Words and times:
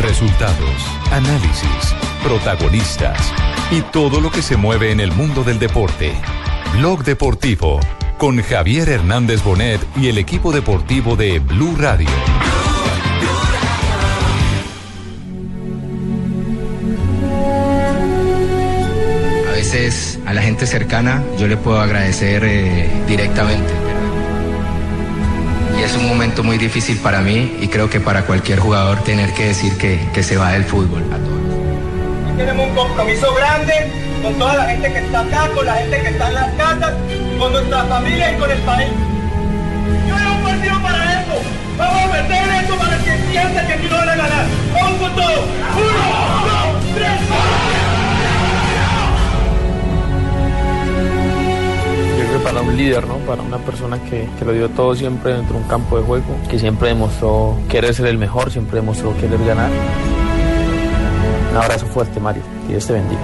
Resultados, 0.00 0.86
análisis, 1.10 1.94
protagonistas 2.22 3.32
y 3.70 3.82
todo 3.82 4.22
lo 4.22 4.30
que 4.30 4.40
se 4.40 4.56
mueve 4.56 4.92
en 4.92 5.00
el 5.00 5.12
mundo 5.12 5.44
del 5.44 5.58
deporte. 5.58 6.14
Blog 6.72 7.04
Deportivo 7.04 7.80
con 8.16 8.42
Javier 8.42 8.88
Hernández 8.88 9.42
Bonet 9.44 9.80
y 9.96 10.08
el 10.08 10.16
equipo 10.16 10.52
deportivo 10.52 11.16
de 11.16 11.38
Blue 11.38 11.76
Radio. 11.78 12.08
A 19.48 19.52
veces 19.52 20.18
a 20.24 20.32
la 20.32 20.40
gente 20.40 20.66
cercana 20.66 21.22
yo 21.38 21.46
le 21.46 21.58
puedo 21.58 21.78
agradecer 21.78 22.42
eh, 22.44 22.88
directamente. 23.06 23.89
Y 25.80 25.82
es 25.82 25.96
un 25.96 26.06
momento 26.06 26.44
muy 26.44 26.58
difícil 26.58 26.98
para 26.98 27.22
mí 27.22 27.56
y 27.58 27.68
creo 27.68 27.88
que 27.88 28.00
para 28.00 28.26
cualquier 28.26 28.58
jugador 28.58 29.02
tener 29.02 29.32
que 29.32 29.46
decir 29.46 29.78
que, 29.78 29.98
que 30.12 30.22
se 30.22 30.36
va 30.36 30.52
del 30.52 30.64
fútbol. 30.64 31.02
A 31.10 31.16
todos. 31.16 32.36
Tenemos 32.36 32.68
un 32.68 32.74
compromiso 32.74 33.34
grande 33.34 33.90
con 34.22 34.34
toda 34.34 34.56
la 34.56 34.64
gente 34.66 34.92
que 34.92 34.98
está 34.98 35.20
acá, 35.20 35.48
con 35.54 35.64
la 35.64 35.76
gente 35.76 36.02
que 36.02 36.08
está 36.08 36.28
en 36.28 36.34
las 36.34 36.52
casas, 36.52 36.92
con 37.38 37.52
nuestra 37.52 37.84
familia 37.84 38.30
y 38.30 38.36
con 38.36 38.50
el 38.50 38.58
país. 38.58 38.90
Yo 40.06 40.18
era 40.18 40.30
un 40.32 40.42
partido 40.42 40.82
para 40.82 41.22
eso. 41.22 41.42
Vamos 41.78 42.02
a 42.02 42.06
meter 42.08 42.62
esto 42.62 42.76
para 42.76 42.98
que 42.98 43.18
sienta 43.30 43.66
que 43.66 43.72
aquí 43.72 43.86
no 43.88 43.96
van 43.96 44.08
a 44.10 44.16
ganar. 44.16 44.46
Vamos 44.74 45.00
con 45.00 45.16
todo. 45.16 45.44
Uno, 45.76 46.74
dos, 46.74 46.94
tres. 46.94 47.79
Para 52.42 52.60
un 52.60 52.76
líder, 52.76 53.06
¿no? 53.06 53.16
Para 53.18 53.42
una 53.42 53.58
persona 53.58 53.98
que, 54.04 54.28
que 54.38 54.44
lo 54.44 54.52
dio 54.52 54.68
todo 54.70 54.94
siempre 54.94 55.34
dentro 55.34 55.56
de 55.56 55.62
un 55.62 55.68
campo 55.68 55.98
de 55.98 56.04
juego, 56.04 56.36
que 56.48 56.58
siempre 56.58 56.88
demostró 56.88 57.56
querer 57.68 57.94
ser 57.94 58.06
el 58.06 58.18
mejor, 58.18 58.50
siempre 58.50 58.76
demostró 58.80 59.16
querer 59.16 59.44
ganar. 59.44 59.70
Un 61.50 61.56
abrazo 61.56 61.86
fuerte, 61.86 62.20
Mario. 62.20 62.42
Dios 62.68 62.86
te 62.86 62.92
bendiga. 62.94 63.20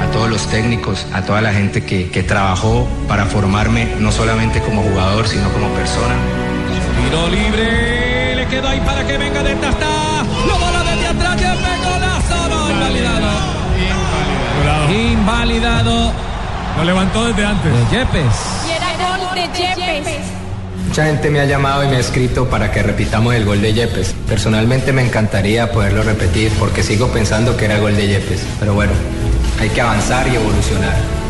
A 0.00 0.10
todos 0.12 0.28
los 0.28 0.46
técnicos, 0.48 1.06
a 1.12 1.22
toda 1.22 1.40
la 1.40 1.52
gente 1.52 1.84
que, 1.84 2.10
que 2.10 2.22
trabajó 2.22 2.86
para 3.08 3.24
formarme 3.26 3.88
no 3.98 4.12
solamente 4.12 4.60
como 4.60 4.82
jugador, 4.82 5.26
sino 5.26 5.50
como 5.52 5.68
persona. 5.68 6.14
Tiro 7.02 7.28
libre, 7.28 8.36
le 8.36 8.46
quedó 8.46 8.68
ahí 8.68 8.80
para 8.80 9.06
que 9.06 9.16
venga 9.18 9.42
de 9.42 9.52
está. 9.52 10.24
Lo 10.46 10.58
bola 10.58 10.84
desde 10.84 11.06
atrás, 11.08 11.36
que 11.36 11.44
pegó 11.44 11.98
la 11.98 12.20
zona. 12.20 12.72
Invalidado. 12.72 13.52
Invalidado. 14.92 16.31
Lo 16.76 16.84
levantó 16.84 17.26
desde 17.26 17.44
antes. 17.44 17.72
De 17.72 17.96
Yepes. 17.96 18.24
Y 18.66 18.70
era 18.70 19.08
gol 19.08 19.34
de 19.34 19.42
Yepes. 19.58 20.42
Mucha 20.88 21.06
gente 21.06 21.30
me 21.30 21.40
ha 21.40 21.44
llamado 21.44 21.84
y 21.84 21.88
me 21.88 21.96
ha 21.96 22.00
escrito 22.00 22.48
para 22.48 22.70
que 22.70 22.82
repitamos 22.82 23.34
el 23.34 23.44
gol 23.44 23.62
de 23.62 23.72
Yepes. 23.72 24.14
Personalmente 24.26 24.92
me 24.92 25.02
encantaría 25.02 25.70
poderlo 25.70 26.02
repetir 26.02 26.52
porque 26.58 26.82
sigo 26.82 27.08
pensando 27.08 27.56
que 27.56 27.66
era 27.66 27.78
gol 27.78 27.96
de 27.96 28.08
Yepes. 28.08 28.44
Pero 28.58 28.74
bueno, 28.74 28.92
hay 29.60 29.68
que 29.70 29.80
avanzar 29.80 30.26
y 30.28 30.36
evolucionar. 30.36 31.21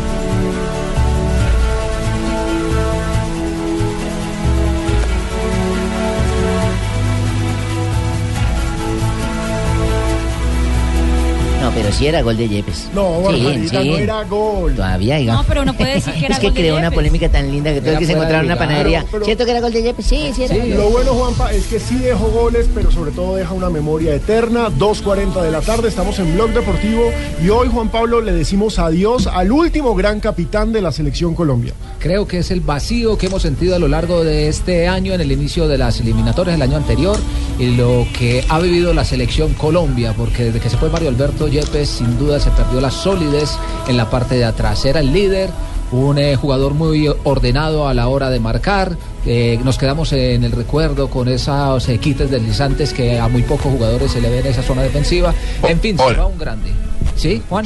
Pero 11.75 11.91
sí 11.91 12.07
era 12.07 12.21
gol 12.21 12.37
de 12.37 12.47
Yepes. 12.49 12.89
No, 12.93 13.17
Sí, 13.17 13.23
Barbarita, 13.43 13.81
sí. 13.81 13.89
no 13.89 13.97
era 13.97 14.23
gol. 14.23 14.75
Todavía, 14.75 15.15
diga. 15.17 15.33
No, 15.33 15.43
pero 15.47 15.61
uno 15.63 15.73
puede 15.75 15.95
decir 15.95 16.13
que 16.13 16.19
era 16.25 16.35
Es 16.35 16.39
que 16.39 16.47
gol 16.47 16.53
de 16.55 16.59
creó 16.61 16.73
una 16.75 16.83
Yepes. 16.83 16.95
polémica 16.95 17.29
tan 17.29 17.51
linda 17.51 17.73
que 17.73 17.79
tuve 17.81 17.89
Era 17.91 17.99
que 17.99 18.05
se 18.05 18.11
fuera 18.13 18.27
encontrar 18.29 18.41
de 18.41 18.47
una 18.47 18.57
panadería. 18.57 18.99
Pero- 19.01 19.11
pero- 19.11 19.25
¿Cierto 19.25 19.45
que 19.45 19.51
era 19.51 19.61
gol 19.61 19.73
de 19.73 19.83
Yepes? 19.83 20.05
Sí, 20.05 20.31
sí 20.35 20.43
era 20.43 20.55
gol 20.55 20.69
de 20.69 20.75
Lo 20.75 20.89
bueno, 20.89 21.13
Juanpa, 21.13 21.51
es 21.53 21.65
que 21.65 21.79
sí 21.79 21.95
dejó 21.97 22.27
goles, 22.29 22.69
pero 22.73 22.91
sobre 22.91 23.11
todo 23.11 23.35
deja 23.35 23.53
una 23.53 23.69
memoria 23.69 24.13
eterna. 24.15 24.69
2.40 24.69 25.41
de 25.41 25.51
la 25.51 25.61
tarde, 25.61 25.87
estamos 25.87 26.19
en 26.19 26.33
Blog 26.35 26.51
Deportivo 26.51 27.11
y 27.43 27.49
hoy, 27.49 27.69
Juan 27.71 27.89
Pablo, 27.89 28.21
le 28.21 28.31
decimos 28.33 28.79
adiós 28.79 29.27
al 29.27 29.51
último 29.51 29.95
gran 29.95 30.19
capitán 30.19 30.71
de 30.73 30.81
la 30.81 30.91
Selección 30.91 31.33
Colombia. 31.35 31.73
Creo 31.99 32.27
que 32.27 32.39
es 32.39 32.51
el 32.51 32.59
vacío 32.61 33.17
que 33.17 33.27
hemos 33.27 33.41
sentido 33.41 33.75
a 33.75 33.79
lo 33.79 33.87
largo 33.87 34.23
de 34.23 34.47
este 34.49 34.87
año, 34.87 35.13
en 35.13 35.21
el 35.21 35.31
inicio 35.31 35.67
de 35.67 35.77
las 35.77 35.99
eliminatorias 36.01 36.55
del 36.55 36.61
año 36.61 36.77
anterior, 36.77 37.17
y 37.57 37.75
lo 37.75 38.05
que 38.17 38.43
ha 38.49 38.59
vivido 38.59 38.93
la 38.93 39.05
selección 39.05 39.53
Colombia, 39.53 40.13
porque 40.17 40.45
desde 40.45 40.59
que 40.59 40.69
se 40.69 40.77
fue 40.77 40.89
Mario 40.89 41.09
Alberto 41.09 41.47
Yepes, 41.63 41.89
sin 41.89 42.17
duda 42.17 42.39
se 42.39 42.51
perdió 42.51 42.81
la 42.81 42.91
solidez 42.91 43.51
en 43.87 43.97
la 43.97 44.09
parte 44.09 44.35
de 44.35 44.45
atrás. 44.45 44.85
Era 44.85 44.99
el 44.99 45.13
líder, 45.13 45.49
un 45.91 46.17
eh, 46.17 46.35
jugador 46.35 46.73
muy 46.73 47.07
ordenado 47.23 47.87
a 47.87 47.93
la 47.93 48.07
hora 48.07 48.29
de 48.29 48.39
marcar. 48.39 48.97
eh, 49.25 49.59
nos 49.63 49.77
quedamos 49.77 50.11
en 50.13 50.43
el 50.43 50.51
recuerdo 50.51 51.09
con 51.09 51.27
esos 51.27 51.87
eh, 51.87 51.97
quites 51.97 52.29
deslizantes 52.29 52.93
que 52.93 53.19
a 53.19 53.27
muy 53.27 53.43
pocos 53.43 53.71
jugadores 53.71 54.11
se 54.11 54.19
le 54.19 54.29
ve 54.29 54.39
en 54.39 54.47
esa 54.47 54.63
zona 54.63 54.81
defensiva. 54.81 55.33
En 55.67 55.79
fin, 55.79 55.97
se 55.97 56.13
va 56.13 56.25
un 56.25 56.37
grande. 56.37 56.71
¿Sí, 57.15 57.41
Juan? 57.47 57.65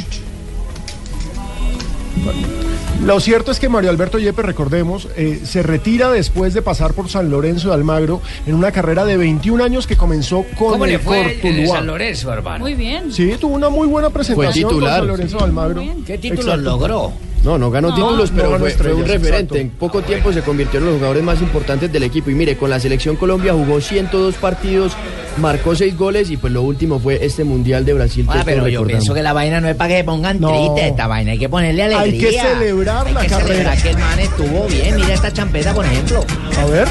Lo 3.03 3.19
cierto 3.19 3.52
es 3.52 3.59
que 3.59 3.69
Mario 3.69 3.90
Alberto 3.90 4.18
Yepes, 4.18 4.44
recordemos, 4.44 5.08
eh, 5.16 5.41
se 5.46 5.63
retira 5.63 6.12
después 6.12 6.53
de 6.53 6.62
pasar 6.62 6.94
por 6.94 7.09
San 7.09 7.30
Lorenzo 7.30 7.69
de 7.69 7.75
Almagro 7.75 8.22
en 8.46 8.56
una 8.56 8.72
carrera 8.72 9.06
de 9.06 9.18
21 9.18 9.63
años 9.63 9.88
que 9.88 9.96
comenzó 9.96 10.44
con 10.58 10.72
¿Cómo 10.72 10.85
el 10.85 10.91
le 10.91 11.00
fue. 11.00 11.40
San 11.68 11.88
Lorenzo, 11.88 12.34
hermano? 12.34 12.59
Muy 12.59 12.74
bien. 12.74 13.12
Sí, 13.13 13.34
tuvo 13.40 13.56
una 13.56 13.69
muy 13.69 13.88
buena 13.88 14.09
presentación 14.09 14.63
con 14.63 14.74
titular, 14.74 15.00
San 15.00 15.07
Lorenzo 15.07 15.38
de 15.38 15.44
Almagro. 15.44 15.84
¿Qué 16.06 16.18
título 16.18 16.41
Exacto. 16.41 16.63
logró? 16.63 17.13
No, 17.44 17.58
no 17.58 17.72
ganó 17.72 17.90
No, 17.90 17.96
títulos, 17.96 18.31
no 18.31 18.38
pero 18.38 18.50
ganó 18.52 18.66
fue, 18.66 18.72
fue 18.72 18.94
un 18.94 19.02
referente. 19.06 19.28
exacto. 19.30 19.56
En 19.56 19.70
poco 19.70 20.02
tiempo 20.02 20.34
se 20.34 20.42
convirtió 20.42 20.80
en 20.80 20.86
los 20.88 20.96
jugadores 20.96 21.24
más 21.24 21.42
importantes 21.42 21.92
del 21.94 22.03
equipo. 22.03 22.30
Y 22.30 22.36
mire, 22.36 22.58
con 22.58 22.70
la 22.70 22.80
selección 22.80 23.16
Colombia 23.16 23.53
jugó 23.53 23.80
102 23.80 24.36
partidos, 24.36 24.92
marcó 25.38 25.74
6 25.75 25.96
goles 25.98 26.30
y 26.30 26.36
pues 26.38 26.52
lo 26.52 26.64
último 26.64 27.00
fue 27.00 27.24
este 27.25 27.44
Mundial 27.46 27.86
de 27.86 27.94
Brasil 27.94 28.28
que 28.30 28.38
Ah, 28.40 28.42
pero 28.44 28.58
yo 28.68 28.80
recordamos. 28.80 28.88
pienso 29.03 29.14
que 29.14 29.24
la 29.24 29.31
vaina 29.34 29.62
no 29.62 29.70
es 29.70 29.75
para 29.75 29.96
que 29.96 30.03
pongan 30.03 30.42
No. 30.42 30.50
triste 30.50 30.88
esta 30.90 31.08
vaina, 31.08 31.31
hay 31.31 31.38
que 31.40 31.48
ponerle 31.48 31.84
alegría. 31.84 32.02
Hay 32.03 32.20
que 32.36 32.42
celebrar 32.42 33.08
Hay 33.08 33.14
la 33.14 33.22
que 33.22 33.28
carrera. 33.28 33.48
celebrar 33.48 33.81
que 33.81 33.90
el 33.92 33.98
man 33.98 34.19
estuvo 34.19 34.68
bien. 34.68 34.96
Mira 34.96 35.14
esta 35.14 35.31
champeta, 35.31 35.74
por 35.74 35.86
ejemplo. 35.86 36.25
A 36.59 36.66
ver. 36.66 36.88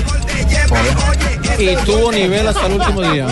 Y 1.58 1.74
tuvo 1.84 2.12
nivel 2.12 2.46
hasta 2.46 2.66
el 2.66 2.72
último 2.74 3.02
día. 3.02 3.26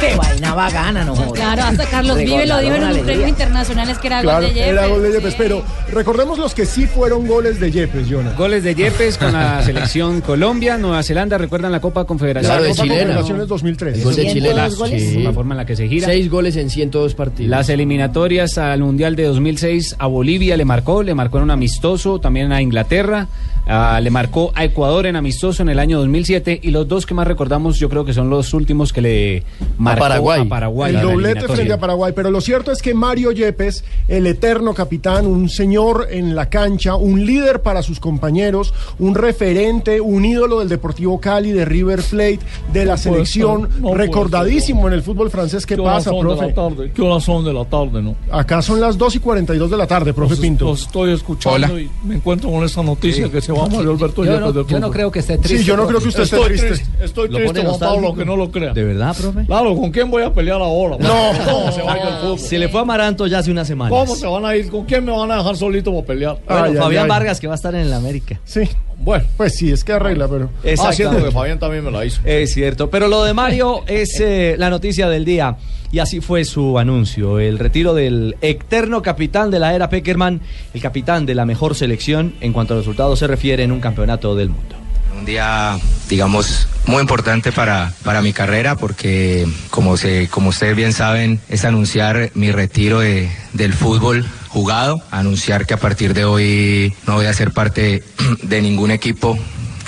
Qué 0.00 0.16
vaina 0.16 0.54
bacana, 0.54 1.04
no. 1.04 1.14
Claro, 1.32 1.62
hasta 1.62 1.86
Carlos 1.86 2.16
Vive 2.18 2.46
lo 2.46 2.58
dijo 2.58 2.74
en 2.74 2.80
Recordar 2.80 2.82
un 2.82 2.82
una 2.82 2.90
premio 2.92 3.04
alegría. 3.04 3.28
internacional, 3.28 3.90
es 3.90 3.98
que 3.98 4.06
era 4.06 4.20
Claro, 4.22 4.38
gol 4.40 4.48
de 4.48 4.54
Yepes. 4.54 4.72
era 4.72 4.86
gol 4.86 5.02
de 5.02 5.12
Yepes, 5.12 5.30
sí. 5.32 5.36
pero 5.38 5.62
recordemos 5.92 6.38
los 6.38 6.54
que 6.54 6.66
sí 6.66 6.86
fueron 6.86 7.26
goles 7.26 7.60
de 7.60 7.70
Yepes, 7.70 8.06
Jonah. 8.10 8.32
Goles 8.32 8.64
de 8.64 8.74
Yepes 8.74 9.18
con 9.18 9.32
la 9.32 9.62
selección 9.64 10.20
Colombia, 10.22 10.78
Nueva 10.78 11.02
Zelanda, 11.02 11.36
recuerdan 11.38 11.72
la 11.72 11.80
Copa 11.80 12.04
Confederación. 12.04 12.50
Claro, 12.50 12.62
de 12.64 12.70
Copa 12.70 12.82
chilena. 12.82 13.00
Confederaciones 13.02 13.48
2003. 13.48 13.98
El 13.98 14.04
gol 14.04 14.16
de 14.16 14.22
102 14.22 14.34
Chilena. 14.52 14.68
goles. 14.76 15.02
Sí. 15.10 15.22
La 15.22 15.32
forma 15.32 15.54
en 15.54 15.58
la 15.58 15.66
que 15.66 15.76
se 15.76 15.88
gira. 15.88 16.06
6 16.06 16.30
goles 16.30 16.56
en 16.56 16.70
102 16.70 17.14
partidos. 17.14 17.50
Las 17.50 17.68
eliminatorias 17.68 18.56
al 18.58 18.80
Mundial 18.80 19.16
de 19.16 19.24
2006 19.24 19.96
a 19.98 20.06
Bolivia 20.06 20.56
le 20.56 20.64
marcó, 20.64 21.02
le 21.02 21.14
marcó 21.14 21.38
en 21.38 21.44
un 21.44 21.50
amistoso, 21.50 22.18
también 22.20 22.52
a 22.52 22.62
Inglaterra, 22.62 23.26
ah, 23.66 24.00
le 24.02 24.10
marcó 24.10 24.52
a 24.54 24.64
Ecuador 24.64 25.06
en 25.06 25.16
amistoso 25.16 25.62
en 25.62 25.68
el 25.68 25.78
año 25.78 25.98
2007 25.98 26.60
y 26.62 26.70
los 26.70 26.86
dos 26.88 27.06
que 27.06 27.14
más 27.14 27.26
recordamos 27.26 27.78
yo 27.78 27.88
creo 27.88 28.04
que 28.04 28.12
son 28.12 28.30
los 28.30 28.52
últimos 28.54 28.92
que 28.92 29.00
le 29.02 29.42
marcó 29.78 30.00
Paraguay. 30.00 30.40
a 30.42 30.48
Paraguay. 30.48 30.94
el 30.94 31.02
doblete 31.02 31.48
frente 31.48 31.72
a 31.72 31.78
Paraguay, 31.78 32.12
pero 32.14 32.30
lo 32.30 32.40
cierto 32.40 32.72
es 32.72 32.82
que 32.82 32.94
Mario 32.94 33.32
Yepes, 33.32 33.84
el 34.08 34.26
eterno 34.26 34.74
capitán, 34.74 35.26
un 35.26 35.48
señor 35.48 36.08
en 36.10 36.34
la 36.34 36.48
cancha, 36.48 36.96
un 36.96 37.24
líder 37.24 37.62
para 37.62 37.82
sus 37.82 38.00
compañeros, 38.00 38.72
un 38.98 39.14
referente, 39.14 40.00
un 40.00 40.24
ídolo 40.24 40.60
del 40.60 40.68
Deportivo 40.68 41.20
Cali, 41.20 41.52
de 41.52 41.64
River 41.64 42.02
Plate, 42.02 42.40
de 42.72 42.84
la 42.84 42.96
selección, 42.96 43.62
ser, 43.70 43.80
no 43.80 43.88
puede 43.88 43.98
recordadísimo 44.04 44.86
en 44.88 44.94
el 44.94 45.02
fútbol 45.02 45.30
francés. 45.30 45.66
¿Qué, 45.66 45.74
¿Qué 45.76 45.80
horas 45.80 46.04
pasa, 46.04 46.10
de 46.10 46.20
profe? 46.20 46.46
la 46.46 46.54
tarde? 46.54 46.92
¿Qué 46.94 47.02
horas 47.02 47.24
son 47.24 47.44
de 47.44 47.52
la 47.52 47.64
tarde, 47.64 48.02
no? 48.02 48.14
Acá 48.30 48.62
son 48.62 48.80
las 48.80 48.96
2 48.98 49.16
y 49.16 49.18
42 49.20 49.70
de 49.70 49.76
la 49.76 49.86
tarde, 49.86 50.12
profe 50.12 50.30
Los- 50.32 50.40
Pinto. 50.40 50.64
los 50.66 50.82
estoy 50.82 51.12
escuchando 51.12 51.66
Hola. 51.68 51.80
y 51.80 51.90
me 52.04 52.16
encuentro 52.16 52.50
con 52.50 52.64
esta 52.64 52.82
noticia 52.82 53.28
que 53.30 53.40
se 53.40 53.49
va 53.52 53.64
Alberto 53.64 54.24
Yo 54.24 54.40
no, 54.40 54.52
yo 54.52 54.90
creo 54.90 55.10
que 55.10 55.18
esté 55.20 55.38
triste. 55.38 55.58
Sí, 55.58 55.64
yo 55.64 55.76
no 55.76 55.86
creo 55.86 56.00
que 56.00 56.08
usted 56.08 56.22
esté 56.22 56.36
Estoy 56.36 56.48
triste. 56.50 56.66
triste, 56.68 57.04
estoy 57.04 57.28
Lo 57.28 57.36
triste, 57.38 57.60
pone 57.62 57.68
Juan 57.68 57.80
Pablo, 57.80 58.14
que 58.14 58.24
no 58.24 58.36
lo 58.36 58.50
crea. 58.50 58.72
¿De 58.72 58.84
verdad? 58.84 59.16
Profe. 59.16 59.46
Claro, 59.46 59.76
¿con 59.76 59.90
quién 59.90 60.10
voy 60.10 60.22
a 60.22 60.32
pelear 60.32 60.60
ahora? 60.60 60.96
No. 60.98 61.08
¿Cómo 61.52 61.72
se 61.72 61.82
va 61.82 61.92
a 61.94 61.98
ir 61.98 62.02
el 62.06 62.14
fútbol? 62.20 62.38
Se 62.38 62.58
le 62.58 62.68
fue 62.68 62.80
a 62.80 62.84
Maranto 62.84 63.26
ya 63.26 63.38
hace 63.38 63.50
una 63.50 63.64
semana. 63.64 63.90
¿Cómo 63.90 64.14
se 64.16 64.26
van 64.26 64.44
a 64.44 64.56
ir? 64.56 64.70
¿Con 64.70 64.84
quién 64.84 65.04
me 65.04 65.12
van 65.12 65.30
a 65.30 65.38
dejar 65.38 65.56
solito 65.56 65.92
para 65.92 66.06
pelear? 66.06 66.38
Bueno, 66.46 66.64
Ay, 66.64 66.72
ay, 66.72 66.78
Fabián 66.78 67.04
ay. 67.04 67.08
Vargas 67.08 67.40
que 67.40 67.46
va 67.46 67.54
a 67.54 67.56
estar 67.56 67.74
en 67.74 67.82
el 67.82 67.92
América. 67.92 68.40
Sí. 68.44 68.62
Bueno. 69.00 69.24
Pues 69.36 69.54
sí, 69.56 69.72
es 69.72 69.82
que 69.82 69.92
arregla, 69.92 70.28
pero. 70.28 70.50
Ah, 70.78 70.92
cierto 70.92 71.24
que 71.24 71.30
Fabián 71.30 71.58
también 71.58 71.82
me 71.84 71.90
la 71.90 72.04
hizo. 72.04 72.20
Es 72.24 72.52
cierto, 72.52 72.90
pero 72.90 73.08
lo 73.08 73.24
de 73.24 73.32
Mario 73.34 73.82
es 73.86 74.20
eh, 74.20 74.56
la 74.58 74.68
noticia 74.70 75.08
del 75.08 75.24
día. 75.24 75.56
Y 75.92 75.98
así 75.98 76.20
fue 76.20 76.44
su 76.44 76.78
anuncio, 76.78 77.40
el 77.40 77.58
retiro 77.58 77.94
del 77.94 78.36
eterno 78.42 79.02
capitán 79.02 79.50
de 79.50 79.58
la 79.58 79.74
era 79.74 79.88
Peckerman, 79.88 80.40
el 80.72 80.80
capitán 80.80 81.26
de 81.26 81.34
la 81.34 81.44
mejor 81.46 81.74
selección 81.74 82.34
en 82.40 82.52
cuanto 82.52 82.74
a 82.74 82.76
resultados 82.76 83.18
se 83.18 83.26
refiere 83.26 83.64
en 83.64 83.72
un 83.72 83.80
campeonato 83.80 84.36
del 84.36 84.50
mundo. 84.50 84.76
Un 85.18 85.24
día, 85.24 85.76
digamos, 86.08 86.68
muy 86.86 87.00
importante 87.00 87.50
para, 87.50 87.92
para 88.04 88.22
mi 88.22 88.32
carrera 88.32 88.76
porque, 88.76 89.48
como, 89.70 89.96
se, 89.96 90.28
como 90.28 90.50
ustedes 90.50 90.76
bien 90.76 90.92
saben, 90.92 91.40
es 91.48 91.64
anunciar 91.64 92.30
mi 92.34 92.52
retiro 92.52 93.00
de- 93.00 93.28
del 93.52 93.72
fútbol 93.72 94.24
jugado, 94.50 95.00
anunciar 95.10 95.64
que 95.64 95.74
a 95.74 95.78
partir 95.78 96.12
de 96.12 96.24
hoy 96.24 96.92
no 97.06 97.14
voy 97.14 97.26
a 97.26 97.32
ser 97.32 97.52
parte 97.52 98.02
de 98.42 98.62
ningún 98.62 98.90
equipo 98.90 99.38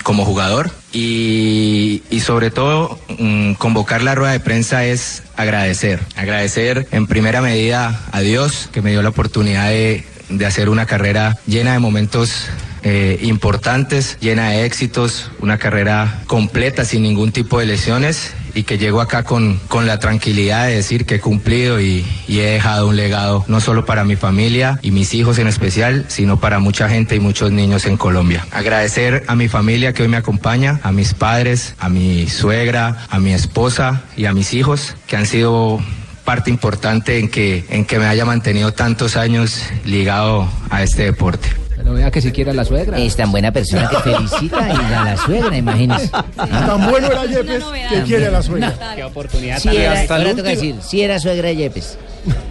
como 0.03 0.25
jugador. 0.25 0.71
Y, 0.93 2.03
y 2.11 2.21
sobre 2.21 2.51
todo 2.51 2.99
mm, 3.19 3.55
convocar 3.55 4.03
la 4.03 4.15
rueda 4.15 4.33
de 4.33 4.41
prensa 4.41 4.85
es 4.85 5.23
agradecer, 5.37 6.01
agradecer 6.17 6.87
en 6.93 7.07
primera 7.07 7.41
medida 7.41 8.01
a 8.13 8.21
Dios 8.21 8.69
que 8.73 8.83
me 8.83 8.91
dio 8.91 9.03
la 9.03 9.09
oportunidad 9.09 9.69
de, 9.69 10.05
de 10.29 10.47
hacer 10.47 10.69
una 10.69 10.87
carrera 10.87 11.39
llena 11.47 11.73
de 11.73 11.79
momentos 11.79 12.47
eh, 12.85 13.19
importantes, 13.23 14.19
llena 14.21 14.51
de 14.51 14.67
éxitos, 14.67 15.31
una 15.41 15.57
carrera 15.57 16.23
completa 16.27 16.85
sin 16.85 17.03
ningún 17.03 17.33
tipo 17.33 17.59
de 17.59 17.67
lesiones 17.67 18.33
y 18.55 18.65
que 18.65 18.79
llego 18.79 19.01
acá 19.01 19.23
con, 19.23 19.59
con 19.69 19.87
la 19.87 19.99
tranquilidad 19.99 20.67
de 20.67 20.75
decir 20.75 21.07
que 21.07 21.17
he 21.17 21.21
cumplido 21.21 21.81
y, 21.81 22.05
y 22.29 22.41
he 22.41 22.51
dejado 22.53 22.89
un 22.89 22.97
legado 22.97 23.45
no 23.49 23.61
solo 23.61 23.85
para 23.85 24.05
mi 24.05 24.17
familia 24.17 24.79
y 24.83 24.91
mis 24.91 25.15
hijos 25.15 25.39
en 25.39 25.47
especial, 25.47 26.05
sino 26.09 26.39
para 26.41 26.59
mucha 26.59 26.89
gente 26.89 27.17
y 27.17 27.21
muchos 27.21 27.53
niños 27.53 27.87
en 27.87 27.97
Colombia. 27.97 28.47
Agradecer 28.51 29.25
a 29.27 29.35
mi 29.35 29.49
familia 29.49 29.93
que 29.93 30.03
hoy 30.03 30.09
me 30.09 30.17
acompaña, 30.17 30.81
a 30.83 30.93
mis 30.93 31.15
padres, 31.15 31.75
a 31.79 31.89
mi 31.89 32.29
suegra, 32.29 33.07
a 33.09 33.19
mi 33.19 33.33
esposa 33.33 34.03
y 34.17 34.27
a 34.27 34.33
mis 34.33 34.55
hijos 34.55 34.95
que 35.07 35.17
han 35.17 35.27
sido 35.27 35.81
parte 36.25 36.51
importante 36.51 37.19
en 37.19 37.29
que, 37.29 37.65
en 37.69 37.85
que 37.85 37.99
me 37.99 38.07
haya 38.07 38.25
mantenido 38.25 38.73
tantos 38.73 39.17
años 39.17 39.63
ligado 39.85 40.49
a 40.71 40.83
este 40.83 41.05
deporte. 41.05 41.62
Pero 41.83 41.95
vea 41.95 42.11
que 42.11 42.21
si 42.21 42.31
quiere 42.33 42.51
a 42.53 42.55
la 42.55 42.65
suegra. 42.65 42.99
Es 42.99 43.17
tan 43.17 43.33
buena 43.33 43.51
persona 43.53 43.89
que 43.89 43.97
felicita 43.99 44.69
y 44.69 44.93
a 44.95 45.05
la 45.05 45.17
suegra, 45.17 45.57
imagínese. 45.57 46.09
Tan 46.37 46.91
bueno 46.91 47.09
era 47.09 47.27
Yepes 47.27 47.65
que 47.91 48.03
quiere 48.03 48.27
a 48.27 48.31
la 48.31 48.43
suegra. 48.43 48.73
Qué 48.95 49.03
oportunidad 49.05 49.59
Sí 49.59 49.69
tan 49.69 49.77
era, 49.77 49.93
hasta 49.93 50.17
el 50.17 50.23
ahora 50.23 50.37
toca 50.37 50.51
último- 50.51 50.67
decir, 50.75 50.77
sí 50.89 51.03
era 51.03 51.19
suegra 51.19 51.49
de 51.49 51.57
Yepes. 51.57 51.99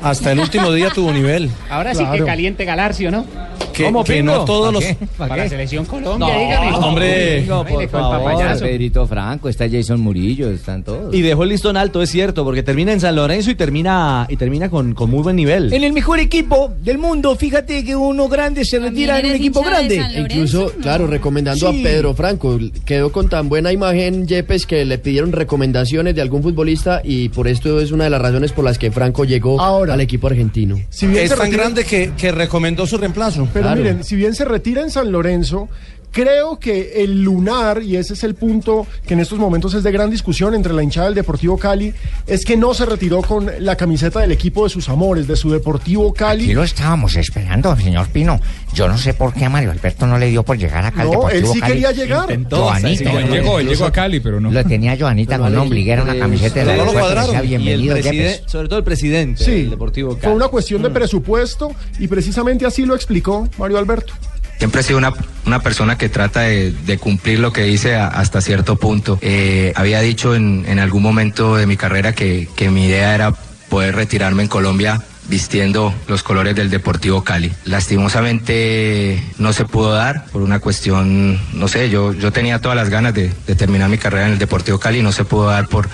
Hasta 0.01 0.31
el 0.31 0.39
último 0.39 0.71
día 0.71 0.89
tuvo 0.93 1.11
nivel. 1.11 1.49
Ahora 1.69 1.93
sí 1.93 2.03
que 2.11 2.23
caliente 2.23 2.65
Galarcio, 2.65 3.11
¿no? 3.11 3.25
Que- 3.73 3.85
¿Cómo, 3.85 4.03
que 4.03 4.21
no 4.21 4.43
todos 4.43 4.73
los- 4.73 4.83
Para 5.17 5.37
la 5.37 5.47
selección 5.49 5.85
Colombia, 5.85 6.27
No, 6.27 6.39
dígame. 6.39 6.71
hombre. 6.75 7.35
Ay, 7.39 7.47
por 7.87 7.89
favor. 7.89 8.59
Pedrito 8.59 9.07
Franco, 9.07 9.47
está 9.47 9.65
Jason 9.69 10.01
Murillo, 10.01 10.49
están 10.51 10.83
todos. 10.83 11.13
Y 11.15 11.21
dejó 11.21 11.43
el 11.43 11.49
listón 11.49 11.77
alto, 11.77 12.01
es 12.01 12.09
cierto, 12.11 12.43
porque 12.43 12.63
termina 12.63 12.91
en 12.91 12.99
San 12.99 13.15
Lorenzo 13.15 13.49
y 13.49 13.55
termina, 13.55 14.25
y 14.29 14.35
termina 14.35 14.69
con, 14.69 14.93
con 14.93 15.09
muy 15.09 15.23
buen 15.23 15.37
nivel. 15.37 15.71
En 15.71 15.83
el 15.85 15.93
mejor 15.93 16.19
equipo 16.19 16.73
del 16.83 16.97
mundo, 16.97 17.33
fíjate 17.37 17.85
que 17.85 17.95
uno 17.95 18.27
grande 18.27 18.65
se 18.65 18.77
retira 18.79 19.19
en 19.19 19.27
un 19.27 19.31
equipo 19.35 19.61
grande. 19.63 20.01
Incluso, 20.17 20.71
claro, 20.81 21.07
recomendando 21.07 21.71
Sí. 21.71 21.79
a 21.79 21.83
Pedro 21.83 22.13
Franco. 22.13 22.59
Quedó 22.85 23.11
con 23.13 23.29
tan 23.29 23.47
buena 23.47 23.71
imagen 23.71 24.27
Yepes 24.27 24.65
que 24.65 24.83
le 24.83 24.97
pidieron 24.97 25.31
recomendaciones 25.31 26.13
de 26.13 26.21
algún 26.21 26.43
futbolista 26.43 27.01
y 27.05 27.29
por 27.29 27.47
esto 27.47 27.79
es 27.79 27.91
una 27.93 28.03
de 28.05 28.09
las 28.09 28.21
razones 28.21 28.51
por 28.51 28.65
las 28.65 28.77
que 28.77 28.91
Franco 28.91 29.23
llegó 29.23 29.60
al 29.91 30.01
equipo 30.01 30.27
argentino. 30.27 30.79
Si 30.89 31.07
bien 31.07 31.23
es 31.23 31.29
tan 31.29 31.39
retira- 31.39 31.57
grande 31.57 31.83
que, 31.85 32.11
que 32.17 32.31
recomendó 32.31 32.85
su 32.87 32.97
reemplazo. 32.97 33.47
Pero 33.53 33.69
miren, 33.75 34.03
si 34.03 34.15
bien 34.15 34.33
se 34.35 34.45
retira 34.45 34.81
en 34.81 34.89
San 34.91 35.11
Lorenzo, 35.11 35.69
creo 36.11 36.59
que 36.59 37.03
el 37.03 37.21
lunar, 37.23 37.81
y 37.83 37.95
ese 37.97 38.13
es 38.13 38.23
el 38.23 38.35
punto 38.35 38.85
que 39.05 39.13
en 39.13 39.19
estos 39.21 39.39
momentos 39.39 39.73
es 39.73 39.83
de 39.83 39.91
gran 39.91 40.09
discusión 40.09 40.53
entre 40.53 40.73
la 40.73 40.83
hinchada 40.83 41.05
del 41.07 41.15
Deportivo 41.15 41.57
Cali, 41.57 41.93
es 42.27 42.45
que 42.45 42.57
no 42.57 42.73
se 42.73 42.85
retiró 42.85 43.21
con 43.21 43.49
la 43.59 43.75
camiseta 43.75 44.19
del 44.19 44.31
equipo 44.31 44.63
de 44.63 44.69
sus 44.69 44.89
amores, 44.89 45.27
de 45.27 45.35
su 45.35 45.49
Deportivo 45.51 46.13
Cali. 46.13 46.43
Aquí 46.45 46.53
lo 46.53 46.63
estábamos 46.63 47.15
esperando, 47.15 47.75
señor 47.77 48.07
Pino. 48.09 48.39
Yo 48.73 48.87
no 48.87 48.97
sé 48.97 49.13
por 49.13 49.33
qué 49.33 49.45
a 49.45 49.49
Mario 49.49 49.71
Alberto 49.71 50.05
no 50.07 50.17
le 50.17 50.27
dio 50.27 50.43
por 50.43 50.57
llegar 50.57 50.85
acá 50.85 51.01
al 51.01 51.11
No, 51.11 51.29
él 51.29 51.45
sí 51.47 51.59
Cali. 51.59 51.73
quería 51.73 51.91
llegar. 51.91 52.23
Intentó, 52.23 52.63
Joanita. 52.63 53.11
Sí, 53.11 53.17
él 53.17 53.29
llegó, 53.29 53.59
él 53.59 53.67
llegó 53.67 53.85
a 53.85 53.91
Cali, 53.91 54.19
pero 54.19 54.39
no. 54.39 54.51
Lo 54.51 54.63
tenía 54.65 54.97
Joanita 54.97 55.37
con 55.37 55.51
una 55.51 55.61
ombliguera, 55.61 56.03
una 56.03 56.17
camiseta 56.17 56.59
de 56.61 56.65
la 56.65 56.77
No 56.77 56.85
lo 56.85 56.93
cuadraron. 56.93 57.31
decía, 57.35 57.43
Y 57.49 57.53
el 57.69 57.81
bienvenido, 57.81 58.31
sobre 58.47 58.67
todo 58.67 58.79
el 58.79 58.85
presidente 58.85 59.43
Sí, 59.43 59.51
del 59.51 59.69
Deportivo 59.71 60.09
Cali. 60.11 60.21
Fue 60.23 60.33
una 60.33 60.47
cuestión 60.47 60.81
de 60.81 60.89
presupuesto 60.89 61.71
y 61.99 62.07
precisamente 62.07 62.65
así 62.65 62.85
lo 62.85 62.95
explicó 62.95 63.47
Mario 63.57 63.77
Alberto. 63.77 64.13
Siempre 64.61 64.81
he 64.81 64.83
sido 64.83 64.99
una, 64.99 65.11
una 65.47 65.63
persona 65.63 65.97
que 65.97 66.07
trata 66.07 66.41
de, 66.41 66.99
cumplir 66.99 67.39
lo 67.39 67.51
que 67.51 67.63
dice 67.63 67.95
hasta 67.95 68.41
cierto 68.41 68.75
punto. 68.75 69.17
Eh, 69.19 69.73
había 69.75 70.01
dicho 70.01 70.35
en, 70.35 70.77
algún 70.77 71.01
momento 71.01 71.55
de 71.55 71.65
mi 71.65 71.77
carrera 71.77 72.13
que, 72.13 72.47
que 72.55 72.69
mi 72.69 72.85
idea 72.85 73.15
era 73.15 73.33
poder 73.69 73.95
retirarme 73.95 74.43
en 74.43 74.49
Colombia 74.49 75.01
vistiendo 75.27 75.91
los 76.07 76.21
colores 76.21 76.55
del 76.55 76.69
Deportivo 76.69 77.23
Cali. 77.23 77.51
Lastimosamente 77.65 79.23
no 79.39 79.51
se 79.51 79.65
pudo 79.65 79.93
dar 79.93 80.27
por 80.27 80.43
una 80.43 80.59
cuestión, 80.59 81.39
no 81.53 81.67
sé, 81.67 81.89
yo, 81.89 82.13
yo 82.13 82.31
tenía 82.31 82.61
todas 82.61 82.77
las 82.77 82.89
ganas 82.89 83.15
de, 83.15 83.29
terminar 83.57 83.89
mi 83.89 83.97
carrera 83.97 84.27
en 84.27 84.33
el 84.33 84.37
Deportivo 84.37 84.77
Cali 84.77 84.99
y 84.99 85.01
no 85.01 85.11
se 85.11 85.25
pudo 85.25 85.47
dar 85.47 85.69
por, 85.69 85.89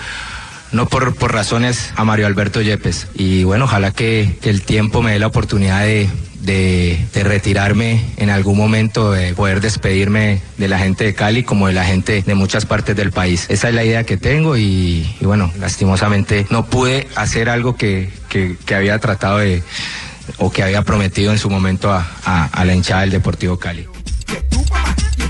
no 0.72 0.84
por, 0.84 1.14
por 1.14 1.32
razones 1.32 1.90
a 1.96 2.04
Mario 2.04 2.26
Alberto 2.26 2.60
Yepes. 2.60 3.06
Y 3.14 3.44
bueno, 3.44 3.64
ojalá 3.64 3.92
que 3.92 4.36
el 4.42 4.60
tiempo 4.60 5.00
me 5.00 5.12
dé 5.12 5.18
la 5.20 5.28
oportunidad 5.28 5.84
de, 5.84 6.10
de, 6.40 6.98
retirarme 7.14 8.00
en 8.16 8.30
algún 8.30 8.56
momento, 8.56 9.12
de 9.12 9.34
poder 9.34 9.60
despedirme 9.60 10.40
de 10.56 10.68
la 10.68 10.78
gente 10.78 11.04
de 11.04 11.14
Cali 11.14 11.42
como 11.42 11.66
de 11.66 11.72
la 11.74 11.84
gente 11.84 12.22
de 12.22 12.34
muchas 12.34 12.64
partes 12.66 12.96
del 12.96 13.10
país. 13.12 13.46
Esa 13.48 13.68
es 13.68 13.74
la 13.74 13.84
idea 13.84 14.04
que 14.04 14.16
tengo 14.16 14.56
y, 14.56 15.06
bueno, 15.20 15.52
lastimosamente 15.58 16.46
no 16.50 16.66
pude 16.66 17.08
hacer 17.16 17.48
algo 17.48 17.76
que, 17.76 18.10
que, 18.28 18.56
había 18.74 18.98
tratado 18.98 19.38
de 19.38 19.62
o 20.36 20.50
que 20.50 20.62
había 20.62 20.82
prometido 20.82 21.32
en 21.32 21.38
su 21.38 21.48
momento 21.50 21.90
a, 21.92 22.06
a- 22.24 22.44
a 22.46 22.64
la 22.64 22.74
hinchada 22.74 23.00
del 23.02 23.10
Deportivo 23.10 23.58
Cali. 23.58 23.86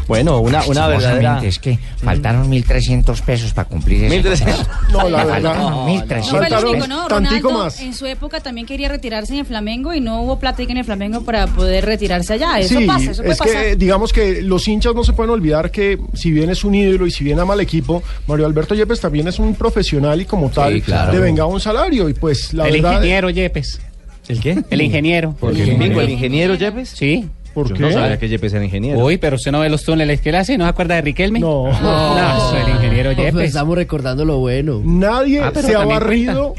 Bueno, 0.08 0.40
una, 0.40 0.64
una 0.64 0.88
verdadera... 0.88 1.40
Es 1.44 1.58
que 1.58 1.78
faltaron 2.02 2.50
1.300 2.50 3.20
pesos 3.22 3.52
para 3.52 3.68
cumplir 3.68 4.04
ese 4.04 4.22
1.300. 4.22 4.56
contrato. 4.56 4.68
No, 4.92 5.08
la 5.08 5.24
verdad. 5.24 5.54
No, 5.54 5.86
1.300 5.88 6.88
No 6.88 7.04
el 7.04 7.10
Ronaldo 7.10 7.50
más. 7.50 7.80
en 7.80 7.94
su 7.94 8.06
época 8.06 8.40
también 8.40 8.66
quería 8.66 8.88
retirarse 8.88 9.34
en 9.34 9.40
el 9.40 9.44
Flamengo 9.46 9.92
y 9.94 10.00
no 10.00 10.22
hubo 10.22 10.38
plata 10.38 10.62
en 10.62 10.76
el 10.78 10.84
Flamengo 10.84 11.20
para 11.22 11.46
poder 11.46 11.84
retirarse 11.84 12.32
allá. 12.32 12.58
Eso 12.58 12.78
sí, 12.80 12.86
pasa, 12.86 13.10
eso 13.10 13.22
puede 13.22 13.32
es 13.32 13.38
pasar. 13.38 13.62
que 13.62 13.76
digamos 13.76 14.12
que 14.12 14.42
los 14.42 14.66
hinchas 14.66 14.94
no 14.94 15.04
se 15.04 15.12
pueden 15.12 15.30
olvidar 15.30 15.70
que 15.70 15.98
si 16.14 16.30
bien 16.32 16.50
es 16.50 16.64
un 16.64 16.74
ídolo 16.74 17.06
y 17.06 17.10
si 17.10 17.22
bien 17.22 17.38
ama 17.38 17.52
al 17.54 17.60
equipo, 17.60 18.02
Mario 18.26 18.46
Alberto 18.46 18.74
Yepes 18.74 19.00
también 19.00 19.28
es 19.28 19.38
un 19.38 19.54
profesional 19.54 20.20
y 20.20 20.24
como 20.24 20.48
tal 20.48 20.80
claro. 20.82 21.12
devenga 21.12 21.44
un 21.46 21.60
salario 21.60 22.08
y 22.08 22.14
pues 22.14 22.52
la 22.54 22.66
el 22.66 22.72
verdad 22.80 22.94
ingeniero 22.94 23.30
Yepes. 23.30 23.80
¿El 24.28 24.40
qué? 24.40 24.62
El 24.70 24.82
ingeniero. 24.82 25.34
¿Por 25.38 25.54
qué? 25.54 25.64
Bingo, 25.64 26.00
¿el 26.00 26.10
ingeniero 26.10 26.54
Yepes? 26.54 26.90
Sí. 26.90 27.28
¿Por 27.62 27.68
Yo 27.70 27.74
qué? 27.74 27.82
no 27.82 27.92
sabía 27.92 28.18
que 28.18 28.28
Yepes 28.28 28.52
era 28.52 28.64
ingeniero. 28.64 28.98
Uy, 28.98 29.16
pero 29.18 29.36
usted 29.36 29.50
no 29.52 29.60
ve 29.60 29.68
los 29.68 29.82
túneles 29.84 30.20
que 30.20 30.28
él 30.30 30.36
hace, 30.36 30.56
¿no 30.58 30.64
se 30.64 30.70
acuerda 30.70 30.94
de 30.96 31.02
Riquelme? 31.02 31.40
No. 31.40 31.64
No, 31.80 32.56
el 32.56 32.68
ingeniero 32.68 33.12
Pues 33.14 33.26
Yepes. 33.32 33.48
estamos 33.48 33.76
recordando 33.76 34.24
lo 34.24 34.38
bueno. 34.38 34.80
Nadie 34.84 35.40
Ah, 35.42 35.52
se 35.60 35.74
ha 35.74 35.84
barrido 35.84 36.54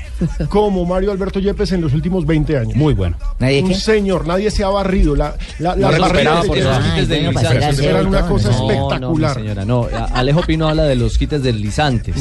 como 0.50 0.86
Mario 0.86 1.12
Alberto 1.12 1.40
Yepes 1.40 1.72
en 1.72 1.82
los 1.82 1.94
últimos 1.94 2.26
20 2.26 2.58
años. 2.58 2.76
Muy 2.76 2.94
bueno. 2.94 3.18
¿Nadie 3.40 3.62
Un 3.62 3.70
qué? 3.70 3.76
señor, 3.76 4.26
nadie 4.28 4.52
se 4.52 4.64
ha 4.64 4.70
barrido. 4.70 5.16
La, 5.16 5.36
la, 5.60 5.76
No 5.76 5.92
las 5.92 6.00
recuperaba 6.02 6.38
barridas 6.44 6.46
por 6.48 6.58
Yepes 6.58 6.94
quites 6.94 7.10
deslizantes. 7.10 7.80
eran 7.80 8.08
una 8.08 8.22
cosa 8.28 8.50
No, 8.52 8.60
no, 8.60 8.72
espectacular. 8.72 9.34
señora, 9.36 9.66
no. 9.66 9.88
Alejo 10.14 10.42
Pino 10.44 10.68
habla 10.68 10.84
de 10.84 10.96
los 10.96 11.18
quites 11.18 11.44
deslizantes. 11.44 12.16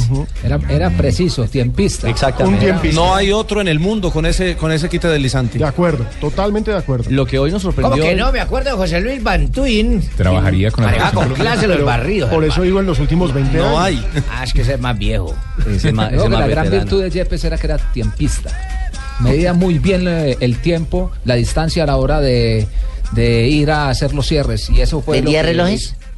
Era, 0.44 0.58
era 0.68 0.90
preciso, 0.90 1.44
tiempista. 1.46 2.08
Exactamente. 2.08 2.58
Un 2.58 2.64
tiempista. 2.64 3.00
No 3.00 3.14
hay 3.14 3.32
otro 3.32 3.60
en 3.60 3.68
el 3.68 3.78
mundo 3.78 4.10
con 4.10 4.26
ese, 4.26 4.56
con 4.56 4.72
ese 4.72 4.88
quite 4.88 5.08
deslizante. 5.08 5.58
De 5.58 5.64
acuerdo, 5.64 6.04
totalmente 6.20 6.70
de 6.70 6.76
acuerdo. 6.78 7.04
Lo 7.10 7.26
que 7.26 7.38
hoy 7.38 7.50
nos 7.50 7.62
sorprendió... 7.62 7.96
¿Cómo 7.96 8.08
que 8.10 8.16
no? 8.16 8.32
Me 8.32 8.40
acuerdo 8.40 8.67
de 8.70 8.76
José 8.76 9.00
Luis 9.00 9.22
Bantuin. 9.22 10.02
Trabajaría 10.16 10.70
con 10.70 10.84
la 10.84 11.10
con 11.12 11.34
clase 11.34 11.66
los 11.66 11.84
barridos. 11.84 12.30
Por 12.30 12.44
eso 12.44 12.62
digo 12.62 12.80
en 12.80 12.86
los 12.86 12.98
últimos 12.98 13.32
20 13.32 13.58
años. 13.58 13.70
No 13.70 13.80
hay. 13.80 14.04
Ah, 14.30 14.44
es 14.44 14.52
que 14.52 14.62
ese 14.62 14.74
es 14.74 14.80
más 14.80 14.98
viejo. 14.98 15.34
Ese 15.60 15.70
ese 15.74 15.92
más 15.92 16.12
la 16.12 16.46
gran 16.46 16.70
virtud 16.70 17.02
de 17.02 17.10
Yepes 17.10 17.44
era 17.44 17.56
que 17.58 17.66
era 17.66 17.78
tiempista. 17.78 18.50
Medía 19.20 19.52
muy 19.52 19.78
bien 19.78 20.06
eh, 20.06 20.36
el 20.40 20.58
tiempo, 20.58 21.10
la 21.24 21.34
distancia 21.34 21.82
a 21.82 21.86
la 21.86 21.96
hora 21.96 22.20
de, 22.20 22.68
de 23.12 23.48
ir 23.48 23.70
a 23.70 23.88
hacer 23.88 24.14
los 24.14 24.26
cierres. 24.26 24.70
Y 24.70 24.80
eso 24.80 25.00
fue 25.02 25.18
lo 25.18 25.24
¿Tenía 25.24 25.42
que- 25.42 25.48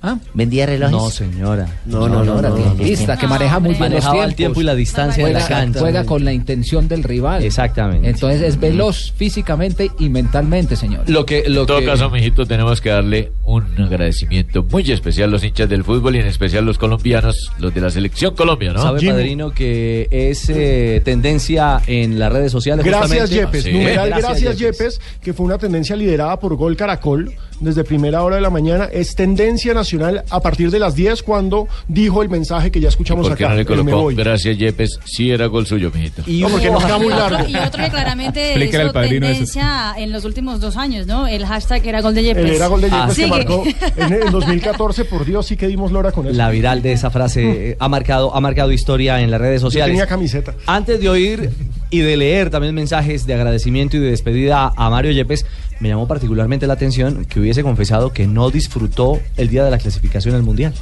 relojes? 0.02 0.28
¿Vendía 0.34 0.66
relojes? 0.66 0.92
No, 0.92 1.10
señora. 1.10 1.66
No, 1.86 2.08
no, 2.08 2.24
no, 2.24 2.54
tiempista, 2.54 3.16
que 3.16 3.26
maneja 3.26 3.58
muy 3.58 3.74
bien 3.74 3.92
los 3.92 4.00
tiempos. 4.04 4.24
el 4.24 4.34
tiempo 4.34 4.60
y 4.60 4.64
la 4.64 4.74
distancia 4.74 5.24
de 5.24 5.30
juega, 5.32 5.48
la 5.48 5.48
cancha. 5.48 5.80
Juega 5.80 6.04
con 6.04 6.24
la 6.24 6.32
intención 6.32 6.88
del 6.88 7.02
rival. 7.02 7.42
Exactamente. 7.42 8.08
Entonces 8.08 8.42
es 8.42 8.58
veloz 8.58 9.12
físicamente 9.16 9.90
y 9.98 10.08
mentalmente, 10.08 10.76
señor. 10.76 11.08
Lo 11.08 11.24
que, 11.26 11.44
lo 11.48 11.62
en 11.62 11.66
todo 11.66 11.80
que- 11.80 11.86
caso, 11.86 12.10
mijito, 12.10 12.46
tenemos 12.46 12.80
que 12.80 12.90
darle 12.90 13.32
un 13.44 13.64
agradecimiento 13.78 14.62
muy 14.62 14.90
especial 14.90 15.28
a 15.28 15.32
los 15.32 15.44
hinchas 15.44 15.68
del 15.68 15.84
fútbol 15.84 16.16
y 16.16 16.20
en 16.20 16.26
especial 16.26 16.64
los 16.64 16.78
colombianos, 16.78 17.50
los 17.58 17.74
de 17.74 17.80
la 17.80 17.90
selección 17.90 18.34
Colombia, 18.34 18.72
¿no? 18.72 18.82
Sabe, 18.82 19.06
padrino, 19.06 19.50
que 19.52 20.08
es 20.10 20.48
eh, 20.48 21.00
tendencia 21.04 21.80
en 21.86 22.18
las 22.18 22.32
redes 22.32 22.52
sociales. 22.52 22.84
Gracias, 22.84 23.22
justamente- 23.22 23.34
Yepes. 23.36 23.64
Sí. 23.64 23.72
Numeral 23.72 24.10
Gracias, 24.10 24.58
Yepes, 24.58 25.00
que 25.22 25.32
fue 25.32 25.46
una 25.46 25.58
tendencia 25.58 25.96
liderada 25.96 26.38
por 26.38 26.54
Gol 26.56 26.76
Caracol 26.76 27.32
desde 27.60 27.84
primera 27.84 28.22
hora 28.22 28.36
de 28.36 28.42
la 28.42 28.50
mañana. 28.50 28.88
Es 28.92 29.14
tendencia 29.14 29.74
nacional 29.74 30.24
a 30.30 30.40
partir 30.40 30.70
de 30.70 30.78
las 30.78 30.94
10 30.94 31.22
cuando 31.22 31.68
dijo 31.88 32.22
el 32.22 32.28
mensaje 32.28 32.70
que 32.70 32.80
ya 32.80 32.88
escuchamos 32.88 33.28
¿Por 33.28 33.36
qué 33.36 33.44
acá. 33.44 33.50
no 33.54 33.56
le 33.56 33.62
el 33.62 33.68
me 33.68 33.74
colocó 33.92 34.02
voy. 34.02 34.14
gracias, 34.14 34.56
Yepes? 34.58 34.98
Sí 35.04 35.30
era 35.30 35.46
gol 35.46 35.66
suyo, 35.66 35.90
mijito. 35.94 36.22
No, 36.26 36.48
porque 36.48 36.70
nos 36.70 36.84
queda 36.84 36.98
muy 36.98 37.08
largo. 37.12 37.48
Y 37.48 37.56
otro 37.56 37.84
que 37.84 37.90
claramente 37.90 38.54
hizo 38.56 38.76
eso. 38.84 38.92
tendencia 38.92 39.94
en 39.96 40.12
los 40.12 40.24
últimos 40.24 40.60
dos 40.60 40.76
años, 40.76 41.06
¿no? 41.06 41.26
El 41.28 41.46
hashtag 41.46 41.86
era 41.86 42.00
gol 42.00 42.14
de 42.14 42.22
Yepes. 42.24 42.44
El 42.44 42.50
era 42.56 42.66
gol 42.66 42.80
de 42.80 42.90
Yepes 42.90 43.14
Sí, 43.14 43.22
que 43.22 43.26
marcó 43.28 43.62
en, 43.96 44.12
en 44.12 44.30
2014, 44.30 45.04
por 45.04 45.24
Dios, 45.24 45.46
sí 45.46 45.56
que 45.56 45.66
dimos 45.68 45.92
lora 45.92 46.12
con 46.12 46.26
eso. 46.26 46.36
La 46.36 46.50
viral 46.50 46.82
de 46.82 46.92
esa 46.92 47.10
frase 47.10 47.70
eh, 47.70 47.76
ha 47.78 47.88
marcado, 47.88 48.34
ha 48.34 48.40
marcado 48.40 48.72
historia 48.72 49.20
en 49.20 49.30
las 49.30 49.40
redes 49.40 49.60
Yo 49.60 49.66
sociales. 49.66 49.92
tenía 49.92 50.06
camiseta. 50.06 50.54
Antes 50.66 51.00
de 51.00 51.08
oír 51.08 51.50
y 51.90 51.98
de 52.00 52.16
leer 52.16 52.50
también 52.50 52.74
mensajes 52.74 53.26
de 53.26 53.34
agradecimiento 53.34 53.96
y 53.96 54.00
de 54.00 54.10
despedida 54.10 54.72
a 54.76 54.90
Mario 54.90 55.12
Yepes, 55.12 55.44
me 55.80 55.88
llamó 55.88 56.06
particularmente 56.06 56.66
la 56.66 56.74
atención 56.74 57.24
que 57.24 57.40
hubiese 57.40 57.62
confesado 57.62 58.12
que 58.12 58.26
no 58.26 58.50
disfrutó 58.50 59.20
el 59.36 59.48
día 59.48 59.64
de 59.64 59.70
la 59.70 59.78
clasificación 59.78 60.34
al 60.34 60.42
Mundial, 60.42 60.74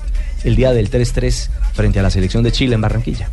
el 0.44 0.56
día 0.56 0.72
del 0.72 0.90
3-3 0.90 1.48
frente 1.72 2.00
a 2.00 2.02
la 2.02 2.10
selección 2.10 2.42
de 2.42 2.52
Chile 2.52 2.74
en 2.74 2.80
Barranquilla. 2.80 3.30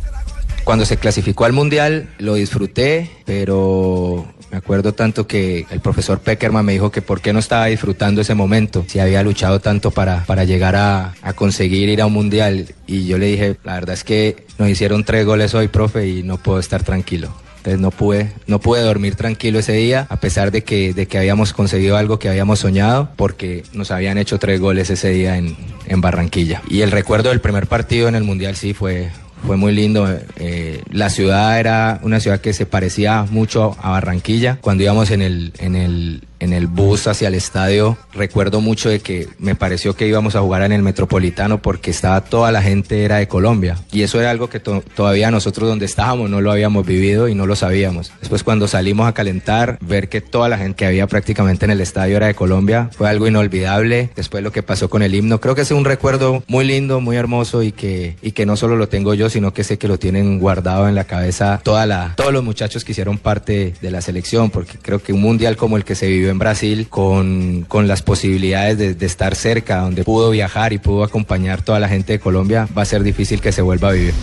Cuando 0.64 0.84
se 0.84 0.96
clasificó 0.96 1.44
al 1.44 1.52
Mundial 1.52 2.08
lo 2.18 2.34
disfruté, 2.34 3.10
pero 3.24 4.26
me 4.50 4.56
acuerdo 4.56 4.94
tanto 4.94 5.26
que 5.26 5.66
el 5.70 5.80
profesor 5.80 6.20
Peckerman 6.20 6.64
me 6.64 6.72
dijo 6.72 6.90
que 6.90 7.02
por 7.02 7.20
qué 7.20 7.32
no 7.32 7.38
estaba 7.38 7.66
disfrutando 7.66 8.20
ese 8.20 8.34
momento, 8.34 8.84
si 8.88 8.98
había 8.98 9.22
luchado 9.22 9.60
tanto 9.60 9.90
para, 9.90 10.24
para 10.24 10.44
llegar 10.44 10.76
a, 10.76 11.14
a 11.22 11.32
conseguir 11.34 11.88
ir 11.88 12.00
a 12.00 12.06
un 12.06 12.14
Mundial. 12.14 12.74
Y 12.86 13.06
yo 13.06 13.18
le 13.18 13.26
dije, 13.26 13.56
la 13.64 13.74
verdad 13.74 13.94
es 13.94 14.02
que 14.02 14.46
nos 14.58 14.68
hicieron 14.68 15.04
tres 15.04 15.24
goles 15.24 15.54
hoy, 15.54 15.68
profe, 15.68 16.08
y 16.08 16.22
no 16.22 16.36
puedo 16.38 16.58
estar 16.58 16.82
tranquilo. 16.82 17.30
Entonces 17.66 17.80
no 17.80 17.90
pude, 17.90 18.30
no 18.46 18.60
pude 18.60 18.80
dormir 18.80 19.16
tranquilo 19.16 19.58
ese 19.58 19.72
día, 19.72 20.06
a 20.08 20.20
pesar 20.20 20.52
de 20.52 20.62
que, 20.62 20.94
de 20.94 21.08
que 21.08 21.18
habíamos 21.18 21.52
conseguido 21.52 21.96
algo 21.96 22.20
que 22.20 22.28
habíamos 22.28 22.60
soñado, 22.60 23.08
porque 23.16 23.64
nos 23.72 23.90
habían 23.90 24.18
hecho 24.18 24.38
tres 24.38 24.60
goles 24.60 24.88
ese 24.88 25.10
día 25.10 25.36
en, 25.36 25.56
en 25.88 26.00
Barranquilla. 26.00 26.62
Y 26.70 26.82
el 26.82 26.92
recuerdo 26.92 27.30
del 27.30 27.40
primer 27.40 27.66
partido 27.66 28.06
en 28.06 28.14
el 28.14 28.22
Mundial 28.22 28.54
sí 28.54 28.72
fue, 28.72 29.10
fue 29.44 29.56
muy 29.56 29.72
lindo. 29.72 30.08
Eh, 30.36 30.80
la 30.92 31.10
ciudad 31.10 31.58
era 31.58 31.98
una 32.04 32.20
ciudad 32.20 32.40
que 32.40 32.52
se 32.52 32.66
parecía 32.66 33.24
mucho 33.24 33.76
a 33.82 33.90
Barranquilla. 33.90 34.58
Cuando 34.60 34.84
íbamos 34.84 35.10
en 35.10 35.22
el, 35.22 35.52
en 35.58 35.74
el, 35.74 36.22
en 36.40 36.52
el 36.52 36.66
bus 36.66 37.06
hacia 37.06 37.28
el 37.28 37.34
estadio, 37.34 37.96
recuerdo 38.12 38.60
mucho 38.60 38.88
de 38.88 39.00
que 39.00 39.28
me 39.38 39.54
pareció 39.54 39.94
que 39.94 40.06
íbamos 40.06 40.36
a 40.36 40.40
jugar 40.40 40.62
en 40.62 40.72
el 40.72 40.82
Metropolitano 40.82 41.62
porque 41.62 41.90
estaba 41.90 42.20
toda 42.22 42.52
la 42.52 42.62
gente 42.62 43.04
era 43.04 43.16
de 43.16 43.28
Colombia. 43.28 43.76
Y 43.92 44.02
eso 44.02 44.20
era 44.20 44.30
algo 44.30 44.48
que 44.48 44.60
to- 44.60 44.82
todavía 44.94 45.30
nosotros 45.30 45.68
donde 45.68 45.86
estábamos 45.86 46.28
no 46.30 46.40
lo 46.40 46.52
habíamos 46.52 46.86
vivido 46.86 47.28
y 47.28 47.34
no 47.34 47.46
lo 47.46 47.56
sabíamos. 47.56 48.12
Después 48.20 48.42
cuando 48.42 48.68
salimos 48.68 49.08
a 49.08 49.12
calentar, 49.14 49.78
ver 49.80 50.08
que 50.08 50.20
toda 50.20 50.48
la 50.48 50.58
gente 50.58 50.76
que 50.76 50.86
había 50.86 51.06
prácticamente 51.06 51.64
en 51.64 51.70
el 51.70 51.80
estadio 51.80 52.16
era 52.16 52.26
de 52.26 52.34
Colombia 52.34 52.90
fue 52.96 53.08
algo 53.08 53.26
inolvidable. 53.26 54.10
Después 54.16 54.42
lo 54.42 54.52
que 54.52 54.62
pasó 54.62 54.90
con 54.90 55.02
el 55.02 55.14
himno, 55.14 55.40
creo 55.40 55.54
que 55.54 55.62
es 55.62 55.70
un 55.70 55.84
recuerdo 55.84 56.42
muy 56.46 56.64
lindo, 56.64 57.00
muy 57.00 57.16
hermoso 57.16 57.62
y 57.62 57.72
que, 57.72 58.16
y 58.22 58.32
que 58.32 58.46
no 58.46 58.56
solo 58.56 58.76
lo 58.76 58.88
tengo 58.88 59.14
yo, 59.14 59.30
sino 59.30 59.52
que 59.54 59.64
sé 59.64 59.78
que 59.78 59.88
lo 59.88 59.98
tienen 59.98 60.38
guardado 60.38 60.88
en 60.88 60.94
la 60.94 61.04
cabeza 61.04 61.60
toda 61.62 61.86
la, 61.86 62.14
todos 62.16 62.32
los 62.32 62.44
muchachos 62.44 62.84
que 62.84 62.92
hicieron 62.92 63.18
parte 63.18 63.74
de 63.80 63.90
la 63.90 64.00
selección, 64.00 64.50
porque 64.50 64.78
creo 64.80 65.02
que 65.02 65.12
un 65.12 65.20
mundial 65.20 65.56
como 65.56 65.76
el 65.76 65.84
que 65.84 65.94
se 65.94 66.06
vivió 66.06 66.25
en 66.30 66.38
Brasil, 66.38 66.88
con, 66.88 67.64
con 67.68 67.88
las 67.88 68.02
posibilidades 68.02 68.78
de, 68.78 68.94
de 68.94 69.06
estar 69.06 69.34
cerca, 69.34 69.78
donde 69.78 70.04
pudo 70.04 70.30
viajar 70.30 70.72
y 70.72 70.78
pudo 70.78 71.04
acompañar 71.04 71.62
toda 71.62 71.80
la 71.80 71.88
gente 71.88 72.14
de 72.14 72.20
Colombia, 72.20 72.68
va 72.76 72.82
a 72.82 72.84
ser 72.84 73.02
difícil 73.02 73.40
que 73.40 73.52
se 73.52 73.62
vuelva 73.62 73.88
a 73.88 73.92
vivir. 73.92 74.14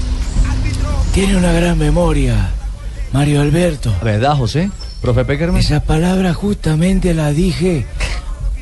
Tiene 1.14 1.38
una 1.38 1.52
gran 1.52 1.78
memoria, 1.78 2.50
Mario 3.12 3.42
Alberto. 3.42 3.94
¿Verdad, 4.04 4.36
José? 4.36 4.72
Profe 5.02 5.26
Peckerman. 5.26 5.60
Esa 5.60 5.84
palabra 5.84 6.34
justamente 6.34 7.14
la 7.14 7.32
dije 7.32 7.86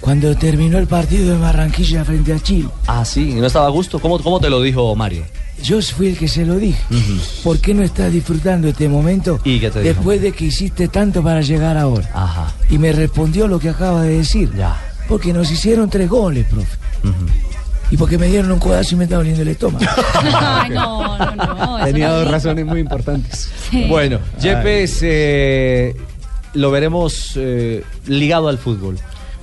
cuando 0.01 0.36
terminó 0.36 0.79
el 0.79 0.88
partido 0.88 1.36
en 1.36 1.41
Barranquilla 1.41 2.03
frente 2.03 2.33
a 2.33 2.39
Chile. 2.39 2.67
Ah, 2.88 3.05
sí, 3.05 3.36
¿no 3.36 3.45
estaba 3.45 3.67
a 3.67 3.69
gusto? 3.69 4.00
¿Cómo, 4.00 4.19
cómo 4.19 4.39
te 4.39 4.50
lo 4.50 4.62
dijo 4.62 4.95
Mario? 4.95 5.24
Yo 5.63 5.81
fui 5.81 6.08
el 6.08 6.17
que 6.17 6.27
se 6.27 6.46
lo 6.46 6.55
dije. 6.55 6.81
¿Por 7.43 7.60
qué 7.60 7.74
no 7.74 7.84
estás 7.84 8.12
disfrutando 8.12 8.67
este 8.67 8.89
momento 8.89 9.39
¿Y 9.43 9.60
qué 9.60 9.70
te 9.70 9.81
dijo? 9.81 9.93
después 9.93 10.22
de 10.22 10.31
que 10.31 10.46
hiciste 10.46 10.88
tanto 10.88 11.22
para 11.22 11.41
llegar 11.41 11.77
ahora? 11.77 12.10
Ajá. 12.13 12.51
Y 12.70 12.77
me 12.77 12.91
respondió 12.91 13.48
lo 13.48 13.60
que 13.60 13.70
acaba 13.70 14.01
de 14.03 14.17
decir. 14.17 14.51
Ya. 14.55 14.75
Porque 15.08 15.34
nos 15.34 15.51
hicieron 15.51 15.89
tres 15.89 16.10
goles, 16.10 16.46
profe. 16.48 16.77
Y 17.91 17.98
porque 17.98 18.17
me 18.17 18.27
dieron 18.27 18.51
un 18.51 18.60
codazo 18.60 18.96
y 18.96 18.98
me 18.98 19.03
estaba 19.03 19.20
doliendo 19.20 19.41
el 19.41 19.50
estómago. 19.50 19.86
Ay, 20.24 20.70
no, 20.70 21.17
no, 21.17 21.36
no. 21.36 21.86
Tenía 21.86 22.10
dos 22.10 22.27
razones 22.29 22.65
muy 22.65 22.79
importantes. 22.79 23.50
Sí. 23.70 23.84
Bueno, 23.89 24.20
Yepes 24.39 25.00
eh, 25.01 25.96
lo 26.53 26.72
veremos 26.72 27.34
eh, 27.36 27.84
ligado 28.08 28.48
al 28.48 28.58
fútbol. 28.58 28.98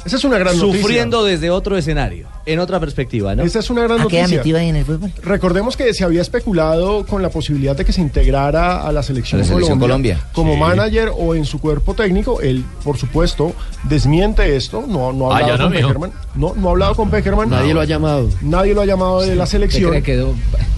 Esa 0.05 0.17
es 0.17 0.25
una 0.25 0.39
gran 0.39 0.57
Sufriendo 0.57 1.25
desde 1.25 1.51
otro 1.51 1.77
escenario, 1.77 2.29
en 2.53 2.59
otra 2.61 2.81
perspectiva, 2.81 3.35
¿no? 3.35 3.43
Esa 3.43 3.59
es 3.61 3.71
una 3.71 3.83
gran 3.83 4.01
¿A 4.01 4.03
noticia. 4.05 4.27
metido 4.29 4.59
ahí 4.59 4.69
en 4.69 4.77
el 4.77 4.85
fútbol? 4.85 5.13
Recordemos 5.23 5.77
que 5.77 5.93
se 5.95 6.05
había 6.05 6.23
especulado 6.23 7.05
con 7.07 7.23
la 7.23 7.29
posibilidad 7.31 7.77
de 7.77 7.85
que 7.85 7.93
se 7.93 8.01
integrara 8.01 8.83
a 8.87 8.93
la 8.93 9.03
selección, 9.03 9.41
A 9.41 9.45
la 9.45 9.49
selección 9.49 9.79
Colombia. 9.79 10.21
como 10.33 10.55
Sí. 10.55 10.59
manager 10.61 11.11
o 11.17 11.35
en 11.35 11.45
su 11.45 11.61
cuerpo 11.61 11.95
técnico. 11.95 12.41
Él, 12.41 12.65
por 12.85 12.97
supuesto, 12.99 13.53
desmiente 13.85 14.57
esto. 14.57 14.85
No, 14.89 15.13
no 15.13 15.31
ha 15.33 15.39
Ah, 15.39 15.41
hablado 15.41 15.65
con. 15.65 15.73
Peckerman. 15.73 16.13
No, 16.35 16.55
no 16.57 16.69
ha 16.69 16.71
hablado 16.73 16.95
con 16.95 17.11
Peckerman. 17.11 17.51
Nadie 17.51 17.75
lo 17.75 17.81
ha 17.81 17.85
llamado. 17.85 18.29
Nadie 18.43 18.75
lo 18.75 18.81
ha 18.83 18.87
llamado 18.87 19.21
de 19.23 19.35
la 19.37 19.45
¿Qué 19.45 19.51
selección. 19.51 19.93
que 19.93 20.03
quedó? 20.03 20.35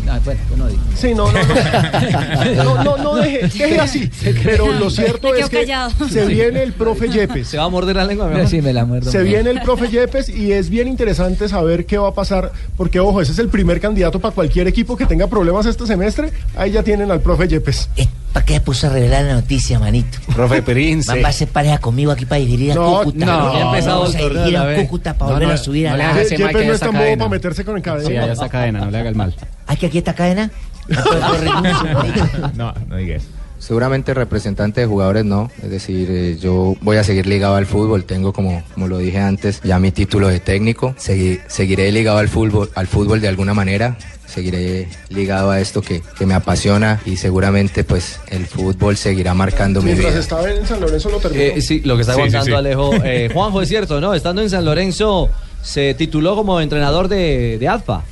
Ah, 0.08 0.18
bueno, 0.24 0.40
pues 0.48 0.58
no 0.58 0.66
digo. 0.68 0.80
Sí, 0.96 1.14
no, 1.14 1.30
no, 1.30 1.38
no. 1.38 1.54
No, 2.64 2.84
no, 2.84 2.96
no 2.96 3.14
deje, 3.16 3.46
deje 3.46 3.78
así. 3.80 4.10
Pero 4.44 4.72
lo 4.72 4.90
cierto 4.90 5.34
es 5.34 5.48
que 5.48 5.58
callado. 5.60 5.92
se 6.08 6.24
viene 6.26 6.62
el 6.62 6.72
profe 6.72 7.08
Yepes. 7.08 7.46
¿Se 7.48 7.58
va 7.58 7.64
a 7.64 7.68
morder 7.68 7.96
la 7.96 8.04
lengua? 8.04 8.26
mi 8.28 8.34
amor? 8.34 8.48
Sí, 8.48 8.60
me 8.60 8.72
la 8.72 8.84
muerdo. 8.84 9.10
Se 9.10 9.22
viene 9.22 9.50
el 9.50 9.60
profe 9.60 9.88
Yepes 9.90 10.28
y 10.28 10.52
es 10.52 10.68
bien 10.70 10.88
interesante 10.88 11.48
saber 11.48 11.59
qué 11.86 11.98
va 11.98 12.08
a 12.08 12.14
pasar, 12.14 12.52
porque 12.76 13.00
ojo, 13.00 13.20
ese 13.20 13.32
es 13.32 13.38
el 13.38 13.48
primer 13.48 13.80
candidato 13.80 14.20
para 14.20 14.34
cualquier 14.34 14.66
equipo 14.68 14.96
que 14.96 15.06
tenga 15.06 15.26
problemas 15.26 15.66
este 15.66 15.86
semestre. 15.86 16.32
Ahí 16.56 16.72
ya 16.72 16.82
tienen 16.82 17.10
al 17.10 17.20
profe 17.20 17.48
Yepes. 17.48 17.88
¿Para 18.32 18.46
qué 18.46 18.60
puso 18.60 18.86
a 18.86 18.90
revelar 18.90 19.24
la 19.24 19.34
noticia, 19.34 19.78
manito? 19.80 20.18
Profe 20.34 20.62
Prince. 20.62 21.10
Man, 21.12 21.24
va 21.24 21.28
a 21.28 21.32
ser 21.32 21.48
pareja 21.48 21.78
conmigo 21.78 22.12
aquí 22.12 22.26
para 22.26 22.40
dividir 22.40 22.72
a 22.72 22.74
No, 22.76 22.98
Cúcuta. 23.02 23.26
no, 23.26 23.52
ya 23.52 23.58
ha 23.58 23.68
empezado 23.70 24.00
Vamos 24.02 24.14
a 24.14 24.50
la 24.50 24.70
a. 24.70 24.76
Cúcuta 24.76 25.14
para 25.14 25.26
No, 25.30 25.34
volver 25.34 25.48
no, 25.48 25.54
a 25.54 25.58
subir 25.58 25.88
no 25.88 25.94
a 25.94 25.96
la... 25.96 26.12
Yepes 26.12 26.30
no 26.32 26.38
ya 26.38 26.60
es 26.60 26.68
está 26.74 26.86
tan 26.86 26.94
bobo 26.94 27.16
para 27.18 27.28
meterse 27.30 27.64
con 27.64 27.76
el 27.76 27.82
Sí, 27.82 27.84
cadena. 27.84 28.26
ya 28.26 28.32
está 28.32 28.48
cadena, 28.48 28.80
no 28.84 28.90
le 28.90 28.98
haga 28.98 29.08
el 29.08 29.14
mal. 29.16 29.34
Ay, 29.66 29.76
que 29.76 29.86
aquí 29.86 29.98
está 29.98 30.14
cadena. 30.14 30.50
No. 30.88 31.00
No, 32.54 32.74
no 32.88 32.96
digas. 32.96 33.24
Seguramente 33.60 34.14
representante 34.14 34.80
de 34.80 34.86
jugadores 34.86 35.24
no, 35.24 35.50
es 35.62 35.70
decir, 35.70 36.08
eh, 36.10 36.36
yo 36.40 36.74
voy 36.80 36.96
a 36.96 37.04
seguir 37.04 37.26
ligado 37.26 37.54
al 37.56 37.66
fútbol, 37.66 38.04
tengo 38.04 38.32
como, 38.32 38.62
como 38.74 38.88
lo 38.88 38.98
dije 38.98 39.18
antes, 39.18 39.60
ya 39.62 39.78
mi 39.78 39.92
título 39.92 40.28
de 40.28 40.40
técnico, 40.40 40.94
Segui- 40.98 41.40
seguiré 41.46 41.92
ligado 41.92 42.18
al 42.18 42.28
fútbol, 42.28 42.70
al 42.74 42.86
fútbol 42.86 43.20
de 43.20 43.28
alguna 43.28 43.52
manera, 43.54 43.98
seguiré 44.26 44.88
ligado 45.10 45.50
a 45.50 45.60
esto 45.60 45.82
que, 45.82 46.02
que 46.18 46.24
me 46.24 46.32
apasiona 46.34 47.00
y 47.04 47.16
seguramente 47.18 47.84
pues 47.84 48.18
el 48.28 48.46
fútbol 48.46 48.96
seguirá 48.96 49.34
marcando 49.34 49.80
mi 49.82 49.86
Mientras 49.92 50.12
vida. 50.14 50.20
estaba 50.20 50.50
en 50.50 50.66
San 50.66 50.80
Lorenzo 50.80 51.10
lo 51.10 51.18
terminó. 51.18 51.42
Eh, 51.44 51.60
sí, 51.60 51.80
lo 51.84 51.96
que 51.96 52.00
está 52.02 52.14
Sí, 52.14 52.18
sí, 52.20 52.22
contando 52.24 52.46
sí. 52.46 52.52
Alejo. 52.54 52.90
Eh, 53.04 53.28
Juanjo, 53.32 53.60
es 53.60 53.68
cierto, 53.68 54.00
¿no? 54.00 54.14
Estando 54.14 54.40
en 54.40 54.48
San 54.50 54.64
Lorenzo, 54.64 55.28
se 55.62 55.92
tituló 55.94 56.34
como 56.34 56.60
entrenador 56.60 57.08
de, 57.08 57.58
de 57.58 57.68
ADFA. 57.68 58.04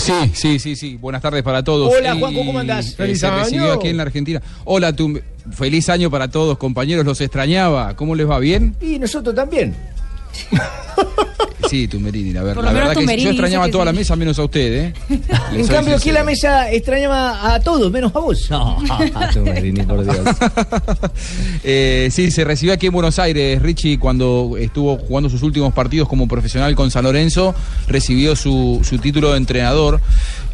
Sí, 0.00 0.12
sí, 0.34 0.58
sí, 0.58 0.76
sí. 0.76 0.96
Buenas 0.96 1.22
tardes 1.22 1.42
para 1.42 1.62
todos. 1.62 1.92
Hola, 1.94 2.14
Y, 2.14 2.18
Juanjo, 2.20 2.44
¿cómo 2.46 2.58
andás? 2.58 2.90
eh, 2.92 2.94
¡Feliz 2.96 3.20
se 3.20 3.26
año! 3.26 3.38
recibió 3.38 3.72
aquí 3.72 3.88
en 3.88 3.96
la 3.96 4.02
Argentina. 4.04 4.42
Hola, 4.64 4.94
tu, 4.94 5.20
feliz 5.52 5.88
año 5.88 6.10
para 6.10 6.28
todos, 6.28 6.56
compañeros. 6.58 7.04
Los 7.04 7.20
extrañaba. 7.20 7.94
¿Cómo 7.96 8.14
les 8.14 8.28
va? 8.28 8.38
¿Bien? 8.38 8.74
Y 8.80 8.98
nosotros 8.98 9.34
también. 9.34 9.74
Sí, 11.68 11.86
Tumberini. 11.86 12.32
La, 12.32 12.42
ver- 12.42 12.56
verdad 12.56 12.96
que 12.96 13.22
yo 13.22 13.30
extrañaba 13.30 13.66
que 13.66 13.70
toda 13.72 13.84
la 13.84 13.92
mesa 13.92 14.16
menos 14.16 14.36
a 14.40 14.44
usted, 14.44 14.86
¿eh? 14.86 14.94
En 15.52 15.66
cambio, 15.68 15.94
aquí 15.94 16.10
la 16.10 16.24
mesa 16.24 16.68
extrañaba 16.72 17.54
a 17.54 17.60
todos, 17.60 17.92
menos 17.92 18.10
a 18.16 18.18
vos. 18.18 18.46
No, 18.50 18.78
Tumberini, 19.32 19.82
por 19.82 20.02
Dios. 20.02 20.18
Eh, 21.62 22.08
sí, 22.10 22.32
se 22.32 22.42
recibió 22.44 22.72
aquí 22.74 22.86
en 22.86 22.92
Buenos 22.92 23.20
Aires, 23.20 23.62
Richie, 23.62 23.98
cuando 24.00 24.56
estuvo 24.58 24.96
jugando 24.98 25.30
sus 25.30 25.42
últimos 25.44 25.72
partidos 25.72 26.08
como 26.08 26.26
profesional 26.26 26.74
con 26.74 26.90
San 26.90 27.04
Lorenzo, 27.04 27.54
recibió 27.86 28.34
su, 28.34 28.80
su 28.82 28.98
título 28.98 29.30
de 29.30 29.36
entrenador. 29.36 30.00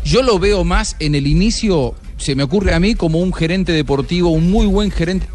Yo 0.05 0.23
lo 0.23 0.39
veo 0.39 0.65
más 0.65 0.97
en 0.99 1.15
el 1.15 1.27
inicio, 1.27 1.95
se 2.19 2.35
me 2.35 2.43
ocurre 2.43 2.75
a 2.75 2.81
mí, 2.81 2.95
como 2.95 3.21
un 3.21 3.33
gerente 3.33 3.73
deportivo, 3.73 4.31
un 4.31 4.51
muy 4.51 4.67
buen 4.67 4.91
gerente. 4.91 5.27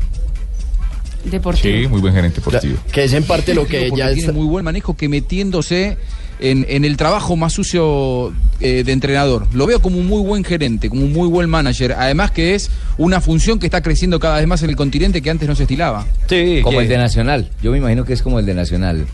Deportivo. 1.25 1.77
Sí, 1.81 1.87
muy 1.87 2.01
buen 2.01 2.13
gerente 2.13 2.37
deportivo. 2.37 2.77
Que 2.91 3.03
es 3.03 3.13
en 3.13 3.23
parte 3.23 3.53
lo 3.53 3.65
que 3.65 3.89
ya 3.95 4.07
tiene 4.07 4.19
está- 4.21 4.31
muy 4.31 4.45
buen 4.45 4.65
manejo 4.65 4.95
que 4.97 5.07
metiéndose 5.09 5.97
en, 6.39 6.65
en 6.69 6.85
el 6.85 6.97
trabajo 6.97 7.35
más 7.35 7.53
sucio 7.53 8.33
eh, 8.59 8.83
de 8.83 8.91
entrenador. 8.91 9.47
Lo 9.53 9.67
veo 9.67 9.79
como 9.81 9.97
un 9.99 10.07
muy 10.07 10.21
buen 10.23 10.43
gerente, 10.43 10.89
como 10.89 11.03
un 11.03 11.13
muy 11.13 11.27
buen 11.27 11.49
manager. 11.49 11.93
Además 11.93 12.31
que 12.31 12.55
es 12.55 12.71
una 12.97 13.21
función 13.21 13.59
que 13.59 13.67
está 13.67 13.81
creciendo 13.81 14.19
cada 14.19 14.37
vez 14.39 14.47
más 14.47 14.63
en 14.63 14.69
el 14.71 14.75
continente 14.75 15.21
que 15.21 15.29
antes 15.29 15.47
no 15.47 15.55
se 15.55 15.63
estilaba. 15.63 16.05
Sí, 16.27 16.61
Como 16.63 16.77
que- 16.79 16.83
el 16.85 16.89
de 16.89 16.97
Nacional. 16.97 17.49
Yo 17.61 17.71
me 17.71 17.77
imagino 17.77 18.03
que 18.05 18.13
es 18.13 18.21
como 18.23 18.39
el 18.39 18.45
de 18.45 18.53
Nacional. 18.55 19.05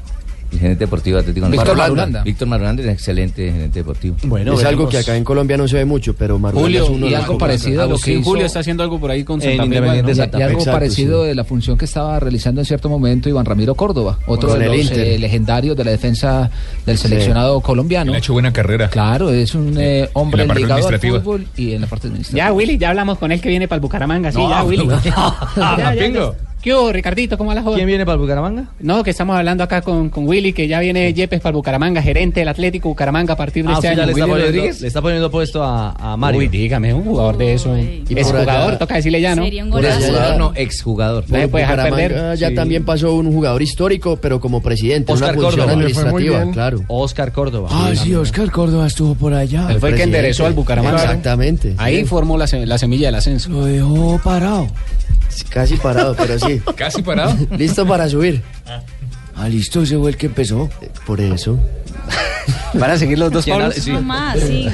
El 0.52 0.60
gerente 0.60 0.86
deportivo 0.86 1.18
Atlético 1.20 1.48
Víctor. 1.50 1.76
Marulanda. 1.78 2.24
Víctor 2.24 2.48
Marulanda 2.48 2.82
es 2.82 2.88
un 2.88 2.94
excelente 2.94 3.52
gerente 3.52 3.80
deportivo. 3.80 4.16
es 4.54 4.64
algo 4.64 4.88
que 4.88 4.98
acá 5.00 5.16
en 5.18 5.24
Colombia 5.24 5.58
no 5.58 5.68
se 5.68 5.76
ve 5.78 5.86
mucho, 5.86 6.16
pero 6.16 6.40
Marulanda 6.40 6.80
es 6.80 6.90
uno 6.90 7.06
de 7.06 7.12
los 7.12 7.26
pocos. 7.26 7.52
Agustín 7.80 8.24
Julio 8.24 8.46
está 8.46 8.60
haciendo 8.60 8.82
algo 8.84 9.00
por 9.00 9.12
ahí 9.12 9.24
con 9.24 9.42
Santa 9.42 9.64
Fe. 9.66 9.76
igual, 9.76 10.04
¿no? 10.04 10.10
Y, 10.12 10.40
y 10.40 10.42
algo 10.42 10.64
parecido 10.64 11.24
de 11.24 11.36
la 11.36 11.44
función 11.44 11.78
que 11.78 11.86
estaba 11.86 12.20
realizando 12.20 12.62
en 12.62 12.66
cierto 12.66 12.88
momento 12.90 13.28
Iván 13.30 13.46
Ramiro 13.46 13.76
Córdoba, 13.76 14.20
otro 14.26 14.50
Con 14.50 14.60
de 14.60 14.66
el 14.66 14.72
los 14.72 14.82
Inter. 14.82 15.00
eh, 15.00 15.20
legendarios 15.20 15.76
de 15.76 15.84
la 15.84 15.92
defensa 15.92 16.50
del 16.86 16.98
seleccionado 16.98 17.60
colombiano. 17.62 18.14
ha 18.14 18.18
hecho 18.18 18.34
buena 18.34 18.54
carrera. 18.54 18.90
Claro, 18.90 19.32
es 19.32 19.54
un 19.54 19.76
eh, 19.78 20.10
hombre 20.14 20.44
En 20.44 20.48
la 20.48 20.54
parte 20.54 20.62
ligado 20.64 20.80
al 20.80 20.86
administrativa. 20.96 21.20
fútbol 21.20 21.46
y 21.58 21.74
en 21.74 21.82
la 21.82 21.88
parte 21.88 22.08
administrativa. 22.08 22.48
Ya, 22.48 22.54
Willy, 22.54 22.78
ya 22.78 22.90
hablamos 22.90 23.18
con 23.18 23.32
él 23.32 23.42
que 23.42 23.50
viene 23.50 23.68
para 23.68 23.78
el 23.78 23.82
Bucaramanga. 23.82 24.32
Sí, 24.32 24.38
No, 24.38 24.50
ya, 24.50 24.64
Willy. 24.64 24.88
no. 24.88 24.98
Ya, 25.58 25.78
ya, 25.78 25.94
ya. 25.94 26.02
Pingo. 26.06 26.36
¿Qué 26.68 26.74
hubo, 26.76 26.92
Ricardito? 26.92 27.38
¿Cómo 27.38 27.48
va 27.54 27.62
la? 27.62 27.64
¿Quién 27.64 27.88
viene 27.88 28.06
para 28.06 28.16
el 28.16 28.20
Bucaramanga? 28.20 28.66
No, 28.82 29.02
que 29.02 29.12
estamos 29.12 29.38
hablando 29.38 29.64
acá 29.64 29.82
con, 29.82 30.10
con 30.10 30.28
Willy, 30.28 30.52
que 30.52 30.68
ya 30.68 30.82
viene 30.82 31.14
Yepes 31.14 31.40
para 31.40 31.52
el 31.52 31.56
Bucaramanga, 31.56 32.02
gerente 32.02 32.42
del 32.42 32.50
Atlético 32.50 32.90
Bucaramanga 32.90 33.36
a 33.36 33.38
partir 33.38 33.64
de 33.66 33.72
Ah, 33.72 33.76
este 33.76 33.88
año. 33.88 34.06
le 34.06 34.12
está, 34.12 34.26
poniendo, 34.26 34.46
Rodríguez. 34.48 34.82
le 34.82 34.88
está 34.90 35.02
poniendo 35.02 35.32
puesto 35.32 35.64
a, 35.64 35.92
a 35.92 36.18
Mario. 36.18 36.40
Uy, 36.42 36.50
dígame, 36.50 36.94
un 36.94 37.06
jugador 37.06 37.38
de 37.38 37.54
eso. 37.54 37.78
Y 37.78 38.04
Es 38.18 38.28
por 38.28 38.36
allá- 38.42 38.52
jugador, 38.52 38.78
toca 38.80 38.96
decirle 38.96 39.22
ya, 39.22 39.34
¿no? 39.34 39.44
Sería 39.46 39.64
un 39.64 39.70
golazo. 39.70 40.38
no, 40.38 40.52
exjugador. 40.56 41.24
No 41.30 41.38
se 41.40 41.48
puede 41.48 41.64
dejar 41.66 41.90
perder. 41.90 42.38
Ya 42.38 42.50
Sí. 42.50 42.56
también 42.56 42.84
pasó 42.84 43.14
un 43.16 43.32
jugador 43.32 43.62
histórico, 43.62 44.18
pero 44.18 44.42
como 44.42 44.62
presidente, 44.62 45.14
Oscar 45.14 45.38
una 45.38 45.42
función 45.48 45.66
Córdoba. 45.68 45.72
Administrativa, 45.72 46.52
claro. 46.52 46.84
Oscar 46.90 47.32
Córdoba. 47.32 47.70
Ah, 47.72 47.92
sí, 47.96 48.14
Oscar 48.14 48.52
Córdoba 48.52 48.88
estuvo 48.88 49.16
por 49.16 49.34
allá. 49.34 49.68
Él 49.72 49.80
fue 49.80 49.92
el 49.92 49.96
que 49.96 50.04
enderezó 50.04 50.46
al 50.46 50.52
Bucaramanga. 50.52 50.98
Exactamente. 51.02 51.76
Ahí 51.78 52.04
formó 52.04 52.38
la 52.38 52.46
semilla 52.48 53.08
del 53.08 53.16
ascenso. 53.16 53.52
Lo 53.52 53.64
dejó 53.64 54.20
parado. 54.22 54.68
Casi 55.44 55.76
parado, 55.78 56.16
pero 56.16 56.38
sí. 56.40 56.62
Casi 56.76 57.02
parado. 57.02 57.36
Listo 57.58 57.86
para 57.88 58.08
subir. 58.10 58.42
Ah, 59.36 59.48
listo, 59.48 59.84
ese 59.84 59.98
fue 59.98 60.12
el 60.12 60.18
que 60.18 60.26
empezó. 60.28 60.70
Por 61.06 61.22
eso. 61.22 61.60
Van 62.74 62.92
a 62.92 62.98
seguir 62.98 63.20
los 63.20 63.32
dos 63.32 63.44
¿Quién 63.46 63.58
Pablos. 63.58 63.76
sí. 63.76 63.92
Más, 63.92 64.40
sí. 64.40 64.68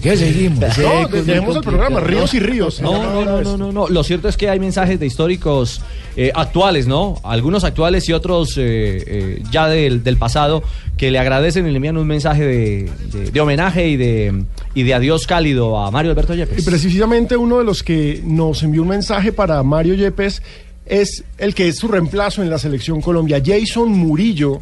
¿Qué 0.00 0.16
seguimos? 0.16 0.60
No, 0.78 1.08
dejemos 1.08 1.56
el 1.56 1.62
programa, 1.62 2.00
ríos 2.00 2.32
y 2.34 2.40
ríos. 2.40 2.80
No, 2.80 3.02
no, 3.02 3.24
no, 3.24 3.42
no, 3.42 3.56
no, 3.56 3.72
no. 3.72 3.88
Lo 3.88 4.04
cierto 4.04 4.28
es 4.28 4.36
que 4.36 4.48
hay 4.48 4.60
mensajes 4.60 4.98
de 5.00 5.06
históricos 5.06 5.80
eh, 6.16 6.30
actuales, 6.34 6.86
¿no? 6.86 7.20
Algunos 7.24 7.64
actuales 7.64 8.08
y 8.08 8.12
otros 8.12 8.56
eh, 8.58 9.02
eh, 9.06 9.42
ya 9.50 9.68
del, 9.68 10.02
del 10.04 10.16
pasado 10.16 10.62
que 10.96 11.10
le 11.10 11.18
agradecen 11.18 11.66
y 11.66 11.70
le 11.70 11.76
envían 11.76 11.96
un 11.96 12.06
mensaje 12.06 12.44
de, 12.44 12.90
de- 13.12 13.30
de 13.30 13.40
homenaje 13.40 13.88
y 13.88 13.96
de, 13.96 14.44
y 14.76 14.82
de 14.82 14.92
adiós 14.92 15.26
cálido 15.26 15.78
a 15.78 15.90
Mario 15.90 16.10
Alberto 16.10 16.34
Y 16.34 16.36
Yepes. 16.36 16.62
precisamente 16.66 17.34
uno 17.34 17.56
de 17.56 17.64
los 17.64 17.82
que 17.82 18.20
nos 18.22 18.62
envió 18.62 18.82
un 18.82 18.88
mensaje 18.88 19.32
para 19.32 19.62
Mario 19.62 19.94
Yepes 19.94 20.42
es 20.84 21.24
el 21.38 21.54
que 21.54 21.68
es 21.68 21.76
su 21.78 21.88
reemplazo 21.88 22.42
en 22.42 22.50
la 22.50 22.58
selección 22.58 23.00
Colombia, 23.00 23.42
Jason 23.42 23.88
Murillo, 23.88 24.58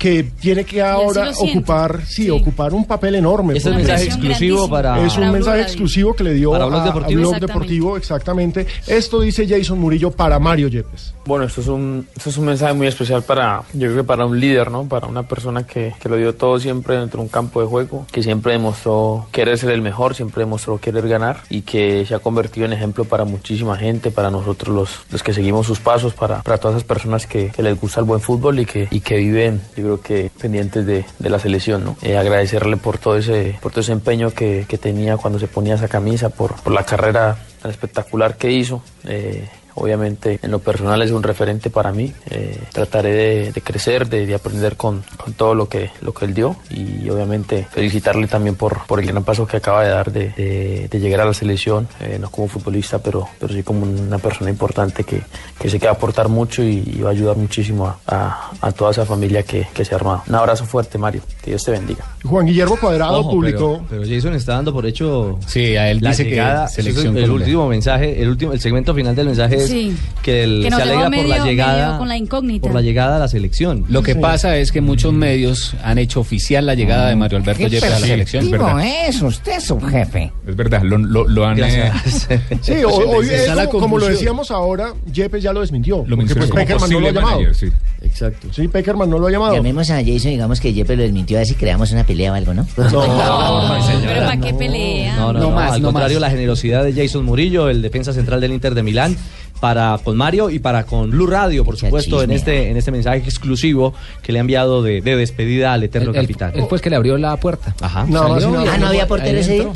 que 0.00 0.22
tiene 0.40 0.64
que 0.64 0.80
ahora 0.80 1.30
ocupar, 1.38 2.00
sí, 2.06 2.24
Sí. 2.24 2.30
ocupar 2.30 2.72
un 2.72 2.86
papel 2.86 3.16
enorme. 3.16 3.58
Es 3.58 3.66
un 3.66 3.76
mensaje 3.76 4.04
exclusivo 4.04 4.66
para... 4.66 4.98
es 5.04 5.12
un 5.12 5.20
Para 5.20 5.32
mensaje 5.32 5.58
Blue 5.58 5.66
exclusivo 5.66 6.14
que 6.16 6.24
le 6.24 6.32
dio 6.32 6.52
Para 6.52 6.64
a, 6.64 6.68
Blog 6.68 6.80
a 6.80 6.84
Deportivo. 6.86 7.20
Blog 7.20 7.34
Exactamente. 7.34 7.46
Deportivo, 7.52 7.96
exactamente. 7.98 8.66
Esto 8.86 9.20
dice 9.20 9.46
Jason 9.46 9.78
Murillo 9.78 10.10
para 10.10 10.38
Mario 10.38 10.68
Yepes. 10.68 11.12
Bueno, 11.26 11.44
esto 11.44 11.60
es 11.60 11.66
un, 11.68 12.06
esto 12.16 12.30
es 12.30 12.36
un 12.38 12.46
mensaje 12.46 12.72
muy 12.72 12.86
especial 12.86 13.22
para, 13.22 13.62
yo 13.74 13.88
creo 13.88 13.96
que 13.96 14.04
para 14.04 14.24
un 14.24 14.40
líder, 14.40 14.70
¿no? 14.70 14.88
Para 14.88 15.06
una 15.06 15.22
persona 15.28 15.66
que, 15.66 15.92
que 16.00 16.08
lo 16.08 16.16
dio 16.16 16.34
todo 16.34 16.58
siempre 16.58 16.96
dentro 16.96 17.18
de 17.18 17.24
un 17.24 17.28
campo 17.28 17.60
de 17.60 17.66
juego, 17.66 18.06
que 18.10 18.22
siempre 18.22 18.52
demostró 18.54 19.26
querer 19.32 19.58
ser 19.58 19.70
el 19.70 19.82
mejor, 19.82 20.14
siempre 20.14 20.40
demostró 20.44 20.78
querer 20.78 21.06
ganar 21.08 21.42
y 21.50 21.60
que 21.60 22.06
se 22.06 22.14
ha 22.14 22.20
convertido 22.20 22.64
en 22.64 22.72
ejemplo 22.72 23.04
para 23.04 23.26
muchísima 23.26 23.76
gente, 23.76 24.10
para 24.10 24.30
nosotros 24.30 24.74
los, 24.74 25.00
los 25.12 25.22
que 25.22 25.34
seguimos 25.34 25.66
sus 25.66 25.78
pasos, 25.78 26.14
para, 26.14 26.40
para 26.42 26.56
todas 26.56 26.78
esas 26.78 26.88
personas 26.88 27.26
que, 27.26 27.48
que 27.50 27.62
les 27.62 27.78
gusta 27.78 28.00
el 28.00 28.06
buen 28.06 28.20
fútbol 28.20 28.58
y 28.60 28.64
que, 28.64 28.88
y 28.90 29.00
que 29.00 29.16
viven, 29.18 29.60
yo 29.76 29.82
creo 29.84 29.89
que 29.98 30.30
pendientes 30.40 30.84
de, 30.86 31.04
de 31.18 31.30
la 31.30 31.38
selección, 31.38 31.84
¿no? 31.84 31.96
Eh, 32.02 32.16
agradecerle 32.18 32.76
por 32.76 32.98
todo 32.98 33.16
ese, 33.16 33.58
por 33.62 33.72
todo 33.72 33.80
ese 33.80 33.92
empeño 33.92 34.30
que, 34.30 34.66
que 34.68 34.78
tenía 34.78 35.16
cuando 35.16 35.38
se 35.38 35.48
ponía 35.48 35.74
esa 35.74 35.88
camisa, 35.88 36.28
por, 36.28 36.54
por 36.62 36.72
la 36.72 36.84
carrera 36.84 37.38
tan 37.62 37.70
espectacular 37.70 38.36
que 38.36 38.52
hizo. 38.52 38.82
Eh, 39.04 39.48
Obviamente, 39.80 40.38
en 40.42 40.50
lo 40.50 40.58
personal 40.58 41.00
es 41.02 41.10
un 41.10 41.22
referente 41.22 41.70
para 41.70 41.92
mí. 41.92 42.12
Eh, 42.30 42.58
trataré 42.72 43.12
de, 43.12 43.52
de 43.52 43.60
crecer, 43.62 44.08
de, 44.08 44.26
de 44.26 44.34
aprender 44.34 44.76
con, 44.76 45.02
con 45.16 45.32
todo 45.32 45.54
lo 45.54 45.68
que, 45.68 45.90
lo 46.02 46.12
que 46.12 46.24
él 46.26 46.34
dio 46.34 46.56
y 46.70 47.08
obviamente 47.08 47.66
felicitarle 47.70 48.26
también 48.26 48.54
por, 48.56 48.86
por 48.86 49.00
el 49.00 49.06
gran 49.06 49.24
paso 49.24 49.46
que 49.46 49.56
acaba 49.56 49.82
de 49.82 49.90
dar 49.90 50.12
de, 50.12 50.30
de- 50.30 50.88
de 50.90 51.00
llegar 51.00 51.20
a 51.20 51.24
la 51.24 51.34
selección, 51.34 51.88
eh, 52.00 52.18
no 52.20 52.30
como 52.30 52.48
futbolista, 52.48 52.98
pero, 52.98 53.28
pero 53.38 53.52
sí 53.52 53.62
como 53.62 53.84
una 53.86 54.18
persona 54.18 54.50
importante 54.50 55.04
que, 55.04 55.22
que 55.58 55.70
sé 55.70 55.78
que 55.78 55.86
va 55.86 55.92
a 55.92 55.94
aportar 55.94 56.28
mucho 56.28 56.62
y, 56.62 56.82
y 56.96 57.00
va 57.00 57.08
a 57.10 57.12
ayudar 57.12 57.36
muchísimo 57.36 57.86
a, 57.86 57.98
a- 58.06 58.50
a 58.60 58.72
toda 58.72 58.90
esa 58.90 59.04
familia 59.06 59.42
que, 59.42 59.66
que 59.72 59.84
se 59.84 59.94
ha 59.94 59.98
armado. 59.98 60.22
Un 60.28 60.34
abrazo 60.34 60.64
fuerte, 60.66 60.98
Mario. 60.98 61.22
Que 61.42 61.50
Dios 61.52 61.62
te 61.64 61.70
bendiga. 61.72 62.04
Juan 62.24 62.46
Guillermo 62.46 62.76
Cuadrado 62.76 63.20
Ojo, 63.20 63.30
publicó. 63.30 63.82
Pero, 63.88 64.02
pero 64.02 64.14
Jason 64.14 64.34
está 64.34 64.54
dando 64.54 64.72
por 64.72 64.84
hecho 64.86 65.38
Sí, 65.46 65.76
a 65.76 65.90
él 65.90 65.98
la 66.02 66.10
dice 66.10 66.24
llegada. 66.24 66.66
que 66.66 66.72
selección 66.74 67.16
el 67.16 67.22
Colombia. 67.22 67.46
último 67.46 67.68
mensaje, 67.68 68.22
el 68.22 68.28
último, 68.28 68.52
el 68.52 68.60
segmento 68.60 68.94
final 68.94 69.14
del 69.16 69.26
mensaje 69.26 69.56
es 69.56 69.69
Sí. 69.70 69.96
que, 70.22 70.44
el- 70.44 70.62
Que 70.64 70.70
se 70.70 70.82
alegra 70.82 71.10
por 71.10 71.24
la 71.26 71.44
llegada 71.44 71.98
con 71.98 72.08
la 72.08 72.16
incógnita. 72.16 72.62
por 72.62 72.74
la 72.74 72.82
llegada 72.82 73.16
a 73.16 73.18
la 73.18 73.28
selección. 73.28 73.84
Lo 73.88 74.02
que 74.02 74.16
pasa 74.16 74.56
es 74.56 74.72
que 74.72 74.80
muchos 74.80 75.12
medios 75.12 75.74
han 75.82 75.98
hecho 75.98 76.20
oficial 76.20 76.66
la 76.66 76.74
llegada 76.74 77.08
de 77.08 77.16
Mario 77.16 77.38
Alberto 77.38 77.66
Yepes 77.66 77.84
a 77.84 78.00
la 78.00 78.06
selección. 78.06 78.44
perceptivo 78.50 78.74
verdad. 78.76 79.08
es 79.08 79.22
usted, 79.22 79.60
su 79.60 79.80
jefe. 79.80 80.32
Es 80.46 80.56
verdad, 80.56 80.82
lo, 80.82 80.98
lo, 80.98 81.26
lo 81.28 81.46
han... 81.46 81.58
eh, 81.62 81.90
Sí, 82.60 82.72
hoy, 82.86 83.26
es 83.30 83.48
como, 83.68 83.80
como 83.80 83.98
lo 83.98 84.06
decíamos 84.06 84.50
ahora, 84.50 84.92
Yepes 85.12 85.42
ya 85.42 85.52
lo 85.52 85.60
desmintió. 85.60 86.04
lo 86.06 86.16
porque 86.16 86.34
pues 86.34 86.50
Peckerman 86.50 86.90
no 86.90 87.00
lo 87.00 87.08
ha 87.08 87.12
llamado. 87.12 87.36
manager, 87.40 87.54
sí. 87.54 87.66
Exacto. 88.02 88.48
Sí, 88.52 88.68
Peckerman 88.68 89.08
no 89.08 89.18
lo 89.18 89.26
ha 89.26 89.30
llamado. 89.30 89.54
Llamemos 89.54 89.90
a 89.90 89.96
Jason 89.96 90.28
y 90.28 90.30
digamos 90.32 90.60
que 90.60 90.72
Yepes 90.72 90.96
lo 90.96 91.02
desmintió 91.02 91.36
a 91.36 91.40
ver 91.40 91.46
si 91.46 91.54
creamos 91.54 91.92
una 91.92 92.04
pelea 92.04 92.32
o 92.32 92.34
algo, 92.34 92.54
¿no? 92.54 92.66
Pero 92.76 92.90
¿para 92.90 94.36
qué 94.40 94.54
pelea? 94.54 95.16
No, 95.16 95.32
no, 95.32 95.38
No 95.40 95.50
no, 95.50 95.54
más, 95.54 95.72
al 95.72 95.82
no 95.82 95.88
contrario, 95.88 96.18
la 96.20 96.30
generosidad 96.30 96.84
de 96.84 96.92
Jason 96.92 97.24
Murillo, 97.24 97.68
el 97.68 97.82
defensa 97.82 98.12
central 98.12 98.40
del 98.40 98.52
Inter 98.52 98.74
de 98.74 98.82
Milán, 98.82 99.16
para 99.60 99.98
con 100.02 100.16
Mario 100.16 100.48
y 100.50 100.58
para 100.58 100.84
con 100.84 101.10
Blue 101.10 101.26
Radio, 101.26 101.64
por 101.64 101.76
supuesto, 101.76 102.22
en 102.22 102.30
este, 102.30 102.70
en 102.70 102.76
este 102.76 102.90
mensaje 102.90 103.18
exclusivo 103.18 103.92
que 104.22 104.32
le 104.32 104.38
ha 104.38 104.40
enviado 104.40 104.82
de, 104.82 105.00
de 105.02 105.16
despedida 105.16 105.72
al 105.74 105.82
eterno 105.84 106.10
Él- 106.10 106.16
él- 106.16 106.22
capitán. 106.22 106.52
él 106.54 106.66
el 106.70 106.80
que 106.80 106.90
le 106.90 106.96
abrió 106.96 107.18
la 107.18 107.36
puerta. 107.36 107.74
Ajá. 107.80 108.04
Nada 108.08 108.28
y- 108.40 108.44
Ah. 108.68 108.76
¿no 108.78 108.86
había 108.88 109.06
portero 109.06 109.38
ese 109.38 109.52
día? 109.54 109.68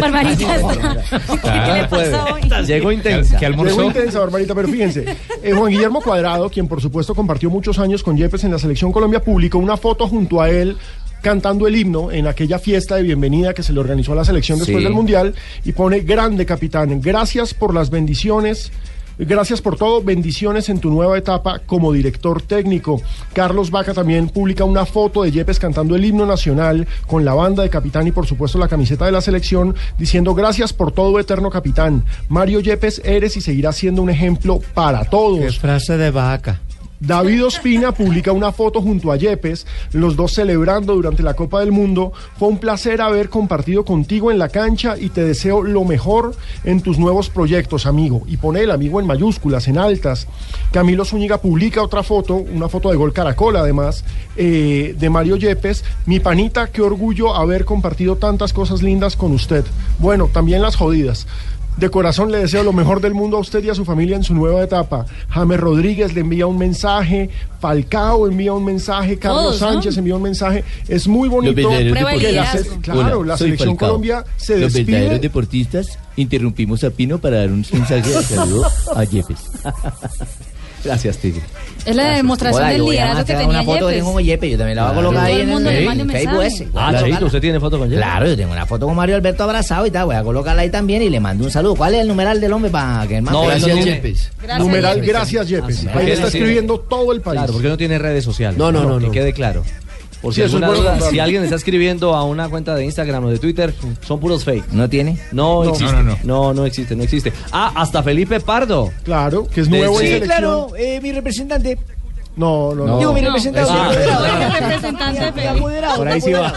Barbarita. 0.00 0.56
¿Qué 1.42 1.72
le 1.72 1.84
pasó 1.88 2.24
hoy? 2.34 2.66
Llegó 2.66 2.92
intensa. 2.92 3.38
¿Qué 3.38 3.46
Llegó 3.46 3.60
almorzó? 3.62 3.82
intensa, 3.84 4.18
Barbarita, 4.20 4.54
pero 4.54 4.68
fíjense. 4.68 5.16
eh, 5.42 5.52
Juan 5.52 5.70
Guillermo 5.72 6.00
Cuadrado, 6.02 6.50
quien 6.50 6.68
por 6.68 6.80
supuesto 6.80 7.14
compartió 7.14 7.50
muchos 7.50 7.78
años 7.78 8.02
con 8.02 8.16
Yepes 8.16 8.44
en 8.44 8.52
la 8.52 8.58
Selección 8.58 8.92
Colombia, 8.92 9.20
publicó 9.22 9.58
una 9.58 9.76
foto 9.76 10.06
junto 10.08 10.40
a 10.40 10.50
él 10.50 10.76
cantando 11.22 11.66
el 11.66 11.76
himno 11.76 12.10
en 12.12 12.26
aquella 12.26 12.58
fiesta 12.58 12.96
de 12.96 13.02
bienvenida 13.02 13.54
que 13.54 13.62
se 13.62 13.72
le 13.72 13.80
organizó 13.80 14.12
a 14.12 14.16
la 14.16 14.24
selección 14.24 14.58
después 14.58 14.78
Sí. 14.78 14.84
del 14.84 14.92
Mundial 14.92 15.34
y 15.64 15.72
pone 15.72 16.00
grande 16.00 16.46
capitán, 16.46 17.00
gracias 17.00 17.54
por 17.54 17.74
las 17.74 17.90
bendiciones. 17.90 18.70
Gracias 19.20 19.60
por 19.60 19.76
todo, 19.76 20.00
bendiciones 20.00 20.68
en 20.68 20.78
tu 20.78 20.90
nueva 20.90 21.18
etapa 21.18 21.58
como 21.66 21.92
director 21.92 22.40
técnico. 22.40 23.02
Carlos 23.32 23.72
Vaca 23.72 23.92
también 23.92 24.28
publica 24.28 24.62
una 24.62 24.86
foto 24.86 25.24
de 25.24 25.32
Yepes 25.32 25.58
cantando 25.58 25.96
el 25.96 26.04
himno 26.04 26.24
nacional 26.24 26.86
con 27.08 27.24
la 27.24 27.34
banda 27.34 27.64
de 27.64 27.68
capitán 27.68 28.06
y 28.06 28.12
por 28.12 28.26
supuesto 28.28 28.58
la 28.58 28.68
camiseta 28.68 29.06
de 29.06 29.10
la 29.10 29.20
selección 29.20 29.74
diciendo 29.98 30.36
gracias 30.36 30.72
por 30.72 30.92
todo 30.92 31.18
eterno 31.18 31.50
capitán. 31.50 32.04
Mario 32.28 32.60
Yepes 32.60 33.02
eres 33.04 33.36
y 33.36 33.40
seguirás 33.40 33.74
siendo 33.74 34.02
un 34.02 34.10
ejemplo 34.10 34.60
para 34.72 35.04
todos. 35.04 35.58
frase 35.58 35.96
de 35.96 36.12
vaca. 36.12 36.60
David 37.00 37.44
Ospina 37.44 37.92
publica 37.92 38.32
una 38.32 38.50
foto 38.50 38.82
junto 38.82 39.12
a 39.12 39.16
Yepes, 39.16 39.66
los 39.92 40.16
dos 40.16 40.34
celebrando 40.34 40.94
durante 40.94 41.22
la 41.22 41.34
Copa 41.34 41.60
del 41.60 41.70
Mundo. 41.70 42.12
Fue 42.36 42.48
un 42.48 42.58
placer 42.58 43.00
haber 43.00 43.28
compartido 43.28 43.84
contigo 43.84 44.32
en 44.32 44.38
la 44.38 44.48
cancha 44.48 44.96
y 44.98 45.10
te 45.10 45.24
deseo 45.24 45.62
lo 45.62 45.84
mejor 45.84 46.34
en 46.64 46.80
tus 46.80 46.98
nuevos 46.98 47.30
proyectos, 47.30 47.86
amigo. 47.86 48.22
Y 48.26 48.36
pone 48.36 48.62
el 48.62 48.72
amigo 48.72 48.98
en 48.98 49.06
mayúsculas, 49.06 49.68
en 49.68 49.78
altas. 49.78 50.26
Camilo 50.72 51.04
Zúñiga 51.04 51.40
publica 51.40 51.82
otra 51.82 52.02
foto, 52.02 52.34
una 52.34 52.68
foto 52.68 52.90
de 52.90 52.96
Gol 52.96 53.12
Caracol 53.12 53.56
además, 53.56 54.04
eh, 54.36 54.96
de 54.98 55.10
Mario 55.10 55.36
Yepes. 55.36 55.84
Mi 56.06 56.18
panita, 56.18 56.66
qué 56.66 56.82
orgullo 56.82 57.36
haber 57.36 57.64
compartido 57.64 58.16
tantas 58.16 58.52
cosas 58.52 58.82
lindas 58.82 59.14
con 59.14 59.30
usted. 59.30 59.64
Bueno, 60.00 60.30
también 60.32 60.62
las 60.62 60.74
jodidas. 60.74 61.28
De 61.78 61.88
corazón 61.90 62.32
le 62.32 62.38
deseo 62.38 62.64
lo 62.64 62.72
mejor 62.72 63.00
del 63.00 63.14
mundo 63.14 63.36
a 63.36 63.40
usted 63.40 63.62
y 63.62 63.70
a 63.70 63.74
su 63.74 63.84
familia 63.84 64.16
en 64.16 64.24
su 64.24 64.34
nueva 64.34 64.62
etapa. 64.64 65.06
James 65.30 65.60
Rodríguez 65.60 66.12
le 66.12 66.22
envía 66.22 66.46
un 66.46 66.58
mensaje, 66.58 67.30
Falcao 67.60 68.26
envía 68.26 68.52
un 68.52 68.64
mensaje, 68.64 69.16
Carlos 69.16 69.42
Todos, 69.58 69.60
¿no? 69.60 69.68
Sánchez 69.74 69.96
envía 69.96 70.16
un 70.16 70.22
mensaje. 70.22 70.64
Es 70.88 71.06
muy 71.06 71.28
bonito 71.28 71.54
verdaderos 71.54 72.20
que 72.20 72.32
la, 72.32 72.50
se- 72.52 72.80
claro, 72.80 73.20
Hola, 73.20 73.28
la 73.28 73.36
soy 73.36 73.46
selección 73.50 73.70
Falcao. 73.70 73.88
Colombia 73.90 74.24
se 74.36 74.58
Los 74.58 74.72
despide. 74.72 74.96
verdaderos 74.96 75.20
deportistas 75.22 75.98
interrumpimos 76.16 76.82
a 76.82 76.90
Pino 76.90 77.18
para 77.18 77.36
dar 77.38 77.50
un 77.50 77.64
mensaje 77.72 78.10
de 78.10 78.22
saludo 78.22 78.66
a 78.96 79.04
Yepes. 79.04 79.38
Gracias, 80.84 81.18
Tigre. 81.18 81.42
Es 81.84 81.96
la 81.96 82.16
demostración 82.16 82.62
Hola, 82.62 82.72
del 82.72 82.84
liderazgo 82.84 83.24
que 83.24 83.32
tenía 83.32 83.48
una 83.48 83.62
foto 83.62 83.72
que 83.78 83.80
Yepes. 83.84 83.96
tengo 83.98 84.12
con 84.12 84.22
Yepes, 84.24 84.50
yo 84.50 84.58
también 84.58 84.76
la 84.76 84.82
voy 84.82 84.90
a 84.90 84.92
Claro. 84.92 85.08
colocar 85.08 85.26
ahí 85.26 85.34
el 85.34 85.40
en 85.40 85.48
el, 85.66 86.00
un 86.02 86.10
Facebook 86.10 86.42
ese. 86.42 86.68
Ah. 86.74 86.94
Cheito, 86.98 87.26
¿usted 87.26 87.40
tiene 87.40 87.60
foto 87.60 87.78
con 87.78 87.88
Yepes? 87.88 88.04
Claro, 88.04 88.26
yo 88.26 88.36
tengo 88.36 88.52
una 88.52 88.66
foto 88.66 88.86
con 88.86 88.96
Mario 88.96 89.16
Alberto 89.16 89.44
abrazado 89.44 89.86
y 89.86 89.90
tal, 89.90 90.04
voy 90.06 90.16
a 90.16 90.22
colocarla 90.22 90.62
ahí 90.62 90.70
también 90.70 91.02
y 91.02 91.08
le 91.08 91.18
mando 91.20 91.44
un 91.44 91.50
saludo. 91.50 91.74
¿Cuál 91.76 91.94
es 91.94 92.00
el 92.02 92.08
numeral 92.08 92.40
del 92.40 92.52
hombre 92.52 92.70
para 92.70 93.06
que 93.06 93.16
el 93.16 93.22
man- 93.22 93.32
No, 93.32 93.42
Gracias, 93.46 93.76
no. 93.76 93.84
Yepes. 93.84 94.30
Numeral, 94.58 95.00
gracias 95.00 95.48
Yepes. 95.48 95.78
Ah. 95.86 95.88
Ahí 95.88 95.94
¿Por 95.94 96.04
qué 96.04 96.12
está 96.12 96.26
escribiendo 96.28 96.78
todo 96.80 97.12
el 97.12 97.20
país. 97.22 97.38
Claro, 97.38 97.52
porque 97.54 97.68
no 97.68 97.76
tiene 97.76 97.98
redes 97.98 98.24
sociales. 98.24 98.58
No, 98.58 98.70
no, 98.70 98.84
no, 98.84 98.98
Que 98.98 99.06
no. 99.06 99.12
quede 99.12 99.32
claro. 99.32 99.64
Por 100.22 100.32
si, 100.34 100.40
Sí, 100.40 100.46
es 100.46 100.52
alguna 100.54 100.68
bueno 100.68 100.82
duda, 100.82 101.10
si 101.10 101.18
alguien 101.20 101.44
está 101.44 101.56
escribiendo 101.56 102.14
a 102.14 102.24
una 102.24 102.48
cuenta 102.48 102.74
de 102.74 102.84
Instagram 102.84 103.24
o 103.24 103.28
de 103.30 103.38
Twitter, 103.38 103.72
son 104.06 104.18
puros 104.18 104.44
fake. 104.44 104.72
¿No 104.72 104.88
tiene? 104.88 105.18
No, 105.32 105.62
No. 105.64 105.70
existe. 105.70 105.92
No, 105.92 106.02
No, 106.02 106.18
no, 106.24 106.54
no, 106.54 106.66
existe, 106.66 106.96
no 106.96 107.02
existe. 107.04 107.32
Ah, 107.52 107.72
hasta 107.76 108.02
Felipe 108.02 108.40
Pardo. 108.40 108.90
Claro, 109.04 109.46
que 109.48 109.60
es 109.60 109.70
De- 109.70 109.78
nuevo 109.78 109.94
en 110.00 110.06
sí, 110.06 110.12
selección. 110.14 110.28
Claro, 110.38 110.68
eh, 110.76 111.00
mi 111.00 111.12
representante. 111.12 111.78
No, 112.36 112.72
no, 112.74 112.86
no. 112.86 112.98
Digo, 112.98 113.12
mi 113.12 113.20
representante. 113.20 113.70
Ah, 113.72 115.30
de 115.34 115.48
apoderado, 115.48 115.96
Por 115.96 116.08
ahí 116.08 116.20
sí 116.20 116.32
va. 116.32 116.52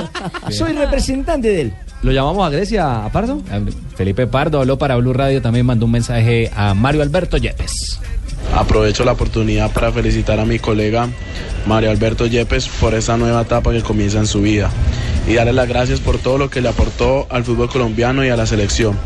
Soy 0.50 0.72
representante 0.72 1.48
de 1.48 1.60
él. 1.62 1.74
¿Lo 2.02 2.12
llamamos 2.12 2.46
a 2.46 2.50
Grecia, 2.50 3.04
a 3.04 3.10
Pardo? 3.10 3.40
Felipe 3.96 4.26
Pardo 4.26 4.60
habló 4.60 4.76
para 4.78 4.94
Blue 4.96 5.12
Radio, 5.12 5.40
también 5.40 5.64
mandó 5.66 5.86
un 5.86 5.92
mensaje 5.92 6.50
a 6.54 6.74
Mario 6.74 7.02
Alberto 7.02 7.36
Yepes. 7.36 7.98
Aprovecho 8.54 9.04
la 9.04 9.12
oportunidad 9.12 9.72
para 9.72 9.92
felicitar 9.92 10.38
a 10.38 10.44
mi 10.44 10.58
colega 10.58 11.08
Mario 11.66 11.90
Alberto 11.90 12.26
Yepes 12.26 12.68
por 12.68 12.94
esa 12.94 13.16
nueva 13.16 13.42
etapa 13.42 13.72
que 13.72 13.82
comienza 13.82 14.18
en 14.18 14.26
su 14.26 14.42
vida 14.42 14.70
y 15.26 15.34
darle 15.34 15.52
las 15.52 15.68
gracias 15.68 16.00
por 16.00 16.18
todo 16.18 16.38
lo 16.38 16.50
que 16.50 16.60
le 16.60 16.68
aportó 16.68 17.26
al 17.30 17.44
fútbol 17.44 17.68
colombiano 17.68 18.24
y 18.24 18.28
a 18.28 18.36
la 18.36 18.46
selección. 18.46 18.96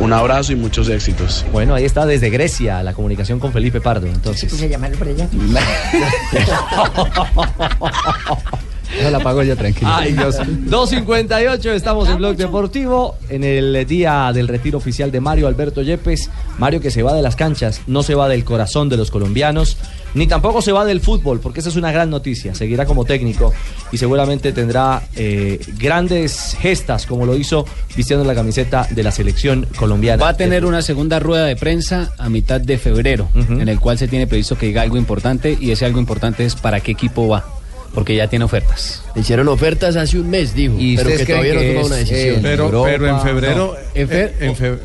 Un 0.00 0.12
abrazo 0.12 0.52
y 0.52 0.56
muchos 0.56 0.88
éxitos. 0.88 1.44
Bueno, 1.52 1.74
ahí 1.74 1.84
está 1.84 2.06
desde 2.06 2.30
Grecia 2.30 2.82
la 2.82 2.94
comunicación 2.94 3.38
con 3.38 3.52
Felipe 3.52 3.80
Pardo. 3.80 4.06
Entonces. 4.06 4.50
Puse 4.50 4.64
a 4.64 4.68
llamarlo 4.68 4.98
por 4.98 5.08
allá. 5.08 5.28
No 9.02 9.10
la 9.10 9.20
pago 9.20 9.42
yo, 9.42 9.56
tranquilo. 9.56 9.90
Ay, 9.92 10.12
Dios. 10.12 10.36
2.58, 10.38 11.66
estamos 11.72 12.08
en 12.08 12.16
Blog 12.18 12.36
Deportivo, 12.36 13.16
en 13.28 13.44
el 13.44 13.86
día 13.86 14.30
del 14.32 14.48
retiro 14.48 14.78
oficial 14.78 15.10
de 15.10 15.20
Mario 15.20 15.46
Alberto 15.46 15.82
Yepes. 15.82 16.30
Mario 16.58 16.80
que 16.80 16.90
se 16.90 17.02
va 17.02 17.14
de 17.14 17.22
las 17.22 17.36
canchas, 17.36 17.82
no 17.86 18.02
se 18.02 18.14
va 18.14 18.28
del 18.28 18.44
corazón 18.44 18.88
de 18.88 18.96
los 18.96 19.10
colombianos, 19.10 19.76
ni 20.14 20.26
tampoco 20.26 20.62
se 20.62 20.72
va 20.72 20.84
del 20.84 21.00
fútbol, 21.00 21.40
porque 21.40 21.60
esa 21.60 21.68
es 21.68 21.76
una 21.76 21.92
gran 21.92 22.10
noticia. 22.10 22.54
Seguirá 22.54 22.86
como 22.86 23.04
técnico 23.04 23.52
y 23.92 23.98
seguramente 23.98 24.52
tendrá 24.52 25.02
eh, 25.14 25.60
grandes 25.78 26.56
gestas, 26.60 27.06
como 27.06 27.26
lo 27.26 27.36
hizo 27.36 27.64
vistiendo 27.96 28.24
la 28.24 28.34
camiseta 28.34 28.86
de 28.90 29.02
la 29.02 29.10
selección 29.10 29.66
colombiana. 29.76 30.22
Va 30.22 30.30
a 30.30 30.36
tener 30.36 30.64
una 30.64 30.82
segunda 30.82 31.18
rueda 31.20 31.44
de 31.44 31.56
prensa 31.56 32.12
a 32.18 32.28
mitad 32.28 32.60
de 32.60 32.78
febrero, 32.78 33.28
en 33.34 33.68
el 33.68 33.78
cual 33.78 33.98
se 33.98 34.08
tiene 34.08 34.26
previsto 34.26 34.56
que 34.56 34.66
diga 34.66 34.82
algo 34.82 34.96
importante 34.96 35.56
y 35.60 35.70
ese 35.70 35.84
algo 35.84 36.00
importante 36.00 36.44
es 36.44 36.54
para 36.54 36.80
qué 36.80 36.92
equipo 36.92 37.28
va, 37.28 37.44
porque 37.94 38.14
ya 38.16 38.28
tiene 38.28 38.44
ofertas. 38.44 39.02
Hicieron 39.16 39.48
ofertas 39.48 39.96
hace 39.96 40.18
un 40.18 40.30
mes, 40.30 40.54
dijo, 40.54 40.74
¿Y 40.78 40.96
pero 40.96 41.10
que 41.16 41.24
todavía 41.26 41.54
no 41.54 41.60
que 41.60 41.66
ha 41.66 41.68
tomado 41.70 41.86
una 41.86 41.96
decisión. 41.96 42.36
eh, 42.36 42.40
Pero, 42.42 42.64
Europa, 42.66 42.88
pero 42.90 43.08
en 43.08 43.20
febrero. 43.20 43.56
no. 43.56 43.72
En 43.94 44.08
fe- 44.08 44.34
en 44.40 44.56
fe- 44.56 44.78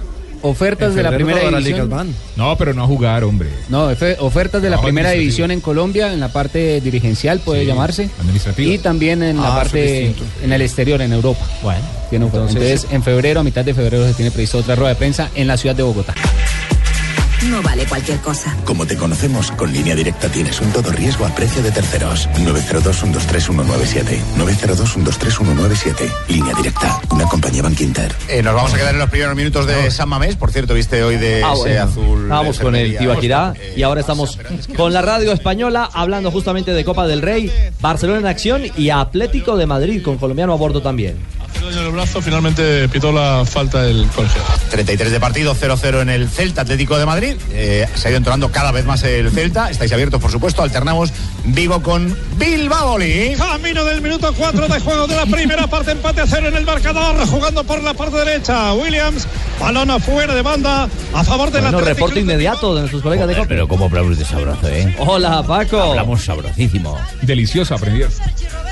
Ofertas 0.45 0.89
en 0.89 0.97
de 0.97 1.03
la 1.03 1.09
febrero 1.11 1.27
primera 1.29 1.51
las 1.51 1.63
división. 1.63 1.89
van. 1.89 2.13
No, 2.35 2.57
pero 2.57 2.73
no 2.73 2.83
a 2.83 2.85
jugar, 2.87 3.23
hombre. 3.23 3.47
No, 3.69 3.89
ofertas 4.19 4.61
de 4.61 4.69
la 4.69 4.81
primera 4.81 5.11
división 5.11 5.51
en 5.51 5.61
Colombia, 5.61 6.11
en 6.11 6.19
la 6.19 6.33
parte 6.33 6.81
dirigencial 6.81 7.39
puede 7.39 7.61
Sí, 7.61 7.67
llamarse. 7.67 8.09
administrativa. 8.19 8.73
Y 8.73 8.77
también 8.79 9.23
en 9.23 9.37
la 9.37 9.53
Ah, 9.53 9.55
parte, 9.55 10.13
en 10.43 10.51
el 10.51 10.61
exterior, 10.61 11.01
en 11.01 11.13
Europa. 11.13 11.39
Bueno, 11.61 11.79
Tiene 12.09 12.25
ofertas. 12.25 12.49
entonces- 12.49 12.71
Entonces, 12.73 12.93
en 12.93 13.03
febrero, 13.03 13.39
a 13.39 13.43
mitad 13.45 13.63
de 13.63 13.73
febrero, 13.73 14.05
se 14.05 14.15
tiene 14.15 14.31
previsto 14.31 14.57
otra 14.57 14.75
rueda 14.75 14.89
de 14.89 14.95
prensa 14.95 15.29
en 15.33 15.47
la 15.47 15.55
ciudad 15.55 15.75
de 15.77 15.83
Bogotá. 15.83 16.13
No 17.49 17.62
vale 17.62 17.86
cualquier 17.86 18.19
cosa. 18.19 18.56
Como 18.63 18.86
te 18.86 18.95
conocemos, 18.95 19.51
con 19.51 19.73
línea 19.73 19.95
directa 19.95 20.29
tienes 20.29 20.62
un 20.62 20.71
todo 20.71 20.91
riesgo 20.91 21.25
a 21.25 21.29
precio 21.36 21.62
de 21.62 21.71
terceros. 21.71 22.29
902-123-197. 22.39 24.19
902-123-197. 24.38 26.10
Línea 26.29 26.53
directa. 26.56 27.01
Una 27.10 27.25
compañía 27.25 27.62
Bankinter. 27.63 28.13
Eh, 28.29 28.41
nos 28.41 28.53
vamos 28.56 28.73
a 28.73 28.77
quedar 28.77 28.93
en 28.93 28.99
los 28.99 29.10
primeros 29.10 29.36
minutos 29.36 29.67
de 29.67 29.91
San 29.91 30.08
Mamés. 30.10 30.36
Por 30.38 30.51
cierto, 30.51 30.73
viste 30.73 31.03
hoy 31.03 31.17
de 31.17 31.43
Ah, 31.43 31.51
ese 31.53 31.62
bueno. 31.63 31.84
azul. 31.84 32.27
Vamos 32.29 32.60
con 32.60 32.75
el. 32.75 32.97
Tibaquirá 32.97 33.53
y 33.75 33.84
ahora 33.84 34.01
estamos 34.01 34.39
con 34.77 34.93
la 34.93 35.01
radio 35.01 35.34
española 35.34 35.89
hablando 35.91 36.32
justamente 36.32 36.71
de 36.71 36.86
Copa 36.86 37.08
del 37.08 37.21
Rey, 37.21 37.51
Barcelona 37.82 38.19
en 38.19 38.27
acción 38.27 38.62
y 38.77 38.89
Atlético 38.89 39.58
de 39.58 39.65
Madrid 39.65 40.01
con 40.03 40.17
colombiano 40.17 40.53
a 40.53 40.56
bordo 40.56 40.82
también. 40.82 41.17
En 41.73 41.79
el 41.79 41.91
brazo 41.91 42.21
finalmente 42.21 42.88
pitó 42.89 43.12
la 43.12 43.43
falta 43.45 43.81
del 43.81 44.07
colegiado. 44.07 44.45
33 44.69 45.12
de 45.12 45.19
partido, 45.19 45.55
0-0 45.55 46.01
en 46.01 46.09
el 46.09 46.29
Celta 46.29 46.62
Atlético 46.62 46.97
de 46.99 47.05
Madrid. 47.05 47.36
Eh, 47.51 47.88
se 47.95 48.07
ha 48.07 48.12
ido 48.12 48.17
entonando 48.17 48.51
cada 48.51 48.71
vez 48.71 48.86
más 48.86 49.01
el 49.03 49.31
Celta. 49.31 49.69
Estáis 49.71 49.91
abiertos, 49.91 50.21
por 50.21 50.31
supuesto. 50.31 50.62
Alternamos 50.62 51.12
Vigo 51.45 51.81
con 51.81 52.15
Bilbao. 52.38 52.97
Camino 53.38 53.86
del 53.86 54.01
minuto 54.01 54.33
4 54.38 54.67
de 54.67 54.79
juego 54.79 55.07
de 55.07 55.15
la 55.15 55.25
primera 55.25 55.65
parte, 55.67 55.91
empate 55.91 56.21
a 56.21 56.27
cero 56.27 56.47
en 56.47 56.55
el 56.55 56.63
marcador, 56.65 57.15
jugando 57.27 57.63
por 57.63 57.81
la 57.81 57.93
parte 57.93 58.17
derecha. 58.17 58.73
Williams, 58.73 59.27
balón 59.59 59.89
afuera 59.89 60.36
de 60.36 60.41
banda, 60.41 60.88
a 61.13 61.23
favor 61.23 61.49
del 61.51 61.62
Bueno, 61.63 61.79
Atlético. 61.79 61.95
reporte 62.05 62.19
inmediato 62.19 62.73
de 62.75 62.81
nuestros 62.81 63.01
colegas 63.01 63.27
de 63.27 63.36
Copa. 63.36 63.47
Pero 63.47 63.67
cómo 63.67 63.86
hablamos 63.86 64.17
de 64.17 64.25
sabroso, 64.25 64.67
¿eh? 64.67 64.95
Hola, 64.99 65.41
Paco. 65.43 65.81
Hablamos 65.81 66.23
sabrosísimo. 66.23 66.99
Delicioso 67.21 67.73
aprender. 67.75 68.09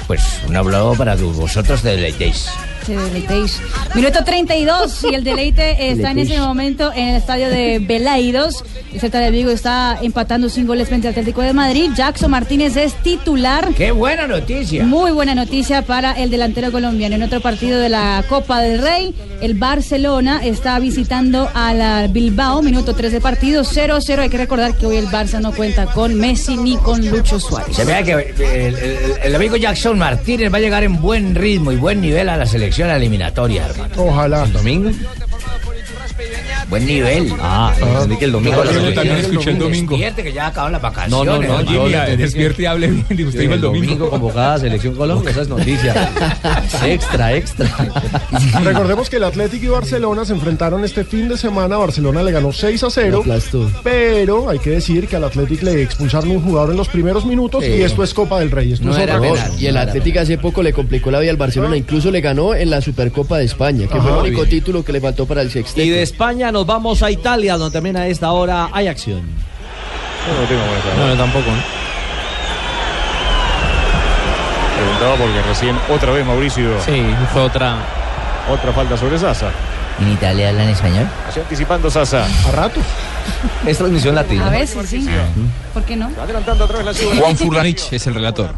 Pues 0.08 0.22
un 0.48 0.56
hablado 0.56 0.94
para 0.94 1.16
que 1.16 1.24
vosotros 1.24 1.82
deleitéis. 1.84 2.48
Se 2.86 2.96
deleitéis. 2.96 3.60
Minuto 3.96 4.24
32 4.24 5.06
y 5.12 5.16
el 5.16 5.24
deleite 5.24 5.90
está 5.92 6.12
en 6.12 6.20
ese 6.20 6.40
momento 6.40 6.92
en 6.96 7.10
el 7.10 7.16
estadio 7.18 7.50
de 7.50 7.80
Belaidos. 7.80 8.64
El 8.94 9.00
Celta 9.00 9.20
de 9.20 9.32
Vigo 9.32 9.52
está 9.52 9.98
empatando 10.02 10.50
sin 10.50 10.68
goles 10.68 10.88
frente 10.90 11.08
al 11.08 11.12
Atlético 11.14 11.42
de 11.42 11.54
Madrid. 11.54 11.92
Jackson 11.96 12.32
Martínez 12.32 12.76
es 12.76 12.94
titular. 12.96 13.70
¡Qué 13.76 13.92
buena 13.92 14.28
noticia! 14.28 14.84
Muy 14.84 15.12
buena 15.12 15.34
noticia 15.36 15.84
para 15.84 16.12
el 16.14 16.30
delantero 16.30 16.72
colombiano. 16.72 17.16
En 17.16 17.24
otro 17.24 17.40
partido 17.40 17.80
de 17.80 17.88
la 17.90 18.24
Copa 18.28 18.62
del 18.62 18.82
Rey, 18.82 19.16
el 19.42 19.54
Barcelona 19.54 20.42
está 20.44 20.78
visitando 20.80 21.50
a 21.54 21.74
la 21.74 22.08
Bilbao. 22.08 22.62
Minuto 22.62 22.94
3 22.94 23.14
de 23.14 23.22
partido, 23.22 23.64
0-0. 23.64 24.20
Hay 24.20 24.30
que 24.30 24.38
recordar 24.38 24.76
que 24.76 24.86
hoy 24.86 24.98
el 24.98 25.08
Barça 25.08 25.40
no 25.40 25.54
cuenta 25.54 25.86
con 25.86 26.16
Messi 26.16 26.58
ni 26.58 26.76
con 26.78 27.06
Lucho 27.10 27.40
Suárez. 27.40 27.76
Se 27.76 27.86
vea 27.86 28.04
que 28.04 28.12
el, 28.12 28.76
el- 28.76 29.02
el 29.24 29.36
amigo 29.36 29.56
Jackson 29.56 29.98
Martínez 29.98 30.52
va 30.52 30.58
a 30.58 30.62
llegar 30.62 30.84
en 30.84 31.00
buen 31.02 31.36
ritmo 31.36 31.72
y 31.72 31.78
buen 31.78 32.02
nivel 32.02 32.28
a 32.28 32.36
la 32.38 32.46
selección 32.46 32.71
eliminatoria, 32.80 33.68
hermano. 33.68 33.94
Ojalá. 33.98 34.44
¿El 34.44 34.54
domingo? 34.54 34.92
Buen 36.70 36.86
nivel. 36.86 37.34
Ah, 37.40 37.74
entendí 37.80 38.18
que 38.18 38.26
el 38.26 38.32
domingo. 38.32 38.64
No, 38.64 38.72
yo 38.72 38.94
también 38.94 39.18
escuché 39.18 39.50
el 39.52 39.60
domingo. 39.60 39.92
Despierte 39.92 40.24
que 40.24 40.34
ya 40.34 40.48
acabaron 40.48 40.72
las 40.74 40.82
No, 40.82 40.88
vacaciones. 40.90 41.50
no, 41.50 41.62
no, 41.64 41.88
le 41.88 42.00
Jimmy, 42.08 42.18
despierte 42.18 42.62
y 42.64 42.66
hable 42.66 42.88
bien. 42.88 43.06
Dijo 43.10 43.30
usted 43.30 43.42
dijo 43.42 43.54
el 43.54 43.62
domingo. 43.62 44.10
convocada 44.10 44.54
a 44.56 44.60
Selección 44.60 44.96
Colombia, 44.96 45.32
esa 45.32 45.42
es 45.42 45.48
noticia. 45.50 46.12
extra, 46.86 47.34
extra. 47.36 47.70
Recordemos 48.64 49.10
que 49.10 49.18
el 49.18 49.24
Atlético 49.24 49.66
y 49.66 49.70
Barcelona 49.70 50.26
se 50.26 50.34
enfrentaron 50.34 50.84
este 50.84 51.04
fin 51.04 51.28
de 51.30 51.38
semana. 51.38 51.78
Barcelona 51.78 52.24
le 52.24 52.32
ganó 52.32 52.52
6 52.52 52.84
a 52.84 52.90
0. 52.90 53.24
Pero 53.84 54.50
hay 54.50 54.60
que 54.60 54.72
decir 54.72 55.08
que 55.08 55.16
al 55.16 55.24
Atlético 55.24 55.66
le 55.66 55.82
expulsaron 55.82 56.32
un 56.32 56.42
jugador 56.42 56.72
en 56.72 56.78
los 56.78 56.90
primeros 56.90 57.26
minutos 57.26 57.64
Sí. 57.64 57.72
y 57.72 57.82
esto 57.82 58.04
es 58.04 58.14
Copa 58.14 58.40
del 58.40 58.52
Rey. 58.52 58.74
Esto 58.74 58.90
es 58.92 58.98
otra 58.98 59.18
cosa. 59.20 59.52
y 59.60 59.66
el 59.68 59.78
Atlético 59.78 60.20
hace 60.20 60.38
poco 60.38 60.64
le 60.64 60.74
complicó 60.74 61.12
la 61.12 61.20
vida 61.20 61.32
al 61.32 61.38
Barcelona, 61.38 61.78
incluso 61.78 62.12
le 62.12 62.22
ganó 62.22 62.54
en 62.56 62.70
la 62.70 62.82
Supercopa 62.82 63.38
de 63.38 63.46
España, 63.46 63.88
que 63.88 64.00
fue 64.00 64.12
el 64.12 64.18
único 64.18 64.42
Bien. 64.44 64.50
título 64.50 64.84
que 64.84 64.92
le 64.94 65.02
faltó 65.02 65.26
para 65.26 65.42
el 65.42 65.52
sexteto. 65.52 65.82
Y 65.86 65.90
de 65.90 66.02
España 66.02 66.51
nos 66.52 66.66
vamos 66.66 67.02
a 67.04 67.12
Italia, 67.12 67.58
donde 67.58 67.74
también 67.74 67.98
a 67.98 68.08
esta 68.08 68.32
hora 68.32 68.70
hay 68.72 68.88
acción. 68.88 69.22
No, 69.22 70.42
no 70.42 70.48
tengo 70.48 70.62
buena 70.62 71.06
No, 71.06 71.08
yo 71.14 71.18
tampoco. 71.18 71.46
Preguntaba 74.78 75.16
porque 75.16 75.42
recién 75.44 75.78
otra 75.90 76.12
vez 76.12 76.26
Mauricio. 76.26 76.82
Sí, 76.86 77.04
fue 77.34 77.42
otra. 77.42 77.78
Otra 78.50 78.72
falta 78.74 78.98
sobre 78.98 79.18
Sasa. 79.20 79.52
¿En 80.00 80.12
Italia 80.12 80.50
hablan 80.50 80.70
español? 80.70 81.08
Así 81.28 81.40
anticipando 81.40 81.90
Sasa. 81.92 82.26
A 82.48 82.52
rato. 82.52 82.80
Es 83.66 83.78
transmisión 83.78 84.16
latina. 84.16 84.48
A 84.48 84.50
veces, 84.50 84.90
sí. 84.90 85.08
¿Por 85.74 85.84
qué 85.84 85.96
no? 85.96 86.10
Adelantando 86.20 86.66
otra 86.66 86.78
vez 86.78 86.86
la 86.86 86.94
ciudad. 86.94 87.16
Juan 87.18 87.38
Furlanich 87.38 87.94
es 87.94 88.08
el 88.08 88.16
relator. 88.16 88.54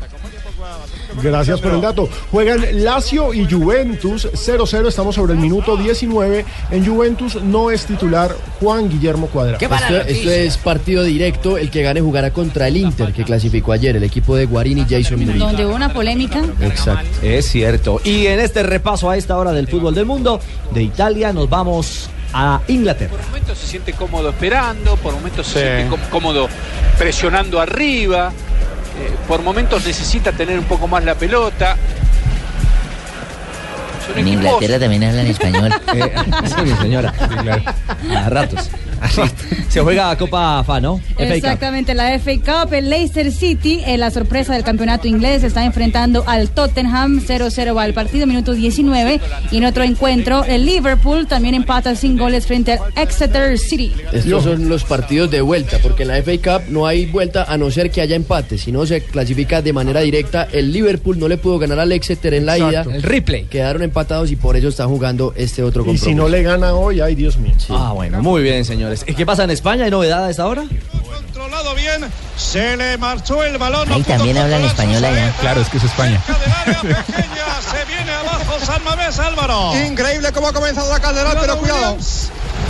Gracias 1.21 1.59
por 1.61 1.73
el 1.73 1.81
dato. 1.81 2.09
Juegan 2.31 2.63
Lazio 2.83 3.33
y 3.33 3.45
Juventus 3.49 4.27
0-0. 4.33 4.87
Estamos 4.87 5.15
sobre 5.15 5.33
el 5.33 5.39
minuto 5.39 5.77
19. 5.77 6.45
En 6.71 6.85
Juventus 6.85 7.41
no 7.41 7.71
es 7.71 7.85
titular 7.85 8.35
Juan 8.59 8.89
Guillermo 8.89 9.27
Cuadrado. 9.27 9.57
Esto, 9.59 9.97
esto 10.07 10.31
es 10.31 10.57
partido 10.57 11.03
directo. 11.03 11.57
El 11.57 11.69
que 11.69 11.81
gane 11.83 12.01
jugará 12.01 12.31
contra 12.31 12.67
el 12.67 12.77
Inter, 12.77 13.13
que 13.13 13.23
clasificó 13.23 13.71
ayer, 13.73 13.95
el 13.95 14.03
equipo 14.03 14.35
de 14.35 14.45
Guarini 14.45 14.81
y 14.81 14.85
Jason 15.03 15.19
Murillo. 15.23 15.45
Donde 15.45 15.65
hubo 15.65 15.75
una 15.75 15.93
polémica. 15.93 16.41
Exacto. 16.61 17.07
Es 17.21 17.47
cierto. 17.49 18.01
Y 18.03 18.27
en 18.27 18.39
este 18.39 18.63
repaso 18.63 19.09
a 19.09 19.17
esta 19.17 19.37
hora 19.37 19.51
del 19.51 19.67
fútbol 19.67 19.93
del 19.95 20.05
mundo, 20.05 20.39
de 20.73 20.83
Italia 20.83 21.31
nos 21.33 21.49
vamos 21.49 22.09
a 22.33 22.61
Inglaterra. 22.67 23.11
Por 23.11 23.25
momentos 23.27 23.57
se 23.59 23.67
siente 23.67 23.93
cómodo 23.93 24.29
esperando, 24.29 24.95
por 24.97 25.13
momentos 25.13 25.45
se 25.45 25.53
Sí. 25.53 25.59
siente 25.65 25.87
com- 25.89 25.99
cómodo 26.09 26.47
presionando 26.97 27.59
arriba, 27.59 28.31
por 29.27 29.41
momentos 29.41 29.85
necesita 29.85 30.31
tener 30.31 30.57
un 30.59 30.65
poco 30.65 30.87
más 30.87 31.03
la 31.03 31.15
pelota. 31.15 31.75
Son 34.07 34.17
En 34.17 34.27
equipos- 34.27 34.43
Inglaterra 34.45 34.79
también 34.79 35.03
hablan 35.05 35.27
español. 35.27 35.73
Eh, 35.93 36.13
sí, 36.55 36.61
mi 36.63 36.75
señora. 36.77 37.13
A 38.15 38.29
ratos. 38.29 38.69
Se 39.69 39.81
juega 39.81 40.09
a 40.11 40.17
Copa 40.17 40.63
FA, 40.63 40.79
¿no? 40.79 40.99
Exactamente, 41.17 41.93
la 41.93 42.17
FA 42.19 42.31
Cup, 42.65 42.73
el 42.73 42.89
Leicester 42.89 43.31
City, 43.31 43.81
en 43.85 43.99
la 43.99 44.11
sorpresa 44.11 44.53
del 44.53 44.63
campeonato 44.63 45.07
inglés, 45.07 45.43
está 45.43 45.65
enfrentando 45.65 46.23
al 46.27 46.49
Tottenham, 46.49 47.21
0-0 47.25 47.75
va 47.75 47.85
el 47.85 47.93
partido, 47.93 48.27
minuto 48.27 48.53
19. 48.53 49.19
Y 49.51 49.57
en 49.57 49.65
otro 49.65 49.83
encuentro, 49.83 50.43
el 50.45 50.65
Liverpool 50.65 51.27
también 51.27 51.55
empata 51.55 51.95
sin 51.95 52.17
goles 52.17 52.45
frente 52.45 52.73
al 52.73 52.79
Exeter 52.95 53.57
City. 53.57 53.93
Estos 54.11 54.43
son 54.43 54.69
los 54.69 54.83
partidos 54.83 55.31
de 55.31 55.41
vuelta, 55.41 55.77
porque 55.81 56.03
en 56.03 56.09
la 56.09 56.17
FA 56.21 56.59
Cup 56.59 56.69
no 56.69 56.85
hay 56.87 57.05
vuelta 57.07 57.43
a 57.43 57.57
no 57.57 57.69
ser 57.71 57.91
que 57.91 58.01
haya 58.01 58.15
empate, 58.15 58.57
si 58.57 58.71
no 58.71 58.85
se 58.85 59.01
clasifica 59.01 59.61
de 59.61 59.73
manera 59.73 60.01
directa. 60.01 60.47
El 60.51 60.71
Liverpool 60.71 61.17
no 61.19 61.27
le 61.27 61.37
pudo 61.37 61.59
ganar 61.59 61.79
al 61.79 61.91
Exeter 61.91 62.33
en 62.33 62.45
la 62.45 62.57
Exacto. 62.57 62.89
ida. 62.89 62.95
El 62.97 63.03
replay. 63.03 63.43
Quedaron 63.45 63.81
empatados 63.81 64.31
y 64.31 64.35
por 64.35 64.55
eso 64.55 64.67
están 64.67 64.87
jugando 64.89 65.33
este 65.35 65.63
otro 65.63 65.81
Y 65.81 65.85
compromiso. 65.85 66.05
si 66.05 66.15
no 66.15 66.27
le 66.29 66.43
gana 66.43 66.73
hoy, 66.73 66.99
ay 67.01 67.15
Dios 67.15 67.37
mío. 67.37 67.53
Ah, 67.69 67.91
bueno, 67.93 68.21
muy 68.21 68.41
bien, 68.43 68.63
¿Y 69.07 69.15
¿Qué 69.15 69.25
pasa 69.25 69.43
en 69.43 69.51
España? 69.51 69.85
¿Hay 69.85 69.91
novedad 69.91 70.25
a 70.25 70.29
esta 70.29 70.45
hora? 70.45 70.63
Controlado 71.01 71.73
bien, 71.75 72.05
se 72.37 72.77
le 72.77 72.97
marchó 72.97 73.43
el 73.43 73.57
balón. 73.57 73.91
Ahí 73.91 74.03
también 74.03 74.37
hablan 74.37 74.63
español 74.63 75.03
allá. 75.03 75.33
Claro, 75.41 75.61
es 75.61 75.69
que 75.69 75.77
es 75.77 75.83
España. 75.83 76.21
Se 76.25 77.85
viene 77.85 78.11
abajo 78.11 78.59
San 78.63 78.83
Mamés 78.83 79.17
Álvaro. 79.19 79.71
Increíble 79.85 80.31
cómo 80.31 80.47
ha 80.47 80.53
comenzado 80.53 80.91
la 80.91 80.99
Calderón, 80.99 81.37
pero 81.39 81.57
cuidado. 81.57 81.97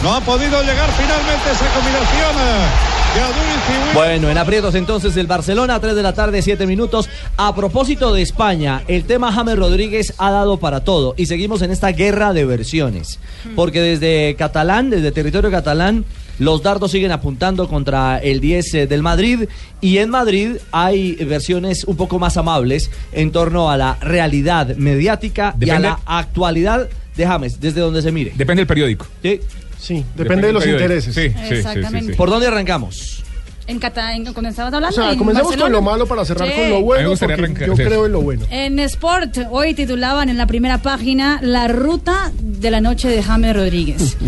No 0.03 0.13
ha 0.13 0.19
podido 0.19 0.61
llegar 0.63 0.91
finalmente 0.91 1.49
esa 1.49 1.65
combinación 1.73 2.35
eh, 2.35 3.15
de 3.15 3.21
Aduriz 3.21 3.63
y 3.69 3.71
Williams. 3.71 3.93
Bueno, 3.93 4.29
en 4.29 4.37
aprietos 4.37 4.75
entonces 4.75 5.15
el 5.15 5.27
Barcelona, 5.27 5.79
3 5.79 5.95
de 5.95 6.03
la 6.03 6.13
tarde, 6.13 6.41
7 6.41 6.67
minutos. 6.67 7.09
A 7.37 7.55
propósito 7.55 8.13
de 8.13 8.21
España, 8.21 8.83
el 8.89 9.05
tema 9.05 9.31
James 9.31 9.57
Rodríguez 9.57 10.13
ha 10.17 10.29
dado 10.29 10.57
para 10.57 10.83
todo 10.83 11.15
y 11.15 11.27
seguimos 11.27 11.61
en 11.61 11.71
esta 11.71 11.93
guerra 11.93 12.33
de 12.33 12.43
versiones. 12.43 13.21
Porque 13.55 13.79
desde 13.79 14.35
Catalán, 14.35 14.89
desde 14.89 15.13
territorio 15.13 15.49
catalán, 15.49 16.03
los 16.37 16.61
dardos 16.61 16.91
siguen 16.91 17.13
apuntando 17.13 17.69
contra 17.69 18.17
el 18.17 18.41
10 18.41 18.73
eh, 18.73 18.87
del 18.87 19.03
Madrid 19.03 19.47
y 19.79 19.99
en 19.99 20.09
Madrid 20.09 20.57
hay 20.73 21.13
versiones 21.15 21.85
un 21.85 21.95
poco 21.95 22.19
más 22.19 22.35
amables 22.35 22.91
en 23.13 23.31
torno 23.31 23.71
a 23.71 23.77
la 23.77 23.95
realidad 24.01 24.75
mediática 24.75 25.55
y 25.61 25.69
a 25.69 25.79
la 25.79 25.99
actualidad 26.05 26.89
de 27.15 27.25
James, 27.25 27.61
desde 27.61 27.79
donde 27.79 28.01
se 28.01 28.11
mire. 28.11 28.33
Depende 28.35 28.61
del 28.61 28.67
periódico. 28.67 29.07
Sí. 29.21 29.39
Sí, 29.83 30.05
depende 30.15 30.47
de 30.47 30.53
los 30.53 30.65
intereses. 30.65 31.13
Sí, 31.13 31.29
sí, 31.29 31.35
sí, 31.49 31.53
Exactamente. 31.55 31.99
sí, 31.99 32.11
sí. 32.11 32.13
¿Por 32.17 32.29
dónde 32.29 32.47
arrancamos? 32.47 33.21
En 33.67 33.79
Catalán, 33.79 34.23
cuando 34.33 34.49
estabas 34.49 34.73
O 34.73 34.75
hablando. 34.77 34.95
sea, 34.95 35.11
en 35.11 35.17
comencemos 35.17 35.55
con 35.55 35.71
lo 35.71 35.81
malo 35.81 36.05
para 36.05 36.25
cerrar 36.25 36.47
Sí. 36.49 36.53
con 36.55 36.69
lo 36.69 36.81
bueno, 36.81 37.09
gustaría 37.11 37.35
porque 37.37 37.51
arrancar- 37.51 37.67
yo 37.67 37.75
sí. 37.77 37.83
creo 37.83 38.05
en 38.05 38.11
lo 38.11 38.21
bueno. 38.21 38.45
En 38.49 38.79
Sport, 38.79 39.37
hoy 39.51 39.73
titulaban 39.73 40.27
en 40.29 40.37
la 40.37 40.47
primera 40.47 40.79
página 40.81 41.39
La 41.41 41.67
ruta 41.67 42.31
de 42.41 42.71
la 42.71 42.81
noche 42.81 43.07
de 43.09 43.21
James 43.23 43.55
Rodríguez. 43.55 44.17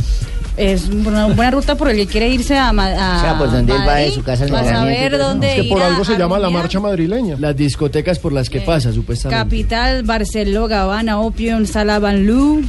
Es 0.58 0.86
una 0.88 1.26
buena 1.26 1.52
ruta 1.52 1.76
por 1.76 1.90
el 1.90 1.98
que 1.98 2.08
quiere 2.08 2.30
irse 2.30 2.58
a, 2.58 2.70
a 2.70 2.72
O 2.72 3.20
sea, 3.20 3.36
por 3.38 3.52
donde 3.52 3.74
él 3.74 3.80
va 3.80 3.96
de 3.96 4.04
Madrid, 4.06 4.14
su 4.14 4.24
casa 4.24 4.46
al 4.46 4.54
va 4.54 4.60
a 4.60 4.62
entrenamiento 4.62 5.02
y 5.02 5.04
saber 5.10 5.20
dónde 5.20 5.50
Es 5.58 5.64
que 5.64 5.70
por 5.70 5.82
algo 5.82 6.06
se 6.06 6.18
llama 6.18 6.40
la 6.40 6.50
marcha 6.50 6.80
madrileña. 6.80 7.36
Las 7.38 7.58
discotecas 7.58 8.20
por 8.20 8.32
las 8.32 8.50
que 8.50 8.62
pasa, 8.62 8.94
supuestamente. 8.94 9.44
Capital, 9.44 10.04
Barcelona, 10.04 10.68
Gabana, 10.68 11.20
Opium, 11.20 11.66
Sala 11.66 12.00
Banlú. 12.00 12.64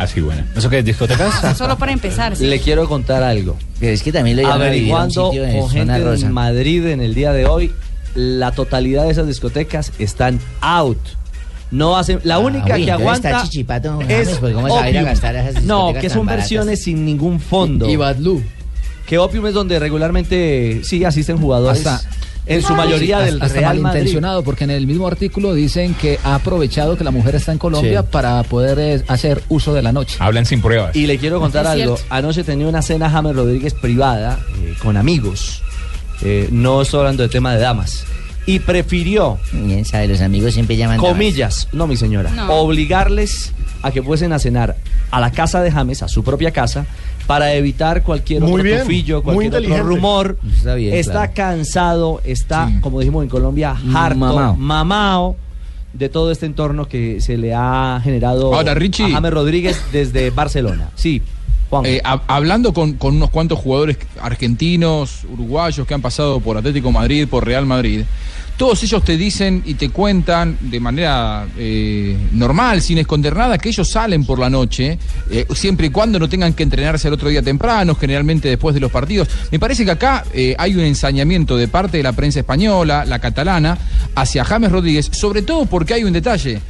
Así, 0.00 0.20
bueno. 0.20 0.42
¿Eso 0.56 0.70
qué 0.70 0.78
es? 0.78 0.84
¿Discotecas? 0.84 1.56
Solo 1.58 1.76
para 1.76 1.92
empezar. 1.92 2.34
sí. 2.34 2.46
Le 2.46 2.58
quiero 2.58 2.88
contar 2.88 3.22
algo. 3.22 3.56
Pero 3.78 3.92
es 3.92 4.02
que 4.02 4.10
también 4.12 4.38
un 4.38 4.46
Averiguando 4.46 5.30
con 5.30 5.68
gente 5.70 5.98
rosa. 5.98 6.26
en 6.26 6.32
Madrid 6.32 6.86
en 6.86 7.00
el 7.02 7.14
día 7.14 7.32
de 7.32 7.44
hoy, 7.46 7.72
la 8.14 8.52
totalidad 8.52 9.04
de 9.04 9.10
esas 9.10 9.26
discotecas 9.26 9.92
están 9.98 10.40
out. 10.62 10.98
No 11.70 11.96
hacen, 11.98 12.18
la 12.24 12.36
Ah, 12.36 12.38
única 12.38 12.74
uy, 12.76 12.84
que 12.86 12.90
aguanta 12.90 13.28
está 13.30 13.42
chichipato, 13.44 14.00
es 14.08 14.38
pues, 14.38 14.54
¿cómo 14.54 14.66
se 14.68 14.72
va 14.74 14.82
a 14.84 14.90
ir 14.90 14.96
a 14.96 15.00
Opium. 15.00 15.04
gastar 15.04 15.36
a 15.36 15.48
esas 15.50 15.62
No, 15.64 15.92
que 15.92 16.08
son 16.10 16.24
baratas? 16.26 16.44
versiones 16.50 16.82
sin 16.82 17.04
ningún 17.04 17.38
fondo. 17.38 17.88
Y 17.88 17.94
Badlú. 17.96 18.42
Que 19.06 19.18
Opium 19.18 19.46
es 19.46 19.54
donde 19.54 19.78
regularmente 19.78 20.80
sí 20.82 21.04
asisten 21.04 21.36
jugadores. 21.38 21.86
Hasta- 21.86 22.08
en 22.46 22.62
su 22.62 22.74
mayoría 22.74 23.18
Sí, 23.20 23.24
del 23.26 23.42
hasta 23.42 23.54
Real 23.60 23.64
Madrid. 23.64 23.82
malintencionado, 23.82 24.42
porque 24.42 24.64
en 24.64 24.70
el 24.70 24.86
mismo 24.86 25.06
artículo 25.06 25.54
dicen 25.54 25.94
que 25.94 26.18
ha 26.24 26.34
aprovechado 26.34 26.96
que 26.96 27.04
la 27.04 27.10
mujer 27.10 27.34
está 27.36 27.52
en 27.52 27.58
Colombia 27.58 28.00
Sí. 28.02 28.08
para 28.10 28.42
poder 28.42 28.78
eh, 28.78 29.04
hacer 29.08 29.42
uso 29.48 29.72
de 29.74 29.82
la 29.82 29.92
noche. 29.92 30.16
Hablan 30.18 30.46
sin 30.46 30.60
pruebas. 30.60 30.96
Y 30.96 31.06
le 31.06 31.18
quiero 31.18 31.38
contar 31.40 31.64
Es 31.66 31.70
algo. 31.72 31.96
cierto. 31.96 32.14
Anoche 32.14 32.42
tenía 32.44 32.66
una 32.66 32.82
cena 32.82 33.08
James 33.10 33.36
Rodríguez 33.36 33.74
privada 33.74 34.38
eh, 34.62 34.74
con 34.82 34.96
amigos. 34.96 35.62
Eh, 36.22 36.48
no 36.50 36.82
estoy 36.82 37.00
hablando 37.00 37.22
de 37.22 37.28
tema 37.28 37.54
de 37.54 37.60
damas. 37.60 38.04
Y 38.46 38.58
prefirió, 38.58 39.38
Bien 39.52 39.84
sabe, 39.84 40.08
los 40.08 40.20
amigos 40.20 40.54
siempre 40.54 40.76
llaman 40.76 40.96
damas. 40.96 41.12
comillas, 41.12 41.68
no 41.72 41.86
mi 41.86 41.96
señora, 41.96 42.30
No. 42.30 42.50
obligarles 42.54 43.52
a 43.82 43.90
que 43.92 44.02
fuesen 44.02 44.32
a 44.32 44.38
cenar 44.38 44.76
a 45.10 45.20
la 45.20 45.30
casa 45.30 45.62
de 45.62 45.70
James, 45.70 46.02
a 46.02 46.08
su 46.08 46.24
propia 46.24 46.50
casa, 46.50 46.86
para 47.30 47.54
evitar 47.54 48.02
cualquier 48.02 48.42
Muy 48.42 48.54
otro 48.54 48.64
bien, 48.64 48.80
tufillo, 48.80 49.22
muy 49.22 49.48
cualquier 49.48 49.70
otro 49.72 49.84
rumor. 49.84 50.36
Está 50.52 50.74
bien, 50.74 51.00
claro. 51.04 51.32
cansado, 51.32 52.20
está, 52.24 52.68
como 52.80 52.98
dijimos 52.98 53.22
en 53.22 53.28
Colombia, 53.28 53.76
harto, 53.94 54.18
Mamao. 54.18 54.56
mamao 54.56 55.36
de 55.92 56.08
todo 56.08 56.32
este 56.32 56.46
entorno 56.46 56.88
que 56.88 57.20
se 57.20 57.36
le 57.36 57.54
ha 57.54 58.00
generado 58.02 58.52
Ahora, 58.52 58.74
Richie. 58.74 59.04
a 59.04 59.10
James 59.12 59.32
Rodríguez 59.32 59.80
desde 59.92 60.30
Barcelona. 60.30 60.90
Sí. 60.96 61.22
Eh, 61.84 62.00
hab- 62.04 62.22
hablando 62.26 62.72
con, 62.74 62.96
unos 63.00 63.30
cuantos 63.30 63.58
jugadores 63.58 63.96
argentinos, 64.20 65.24
uruguayos 65.32 65.86
que 65.86 65.94
han 65.94 66.02
pasado 66.02 66.40
por 66.40 66.56
Atlético 66.56 66.90
Madrid, 66.90 67.28
por 67.28 67.44
Real 67.46 67.66
Madrid, 67.66 68.02
todos 68.56 68.82
ellos 68.82 69.02
te 69.04 69.16
dicen 69.16 69.62
y 69.64 69.74
te 69.74 69.88
cuentan 69.88 70.58
de 70.60 70.80
manera 70.80 71.46
eh, 71.56 72.14
normal, 72.32 72.82
sin 72.82 72.98
esconder 72.98 73.34
nada, 73.34 73.56
que 73.56 73.70
ellos 73.70 73.88
salen 73.88 74.24
por 74.26 74.38
la 74.38 74.50
noche, 74.50 74.98
eh, 75.30 75.46
siempre 75.54 75.86
y 75.86 75.90
cuando 75.90 76.18
no 76.18 76.28
tengan 76.28 76.52
que 76.52 76.62
entrenarse 76.62 77.08
el 77.08 77.14
otro 77.14 77.30
día 77.30 77.40
temprano, 77.42 77.94
generalmente 77.94 78.48
después 78.50 78.74
de 78.74 78.80
los 78.80 78.90
partidos. 78.92 79.28
Me 79.50 79.58
parece 79.58 79.84
que 79.86 79.92
acá 79.92 80.24
eh, 80.34 80.54
hay 80.58 80.74
un 80.74 80.82
ensañamiento 80.82 81.56
de 81.56 81.68
parte 81.68 81.96
de 81.96 82.02
la 82.02 82.12
prensa 82.12 82.40
española, 82.40 83.04
la 83.06 83.18
catalana, 83.18 83.78
hacia 84.14 84.44
James 84.44 84.70
Rodríguez, 84.70 85.08
sobre 85.12 85.40
todo 85.40 85.64
porque 85.66 85.94
hay 85.94 86.04
un 86.04 86.12
detalle. 86.12 86.60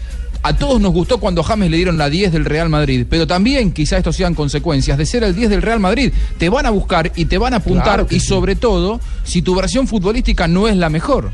A 0.43 0.57
todos 0.57 0.81
nos 0.81 0.93
gustó 0.93 1.19
cuando 1.19 1.43
James 1.43 1.71
le 1.71 1.77
dieron 1.77 1.99
la 1.99 2.09
10 2.09 2.33
del 2.33 2.47
Real 2.47 2.71
Madrid, 2.71 3.07
pero 3.09 3.27
también 3.27 3.73
quizá 3.73 3.99
esto 3.99 4.13
sean 4.13 4.35
consecuencias 4.35 4.97
de 4.97 5.05
ser 5.05 5.23
el 5.23 5.35
10 5.35 5.51
del 5.51 5.63
Real 5.63 5.81
Madrid. 5.81 6.13
Te 6.39 6.49
van 6.49 6.65
a 6.65 6.71
buscar 6.71 7.13
y 7.15 7.27
te 7.27 7.37
van 7.37 7.53
a 7.53 7.59
apuntar 7.59 7.81
Claro 7.85 8.07
y 8.11 8.21
sí. 8.21 8.27
sobre 8.27 8.57
todo 8.57 9.01
si 9.23 9.43
tu 9.43 9.55
versión 9.55 9.87
futbolística 9.87 10.49
no 10.49 10.67
es 10.67 10.77
la 10.77 10.89
mejor. 10.89 11.31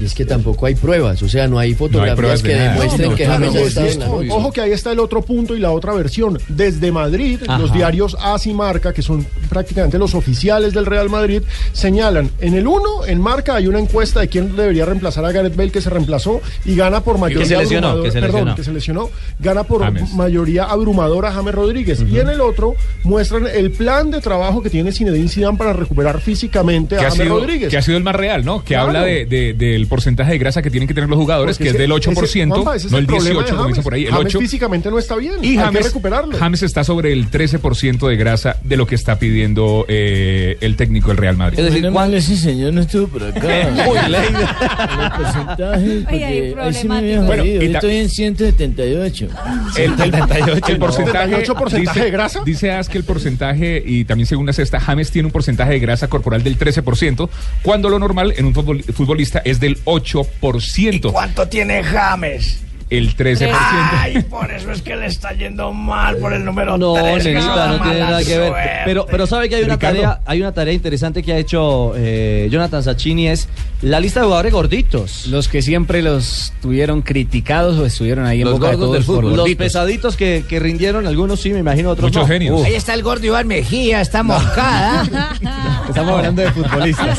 Y 0.00 0.04
es 0.06 0.14
que 0.14 0.24
tampoco 0.24 0.64
hay 0.66 0.74
pruebas, 0.74 1.22
o 1.22 1.28
sea, 1.28 1.46
no 1.46 1.58
hay 1.58 1.74
fotografías 1.74 2.42
que 2.42 2.54
demuestren 2.54 3.10
No, 3.10 3.16
que 3.16 3.24
claro, 3.24 3.44
James 3.46 3.56
ha 3.56 3.60
es- 3.60 3.66
estado 3.68 3.86
es- 3.86 3.94
en 3.94 4.00
la. 4.00 4.34
Ojo 4.34 4.50
que 4.52 4.60
ahí 4.62 4.72
está 4.72 4.92
el 4.92 4.98
otro 4.98 5.20
punto 5.22 5.54
y 5.54 5.60
la 5.60 5.72
otra 5.72 5.92
versión. 5.92 6.38
Desde 6.48 6.90
Madrid, 6.90 7.38
Ajá. 7.46 7.58
los 7.58 7.72
diarios 7.72 8.16
AS 8.18 8.46
y 8.46 8.54
Marca, 8.54 8.92
que 8.94 9.02
son 9.02 9.26
prácticamente 9.50 9.98
los 9.98 10.14
oficiales 10.14 10.72
del 10.72 10.86
Real 10.86 11.10
Madrid, 11.10 11.42
señalan, 11.72 12.30
en 12.40 12.54
el 12.54 12.66
1, 12.66 13.04
en 13.06 13.20
Marca 13.20 13.56
hay 13.56 13.66
una 13.66 13.78
encuesta 13.78 14.20
de 14.20 14.28
quién 14.28 14.56
debería 14.56 14.86
reemplazar 14.86 15.24
a 15.24 15.32
Gareth 15.32 15.54
Bale, 15.54 15.70
que 15.70 15.80
se 15.80 15.90
reemplazó 15.90 16.40
y 16.64 16.74
gana 16.76 17.02
por 17.02 17.18
mayoría 17.18 17.46
se 17.46 17.56
lesionó, 17.58 17.88
abrumadora- 17.88 18.04
que 18.04 18.10
se 18.12 18.20
perdón, 18.20 18.54
que 18.54 18.64
se 18.64 18.72
lesionó, 18.72 19.10
gana 19.38 19.64
por 19.64 19.82
James. 19.82 20.14
mayoría 20.14 20.64
abrumadora 20.64 21.28
a 21.28 21.32
James 21.32 21.54
Rodríguez. 21.54 22.02
Y 22.10 22.18
en 22.18 22.28
el 22.28 22.40
otro 22.40 22.74
muestran 23.04 23.46
el 23.52 23.70
plan 23.70 24.10
de 24.10 24.20
trabajo 24.20 24.62
que 24.62 24.70
tiene 24.70 24.92
Zinedine 24.92 25.28
Zidane 25.28 25.58
para 25.58 25.72
recuperar 25.72 26.20
físicamente 26.20 26.96
que 26.96 27.00
a 27.04 27.10
James 27.10 27.24
sido, 27.24 27.38
Rodríguez. 27.38 27.68
que 27.70 27.76
ha 27.76 27.82
sido 27.82 27.98
el 27.98 28.04
más 28.04 28.14
real, 28.14 28.44
¿no? 28.44 28.60
Que 28.64 28.74
Claro. 28.74 28.86
habla 28.88 29.02
de, 29.02 29.26
de- 29.26 29.52
del 29.54 29.86
porcentaje 29.90 30.32
de 30.32 30.38
grasa 30.38 30.62
que 30.62 30.70
tienen 30.70 30.88
que 30.88 30.94
tener 30.94 31.10
los 31.10 31.18
jugadores, 31.18 31.58
Porque 31.58 31.64
que 31.72 31.76
es 31.76 31.78
del 31.78 31.92
8%, 31.92 32.24
ese- 32.24 32.46
Juanpa, 32.48 32.76
ese 32.76 32.86
es 32.86 32.92
no 32.92 32.98
el 32.98 33.06
de 33.06 33.12
18, 33.12 33.34
como 33.34 33.44
dicen 33.44 33.66
James. 33.74 33.84
por 33.84 33.94
ahí, 33.94 34.04
el 34.06 34.10
James 34.12 34.26
8. 34.26 34.38
físicamente 34.40 34.90
no 34.90 34.98
está 34.98 35.16
bien. 35.16 35.34
Y 35.42 35.48
hay 35.48 35.56
que 35.56 35.60
James, 35.60 35.84
recuperarlo. 35.84 36.38
James 36.38 36.62
está 36.62 36.82
sobre 36.84 37.12
el 37.12 37.30
13% 37.30 38.08
de 38.08 38.16
grasa 38.16 38.56
de 38.64 38.76
lo 38.78 38.86
que 38.86 38.94
está 38.94 39.18
pidiendo 39.18 39.84
eh, 39.88 40.56
el 40.62 40.76
técnico 40.76 41.08
del 41.08 41.18
Real 41.18 41.36
Madrid. 41.36 41.58
Es 41.58 41.66
decir, 41.66 41.90
¿cuál 41.92 42.14
ese 42.14 42.36
señor 42.36 42.72
no 42.72 42.80
estuvo 42.80 43.08
por 43.08 43.24
acá? 43.24 43.40
Uy, 43.90 43.98
El 43.98 45.10
porcentaje, 45.10 46.00
porque 46.08 46.24
ahí 46.24 46.74
sí 46.74 46.88
Bueno, 46.88 47.44
y 47.44 47.54
Yo 47.54 47.72
ta- 47.72 47.78
estoy 47.78 47.96
en 47.96 48.08
178. 48.08 49.28
El, 49.76 49.82
el- 49.84 50.00
el 50.00 50.78
porcentaje, 50.78 51.24
78 51.34 51.54
porcentaje 51.54 51.98
dice, 51.98 52.04
de 52.04 52.10
grasa. 52.10 52.40
Dice 52.44 52.70
As 52.72 52.88
que 52.88 52.98
el 52.98 53.04
porcentaje, 53.04 53.82
y 53.84 54.04
también 54.04 54.26
según 54.26 54.46
la 54.46 54.52
cesta, 54.52 54.80
James 54.80 55.10
tiene 55.10 55.26
un 55.26 55.32
porcentaje 55.32 55.72
de 55.72 55.78
grasa 55.80 56.08
corporal 56.08 56.42
del 56.42 56.58
13%, 56.58 57.28
cuando 57.62 57.88
lo 57.88 57.98
normal 57.98 58.32
en 58.36 58.46
un 58.46 58.54
futbol- 58.54 58.82
futbolista 58.92 59.40
es 59.44 59.60
del 59.60 59.78
8%. 59.84 61.12
¿Cuánto 61.12 61.48
tiene 61.48 61.82
James? 61.82 62.62
El 62.90 63.16
13%. 63.16 63.50
Ay, 63.92 64.20
por 64.22 64.50
eso 64.50 64.72
es 64.72 64.82
que 64.82 64.96
le 64.96 65.06
está 65.06 65.32
yendo 65.32 65.72
mal 65.72 66.16
por 66.16 66.32
el 66.32 66.44
número 66.44 66.76
No, 66.76 66.94
3. 66.94 67.24
nenita, 67.24 67.68
no 67.68 67.82
tiene 67.82 68.00
nada 68.00 68.24
que 68.24 68.38
ver. 68.38 68.52
Pero, 68.84 69.06
pero 69.06 69.26
sabe 69.26 69.48
que 69.48 69.54
hay 69.56 69.62
una 69.62 69.74
Ricardo. 69.74 69.96
tarea, 70.00 70.20
hay 70.26 70.40
una 70.40 70.52
tarea 70.52 70.74
interesante 70.74 71.22
que 71.22 71.32
ha 71.32 71.38
hecho 71.38 71.92
eh, 71.96 72.48
Jonathan 72.50 72.82
Sacchini 72.82 73.28
es 73.28 73.48
la 73.82 74.00
lista 74.00 74.20
de 74.20 74.26
jugadores 74.26 74.52
gorditos. 74.52 75.26
Los 75.28 75.48
que 75.48 75.62
siempre 75.62 76.02
los 76.02 76.52
tuvieron 76.60 77.02
criticados 77.02 77.78
o 77.78 77.86
estuvieron 77.86 78.26
ahí 78.26 78.40
en 78.40 78.46
Los 78.48 78.54
boca 78.58 78.70
de 78.70 78.76
gordos 78.76 78.86
todos 78.88 78.94
del 78.94 79.04
fútbol. 79.04 79.24
Los 79.30 79.38
gorditos. 79.40 79.64
pesaditos 79.66 80.16
que, 80.16 80.44
que 80.48 80.58
rindieron, 80.58 81.06
algunos 81.06 81.40
sí, 81.40 81.50
me 81.50 81.60
imagino, 81.60 81.90
otros 81.90 82.12
no. 82.12 82.22
Uf. 82.24 82.66
Ahí 82.66 82.74
está 82.74 82.94
el 82.94 83.02
gordo 83.02 83.24
Iván 83.26 83.46
Mejía, 83.46 84.00
está 84.00 84.22
moscada. 84.22 85.04
Estamos 85.88 86.12
hablando 86.16 86.42
de 86.42 86.50
futbolistas. 86.52 87.18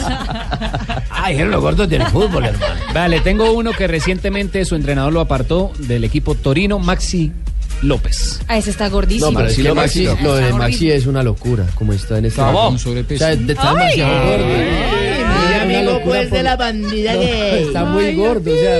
Ay, 1.10 1.36
eran 1.36 1.52
los 1.52 1.62
gordos 1.62 1.88
del 1.88 2.04
fútbol, 2.08 2.46
hermano. 2.46 2.76
Vale, 2.94 3.20
tengo 3.22 3.52
uno 3.52 3.72
que 3.72 3.88
recientemente 3.88 4.66
su 4.66 4.76
entrenador 4.76 5.14
lo 5.14 5.20
apartó 5.22 5.61
del 5.78 6.04
equipo 6.04 6.36
Torino, 6.36 6.80
Maxi 6.80 7.32
López. 7.82 8.40
Ah, 8.48 8.58
ese 8.58 8.70
está 8.70 8.90
gordísimo. 8.90 9.32
No, 9.32 9.38
pero 9.38 9.50
es 9.50 9.56
que 9.58 9.74
Maxi, 9.74 10.06
lo 10.22 10.36
de. 10.36 10.54
Maxi 10.54 10.92
es 10.92 11.06
una 11.08 11.24
locura, 11.24 11.66
como 11.76 11.94
está 11.94 12.18
en 12.20 12.26
este 12.26 12.40
Está 12.42 12.52
momento. 12.52 12.84
sobrepeso. 12.84 13.24
O 13.24 13.28
sea, 13.28 13.34
está 13.34 13.74
demasiado 13.74 14.26
gordo. 14.30 14.46
Mi 15.68 15.76
amigo 15.76 16.02
pues 16.04 16.28
por- 16.28 16.38
de 16.38 16.44
la 16.44 16.56
bandida 16.56 17.14
No, 17.14 17.20
gay. 17.22 17.64
está 17.64 17.86
muy 17.86 18.16
gordo, 18.16 18.52
o 18.54 18.58
sea, 18.58 18.78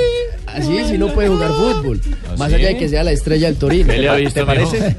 así 0.56 0.78
sí 0.90 0.98
no 0.98 1.08
puede 1.10 1.30
jugar 1.30 1.50
fútbol. 1.52 2.02
Más 2.38 2.52
allá 2.54 2.68
de 2.70 2.78
que 2.78 2.90
sea 2.90 3.04
la 3.04 3.12
estrella 3.12 3.48
del 3.48 3.58
Torino. 3.58 3.92
¿Qué 3.94 4.00
le 4.00 4.10
ha 4.10 4.16
visto, 4.16 4.40
¿Te 4.40 4.46
parece? 4.46 4.78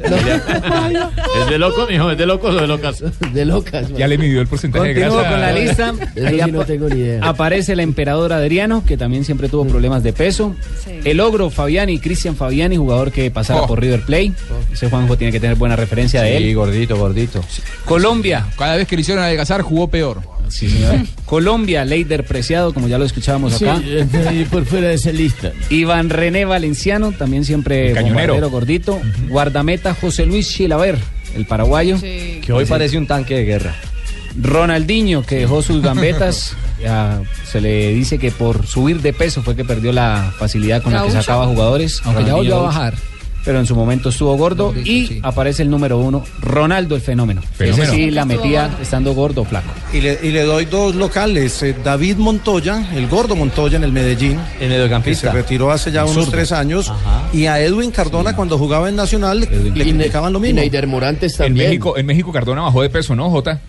¿Es 1.40 1.50
de 1.50 1.58
loco, 1.58 1.86
mijo? 1.88 2.10
¿Es 2.10 2.18
de 2.18 2.26
locos 2.26 2.54
o 2.54 2.60
de 2.60 2.66
locas? 2.66 3.02
De 3.32 3.44
locas. 3.44 3.88
Ya 3.96 4.06
le 4.06 4.18
midió 4.18 4.40
el 4.40 4.46
porcentaje 4.46 4.88
de 4.88 4.94
Continúo 4.94 5.18
grasa. 5.18 5.30
con 5.30 5.40
la 5.40 5.52
lista. 5.52 5.94
Eso 6.14 6.26
Ahí 6.28 6.40
sí 6.44 6.52
no 6.52 6.64
tengo 6.64 6.88
ni 6.88 7.00
idea. 7.00 7.24
Aparece 7.24 7.72
el 7.72 7.80
emperador 7.80 8.32
Adriano, 8.32 8.84
que 8.86 8.96
también 8.96 9.24
siempre 9.24 9.48
tuvo 9.48 9.66
problemas 9.66 10.02
de 10.02 10.12
peso. 10.12 10.54
El 11.04 11.20
ogro 11.20 11.50
Fabiani, 11.50 11.98
Cristian 11.98 12.36
Fabiani, 12.36 12.76
jugador 12.76 13.10
que 13.12 13.30
pasara 13.30 13.62
Oh. 13.62 13.66
por 13.66 13.80
River 13.80 14.02
Plate. 14.02 14.32
Ese 14.72 14.88
Juanjo 14.90 15.16
tiene 15.16 15.32
que 15.32 15.40
tener 15.40 15.56
buena 15.56 15.76
referencia 15.76 16.22
de 16.22 16.36
Sí, 16.38 16.44
él. 16.48 16.54
gordito, 16.54 16.96
gordito. 16.96 17.40
Colombia. 17.84 18.46
Cada 18.58 18.76
vez 18.76 18.86
que 18.88 18.96
le 18.96 19.02
hicieron 19.02 19.22
adelgazar 19.24 19.62
jugó 19.62 19.88
peor. 19.88 20.20
Sí. 20.52 20.68
Colombia, 21.24 21.84
Leider 21.84 22.24
Preciado, 22.26 22.74
como 22.74 22.88
ya 22.88 22.98
lo 22.98 23.04
escuchábamos 23.06 23.54
Sí, 23.54 23.64
acá. 23.66 23.80
y 24.32 24.44
por 24.44 24.64
fuera 24.66 24.88
de 24.88 24.94
esa 24.94 25.10
lista. 25.12 25.52
Iván 25.70 26.10
René 26.10 26.44
Valenciano, 26.44 27.12
también 27.12 27.44
siempre 27.44 27.92
cañonero. 27.94 28.50
gordito. 28.50 29.00
Guardameta 29.28 29.94
José 29.94 30.26
Luis 30.26 30.48
Chilaver, 30.50 30.98
el 31.34 31.46
paraguayo. 31.46 31.98
Que 32.00 32.52
hoy 32.52 32.66
parece 32.66 32.98
un 32.98 33.06
tanque 33.06 33.34
de 33.36 33.44
guerra. 33.44 33.74
Ronaldinho, 34.40 35.24
que 35.24 35.36
dejó 35.36 35.62
sus 35.62 35.82
gambetas. 35.82 36.54
ya 36.82 37.20
se 37.50 37.60
le 37.60 37.92
dice 37.94 38.18
que 38.18 38.30
por 38.30 38.66
subir 38.66 39.00
de 39.00 39.12
peso 39.12 39.42
fue 39.42 39.54
que 39.56 39.64
perdió 39.64 39.92
la 39.92 40.32
facilidad 40.38 40.82
con 40.82 40.92
la 40.92 41.00
que 41.02 41.08
Gaucho. 41.08 41.22
sacaba 41.22 41.46
jugadores. 41.46 42.00
Aunque 42.04 42.24
ya 42.24 42.34
volvió 42.34 42.56
a 42.56 42.62
bajar. 42.62 42.94
Pero 43.44 43.58
en 43.58 43.66
su 43.66 43.74
momento 43.74 44.10
estuvo 44.10 44.36
gordo 44.36 44.72
y 44.84 45.18
aparece 45.22 45.62
el 45.62 45.70
número 45.70 45.98
uno, 45.98 46.24
Ronaldo 46.40 46.94
el 46.94 47.00
fenómeno. 47.00 47.42
Fenómeno. 47.56 47.82
Ese 47.84 47.92
sí 47.94 48.10
la 48.10 48.24
metía 48.24 48.70
estando 48.80 49.14
gordo 49.14 49.42
o 49.42 49.44
flaco. 49.44 49.70
Y 49.92 50.00
le, 50.00 50.18
y 50.22 50.30
le 50.30 50.42
doy 50.42 50.64
dos 50.66 50.94
locales. 50.94 51.62
eh, 51.62 51.74
David 51.82 52.16
Montoya, 52.16 52.88
el 52.94 53.08
gordo 53.08 53.34
Montoya 53.34 53.76
en 53.78 53.84
el 53.84 53.92
Medellín. 53.92 54.38
El 54.60 54.68
mediocampista. 54.68 55.28
Que 55.28 55.32
se 55.32 55.42
retiró 55.42 55.70
hace 55.72 55.90
ya 55.90 56.02
El 56.02 56.10
unos 56.10 56.30
tres 56.30 56.52
años. 56.52 56.92
Y 57.32 57.46
a 57.46 57.60
Edwin 57.60 57.90
Cardona 57.90 58.36
cuando 58.36 58.58
jugaba 58.58 58.88
en 58.88 58.96
Nacional 58.96 59.40
le, 59.40 59.46
le 59.46 59.84
criticaban 59.84 60.32
lo 60.32 60.40
mismo. 60.40 60.60
Morantes 60.86 61.38
En 61.40 61.54
México, 61.54 61.96
en 61.96 62.06
México 62.06 62.32
Cardona 62.32 62.62
bajó 62.62 62.82
de 62.82 62.90
peso, 62.90 63.14
¿no, 63.14 63.30
Jota? 63.30 63.60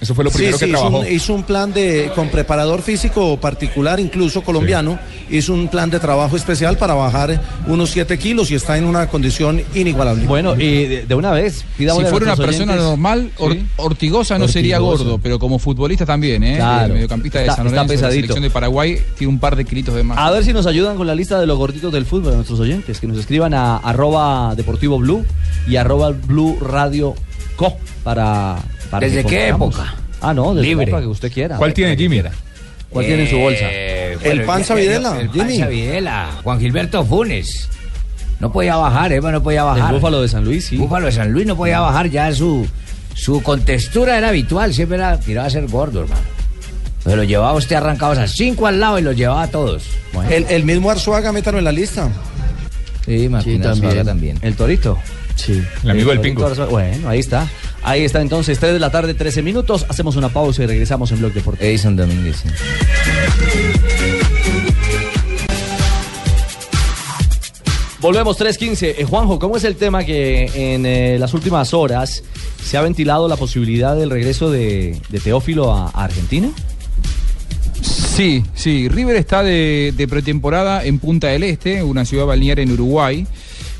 Eso 0.00 0.14
fue 0.14 0.24
lo 0.24 0.30
primero 0.30 0.56
sí, 0.56 0.64
que 0.64 0.70
hizo 0.70 0.78
trabajó. 0.80 1.00
un, 1.00 1.12
hizo 1.12 1.34
un 1.34 1.42
plan 1.42 1.72
de 1.74 2.10
con 2.14 2.28
preparador 2.30 2.80
físico 2.80 3.36
particular, 3.38 4.00
incluso 4.00 4.40
colombiano, 4.42 4.98
hizo 5.30 5.52
un 5.52 5.68
plan 5.68 5.90
de 5.90 6.00
trabajo 6.00 6.36
especial 6.36 6.78
para 6.78 6.94
bajar 6.94 7.40
unos 7.66 7.90
7 7.90 8.18
kilos 8.18 8.50
y 8.50 8.54
está 8.54 8.78
en 8.78 8.84
una 8.86 9.08
condición 9.08 9.62
inigualable. 9.74 10.24
Bueno, 10.26 10.54
y 10.58 10.86
de, 10.86 11.06
de 11.06 11.14
una 11.14 11.32
vez, 11.32 11.64
Si 11.76 11.86
fuera 11.86 12.16
una 12.24 12.36
persona 12.36 12.76
normal, 12.76 13.30
Or- 13.38 13.52
Sí. 13.52 13.66
Ortigosa 13.76 14.38
no 14.38 14.48
sería 14.48 14.78
gordo, 14.78 15.18
pero 15.22 15.38
como 15.38 15.58
futbolista 15.58 16.06
también, 16.06 16.42
¿eh? 16.44 16.56
Claro. 16.56 16.86
El 16.86 16.92
mediocampista 16.94 17.38
de 17.40 17.44
Está- 17.44 17.56
San 17.56 17.66
está 17.66 17.82
Lorenzo, 17.82 17.96
de 17.96 18.08
la 18.08 18.14
selección 18.14 18.42
de 18.42 18.50
Paraguay, 18.50 18.98
tiene 19.18 19.32
un 19.32 19.38
par 19.38 19.54
de 19.56 19.64
kilitos 19.66 19.94
de 19.94 20.02
más. 20.02 20.16
A 20.18 20.30
ver 20.30 20.44
si 20.44 20.52
nos 20.54 20.66
ayudan 20.66 20.96
con 20.96 21.06
la 21.06 21.14
lista 21.14 21.38
de 21.38 21.46
los 21.46 21.58
gorditos 21.58 21.92
del 21.92 22.06
fútbol 22.06 22.32
a 22.32 22.36
nuestros 22.36 22.58
oyentes, 22.60 23.00
que 23.00 23.06
nos 23.06 23.18
escriban 23.18 23.52
a 23.52 23.76
arroba 23.76 24.54
deportivo 24.54 24.98
blue 24.98 25.26
y 25.68 25.76
arroba 25.76 26.10
blue 26.10 26.58
radio 26.60 27.14
co 27.56 27.76
para, 28.02 28.56
para 28.90 29.06
¿Desde 29.06 29.24
qué 29.24 29.48
época? 29.48 29.94
Ah, 30.20 30.34
no, 30.34 30.54
desde 30.54 30.68
Libre. 30.68 30.86
la 30.86 30.90
época 30.90 31.02
que 31.02 31.08
usted 31.08 31.32
quiera. 31.32 31.56
¿Cuál 31.56 31.72
tiene 31.72 31.96
Jimmy? 31.96 32.22
¿Cuál 32.90 33.06
tiene 33.06 33.22
en 33.24 33.30
su 33.30 33.38
bolsa? 33.38 33.64
Eh, 33.70 34.18
El 34.22 34.42
Panza 34.42 34.74
el- 34.74 34.80
Videla, 34.80 35.20
El. 35.20 35.28
Panza 35.30 35.66
Videla, 35.68 36.30
Juan 36.42 36.58
Gilberto 36.60 37.04
Funes. 37.04 37.68
No 38.40 38.50
podía 38.52 38.76
bajar, 38.76 39.12
Eva 39.12 39.30
no 39.32 39.42
podía 39.42 39.64
bajar. 39.64 39.90
El 39.94 40.00
Búfalo 40.00 40.22
de 40.22 40.28
San 40.28 40.44
Luis, 40.44 40.66
sí. 40.66 40.76
Búfalo 40.76 41.06
de 41.06 41.12
San 41.12 41.30
Luis 41.32 41.46
no 41.46 41.56
podía 41.56 41.80
bajar, 41.80 42.08
ya 42.10 42.32
su, 42.32 42.66
su 43.14 43.42
contextura 43.42 44.16
era 44.18 44.30
habitual, 44.30 44.72
siempre 44.74 44.96
era 44.96 45.18
tiraba 45.20 45.46
a 45.46 45.50
ser 45.50 45.66
gordo, 45.68 46.00
hermano. 46.02 46.22
Se 47.04 47.16
lo 47.16 47.22
llevaba 47.24 47.52
usted 47.54 47.76
arrancados 47.76 48.18
a 48.18 48.26
cinco 48.26 48.66
al 48.66 48.80
lado 48.80 48.98
y 48.98 49.02
los 49.02 49.16
llevaba 49.16 49.42
a 49.44 49.48
todos. 49.48 49.84
El, 50.28 50.44
el 50.50 50.64
mismo 50.64 50.90
Arzuaga, 50.90 51.32
métalo 51.32 51.58
en 51.58 51.64
la 51.64 51.72
lista. 51.72 52.08
Sí, 53.06 53.28
Martín 53.28 53.64
Arzuaga 53.64 54.04
también. 54.04 54.38
El 54.42 54.54
Torito. 54.54 54.98
Sí. 55.36 55.62
El 55.84 55.90
amigo 55.90 56.10
del 56.10 56.20
Pingo. 56.20 56.46
Arzuaga. 56.46 56.70
Bueno, 56.70 57.08
ahí 57.08 57.18
está. 57.20 57.46
Ahí 57.82 58.04
está 58.04 58.20
entonces, 58.20 58.58
3 58.58 58.74
de 58.74 58.78
la 58.78 58.90
tarde, 58.90 59.14
13 59.14 59.42
minutos. 59.42 59.86
Hacemos 59.88 60.16
una 60.16 60.28
pausa 60.28 60.62
y 60.62 60.66
regresamos 60.66 61.10
en 61.12 61.18
Blog 61.18 61.32
Deportivo. 61.32 61.66
Edison 61.68 61.96
Domínguez. 61.96 62.42
Volvemos 68.00 68.38
3.15. 68.38 68.94
Eh, 68.98 69.04
Juanjo, 69.04 69.38
¿cómo 69.38 69.56
es 69.56 69.64
el 69.64 69.76
tema 69.76 70.04
que 70.04 70.50
en 70.54 70.86
eh, 70.86 71.18
las 71.18 71.34
últimas 71.34 71.74
horas 71.74 72.22
se 72.64 72.76
ha 72.76 72.82
ventilado 72.82 73.28
la 73.28 73.36
posibilidad 73.36 73.94
del 73.94 74.10
regreso 74.10 74.50
de, 74.50 74.98
de 75.10 75.20
Teófilo 75.20 75.72
a, 75.72 75.90
a 75.90 76.04
Argentina? 76.04 76.50
Sí, 77.82 78.44
sí. 78.54 78.88
River 78.88 79.16
está 79.16 79.42
de, 79.42 79.92
de 79.96 80.08
pretemporada 80.08 80.84
en 80.84 80.98
Punta 80.98 81.28
del 81.28 81.42
Este, 81.42 81.82
una 81.82 82.04
ciudad 82.04 82.26
balnearia 82.26 82.62
en 82.62 82.72
Uruguay. 82.72 83.26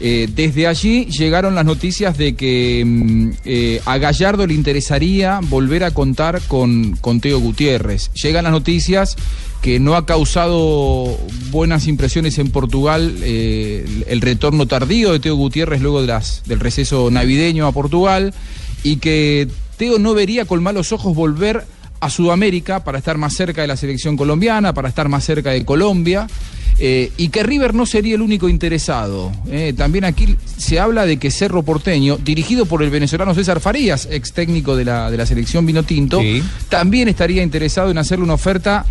Eh, 0.02 0.28
desde 0.34 0.66
allí 0.66 1.04
llegaron 1.06 1.54
las 1.54 1.66
noticias 1.66 2.16
de 2.16 2.34
que 2.34 2.82
mm, 2.86 3.30
eh, 3.44 3.82
a 3.84 3.98
Gallardo 3.98 4.46
le 4.46 4.54
interesaría 4.54 5.40
volver 5.42 5.84
a 5.84 5.90
contar 5.90 6.40
con, 6.48 6.96
con 6.96 7.20
Teo 7.20 7.38
Gutiérrez. 7.38 8.10
Llegan 8.14 8.44
las 8.44 8.52
noticias 8.52 9.16
que 9.60 9.78
no 9.78 9.94
ha 9.94 10.06
causado 10.06 11.18
buenas 11.50 11.86
impresiones 11.86 12.38
en 12.38 12.50
Portugal 12.50 13.14
eh, 13.22 14.04
el, 14.08 14.22
retorno 14.22 14.66
tardío 14.66 15.12
de 15.12 15.20
Teo 15.20 15.36
Gutiérrez 15.36 15.82
luego 15.82 16.00
de 16.00 16.06
las, 16.06 16.42
del 16.46 16.60
receso 16.60 17.10
navideño 17.10 17.66
a 17.66 17.72
Portugal 17.72 18.32
y 18.82 18.96
que 18.96 19.48
Teo 19.76 19.98
no 19.98 20.14
vería 20.14 20.46
con 20.46 20.62
malos 20.62 20.92
ojos 20.92 21.14
volver 21.14 21.58
a 21.58 21.79
Sudamérica 22.08 22.82
para 22.82 22.98
estar 22.98 23.18
más 23.18 23.34
cerca 23.34 23.60
de 23.60 23.66
la 23.68 23.76
selección 23.76 24.16
colombiana, 24.16 24.72
para 24.72 24.88
estar 24.88 25.08
más 25.10 25.24
cerca 25.24 25.50
de 25.50 25.64
Colombia. 25.64 26.26
eh, 26.82 27.12
y 27.18 27.28
que 27.28 27.42
River 27.42 27.74
no 27.74 27.84
sería 27.84 28.14
el 28.14 28.22
único 28.22 28.48
interesado. 28.48 29.30
eh. 29.50 29.74
también 29.76 30.04
aquí 30.04 30.36
se 30.56 30.80
habla 30.80 31.04
de 31.04 31.18
que 31.18 31.30
Cerro 31.30 31.62
Porteño, 31.62 32.16
dirigido 32.16 32.64
por 32.64 32.82
el 32.82 32.88
venezolano 32.88 33.34
César 33.34 33.60
Farías, 33.60 34.08
ex 34.10 34.32
técnico 34.32 34.74
de 34.76 34.86
la, 34.86 35.10
de 35.10 35.18
la 35.18 35.26
selección 35.26 35.66
Vinotinto, 35.66 36.22
también 36.70 37.08
estaría 37.08 37.42
interesado 37.42 37.90
en 37.90 37.98
hacerle 37.98 38.24
una 38.24 38.34
oferta, 38.34 38.86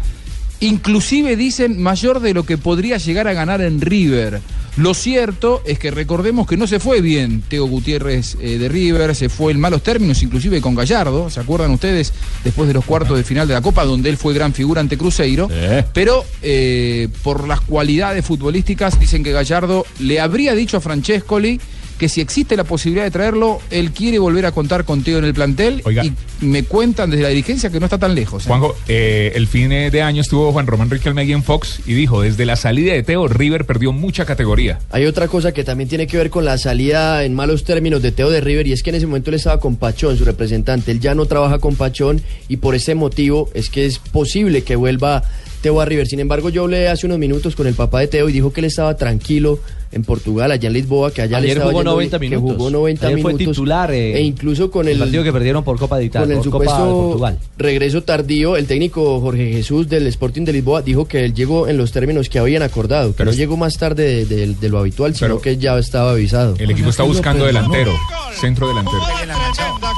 inclusive 0.62 1.36
dicen, 1.36 1.82
mayor 1.82 2.20
de 2.20 2.34
lo 2.34 2.44
que 2.44 2.58
podría 2.58 2.98
llegar 2.98 3.28
a 3.28 3.34
ganar 3.34 3.62
en 3.62 3.82
River. 3.82 4.42
Lo 4.78 4.94
cierto 4.94 5.62
es 5.66 5.78
que 5.78 5.92
recordemos 5.92 6.48
que 6.48 6.56
no 6.56 6.66
se 6.66 6.80
fue 6.80 7.02
bien 7.02 7.42
Teo 7.48 7.66
Gutiérrez 7.66 8.38
eh, 8.40 8.58
de 8.58 8.70
River, 8.70 9.14
se 9.14 9.28
fue 9.28 9.52
en 9.52 9.60
malos 9.60 9.84
términos, 9.84 10.24
inclusive 10.24 10.62
con 10.62 10.76
Gallardo, 10.76 11.30
¿se 11.30 11.40
acuerdan 11.40 11.72
ustedes? 11.72 12.14
Después 12.44 12.68
de 12.68 12.74
los 12.74 12.86
cuartos 12.86 13.18
de 13.18 13.24
final 13.24 13.48
de 13.48 13.56
la 13.56 13.62
Copa, 13.62 13.84
donde 13.84 14.10
él 14.10 14.18
fue 14.18 14.34
gran 14.34 14.54
figura 14.54 14.80
ante 14.80 14.98
Cruzeiro. 14.98 15.50
Pero 15.94 16.24
eh, 16.42 17.10
por 17.24 17.48
las 17.48 17.62
cualidades 17.62 18.26
futbolísticas, 18.26 19.00
dicen 19.00 19.24
que 19.24 19.32
Gallardo 19.32 19.86
le 20.00 20.20
habría 20.20 20.54
dicho 20.56 20.78
a 20.78 20.82
Francescoli 20.82 21.60
que 22.00 22.10
si 22.10 22.22
existe 22.22 22.56
la 22.56 22.64
posibilidad 22.64 23.04
de 23.04 23.12
traerlo, 23.12 23.60
él 23.70 23.92
quiere 23.92 24.18
volver 24.18 24.46
a 24.46 24.52
contar 24.52 24.86
con 24.86 25.04
Teo 25.04 25.20
en 25.20 25.26
el 25.26 25.34
plantel. 25.34 25.84
Y 25.86 26.14
me 26.44 26.64
cuentan 26.64 27.12
desde 27.12 27.24
la 27.24 27.30
dirigencia 27.30 27.70
que 27.70 27.80
no 27.80 27.86
está 27.86 27.98
tan 27.98 28.16
lejos. 28.16 28.46
¿eh? 28.46 28.48
Juanjo, 28.48 28.76
eh, 28.88 29.34
el 29.36 29.48
fin 29.48 29.70
de 29.70 30.02
año 30.02 30.22
estuvo 30.22 30.52
Juan 30.52 30.66
Román 30.66 30.90
Riquelme 30.90 31.24
en 31.24 31.44
Fox 31.44 31.82
y 31.86 31.94
dijo, 31.94 32.22
desde 32.22 32.46
la 32.46 32.56
salida 32.56 32.94
de 32.94 33.04
Teo, 33.04 33.28
River 33.28 33.66
perdió 33.66 33.92
mucha 33.92 34.26
categoría. 34.26 34.80
Hay 34.90 35.06
otra 35.06 35.28
cosa 35.28 35.52
que 35.52 35.66
también 35.66 35.90
tiene 35.90 36.08
que 36.08 36.18
ver 36.18 36.30
con 36.30 36.46
la 36.46 36.58
salida 36.58 37.26
en 37.26 37.36
malos 37.36 37.66
términos 37.66 38.02
de 38.02 38.14
Teo 38.14 38.30
de 38.30 38.40
River 38.40 38.68
y 38.68 38.72
es 38.72 38.82
que 38.82 38.92
en 38.92 38.96
ese 38.96 39.06
momento 39.06 39.30
él 39.30 39.36
estaba 39.36 39.60
con 39.60 39.76
Pachón, 39.76 40.18
su 40.18 40.24
representante. 40.24 40.92
Él 40.92 41.02
ya 41.02 41.14
no 41.14 41.26
trabaja 41.26 41.60
con 41.60 41.76
Pachón 41.76 42.22
y 42.48 42.58
por 42.58 42.76
ese 42.76 42.96
motivo 42.96 43.50
es 43.54 43.70
que 43.70 43.86
es 43.86 44.00
posible 44.00 44.64
que 44.64 44.78
vuelva 44.78 45.24
Teo 45.62 45.80
a 45.82 45.86
River. 45.86 46.08
Sin 46.08 46.20
embargo, 46.20 46.50
yo 46.50 46.64
hablé 46.64 46.88
hace 46.88 47.06
unos 47.06 47.20
minutos 47.20 47.56
con 47.56 47.68
el 47.68 47.74
papá 47.74 48.00
de 48.00 48.08
Teo 48.08 48.30
y 48.30 48.32
dijo 48.34 48.52
que 48.54 48.62
él 48.62 48.66
estaba 48.66 48.96
tranquilo 48.96 49.60
en 49.92 50.04
Portugal, 50.04 50.52
allá 50.52 50.68
en 50.68 50.74
Lisboa, 50.74 51.12
que 51.12 51.24
allá 51.24 51.40
le 51.40 51.48
Ayer 51.48 51.58
estaba 51.58 51.72
jugó 51.72 51.80
yendo 51.82 51.92
90 51.94 52.18
bien, 52.20 52.30
minutos. 52.32 52.52
Que 52.52 52.58
jugó 52.58 52.70
90 52.70 53.08
Ayer 53.08 53.22
fue 53.22 53.34
minutos. 53.34 53.56
titular, 53.56 53.92
eh, 53.92 54.18
e 54.18 54.22
incluso 54.22 54.70
con 54.70 54.86
el 54.88 54.94
el, 54.94 55.00
partido 55.00 55.24
que 55.24 55.34
perdieron 55.34 55.64
por 55.64 55.80
Copa 55.80 55.98
de 55.98 56.06
Italia, 56.06 56.28
con 56.28 56.32
el 56.38 56.44
por 56.44 56.52
Copa 56.52 56.64
de 56.66 56.70
supuesto 56.70 57.02
Portugal. 57.08 57.40
regreso 57.58 58.04
tardío, 58.04 58.56
el 58.56 58.68
técnico 58.68 59.20
Jorge 59.20 59.52
Jesús 59.52 59.90
del 59.90 60.06
Sporting 60.06 60.44
de 60.46 60.54
Lisboa 60.54 60.84
dijo 60.84 61.08
que 61.08 61.26
él 61.26 61.34
llegó 61.34 61.68
en 61.68 61.78
los 61.78 61.92
términos 61.92 62.30
que 62.30 62.38
habían 62.38 62.62
acordado, 62.62 63.16
que 63.16 63.26
no 63.26 63.32
llegó 63.32 63.58
más 63.58 63.78
tarde 63.80 64.26
de, 64.26 64.36
de- 64.46 64.54
de 64.54 64.70
lo 64.70 64.78
habitual, 64.78 65.16
sino 65.16 65.42
que 65.42 65.58
ya 65.58 65.76
estaba 65.80 66.12
avisado. 66.12 66.54
El 66.60 66.70
equipo 66.70 66.92
está 66.92 67.02
buscando 67.04 67.46
delantero, 67.46 67.92
centro 68.40 68.68
delantero. 68.68 69.00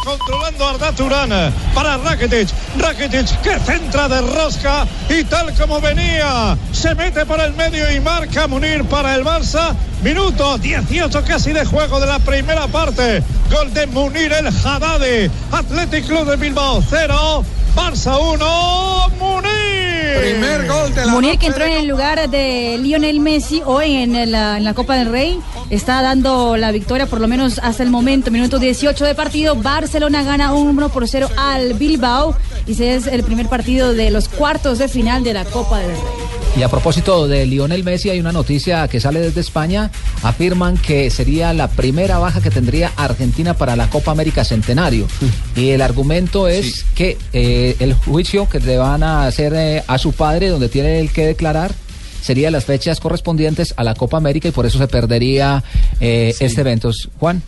Controlando 0.04 0.68
Arda 0.68 0.92
Turán 0.94 1.54
para 1.76 1.98
Rakitic. 1.98 2.50
Rakitic 2.78 3.42
que 3.42 3.60
centra 3.60 4.08
de 4.08 4.22
rosca 4.22 4.88
y 5.10 5.24
tal 5.24 5.54
como 5.54 5.80
venía, 5.80 6.58
se 6.72 6.96
mete 6.96 7.26
por 7.26 7.40
el 7.40 7.54
medio 7.54 7.92
y 7.92 8.00
marca 8.00 8.48
Munir 8.48 8.84
para 8.86 9.16
el 9.16 9.24
Barça. 9.24 9.76
Minuto 10.02 10.58
18 10.58 11.24
casi 11.24 11.54
de 11.54 11.66
juego 11.66 12.00
de 12.00 12.08
la 12.08 12.20
primera 12.20 12.68
parte. 12.68 13.24
Gol 13.52 13.74
de 13.74 13.86
Munir 13.88 14.34
el 14.34 14.48
Haddadi. 14.48 15.30
Athletic 15.52 16.08
Club 16.08 16.30
de 16.30 16.38
Bilbao 16.38 16.82
0. 16.90 17.46
Barça 17.76 18.18
1. 18.18 19.10
Munir. 19.20 19.81
Primer 20.20 20.68
gol 20.68 20.94
de 20.94 21.06
la 21.06 21.12
Munir 21.12 21.38
que 21.38 21.48
entró 21.48 21.66
en 21.66 21.72
el 21.72 21.88
lugar 21.88 22.30
de 22.30 22.78
Lionel 22.80 23.20
Messi 23.20 23.62
hoy 23.66 23.96
en 23.96 24.32
la, 24.32 24.58
en 24.58 24.64
la 24.64 24.74
Copa 24.74 24.96
del 24.96 25.12
Rey 25.12 25.40
está 25.70 26.02
dando 26.02 26.58
la 26.58 26.72
victoria 26.72 27.06
por 27.06 27.22
lo 27.22 27.28
menos 27.28 27.60
hasta 27.60 27.84
el 27.84 27.90
momento, 27.90 28.32
minuto 28.32 28.60
18 28.60 29.06
de 29.06 29.16
partido. 29.16 29.56
Barcelona 29.56 30.24
gana 30.24 30.54
1 30.54 30.90
por 30.90 31.08
0 31.08 31.30
al 31.38 31.74
Bilbao 31.74 32.36
y 32.66 32.74
ese 32.74 32.96
es 32.96 33.08
el 33.08 33.24
primer 33.24 33.48
partido 33.48 33.94
de 33.94 34.12
los 34.12 34.28
cuartos 34.28 34.80
de 34.80 34.88
final 34.88 35.24
de 35.24 35.34
la 35.34 35.46
Copa 35.46 35.80
del 35.80 35.92
Rey. 35.92 36.21
Y 36.58 36.64
a 36.64 36.70
propósito 36.70 37.28
de 37.28 37.46
Lionel 37.46 37.84
Messi, 37.84 38.10
hay 38.10 38.20
una 38.20 38.32
noticia 38.32 38.88
que 38.88 39.00
sale 39.00 39.22
desde 39.22 39.40
España. 39.42 39.90
Afirman 40.22 40.78
que 40.78 41.10
sería 41.10 41.54
la 41.54 41.70
primera 41.70 42.18
baja 42.18 42.42
que 42.42 42.50
tendría 42.50 42.92
Argentina 42.98 43.54
para 43.54 43.76
la 43.76 43.90
Copa 43.90 44.12
América 44.12 44.44
Centenario. 44.44 45.08
Y 45.56 45.70
el 45.70 45.82
argumento 45.82 46.48
es 46.48 46.86
que 46.94 47.18
eh, 47.32 47.78
el 47.80 47.94
juicio 47.94 48.50
que 48.50 48.60
le 48.60 48.78
van 48.78 49.02
a 49.02 49.28
hacer 49.28 49.54
eh, 49.56 49.84
a 49.88 49.98
su 49.98 50.12
padre, 50.12 50.50
donde 50.50 50.68
tiene 50.68 51.00
él 51.00 51.12
que 51.12 51.26
declarar, 51.26 51.74
sería 52.22 52.52
las 52.52 52.66
fechas 52.66 53.00
correspondientes 53.00 53.74
a 53.78 53.84
la 53.84 53.96
Copa 53.96 54.18
América 54.18 54.48
y 54.48 54.52
por 54.52 54.66
eso 54.66 54.78
se 54.78 54.88
perdería 54.88 55.64
eh, 56.00 56.36
este 56.40 56.62
evento. 56.62 56.92
Juan. 57.20 57.42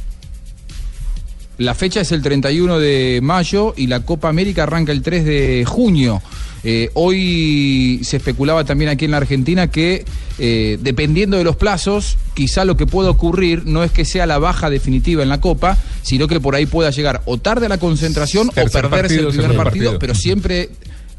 La 1.59 1.75
fecha 1.75 2.01
es 2.01 2.11
el 2.11 2.23
31 2.23 2.79
de 2.79 3.19
mayo 3.21 3.73
y 3.77 3.87
la 3.87 3.99
Copa 3.99 4.27
América 4.27 4.63
arranca 4.63 4.91
el 4.91 5.03
3 5.03 5.23
de 5.23 5.65
junio. 5.65 6.21
Eh, 6.63 6.89
hoy 6.93 7.99
se 8.03 8.17
especulaba 8.17 8.63
también 8.63 8.89
aquí 8.89 9.05
en 9.05 9.11
la 9.11 9.17
Argentina 9.17 9.69
que 9.69 10.05
eh, 10.39 10.77
dependiendo 10.81 11.37
de 11.37 11.43
los 11.43 11.55
plazos, 11.55 12.17
quizá 12.33 12.63
lo 12.65 12.77
que 12.77 12.85
pueda 12.87 13.09
ocurrir 13.09 13.65
no 13.65 13.83
es 13.83 13.91
que 13.91 14.05
sea 14.05 14.25
la 14.25 14.39
baja 14.39 14.69
definitiva 14.69 15.23
en 15.23 15.29
la 15.29 15.41
Copa, 15.41 15.77
sino 16.03 16.27
que 16.27 16.39
por 16.39 16.55
ahí 16.55 16.65
pueda 16.65 16.89
llegar 16.91 17.21
o 17.25 17.37
tarde 17.37 17.65
a 17.65 17.69
la 17.69 17.77
concentración 17.79 18.49
Tercer 18.49 18.85
o 18.85 18.89
perderse 18.89 19.15
partido, 19.17 19.29
el 19.29 19.35
primer 19.37 19.57
partido, 19.57 19.85
partido. 19.91 19.99
pero 19.99 20.15
siempre... 20.15 20.69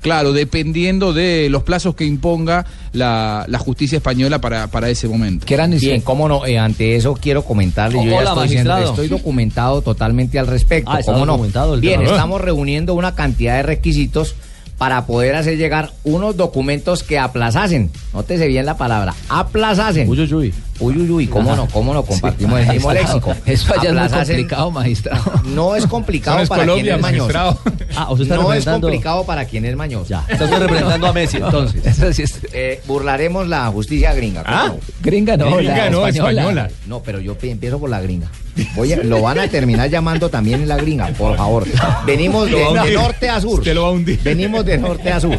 Claro, 0.01 0.35
dependiendo 0.35 1.15
de 1.15 1.49
los 1.49 1.63
plazos 1.63 1.95
que 1.95 2.05
imponga 2.05 2.67
la, 2.93 3.47
la 3.49 3.59
justicia 3.59 3.97
española 3.97 4.39
para, 4.39 4.67
para 4.67 4.91
ese 4.91 5.09
momento. 5.09 5.47
Bien, 5.81 6.03
cómo 6.03 6.29
no, 6.29 6.45
eh, 6.45 6.59
ante 6.59 6.95
eso 6.97 7.15
quiero 7.15 7.43
comentarle, 7.43 8.05
yo 8.05 8.11
ya 8.11 8.33
Hola, 8.33 8.45
estoy, 8.45 8.85
estoy 8.85 9.09
documentado 9.09 9.81
totalmente 9.81 10.39
al 10.39 10.47
respecto, 10.47 10.91
Ah, 10.91 11.01
cómo 11.03 11.25
no. 11.25 11.33
documentado 11.33 11.73
el 11.73 11.81
Bien, 11.81 12.01
tema. 12.01 12.11
estamos 12.13 12.43
reuniendo 12.43 12.93
una 12.93 13.15
cantidad 13.15 13.57
de 13.57 13.63
requisitos 13.63 14.35
para 14.79 15.07
poder 15.07 15.37
hacer 15.37 15.57
llegar 15.57 15.93
unos 16.03 16.37
documentos 16.37 17.03
que 17.03 17.19
aplazasen, 17.19 17.91
nótese 18.13 18.47
bien 18.49 18.67
la 18.67 18.77
palabra, 18.77 19.15
aplazasen. 19.29 20.09
Uy, 20.09 20.21
uy, 20.21 20.35
uy. 20.35 20.55
Uy, 20.81 20.97
uy, 20.99 21.09
uy, 21.11 21.27
cómo 21.29 21.55
no, 21.55 21.69
cómo 21.73 21.95
no, 21.95 22.03
compartimos 22.03 22.59
el 22.61 22.69
mismo 22.69 22.93
léxico. 22.93 23.33
Eso 23.47 23.73
allá 23.79 23.91
es 23.91 23.95
muy 23.95 24.03
Aplazasen- 24.03 24.27
complicado, 24.27 24.71
magistrado. 24.73 25.23
No 25.55 25.77
es 25.77 25.87
complicado 25.87 26.39
no 26.41 26.47
para 26.49 26.63
Colombia, 26.65 26.83
quien 26.85 26.97
es 26.97 27.03
mañoso. 27.03 27.61
Ah, 27.97 28.11
usted 28.11 28.23
está 28.25 28.37
no 28.37 28.53
es 28.53 28.65
complicado 28.65 29.25
para 29.25 29.45
quien 29.45 29.65
es 29.65 29.77
mañoso. 29.77 30.09
Ya, 30.09 30.25
Entonces 30.29 30.59
representando 30.59 31.07
a 31.07 31.13
Messi, 31.13 31.37
entonces. 31.37 32.17
Sí 32.17 32.25
Eh, 32.53 32.83
burlaremos 32.89 33.47
la 33.47 33.69
justicia 33.69 34.13
gringa. 34.15 34.43
¿cómo 34.43 34.57
Ah, 34.57 34.67
no? 34.67 34.79
gringa 35.01 35.37
no, 35.37 35.57
Gringa 35.57 35.77
la 35.77 35.91
no, 35.91 36.07
española. 36.09 36.41
española. 36.43 36.71
No, 36.89 37.01
pero 37.05 37.21
yo 37.21 37.37
empiezo 37.41 37.79
por 37.79 37.89
la 37.91 38.01
gringa. 38.01 38.29
Voy 38.75 38.93
a- 38.93 38.97
lo 39.03 39.23
van 39.23 39.39
a 39.39 39.49
terminar 39.49 39.91
llamando 39.91 40.29
también 40.29 40.63
en 40.63 40.69
la 40.69 40.77
gringa, 40.77 41.09
por 41.09 41.37
favor. 41.37 41.65
Venimos 42.07 42.51
de, 42.51 42.93
norte 42.95 43.29
a 43.29 43.41
sur. 43.41 43.59
Usted 43.59 43.75
lo 43.75 43.83
va 43.83 43.89
a 43.89 43.93
hundir. 43.93 44.21
Venimos 44.23 44.65
de 44.65 44.79
norte 44.79 45.11
a 45.11 45.21
sur. 45.21 45.37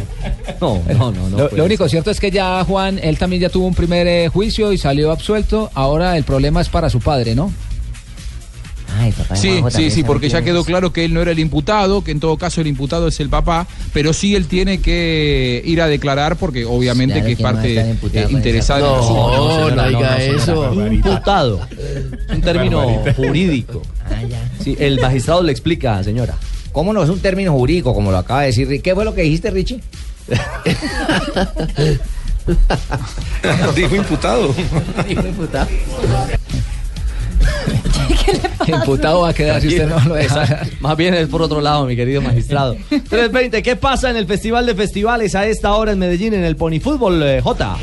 No, 0.61 0.81
no, 0.87 1.11
no. 1.11 1.37
lo, 1.37 1.49
lo 1.49 1.65
único 1.65 1.87
cierto 1.89 2.11
es 2.11 2.19
que 2.19 2.31
ya 2.31 2.63
Juan, 2.65 2.99
él 3.01 3.17
también 3.17 3.41
ya 3.41 3.49
tuvo 3.49 3.67
un 3.67 3.73
primer 3.73 4.07
eh, 4.07 4.27
juicio 4.29 4.71
y 4.73 4.77
salió 4.77 5.11
absuelto. 5.11 5.69
Ahora 5.73 6.17
el 6.17 6.23
problema 6.23 6.61
es 6.61 6.69
para 6.69 6.89
su 6.89 6.99
padre, 6.99 7.35
¿no? 7.35 7.51
Ay, 9.05 9.11
papá. 9.11 9.35
Sí, 9.35 9.61
sí, 9.69 9.91
sí, 9.91 10.03
porque 10.03 10.29
ya 10.29 10.41
quedó 10.41 10.63
claro 10.63 10.91
que 10.91 11.05
él 11.05 11.13
no 11.13 11.21
era 11.21 11.29
el 11.31 11.37
imputado, 11.39 12.03
que 12.03 12.11
en 12.11 12.19
todo 12.19 12.37
caso 12.37 12.61
el 12.61 12.67
imputado 12.67 13.07
es 13.07 13.19
el 13.19 13.29
papá, 13.29 13.67
pero 13.93 14.13
sí 14.13 14.35
él 14.35 14.47
tiene 14.47 14.81
que 14.81 15.61
ir 15.63 15.79
a 15.81 15.87
declarar 15.87 16.37
porque 16.37 16.65
obviamente 16.65 17.15
Claro 17.15 17.27
que 17.27 17.33
es 17.33 17.39
parte 17.39 17.97
eh, 18.13 18.27
interesada. 18.29 18.81
No, 18.81 19.69
no 19.69 19.87
diga 19.87 20.23
eso. 20.23 20.73
Imputado. 20.91 21.61
Un 22.33 22.41
término 22.41 23.03
jurídico. 23.15 23.83
Sí, 24.63 24.75
el 24.79 24.99
magistrado 24.99 25.43
le 25.43 25.51
explica, 25.51 26.03
señora. 26.03 26.33
¿Cómo 26.71 26.91
no 26.91 27.03
es 27.03 27.09
un 27.09 27.19
término 27.19 27.53
jurídico, 27.53 27.93
como 27.93 28.11
lo 28.11 28.17
acaba 28.17 28.41
de 28.41 28.47
decir 28.47 28.67
Ricky? 28.67 28.81
¿Qué 28.81 28.95
fue 28.95 29.05
lo 29.05 29.13
que 29.13 29.21
dijiste, 29.21 29.51
Richie? 29.51 29.79
Dijo 33.75 33.95
imputado. 33.95 34.53
Dijo 35.07 35.27
imputado. 35.27 35.67
Imputado 38.67 39.21
va 39.21 39.29
a 39.29 39.33
quedar 39.33 39.61
si 39.61 39.67
usted 39.67 39.87
no 39.87 39.99
lo 39.99 40.15
deja. 40.15 40.61
Más 40.79 40.97
bien 40.97 41.13
es 41.13 41.27
por 41.27 41.41
otro 41.41 41.61
lado, 41.61 41.85
mi 41.85 41.95
querido 41.95 42.21
magistrado. 42.21 42.75
320, 42.89 43.61
¿qué 43.63 43.75
pasa 43.75 44.09
en 44.09 44.17
el 44.17 44.25
Festival 44.25 44.65
de 44.65 44.75
Festivales 44.75 45.35
a 45.35 45.45
esta 45.45 45.73
hora 45.73 45.91
en 45.91 45.99
Medellín 45.99 46.33
en 46.33 46.43
el 46.43 46.55
Pony 46.55 46.79
Fútbol, 46.81 47.21
eh, 47.23 47.41
J? 47.41 47.77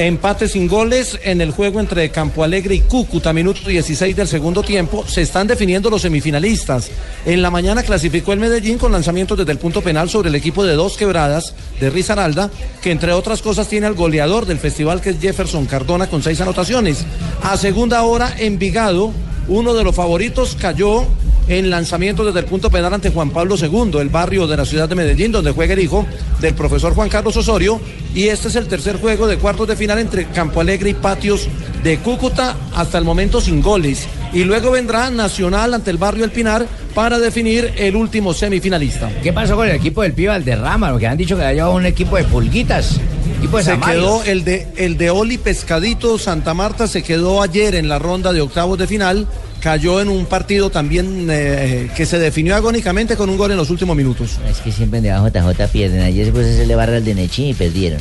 Empate 0.00 0.48
sin 0.48 0.66
goles 0.66 1.20
en 1.24 1.42
el 1.42 1.50
juego 1.50 1.78
entre 1.78 2.08
Campo 2.08 2.42
Alegre 2.42 2.74
y 2.74 2.80
Cúcuta, 2.80 3.34
minuto 3.34 3.68
16 3.68 4.16
del 4.16 4.26
segundo 4.26 4.62
tiempo. 4.62 5.04
Se 5.06 5.20
están 5.20 5.46
definiendo 5.46 5.90
los 5.90 6.00
semifinalistas. 6.00 6.90
En 7.26 7.42
la 7.42 7.50
mañana 7.50 7.82
clasificó 7.82 8.32
el 8.32 8.38
Medellín 8.38 8.78
con 8.78 8.92
lanzamientos 8.92 9.36
desde 9.36 9.52
el 9.52 9.58
punto 9.58 9.82
penal 9.82 10.08
sobre 10.08 10.30
el 10.30 10.36
equipo 10.36 10.64
de 10.64 10.72
dos 10.72 10.96
quebradas 10.96 11.54
de 11.80 11.90
Risaralda, 11.90 12.50
que 12.80 12.92
entre 12.92 13.12
otras 13.12 13.42
cosas 13.42 13.68
tiene 13.68 13.88
al 13.88 13.94
goleador 13.94 14.46
del 14.46 14.56
festival 14.56 15.02
que 15.02 15.10
es 15.10 15.20
Jefferson 15.20 15.66
Cardona 15.66 16.06
con 16.06 16.22
seis 16.22 16.40
anotaciones. 16.40 17.04
A 17.42 17.58
segunda 17.58 18.02
hora, 18.02 18.34
Envigado, 18.38 19.12
uno 19.50 19.74
de 19.74 19.82
los 19.82 19.94
favoritos, 19.94 20.56
cayó 20.58 21.04
en 21.48 21.70
lanzamientos 21.70 22.24
desde 22.24 22.38
el 22.38 22.44
punto 22.44 22.70
penal 22.70 22.94
ante 22.94 23.10
Juan 23.10 23.30
Pablo 23.30 23.56
II, 23.56 23.98
el 23.98 24.08
barrio 24.08 24.46
de 24.46 24.56
la 24.56 24.64
ciudad 24.64 24.88
de 24.88 24.94
Medellín, 24.94 25.32
donde 25.32 25.50
juega 25.50 25.74
el 25.74 25.80
hijo 25.80 26.06
del 26.40 26.54
profesor 26.54 26.94
Juan 26.94 27.08
Carlos 27.08 27.36
Osorio. 27.36 27.80
Y 28.14 28.28
este 28.28 28.46
es 28.46 28.54
el 28.54 28.68
tercer 28.68 29.00
juego 29.00 29.26
de 29.26 29.38
cuartos 29.38 29.66
de 29.66 29.74
final 29.74 29.98
entre 29.98 30.26
Campo 30.26 30.60
Alegre 30.60 30.90
y 30.90 30.94
Patios 30.94 31.48
de 31.82 31.98
Cúcuta, 31.98 32.56
hasta 32.76 32.98
el 32.98 33.04
momento 33.04 33.40
sin 33.40 33.60
goles. 33.60 34.06
Y 34.32 34.44
luego 34.44 34.70
vendrá 34.70 35.10
Nacional 35.10 35.74
ante 35.74 35.90
el 35.90 35.98
barrio 35.98 36.24
El 36.24 36.30
Pinar 36.30 36.68
para 36.94 37.18
definir 37.18 37.72
el 37.76 37.96
último 37.96 38.32
semifinalista. 38.32 39.10
¿Qué 39.20 39.32
pasó 39.32 39.56
con 39.56 39.68
el 39.68 39.74
equipo 39.74 40.02
del 40.02 40.12
Pibe 40.12 40.28
Valderrama? 40.28 40.92
Porque 40.92 41.08
han 41.08 41.16
dicho 41.18 41.36
que 41.36 41.42
ha 41.42 41.52
llevado 41.52 41.74
un 41.74 41.86
equipo 41.86 42.16
de 42.16 42.22
pulguitas. 42.22 43.00
Equipo 43.40 43.56
de 43.56 43.64
Se 43.64 43.80
quedó 43.80 44.22
el 44.24 44.44
de, 44.44 44.68
el 44.76 44.98
de 44.98 45.08
Oli 45.08 45.38
Pescadito 45.38 46.18
Santa 46.18 46.52
Marta, 46.52 46.86
se 46.86 47.02
quedó 47.02 47.40
ayer 47.40 47.74
en 47.74 47.88
la 47.88 47.98
ronda 47.98 48.34
de 48.34 48.42
octavos 48.42 48.78
de 48.78 48.86
final. 48.86 49.26
Cayó 49.60 50.02
en 50.02 50.10
un 50.10 50.26
partido 50.26 50.68
también 50.68 51.26
eh, 51.30 51.90
que 51.96 52.04
se 52.04 52.18
definió 52.18 52.54
agónicamente 52.54 53.16
con 53.16 53.30
un 53.30 53.38
gol 53.38 53.50
en 53.50 53.56
los 53.56 53.70
últimos 53.70 53.96
minutos. 53.96 54.36
Es 54.46 54.58
que 54.58 54.70
siempre 54.70 55.00
de 55.00 55.08
JJ 55.08 55.68
pierden. 55.72 56.02
Ayer 56.02 56.26
se 56.26 56.32
puso 56.32 56.44
a 56.44 56.50
hacerle 56.50 56.74
barra 56.74 56.96
al 56.96 57.04
de 57.04 57.14
Nechín 57.14 57.46
y 57.46 57.54
perdieron. 57.54 58.00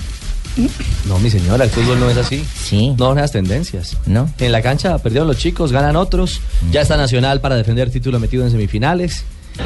No, 1.08 1.20
mi 1.20 1.30
señora, 1.30 1.64
el 1.64 1.70
fútbol 1.70 2.02
no 2.02 2.10
es 2.10 2.18
así. 2.18 2.44
Sí. 2.62 2.90
No 2.98 3.06
son 3.06 3.20
esas 3.20 3.32
tendencias. 3.32 3.96
¿No? 4.06 4.30
En 4.40 4.52
la 4.52 4.62
cancha 4.62 4.98
perdieron 4.98 5.30
los 5.30 5.38
chicos, 5.38 5.72
ganan 5.72 5.96
otros. 5.96 6.42
Ya 6.70 6.82
está 6.82 6.98
Nacional 6.98 7.40
para 7.40 7.56
defender 7.56 7.90
título 7.90 8.20
metido 8.20 8.44
en 8.44 8.52
semifinales. 8.52 9.24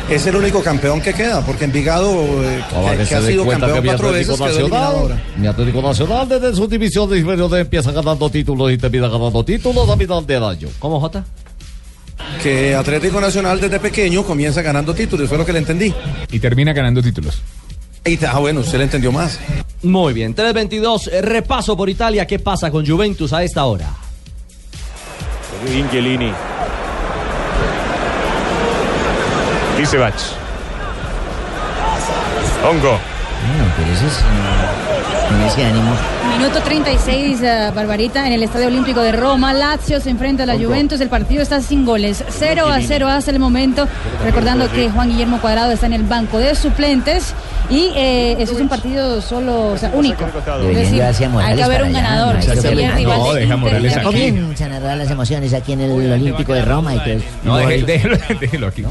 Es 0.10 0.26
el 0.28 0.36
único 0.36 0.62
campeón 0.62 1.02
que 1.02 1.14
queda, 1.14 1.46
porque 1.46 1.66
Envigado, 1.66 2.12
eh, 2.44 2.64
que, 2.70 2.92
que 2.92 2.98
que 2.98 3.06
se 3.06 3.16
ha 3.16 3.22
sido 3.22 3.48
campeón 3.48 3.82
que 3.82 3.88
cuatro 3.88 4.12
veces, 4.12 4.40
Nacional, 4.40 5.24
mi 5.38 5.48
Atlético 5.48 5.82
Nacional 5.82 6.28
desde 6.28 6.56
su 6.56 6.68
división 6.68 7.10
de 7.10 7.20
inferiores 7.20 7.62
empieza 7.62 7.92
ganando 7.92 8.30
títulos 8.30 8.72
y 8.72 8.78
termina 8.78 9.08
ganando 9.08 9.44
títulos 9.44 9.90
a 9.90 9.96
mitad 9.96 10.22
del 10.24 10.44
año. 10.44 10.68
¿Cómo, 10.80 11.00
Jota? 11.00 11.24
Que 12.42 12.76
Atlético 12.76 13.22
Nacional 13.22 13.60
desde 13.60 13.80
pequeño 13.80 14.24
comienza 14.24 14.62
ganando 14.62 14.94
títulos, 14.94 15.30
fue 15.30 15.38
lo 15.38 15.46
que 15.46 15.54
le 15.54 15.60
entendí. 15.60 15.94
Y 16.32 16.40
termina 16.40 16.74
ganando 16.74 17.02
títulos. 17.02 17.42
Y, 18.06 18.20
ah, 18.26 18.40
bueno, 18.40 18.60
usted 18.60 18.78
le 18.78 18.84
entendió 18.84 19.12
más. 19.12 19.40
Muy 19.82 20.14
bien, 20.14 20.34
322, 20.34 21.08
eh, 21.08 21.22
repaso 21.22 21.78
por 21.78 21.90
Italia. 21.90 22.28
¿Qué 22.28 22.40
pasa 22.40 22.70
con 22.70 22.86
Juventus 22.86 23.32
a 23.34 23.44
esta 23.44 23.66
hora? 23.66 23.90
Ingelini. 29.74 29.80
Lisevac. 29.80 30.14
Hongo. 32.66 32.92
No, 32.94 33.66
pero 33.76 33.92
eso 33.92 34.08
es 34.08 34.24
con 35.30 35.42
ese 35.42 35.66
ánimo. 35.66 35.92
Minuto 36.38 36.62
36, 36.62 37.42
eh, 37.42 37.72
Barbarita, 37.76 38.26
en 38.26 38.34
el 38.34 38.44
Estadio 38.44 38.68
Olímpico 38.68 39.02
de 39.02 39.12
Roma. 39.12 39.54
Lazio 39.54 40.00
se 40.00 40.10
enfrenta 40.10 40.44
a 40.44 40.46
la 40.46 40.56
Juventus. 40.56 41.00
El 41.02 41.10
partido 41.10 41.42
está 41.42 41.62
sin 41.62 41.86
goles. 41.86 42.24
0 42.30 42.68
a 42.68 42.82
0 42.82 43.08
hasta 43.10 43.32
el 43.32 43.40
momento. 43.40 43.88
Recordando 44.24 44.72
que 44.72 44.90
Juan 44.90 45.10
Guillermo 45.10 45.40
Cuadrado 45.42 45.72
está 45.72 45.88
en 45.88 45.94
el 45.94 46.04
banco 46.04 46.40
de 46.40 46.56
suplentes. 46.56 47.34
Y 47.70 47.92
eh, 47.96 48.36
eso 48.40 48.54
es 48.54 48.62
un 48.62 48.70
partido 48.70 49.22
solo, 49.22 49.72
o 49.74 49.78
sea, 49.78 49.92
único. 49.94 50.26
Decir, 50.74 51.02
hay 51.04 51.56
que 51.56 51.64
haber 51.64 51.84
un 51.84 51.96
allá, 51.96 52.02
ganador. 52.02 52.36
¿no? 52.36 52.96
Rival 52.96 53.20
No, 53.20 53.34
deja. 53.34 53.58
Morales 53.58 53.96
aquí. 53.98 54.06
comienzan 54.06 54.72
a 54.74 54.80
dar 54.80 54.98
las 54.98 55.10
emociones 55.10 55.54
aquí 55.54 55.74
en 55.74 55.82
el 55.82 56.12
Olímpico 56.12 56.54
de 56.54 56.64
Roma 56.64 56.96
y 56.96 57.10
eso. 57.10 57.26
No, 57.44 57.58
déjelo, 57.68 58.18
déjelo 58.40 58.68
aquí. 58.68 58.84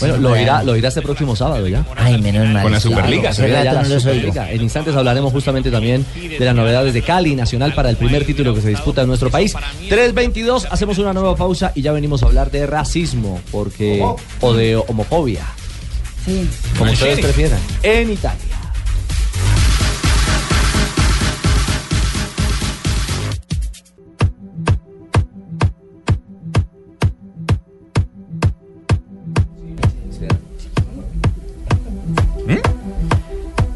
Bueno, 0.00 0.16
lo 0.18 0.36
irá, 0.40 0.62
lo 0.62 0.76
irá 0.76 0.88
este 0.88 1.02
próximo 1.02 1.34
sábado 1.36 1.66
ya. 1.68 1.84
Ay, 1.96 2.20
menos 2.20 2.46
mal. 2.48 2.62
Con 2.62 2.72
la 2.72 2.80
Superliga, 2.80 3.30
ya 3.30 3.46
la. 3.72 4.50
En 4.52 4.62
instantes 4.62 4.94
hablaremos 4.94 5.32
justamente 5.32 5.70
también 5.70 6.04
de 6.14 6.44
las 6.44 6.54
novedades 6.54 6.94
de 6.94 7.02
Cali 7.02 7.34
Nacional 7.34 7.74
para 7.74 7.90
el 7.90 7.96
primer 7.96 8.24
título 8.24 8.54
que 8.54 8.60
se 8.60 8.68
disputa 8.68 9.02
en 9.02 9.08
nuestro 9.08 9.30
país. 9.30 9.54
3.22, 9.88 10.66
hacemos 10.70 10.98
una 10.98 11.12
nueva 11.12 11.36
pausa 11.36 11.72
y 11.74 11.82
ya 11.82 11.92
venimos 11.92 12.22
a 12.22 12.26
hablar 12.26 12.50
de 12.50 12.66
racismo 12.66 13.40
porque 13.50 14.04
o 14.40 14.54
de 14.54 14.76
homofobia, 14.76 15.44
Sí. 16.24 16.48
como 16.78 16.92
ustedes 16.92 17.20
prefieran, 17.20 17.58
en 17.82 18.12
Italia. 18.12 18.38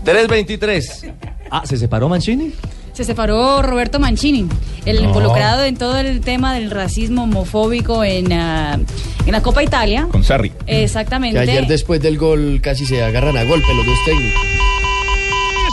3.23. 0.07 1.13
Ah, 1.51 1.63
¿se 1.67 1.77
separó 1.77 2.09
Mancini? 2.09 2.53
Se 2.93 3.05
separó 3.05 3.61
Roberto 3.61 3.99
Mancini, 4.01 4.47
el 4.87 5.03
No. 5.03 5.09
involucrado 5.09 5.65
en 5.65 5.77
todo 5.77 5.99
el 5.99 6.21
tema 6.23 6.55
del 6.55 6.71
racismo 6.71 7.25
homofóbico 7.25 8.03
en, 8.05 8.33
ah, 8.33 8.79
en 9.27 9.33
la 9.33 9.43
Copa 9.43 9.63
Italia. 9.63 10.09
Con 10.11 10.25
Sarri. 10.25 10.53
Exactamente. 10.67 11.35
Que 11.45 11.51
ayer 11.51 11.67
después 11.67 12.01
del 12.01 12.17
gol 12.17 12.61
casi 12.63 12.87
se 12.87 13.03
agarran 13.03 13.37
a 13.37 13.45
golpe 13.45 13.67
los 13.75 13.85
dos 13.85 13.99
técnicos. 14.07 14.41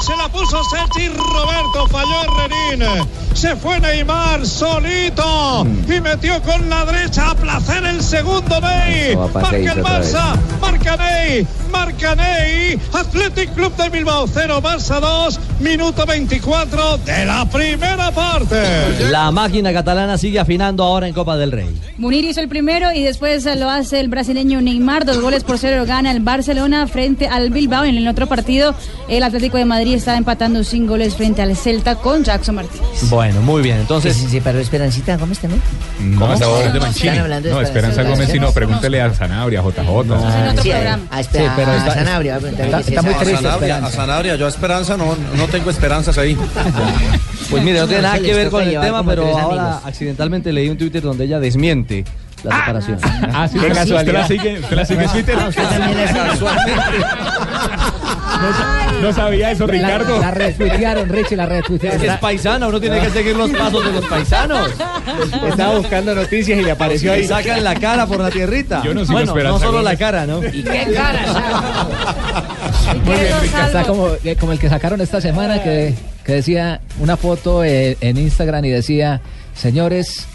Se 0.05 0.17
la 0.17 0.22
puso 0.29 0.61
Sergi 0.65 1.09
Roberto, 1.09 1.87
falló 1.89 2.23
Herrerín. 2.23 3.07
Se 3.33 3.55
fue 3.55 3.79
Neymar 3.79 4.45
solito 4.45 5.65
y 5.87 5.99
metió 5.99 6.41
con 6.43 6.69
la 6.69 6.85
derecha 6.85 7.31
a 7.31 7.35
placer 7.35 7.83
el 7.83 8.01
segundo 8.01 8.61
Ney. 8.61 9.15
Marca 9.15 9.57
el. 9.57 9.83
Barça, 9.83 10.35
marca 10.61 10.95
Ney, 10.97 11.45
marca 11.71 12.15
Ney. 12.15 12.79
Athletic 12.93 13.53
Club 13.53 13.75
de 13.75 13.89
Bilbao 13.89 14.27
0, 14.27 14.61
Barça 14.61 14.99
2, 14.99 15.39
minuto 15.59 16.05
24 16.05 16.99
de 16.99 17.25
la 17.25 17.45
primera 17.49 18.11
parte. 18.11 19.09
La 19.09 19.31
máquina 19.31 19.73
catalana 19.73 20.17
sigue 20.17 20.39
afinando 20.39 20.83
ahora 20.83 21.07
en 21.07 21.13
Copa 21.13 21.35
del 21.35 21.51
Rey. 21.51 21.75
Munir 21.97 22.23
hizo 22.25 22.39
el 22.39 22.47
primero 22.47 22.91
y 22.93 23.03
después 23.03 23.45
lo 23.57 23.69
hace 23.69 23.99
el 23.99 24.07
brasileño 24.07 24.61
Neymar. 24.61 25.05
Dos 25.05 25.19
goles 25.19 25.43
por 25.43 25.57
cero 25.57 25.83
gana 25.87 26.11
el 26.11 26.21
Barcelona 26.21 26.87
frente 26.87 27.27
al 27.27 27.49
Bilbao. 27.49 27.83
En 27.83 27.97
el 27.97 28.07
otro 28.07 28.27
partido, 28.27 28.75
el 29.07 29.23
Atlético 29.23 29.57
de 29.57 29.65
Madrid 29.65 29.95
está 29.95 30.15
empatando 30.23 30.63
sin 30.63 30.87
goles 30.87 31.15
frente 31.15 31.41
al 31.41 31.53
Celta 31.57 31.95
con 31.95 32.23
Jackson 32.23 32.55
Martínez. 32.55 32.87
Bueno, 33.09 33.41
muy 33.41 33.61
bien. 33.61 33.77
Entonces. 33.79 34.15
¿Se 34.15 34.29
separó 34.29 34.59
Esperancita 34.59 35.17
Gómez 35.17 35.39
también? 35.39 35.61
No, 35.99 36.25
ahora 36.25 36.33
es 36.35 36.39
de 36.39 36.65
Están 36.67 36.79
Mancini. 36.81 37.17
hablando 37.17 37.49
de 37.49 37.53
No, 37.55 37.61
Esperanza 37.61 38.03
Gómez, 38.03 38.27
sí, 38.29 38.35
no, 38.39 38.43
Gómez. 38.47 38.53
pregúntele 38.55 39.01
a 39.01 39.13
Sanabria, 39.13 39.61
JJ. 39.61 40.61
Sí, 40.61 40.71
a, 40.71 40.97
Espe- 41.19 41.31
Sí, 41.39 41.51
pero 41.57 41.71
a 41.71 41.93
Sanabria, 41.93 42.35
a 42.35 42.39
preguntar 42.39 42.79
está- 42.81 43.01
muy 43.01 43.13
A 43.13 43.17
triste, 43.17 43.35
Sanabria, 43.35 43.75
a 43.75 43.77
Esperanza. 43.79 43.91
Sanabria, 43.97 44.35
yo 44.37 44.45
a 44.45 44.49
Esperanza 44.49 44.97
no, 44.97 45.15
no 45.35 45.47
tengo 45.47 45.69
esperanzas 45.69 46.17
ahí. 46.17 46.37
Pues 47.49 47.61
mire, 47.61 47.79
no 47.79 47.87
tiene 47.87 48.01
No, 48.01 48.07
nada 48.07 48.19
que 48.19 48.33
ver 48.33 48.49
con 48.49 48.63
el 48.63 48.79
tema, 48.79 49.05
pero 49.05 49.37
ahora 49.37 49.81
accidentalmente 49.85 50.51
leí 50.53 50.69
un 50.69 50.77
Twitter 50.77 51.01
donde 51.03 51.25
ella 51.25 51.39
desmiente 51.39 52.03
la 52.43 52.55
separación. 52.57 52.99
Ah, 53.33 53.47
sí, 53.51 53.59
qué 53.59 53.67
casualidad. 53.67 53.99
¿Usted 53.99 54.13
la 54.13 54.27
sigue, 54.27 54.59
usted 54.59 55.01
en 55.01 55.09
Twitter? 55.11 55.37
Ah, 55.39 55.47
usted 55.49 55.63
también 55.63 55.97
la 55.97 56.07
sigue. 56.35 57.92
No 59.01 59.13
sabía 59.13 59.51
eso, 59.51 59.67
Ricardo. 59.67 60.19
La 60.19 60.31
retuitearon, 60.31 61.09
Richie, 61.09 61.35
la 61.35 61.45
retuitearon. 61.45 61.97
Es 61.97 62.03
que 62.03 62.13
es 62.13 62.19
paisana, 62.19 62.67
uno 62.67 62.79
tiene 62.79 62.99
que 63.01 63.09
seguir 63.09 63.35
los 63.35 63.49
pasos 63.51 63.85
de 63.85 63.91
los 63.91 64.05
paisanos. 64.05 64.71
Estaba 65.49 65.77
buscando 65.77 66.15
noticias 66.15 66.59
y 66.59 66.63
le 66.63 66.71
apareció 66.71 67.11
ahí. 67.11 67.23
Y 67.23 67.27
sacan 67.27 67.63
la 67.63 67.75
cara 67.75 68.05
por 68.05 68.19
la 68.19 68.29
tierrita. 68.31 68.81
Yo 68.83 68.93
no 68.93 69.05
bueno, 69.05 69.35
no 69.35 69.59
solo 69.59 69.81
la 69.81 69.95
cara, 69.97 70.25
¿no? 70.25 70.43
¿Y 70.43 70.63
qué 70.63 70.93
cara? 70.93 71.87
Muy 73.03 73.15
bien, 73.15 73.65
Está 73.65 73.83
como, 73.83 74.09
eh, 74.23 74.35
como 74.39 74.51
el 74.53 74.59
que 74.59 74.69
sacaron 74.69 75.01
esta 75.01 75.19
semana 75.21 75.61
que, 75.61 75.93
que 76.25 76.33
decía 76.33 76.81
una 76.99 77.17
foto 77.17 77.63
eh, 77.63 77.97
en 78.01 78.17
Instagram 78.17 78.65
y 78.65 78.69
decía, 78.69 79.21
señores, 79.55 80.27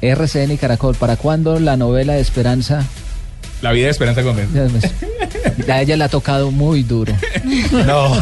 RCN 0.00 0.52
y 0.52 0.56
Caracol, 0.58 0.94
¿para 0.94 1.16
cuándo 1.16 1.58
la 1.58 1.76
novela 1.76 2.14
de 2.14 2.20
Esperanza? 2.20 2.84
La 3.62 3.72
vida 3.72 3.86
de 3.86 3.90
Esperanza 3.90 4.22
Gómez. 4.22 4.50
Mío. 4.50 4.66
A 5.68 5.80
ella 5.80 5.96
le 5.96 6.04
ha 6.04 6.08
tocado 6.08 6.50
muy 6.50 6.82
duro. 6.82 7.12
No. 7.86 8.12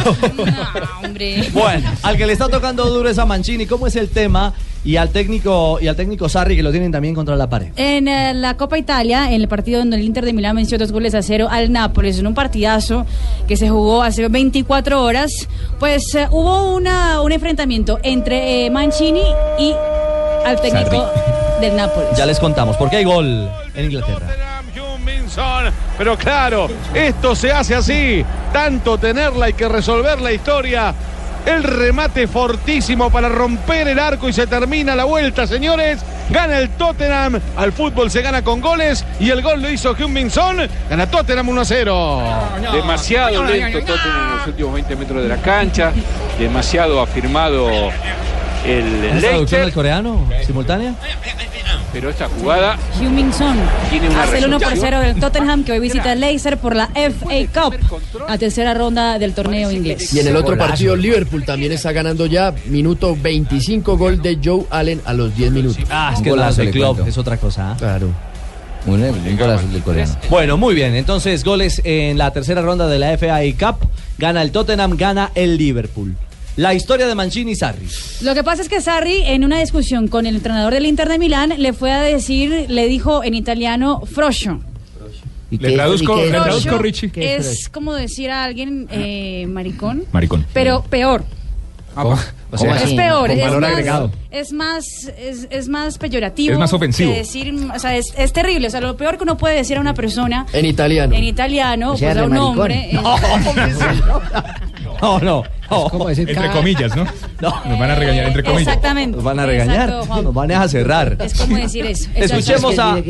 hombre. 1.03 1.49
Bueno, 1.51 1.91
al 2.03 2.17
que 2.17 2.25
le 2.25 2.33
está 2.33 2.47
tocando 2.47 2.85
duro 2.85 3.09
es 3.09 3.17
a 3.17 3.25
Mancini, 3.25 3.65
¿cómo 3.65 3.87
es 3.87 3.95
el 3.95 4.09
tema? 4.09 4.53
Y 4.83 4.97
al 4.97 5.09
técnico 5.09 5.79
y 5.81 5.87
al 5.87 5.95
técnico 5.95 6.29
Sarri 6.29 6.55
que 6.55 6.63
lo 6.63 6.71
tienen 6.71 6.91
también 6.91 7.15
contra 7.15 7.35
la 7.35 7.49
pared. 7.49 7.69
En 7.75 8.07
eh, 8.07 8.33
la 8.33 8.55
Copa 8.55 8.77
Italia, 8.77 9.31
en 9.31 9.41
el 9.41 9.47
partido 9.47 9.79
donde 9.79 9.97
el 9.97 10.03
Inter 10.03 10.25
de 10.25 10.33
Milán 10.33 10.55
venció 10.55 10.77
dos 10.77 10.91
goles 10.91 11.15
a 11.15 11.21
cero 11.21 11.47
al 11.49 11.71
Nápoles, 11.71 12.19
en 12.19 12.27
un 12.27 12.33
partidazo 12.33 13.05
que 13.47 13.57
se 13.57 13.69
jugó 13.69 14.03
hace 14.03 14.27
24 14.27 15.01
horas, 15.03 15.31
pues 15.79 16.13
eh, 16.15 16.27
hubo 16.31 16.75
una, 16.75 17.21
un 17.21 17.31
enfrentamiento 17.31 17.99
entre 18.03 18.65
eh, 18.65 18.69
Mancini 18.69 19.23
y 19.59 19.73
al 20.45 20.61
técnico 20.61 21.09
del 21.61 21.75
Nápoles. 21.75 22.17
Ya 22.17 22.25
les 22.25 22.39
contamos, 22.39 22.77
porque 22.77 22.97
hay 22.97 23.03
gol 23.05 23.49
en 23.73 23.85
Inglaterra. 23.85 24.54
Minson. 25.05 25.71
Pero 25.97 26.17
claro, 26.17 26.67
esto 26.93 27.35
se 27.35 27.51
hace 27.51 27.75
así. 27.75 28.25
Tanto 28.51 28.97
tenerla 28.97 29.49
y 29.49 29.53
que 29.53 29.69
resolver 29.69 30.19
la 30.19 30.31
historia. 30.31 30.93
El 31.45 31.63
remate 31.63 32.27
fortísimo 32.27 33.11
para 33.11 33.29
romper 33.29 33.87
el 33.87 33.99
arco 33.99 34.27
y 34.27 34.33
se 34.33 34.47
termina 34.47 34.95
la 34.95 35.03
vuelta, 35.03 35.45
señores. 35.45 35.99
Gana 36.29 36.57
el 36.57 36.69
Tottenham. 36.71 37.39
Al 37.55 37.71
fútbol 37.71 38.09
se 38.09 38.23
gana 38.23 38.41
con 38.41 38.61
goles 38.61 39.05
y 39.19 39.29
el 39.29 39.43
gol 39.43 39.61
lo 39.61 39.69
hizo 39.69 39.95
Hyun 39.95 40.11
Min 40.11 40.31
Son. 40.31 40.57
Gana 40.89 41.05
Tottenham 41.05 41.49
1 41.49 41.61
a 41.61 41.65
0. 41.65 42.23
Demasiado 42.73 43.43
lento 43.43 43.79
Tottenham 43.81 44.31
en 44.31 44.37
los 44.37 44.47
últimos 44.47 44.73
20 44.73 44.95
metros 44.95 45.21
de 45.21 45.29
la 45.29 45.37
cancha. 45.37 45.91
Demasiado 46.39 46.99
afirmado 46.99 47.69
el 48.65 49.05
¿Es 49.05 49.21
traducción 49.21 49.61
del 49.61 49.73
coreano? 49.73 50.29
¿Simultánea? 50.45 50.95
Pero 51.93 52.09
esta 52.09 52.27
jugada 52.27 52.77
Heung-Min 52.99 53.31
Son 53.31 53.55
Tiene 53.89 54.09
una 54.09 54.23
hace 54.23 54.39
el 54.39 54.45
1 54.45 54.59
por 54.59 54.69
resolución. 54.69 55.01
0 55.01 55.13
del 55.13 55.19
Tottenham 55.21 55.63
que 55.63 55.71
hoy 55.71 55.79
visita 55.79 56.11
el 56.11 56.19
Leicester 56.19 56.57
por 56.57 56.75
la 56.75 56.87
FA 56.87 57.69
Cup, 57.69 57.75
la 58.27 58.37
tercera 58.37 58.73
ronda 58.73 59.17
del 59.17 59.33
torneo 59.33 59.71
inglés. 59.71 60.13
Y 60.13 60.19
en 60.19 60.27
el 60.27 60.35
otro 60.35 60.57
partido, 60.57 60.95
Liverpool 60.95 61.45
también 61.45 61.71
está 61.71 61.91
ganando 61.93 62.25
ya. 62.25 62.53
Minuto 62.65 63.15
25, 63.15 63.97
gol 63.97 64.21
de 64.21 64.39
Joe 64.43 64.65
Allen 64.71 65.01
a 65.05 65.13
los 65.13 65.35
10 65.37 65.51
minutos. 65.51 65.77
Ah, 65.89 66.11
es 66.13 66.21
que 66.21 66.35
las 66.35 66.57
de 66.57 66.69
club 66.69 67.05
es 67.07 67.17
otra 67.17 67.37
cosa. 67.37 67.71
¿ah? 67.71 67.75
Claro. 67.77 68.09
Un, 68.87 69.01
un 69.01 69.37
golazo 69.37 69.65
del 69.67 69.81
coreano. 69.81 70.15
Bueno, 70.29 70.57
muy 70.57 70.75
bien. 70.75 70.95
Entonces, 70.95 71.43
goles 71.43 71.81
en 71.85 72.17
la 72.17 72.31
tercera 72.31 72.61
ronda 72.61 72.87
de 72.87 72.99
la 72.99 73.17
FA 73.17 73.39
Cup. 73.57 73.87
Gana 74.17 74.41
el 74.41 74.51
Tottenham, 74.51 74.95
gana 74.97 75.31
el 75.33 75.57
Liverpool. 75.57 76.15
La 76.57 76.73
historia 76.73 77.05
de 77.07 77.15
Mancini 77.15 77.51
y 77.51 77.55
Sarri. 77.55 77.85
Lo 78.21 78.33
que 78.33 78.43
pasa 78.43 78.61
es 78.61 78.69
que 78.69 78.79
Sarri, 78.79 79.23
en 79.25 79.43
una 79.43 79.59
discusión 79.59 80.07
con 80.07 80.25
el 80.25 80.35
entrenador 80.35 80.73
del 80.73 80.85
Inter 80.85 81.09
de 81.09 81.19
Milán, 81.19 81.53
le 81.57 81.73
fue 81.73 81.91
a 81.91 82.01
decir, 82.01 82.65
le 82.69 82.87
dijo 82.87 83.23
en 83.23 83.33
italiano, 83.33 84.01
Froscio. 84.05 84.61
¿Y 85.51 85.57
Le 85.57 85.73
traduzco, 85.73 86.15
le 86.15 86.29
traduzco, 86.29 86.77
Richie. 86.77 87.11
Es 87.15 87.69
como 87.69 87.93
decir 87.93 88.31
a 88.31 88.43
alguien 88.43 88.87
eh, 88.89 89.45
maricón, 89.47 90.03
Maricón. 90.11 90.45
pero 90.53 90.83
peor. 90.83 91.23
¿Cómo? 91.93 92.17
O 92.51 92.57
sea, 92.57 92.75
es 92.77 92.93
peor, 92.93 93.31
es 93.31 93.51
más, 93.59 94.09
es 94.31 94.51
más, 94.53 94.85
es, 95.17 95.47
es 95.49 95.67
más 95.67 95.97
peyorativo. 95.97 96.53
Es 96.53 96.59
más 96.59 96.71
ofensivo. 96.73 97.11
que 97.11 97.17
decir, 97.19 97.53
o 97.73 97.79
sea, 97.79 97.95
es, 97.97 98.13
es 98.17 98.33
terrible. 98.33 98.67
O 98.67 98.69
sea, 98.69 98.81
lo 98.81 98.95
peor 98.97 99.17
que 99.17 99.23
uno 99.23 99.37
puede 99.37 99.55
decir 99.55 99.77
a 99.77 99.81
una 99.81 99.93
persona 99.93 100.45
En 100.53 100.65
italiano. 100.65 101.13
en 101.15 101.23
italiano, 101.23 101.91
O 101.93 101.97
sea, 101.97 102.11
pues 102.13 102.23
a 102.23 102.25
un 102.27 102.37
hombre. 102.37 102.89
es- 102.91 103.01
No, 105.01 105.19
no. 105.21 105.43
No. 105.69 105.89
como 105.89 106.07
decir 106.07 106.29
Entre 106.29 106.47
ca- 106.47 106.53
comillas, 106.53 106.95
¿no? 106.95 107.05
Nos 107.41 107.79
van 107.79 107.91
a 107.91 107.95
regañar, 107.95 108.25
entre 108.27 108.43
comillas. 108.43 108.67
Exactamente. 108.67 109.15
Nos 109.15 109.23
van 109.23 109.39
a 109.39 109.45
regañar. 109.45 109.89
Exacto, 109.89 110.05
Juan. 110.07 110.23
Nos 110.23 110.33
van 110.33 110.51
a 110.51 110.67
cerrar. 110.67 111.17
Es 111.19 111.33
como 111.33 111.57
decir 111.57 111.85
eso. 111.85 112.09
Escuchemos 112.15 112.71
Es 112.71 112.75
que 112.77 112.81
a, 112.81 113.01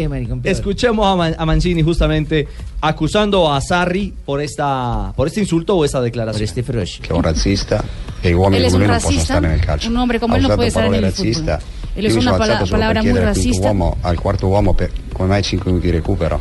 que 0.42 0.52
escuchemos 0.52 1.06
a, 1.06 1.16
Man- 1.16 1.36
a 1.38 1.46
Mancini 1.46 1.82
justamente 1.82 2.48
acusando 2.82 3.52
a 3.52 3.60
Sarri 3.62 4.14
por 4.26 4.42
esta 4.42 5.14
por 5.16 5.28
este 5.28 5.40
insulto 5.40 5.76
o 5.76 5.86
esta 5.86 6.02
declaración. 6.02 6.40
Por 6.40 6.44
este 6.44 6.64
Frosh. 6.64 7.00
che 7.02 7.10
è 7.10 7.14
un 7.14 7.22
razzista 7.24 7.84
e 8.22 8.30
gli 8.30 8.34
uomini 8.34 8.58
Él 8.62 8.66
es 8.66 8.74
un 8.74 8.86
racista. 8.88 9.40
nel 9.40 9.60
calcio. 9.60 9.90
Un 9.90 9.98
hombre 9.98 10.20
como 10.20 10.36
él 10.36 10.44
no 10.44 10.56
puede 10.56 10.68
estar 10.70 10.86
en 10.86 10.94
el 10.96 11.12
fútbol. 11.12 11.28
razzista. 11.28 11.60
Él 11.96 12.06
es 12.08 12.16
una 12.16 12.38
palabra 12.38 13.02
muy 13.02 13.14
racista. 13.20 13.68
uomo, 13.68 13.98
al 14.04 14.20
quarto 14.20 14.48
uomo 14.48 14.74
per, 14.76 14.92
come 15.14 15.30
mai 15.30 15.44
5 15.44 15.66
minuti 15.70 15.88
di 15.88 15.92
recupero. 15.94 16.40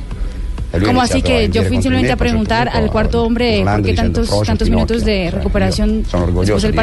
Como 0.83 1.03
así 1.03 1.23
que 1.23 1.49
yo 1.51 1.63
fui 1.63 1.77
di 1.77 1.83
simplemente 1.83 2.09
me, 2.09 2.13
a 2.13 2.17
preguntar 2.17 2.69
al 2.69 2.91
cuarto 2.91 3.23
hombre 3.23 3.63
por 3.65 3.83
qué 3.83 3.95
tantos, 3.95 4.29
"Prosit, 4.29 4.47
tantos 4.47 4.71
minutos 4.71 5.03
Pinocchio". 5.03 5.25
de 5.25 5.31
recuperación 5.31 6.03
io 6.03 6.11
sono 6.11 6.25
después 6.27 6.49
orgoglioso 6.49 6.67
del 6.67 6.73
di 6.73 6.77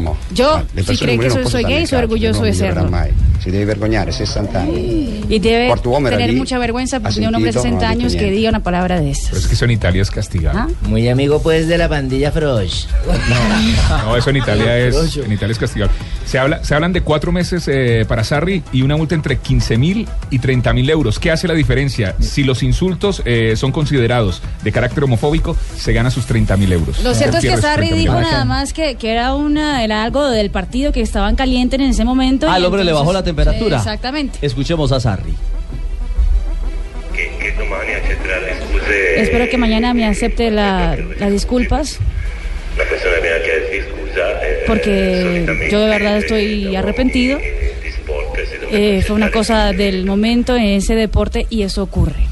ma 0.00 0.66
le 0.74 0.82
si 0.82 0.86
persone 0.86 1.16
cree 1.16 1.16
come 1.16 1.28
que 1.28 1.34
lui 1.34 1.42
non 1.42 1.50
soy, 1.50 1.64
gay, 1.64 1.86
non 1.86 2.42
de 2.42 2.52
migliorerà 2.52 2.54
serlo. 2.54 2.90
Mai 3.46 3.52
si 3.52 3.52
deve 3.52 3.64
vergognare 3.64 4.12
60 4.12 4.60
anni 4.60 5.24
Y 5.28 5.38
debe 5.38 5.72
tener 5.82 6.14
allí, 6.14 6.36
mucha 6.36 6.58
vergüenza 6.58 7.00
ha 7.02 7.10
de 7.10 7.26
un 7.26 7.34
hombre 7.34 7.52
de 7.52 7.60
sentito, 7.60 7.80
60 7.80 7.80
no 7.80 7.86
ha 7.86 7.94
dicho 7.94 8.00
años 8.00 8.16
que 8.16 8.30
diga 8.30 8.50
una 8.50 8.62
palabra 8.62 9.00
de 9.00 9.10
esas. 9.10 9.28
Pero 9.28 9.38
es 9.40 9.46
que 9.46 9.54
eso 9.54 9.64
en 9.64 9.70
Italia 9.70 10.02
es 10.02 10.10
castigado. 10.10 10.58
¿Ah? 10.58 10.68
Muy 10.82 11.08
amigo 11.08 11.40
pues 11.40 11.68
de 11.68 11.78
la 11.78 11.88
pandilla 11.88 12.32
Frosh. 12.32 12.86
No, 14.04 14.16
eso 14.16 14.30
en 14.30 14.36
Italia 14.36 14.78
es, 14.78 15.16
en 15.16 15.32
Italia 15.32 15.52
es 15.52 15.58
castigado. 15.58 15.90
Se, 16.24 16.38
habla, 16.38 16.64
se 16.64 16.74
hablan 16.74 16.92
de 16.92 17.02
cuatro 17.02 17.32
meses 17.32 17.68
eh, 17.68 18.04
para 18.08 18.24
Sarri 18.24 18.62
y 18.72 18.82
una 18.82 18.96
multa 18.96 19.14
entre 19.14 19.38
15 19.38 19.78
mil 19.78 20.08
y 20.30 20.38
30 20.38 20.72
mil 20.72 20.90
euros. 20.90 21.18
¿Qué 21.18 21.30
hace 21.30 21.46
la 21.46 21.54
diferencia? 21.54 22.14
Si 22.20 22.42
los 22.44 22.62
insultos 22.62 23.22
eh, 23.24 23.54
son 23.56 23.72
considerados 23.72 24.42
de 24.64 24.72
carácter 24.72 25.04
homofóbico, 25.04 25.56
se 25.76 25.92
gana 25.92 26.10
sus 26.10 26.26
30 26.26 26.56
mil 26.56 26.72
euros. 26.72 27.02
Lo 27.02 27.14
cierto 27.14 27.38
es 27.38 27.44
que 27.44 27.56
Sarri 27.56 27.90
30.000 27.90 27.94
dijo 27.94 28.20
nada 28.20 28.44
más 28.44 28.72
que, 28.72 28.96
que 28.96 29.12
era 29.12 29.34
una 29.34 29.84
era 29.84 30.02
algo 30.02 30.28
del 30.28 30.50
partido 30.50 30.92
que 30.92 31.00
estaban 31.00 31.36
calientes 31.36 31.78
en 31.78 31.86
ese 31.86 32.04
momento. 32.04 32.48
Ah, 32.50 32.56
el 32.56 32.64
hombre 32.64 32.84
le 32.84 32.92
bajó 32.92 33.12
la 33.12 33.22
temperatura. 33.22 33.35
Exactamente. 33.78 34.38
Escuchemos 34.42 34.92
a 34.92 35.00
Sarri. 35.00 35.34
Espero 39.22 39.48
que 39.48 39.56
mañana 39.58 39.94
me 39.94 40.04
acepte 40.06 40.50
la- 40.50 40.96
las 41.18 41.32
disculpas 41.32 41.98
porque 44.66 45.68
yo 45.70 45.80
de 45.80 45.88
verdad 45.88 46.18
estoy 46.18 46.76
arrepentido. 46.76 47.38
Eh, 48.72 49.02
fue 49.06 49.16
una 49.16 49.30
cosa 49.30 49.72
del 49.72 50.04
momento 50.04 50.54
en 50.56 50.64
ese 50.64 50.94
deporte 50.94 51.46
y 51.48 51.62
eso 51.62 51.82
ocurre. 51.82 52.26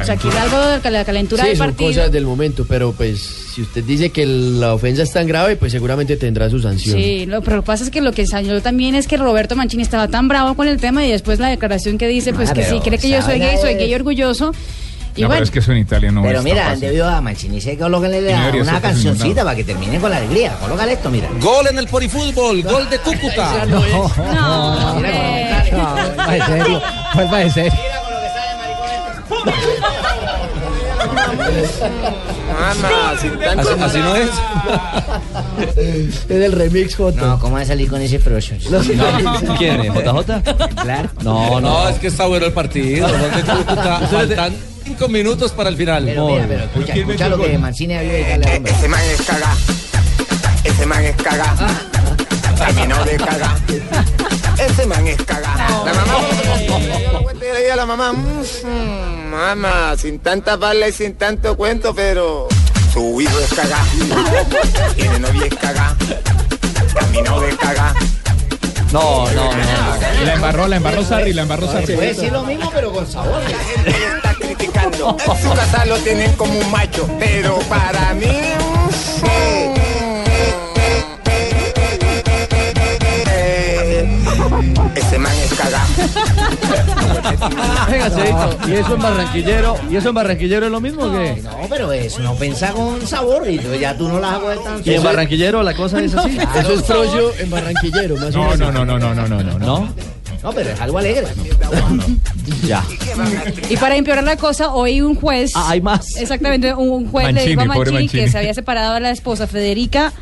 O 0.00 0.04
sea, 0.04 0.16
que 0.16 0.28
es 0.28 0.34
algo 0.36 0.58
de 0.80 0.90
la 0.90 1.04
calentura 1.04 1.42
Sí, 1.42 1.48
del 1.50 1.58
son 1.58 1.66
partido. 1.68 1.88
cosas 1.90 2.12
del 2.12 2.24
momento, 2.24 2.64
pero 2.68 2.92
pues 2.92 3.20
si 3.54 3.62
usted 3.62 3.82
dice 3.84 4.10
que 4.10 4.24
la 4.26 4.74
ofensa 4.74 5.02
es 5.02 5.12
tan 5.12 5.26
grave, 5.26 5.56
pues 5.56 5.72
seguramente 5.72 6.16
tendrá 6.16 6.48
su 6.48 6.60
sanción. 6.60 6.96
Sí, 6.96 7.26
lo, 7.26 7.42
pero 7.42 7.56
lo 7.56 7.62
que 7.62 7.66
pasa 7.66 7.84
es 7.84 7.90
que 7.90 8.00
lo 8.00 8.12
que 8.12 8.26
salió 8.26 8.60
también 8.62 8.94
es 8.94 9.06
que 9.08 9.16
Roberto 9.16 9.56
Mancini 9.56 9.82
estaba 9.82 10.08
tan 10.08 10.28
bravo 10.28 10.54
con 10.54 10.68
el 10.68 10.78
tema 10.80 11.04
y 11.04 11.10
después 11.10 11.38
la 11.40 11.48
declaración 11.48 11.98
que 11.98 12.06
dice, 12.08 12.32
pues 12.32 12.50
Ah, 12.50 12.54
que 12.54 12.64
si 12.64 12.78
cree 12.80 12.98
que 12.98 13.08
yo 13.10 13.22
soy 13.22 13.38
gay, 13.38 13.56
soy 13.60 13.74
gay 13.74 13.92
orgulloso. 13.94 14.52
Y 15.16 15.22
No, 15.22 15.26
bueno, 15.28 15.38
pero 15.38 15.44
es 15.46 15.50
que 15.50 15.58
eso 15.58 15.72
en 15.72 15.78
Italia 15.78 16.12
no 16.12 16.22
Pero 16.22 16.42
mira, 16.44 16.64
fácil. 16.66 16.80
debido 16.80 17.08
a 17.08 17.20
Mancini, 17.20 17.60
se 17.60 17.76
colóquenle 17.76 18.32
no 18.32 18.60
una 18.62 18.80
cancioncita 18.80 19.42
para 19.42 19.56
que 19.56 19.64
terminen 19.64 20.00
con 20.00 20.10
la 20.12 20.18
alegría. 20.18 20.54
Colócale 20.60 20.92
esto, 20.92 21.10
mira. 21.10 21.28
Gol 21.40 21.66
en 21.68 21.78
el 21.78 21.88
Porifútbol, 21.88 22.62
gol 22.62 22.88
de 22.88 22.98
Cúcuta. 23.00 23.66
No, 23.66 23.80
no, 23.80 24.94
vuelva 24.94 26.36
en 26.36 26.46
serio, 26.46 26.82
vuelva 27.14 27.42
en 27.42 27.52
serio. 32.74 32.98
Así, 33.08 33.28
así 33.80 33.98
no 33.98 34.16
es. 34.16 34.30
Es 35.96 36.30
el 36.30 36.52
remix, 36.52 36.96
Jota. 36.96 37.20
No, 37.20 37.38
¿cómo 37.38 37.54
va 37.54 37.60
a 37.60 37.64
salir 37.64 37.88
con 37.88 38.00
ese 38.00 38.18
Frosh? 38.18 38.52
¿Quién 39.58 39.80
es? 39.80 39.94
¿JJ? 39.94 40.42
Claro. 40.82 41.10
No, 41.22 41.60
no. 41.60 41.88
es 41.88 41.98
que 41.98 42.08
está 42.08 42.26
bueno 42.26 42.46
el 42.46 42.52
partido. 42.52 43.08
Faltan 44.10 44.54
cinco 44.84 45.08
minutos 45.08 45.52
para 45.52 45.68
el 45.68 45.76
final. 45.76 46.04
Pero 46.04 46.26
mira, 46.26 46.46
pero 46.48 46.64
escucha, 46.64 46.94
escucha 46.94 47.28
lo 47.28 47.38
que 47.38 47.58
Mancini 47.58 47.94
había 47.94 48.34
al 48.34 48.42
hombre. 48.48 48.72
Ese 48.72 48.88
man 48.88 49.00
es 49.04 49.22
caga. 49.22 49.56
Ese 50.64 50.86
man 50.86 51.04
es 51.04 51.16
caga. 51.16 51.56
Camino 52.58 53.04
de 53.04 53.16
caga. 53.16 53.56
La 57.78 57.86
mamá, 57.86 58.12
"Mm, 58.12 59.30
mamá, 59.30 59.94
sin 59.96 60.18
tanta 60.18 60.56
bala 60.56 60.88
y 60.88 60.92
sin 60.92 61.14
tanto 61.14 61.56
cuento, 61.56 61.94
pero 61.94 62.48
su 62.92 63.20
hijo 63.20 63.38
es 63.38 63.54
caga. 63.54 63.78
Tiene 64.96 65.20
novia 65.20 65.46
es 65.46 65.54
caga. 65.54 65.96
Camino 66.92 67.38
de 67.40 67.56
caga. 67.56 67.94
No, 68.90 69.30
no, 69.30 69.52
no. 69.54 70.24
La 70.24 70.34
embarró, 70.34 70.66
la 70.66 70.76
embarró 70.78 71.04
Sarri, 71.04 71.32
la 71.32 71.42
embarró 71.42 71.70
Sarri. 71.70 71.94
Puede 71.94 72.14
decir 72.14 72.32
lo 72.32 72.42
mismo, 72.42 72.68
pero 72.74 72.90
con 72.90 73.06
sabor. 73.06 73.40
La 73.44 73.58
gente 73.58 73.90
está 74.16 74.34
criticando. 74.34 75.16
En 75.24 75.42
su 75.42 75.54
casa 75.54 75.84
lo 75.84 75.98
tienen 75.98 76.32
como 76.32 76.58
un 76.58 76.68
macho, 76.72 77.08
pero 77.20 77.60
para 77.68 78.12
mí. 78.14 78.26
Venga, 87.90 88.10
Cheito. 88.14 88.58
¿Y 88.68 88.72
eso 88.72 88.94
en 88.94 89.02
Barranquillero? 89.02 89.76
¿Y 89.90 89.96
eso 89.96 90.08
en 90.10 90.14
Barranquillero 90.14 90.66
es 90.66 90.72
lo 90.72 90.80
mismo 90.80 91.02
o 91.04 91.12
qué? 91.12 91.40
No, 91.42 91.56
pero 91.68 91.92
es 91.92 92.18
no 92.18 92.34
pensar 92.34 92.72
con 92.74 93.06
sabor 93.06 93.48
y 93.48 93.60
ya 93.80 93.96
tú 93.96 94.08
no 94.08 94.18
las 94.20 94.34
hago 94.34 94.48
de 94.50 94.56
tan 94.58 94.82
¿Y 94.84 94.94
en 94.94 95.02
Barranquillero 95.02 95.62
la 95.62 95.74
cosa 95.74 96.00
es 96.00 96.14
así? 96.16 96.38
Eso 96.58 96.72
es 96.74 96.84
trollo 96.84 97.32
en 97.38 97.50
Barranquillero, 97.50 98.16
más 98.16 98.34
o 98.34 98.38
No, 98.38 98.50
menos. 98.50 98.58
no, 98.58 98.84
no, 98.84 98.98
no, 98.98 99.14
no, 99.14 99.26
no, 99.28 99.42
no, 99.42 99.58
no. 99.58 99.58
¿No? 99.58 99.94
No, 100.42 100.52
pero 100.52 100.70
es 100.70 100.80
algo 100.80 100.98
alegre. 100.98 101.26
Ya. 102.66 102.82
Y 103.68 103.76
para 103.76 103.96
empeorar 103.96 104.24
la 104.24 104.36
cosa, 104.36 104.72
hoy 104.72 105.00
un 105.02 105.14
juez. 105.14 105.52
Ah, 105.54 105.66
hay 105.70 105.80
más. 105.80 106.16
Exactamente, 106.16 106.72
un, 106.74 107.10
juez 107.10 107.26
le 107.26 107.32
Mancini, 107.34 107.50
dijo 107.56 107.60
a 107.60 107.64
Mancini, 107.66 108.08
que 108.08 108.28
se 108.30 108.38
había 108.38 108.54
separado 108.54 108.94
a 108.94 109.00
la 109.00 109.10
esposa 109.10 109.46
Federica. 109.46 110.12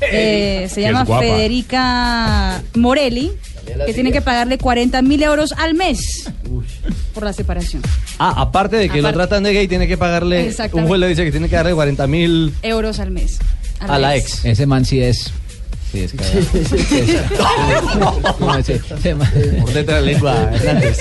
eh, 0.00 0.66
se 0.72 0.80
llama. 0.80 1.04
Federica 1.04 2.62
Morelli, 2.74 3.32
que 3.86 3.94
tiene 3.94 4.12
que 4.12 4.20
pagarle 4.22 4.58
40 4.58 5.02
mil 5.02 5.22
euros 5.22 5.52
al 5.52 5.74
mes 5.74 6.24
por 7.14 7.24
la 7.24 7.32
separación. 7.32 7.82
Ah, 8.18 8.34
aparte 8.38 8.76
de 8.76 8.88
que 8.88 9.00
lo 9.02 9.08
Aparte. 9.08 9.28
tratan 9.28 9.42
de 9.44 9.52
gay, 9.52 9.68
tiene 9.68 9.86
que 9.88 9.96
pagarle. 9.96 10.52
Un 10.72 10.86
juez 10.86 11.00
le 11.00 11.08
dice 11.08 11.24
que 11.24 11.30
tiene 11.30 11.48
que 11.48 11.56
darle 11.56 11.74
40 11.74 12.06
mil 12.06 12.54
Euros 12.62 12.98
al 13.00 13.10
mes. 13.10 13.38
a 13.80 13.98
la 13.98 14.16
ex. 14.16 14.44
Ese 14.44 14.66
man 14.66 14.84
sí 14.84 15.00
es. 15.02 15.32
Sí, 15.90 16.00
es 16.00 16.12
cagado. 16.12 16.42
No, 18.40 18.54
ese- 18.58 18.78
ese 18.98 19.14
man- 19.14 19.32
Mordete 19.60 19.92
la 19.92 20.00
lengua, 20.02 20.50
Hernández. 20.52 20.98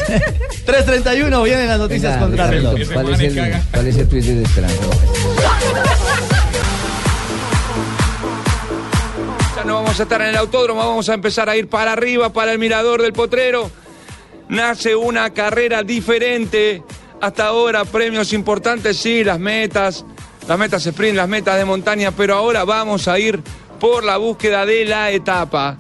3.31, 0.66 1.44
vienen 1.44 1.68
las 1.68 1.78
noticias 1.80 2.14
Venga, 2.14 2.26
contra 2.26 2.48
reloj. 2.48 2.76
¿Cuál 2.94 3.10
es 3.14 3.20
el, 3.20 3.54
cuál 3.74 3.88
es 3.88 3.98
el 3.98 4.08
Twitter 4.08 4.36
de 4.36 4.44
Esperanza? 4.44 4.78
No 9.68 9.74
vamos 9.74 10.00
a 10.00 10.04
estar 10.04 10.22
en 10.22 10.30
el 10.30 10.38
autódromo, 10.38 10.80
vamos 10.80 11.10
a 11.10 11.14
empezar 11.14 11.50
a 11.50 11.58
ir 11.58 11.68
para 11.68 11.92
arriba, 11.92 12.32
para 12.32 12.54
el 12.54 12.58
mirador 12.60 13.02
del 13.02 13.12
potrero. 13.12 13.70
Nace 14.48 14.96
una 14.96 15.32
carrera 15.32 15.84
diferente. 15.84 16.82
Hasta 17.20 17.48
ahora 17.48 17.84
premios 17.84 18.32
importantes, 18.32 18.96
sí, 18.96 19.26
las 19.26 19.40
metas, 19.40 20.06
las 20.48 20.58
metas 20.58 20.86
sprint, 20.86 21.18
las 21.18 21.28
metas 21.28 21.58
de 21.58 21.66
montaña, 21.66 22.12
pero 22.12 22.36
ahora 22.36 22.64
vamos 22.64 23.10
a 23.10 23.20
ir 23.20 23.42
por 23.78 24.06
la 24.06 24.16
búsqueda 24.16 24.66
de 24.66 24.86
la 24.86 25.12
etapa. 25.12 25.78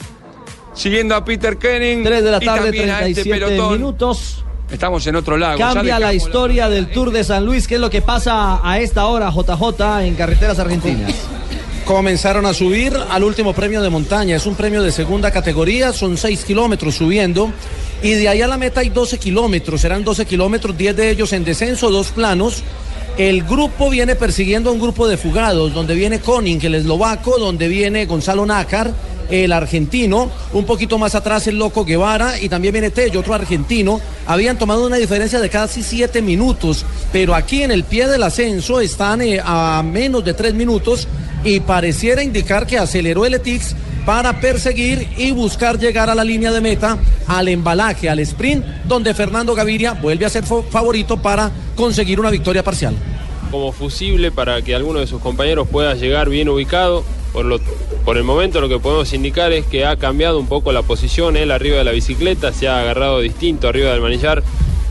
Siguiendo 0.74 1.16
a 1.16 1.24
Peter 1.24 1.58
Kenning 1.58 2.04
3 2.04 2.24
de 2.24 2.32
la 2.32 2.40
tarde, 2.42 2.64
también 2.66 2.90
a 2.90 3.08
este 3.08 3.24
37 3.24 3.46
pelotón. 3.46 3.74
minutos. 3.74 4.44
Estamos 4.70 5.08
en 5.08 5.16
otro 5.16 5.38
lago. 5.38 5.60
ya 5.60 5.74
Cambia 5.74 5.98
la 5.98 6.14
historia 6.14 6.68
del 6.68 6.92
Tour 6.92 7.12
de 7.12 7.24
San 7.24 7.46
Luis. 7.46 7.70
¿Qué 7.70 7.76
es 7.76 7.82
lo 7.82 7.90
que 7.90 8.02
pasa 8.02 8.60
a 8.62 8.80
esta 8.80 9.06
hora, 9.06 9.32
JJ, 9.32 10.02
en 10.06 10.16
carreteras 10.16 10.60
argentinas? 10.60 11.14
Comenzaron 11.88 12.46
a 12.46 12.54
subir 12.54 12.94
al 13.10 13.24
último 13.24 13.54
premio 13.54 13.82
de 13.82 13.90
montaña. 13.90 14.36
Es 14.36 14.46
un 14.46 14.56
premio 14.56 14.84
de 14.84 14.92
segunda 14.92 15.32
categoría, 15.32 15.94
son 15.94 16.18
6 16.18 16.44
kilómetros 16.44 16.96
subiendo. 16.96 17.50
Y 18.04 18.12
de 18.12 18.28
ahí 18.28 18.42
a 18.42 18.48
la 18.48 18.58
meta 18.58 18.82
hay 18.82 18.90
12 18.90 19.18
kilómetros, 19.18 19.80
serán 19.80 20.04
12 20.04 20.26
kilómetros, 20.26 20.78
10 20.78 20.98
de 20.98 21.10
ellos 21.10 21.32
en 21.32 21.46
descenso, 21.46 21.90
dos 21.90 22.12
planos. 22.12 22.62
El 23.18 23.44
grupo 23.44 23.90
viene 23.90 24.16
persiguiendo 24.16 24.70
a 24.70 24.74
un 24.74 24.82
grupo 24.82 25.08
de 25.08 25.16
fugados, 25.16 25.74
donde 25.74 25.96
viene 25.96 26.20
Koning, 26.20 26.60
el 26.66 26.76
eslovaco, 26.76 27.40
donde 27.40 27.70
viene 27.70 28.06
Gonzalo 28.06 28.46
Nácar, 28.46 28.92
el 29.30 29.52
argentino, 29.52 30.30
un 30.54 30.66
poquito 30.66 30.98
más 30.98 31.16
atrás 31.16 31.48
el 31.48 31.58
loco 31.58 31.86
Guevara 31.86 32.40
y 32.40 32.50
también 32.50 32.74
viene 32.74 32.92
Tello, 32.92 33.20
otro 33.20 33.34
argentino. 33.34 34.00
Habían 34.26 34.58
tomado 34.58 34.86
una 34.86 34.98
diferencia 34.98 35.40
de 35.40 35.50
casi 35.50 35.84
siete 35.84 36.22
minutos, 36.22 36.86
pero 37.12 37.36
aquí 37.36 37.64
en 37.64 37.72
el 37.72 37.84
pie 37.84 38.08
del 38.08 38.24
ascenso 38.24 38.80
están 38.80 39.22
eh, 39.22 39.40
a 39.44 39.84
menos 39.84 40.24
de 40.24 40.34
tres 40.34 40.54
minutos 40.54 41.08
y 41.44 41.60
pareciera 41.60 42.24
indicar 42.24 42.66
que 42.66 42.78
aceleró 42.78 43.26
el 43.26 43.36
Etix 43.36 43.76
para 44.06 44.40
perseguir 44.40 45.06
y 45.18 45.32
buscar 45.32 45.78
llegar 45.78 46.10
a 46.10 46.16
la 46.16 46.24
línea 46.24 46.52
de 46.54 46.62
meta, 46.62 46.98
al 47.28 47.50
embalaje, 47.50 48.10
al 48.10 48.20
sprint, 48.20 48.66
donde 48.86 49.14
Fernando 49.14 49.54
Gaviria 49.54 49.94
vuelve 49.94 50.26
a 50.26 50.30
ser 50.30 50.46
favorito 50.46 51.18
para 51.18 51.52
conseguir 51.76 52.20
una 52.20 52.30
victoria 52.30 52.64
parcial. 52.64 52.96
como 53.52 53.72
fusible 53.72 54.32
para 54.32 54.62
que 54.62 54.76
alguno 54.76 55.00
de 55.00 55.08
sus 55.08 55.22
compañeros 55.22 55.68
pueda 55.70 55.94
llegar 55.96 56.30
bien 56.30 56.50
ubicado. 56.50 57.04
Por, 57.38 57.46
lo, 57.46 57.60
por 58.04 58.18
el 58.18 58.24
momento 58.24 58.62
lo 58.62 58.68
que 58.68 58.80
podemos 58.80 59.14
indicar 59.14 59.54
es 59.54 59.64
que 59.64 59.86
ha 59.86 59.96
cambiado 59.96 60.40
un 60.40 60.48
poco 60.48 60.72
la 60.72 60.82
posición, 60.82 61.38
él 61.38 61.52
arriba 61.52 61.78
de 61.78 61.84
la 61.84 61.92
bicicleta, 61.92 62.52
se 62.52 62.68
ha 62.68 62.80
agarrado 62.80 63.20
distinto 63.20 63.68
arriba 63.68 63.92
del 63.92 64.02
manillar. 64.02 64.42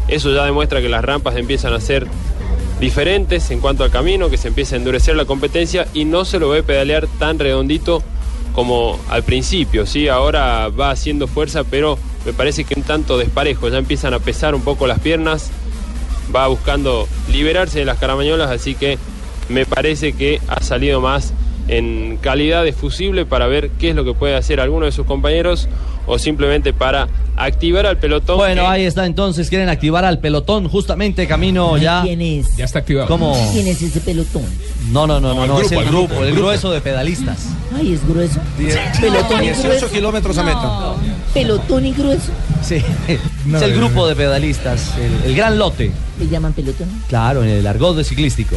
Eso 0.07 0.33
ya 0.33 0.45
demuestra 0.45 0.81
que 0.81 0.89
las 0.89 1.05
rampas 1.05 1.35
empiezan 1.35 1.75
a 1.75 1.81
ser 1.81 2.07
diferentes 2.79 3.51
en 3.51 3.59
cuanto 3.59 3.83
al 3.83 3.91
camino, 3.91 4.31
que 4.31 4.37
se 4.37 4.47
empieza 4.47 4.77
a 4.77 4.79
endurecer 4.79 5.17
la 5.17 5.25
competencia 5.25 5.89
y 5.93 6.05
no 6.05 6.25
se 6.25 6.39
lo 6.39 6.49
ve 6.49 6.63
pedalear 6.63 7.09
tan 7.19 7.41
redondito 7.41 8.01
como 8.53 8.97
al 9.09 9.25
principio, 9.25 9.85
¿sí? 9.85 10.07
Ahora 10.07 10.69
va 10.69 10.91
haciendo 10.91 11.27
fuerza, 11.27 11.65
pero 11.65 11.99
me 12.25 12.33
parece 12.33 12.63
que 12.63 12.75
un 12.77 12.85
tanto 12.85 13.19
desparejo, 13.19 13.69
ya 13.71 13.79
empiezan 13.79 14.15
a 14.15 14.21
pesar 14.21 14.55
un 14.55 14.63
poco 14.63 14.87
las 14.87 15.01
piernas 15.01 15.51
va 16.33 16.47
buscando 16.47 17.09
liberarse 17.29 17.81
de 17.81 17.87
las 17.87 17.99
caramañolas, 17.99 18.53
así 18.53 18.77
que 18.77 18.99
me 19.49 19.67
parece 19.67 20.13
que 20.13 20.41
ha 20.47 20.63
salido 20.63 21.01
más 21.01 21.33
en 21.69 22.19
calidad 22.19 22.65
de 22.65 22.73
fusible 22.73 23.27
para 23.27 23.47
ver 23.47 23.71
qué 23.71 23.91
es 23.91 23.97
lo 23.97 24.05
que 24.05 24.15
puede 24.15 24.37
hacer 24.37 24.61
alguno 24.61 24.87
de 24.87 24.93
sus 24.93 25.07
compañeros 25.07 25.69
o 26.07 26.19
simplemente 26.19 26.73
para 26.73 27.09
activar 27.37 27.87
al 27.87 27.99
pelotón. 27.99 28.39
Bueno, 28.39 28.69
ahí 28.69 28.85
está 28.85 29.07
entonces, 29.07 29.49
quieren 29.49 29.69
activar 29.69 30.05
al 30.05 30.19
pelotón 30.19 30.69
justamente 30.69 31.27
camino 31.27 31.77
ya. 31.79 32.03
¿Quién 32.03 32.21
es? 32.21 32.57
Ya 32.57 32.65
está 32.65 32.81
activado. 32.81 33.09
¿Cómo? 33.09 33.37
¿Quién 33.53 33.67
es 33.69 33.81
ese 33.83 34.01
pelotón? 34.01 34.45
No, 34.91 35.07
no, 35.07 35.21
no, 35.21 35.35
no, 35.35 35.47
no, 35.47 35.61
es 35.61 35.69
grupo, 35.71 35.81
el 35.81 35.87
el 35.87 35.93
grupo, 35.93 36.09
grupo, 36.15 36.25
el 36.25 36.35
grueso 36.35 36.71
de 36.71 36.81
pedalistas. 36.81 37.47
Ay, 37.75 37.93
es 37.95 38.07
grueso. 38.07 38.41
Pelotón 39.01 39.43
y 39.43 39.47
18 39.47 39.69
grueso. 39.69 39.91
kilómetros 39.91 40.39
a 40.39 40.43
meta. 40.43 40.95
Pelotón 41.35 41.87
y 41.87 41.93
grueso. 41.93 42.31
Sí, 42.63 42.83
No, 43.47 43.59
es 43.59 43.63
el 43.63 43.77
grupo 43.77 44.09
de 44.09 44.17
pedalistas, 44.17 44.93
el, 44.99 45.31
el 45.31 45.37
gran 45.37 45.57
lote. 45.59 45.93
¿Le 46.19 46.29
llaman 46.29 46.53
pelotón? 46.53 46.89
Claro, 47.09 47.45
en 47.45 47.51
el 47.51 47.67
argot 47.67 47.97
de 47.97 48.03
ciclístico. 48.03 48.57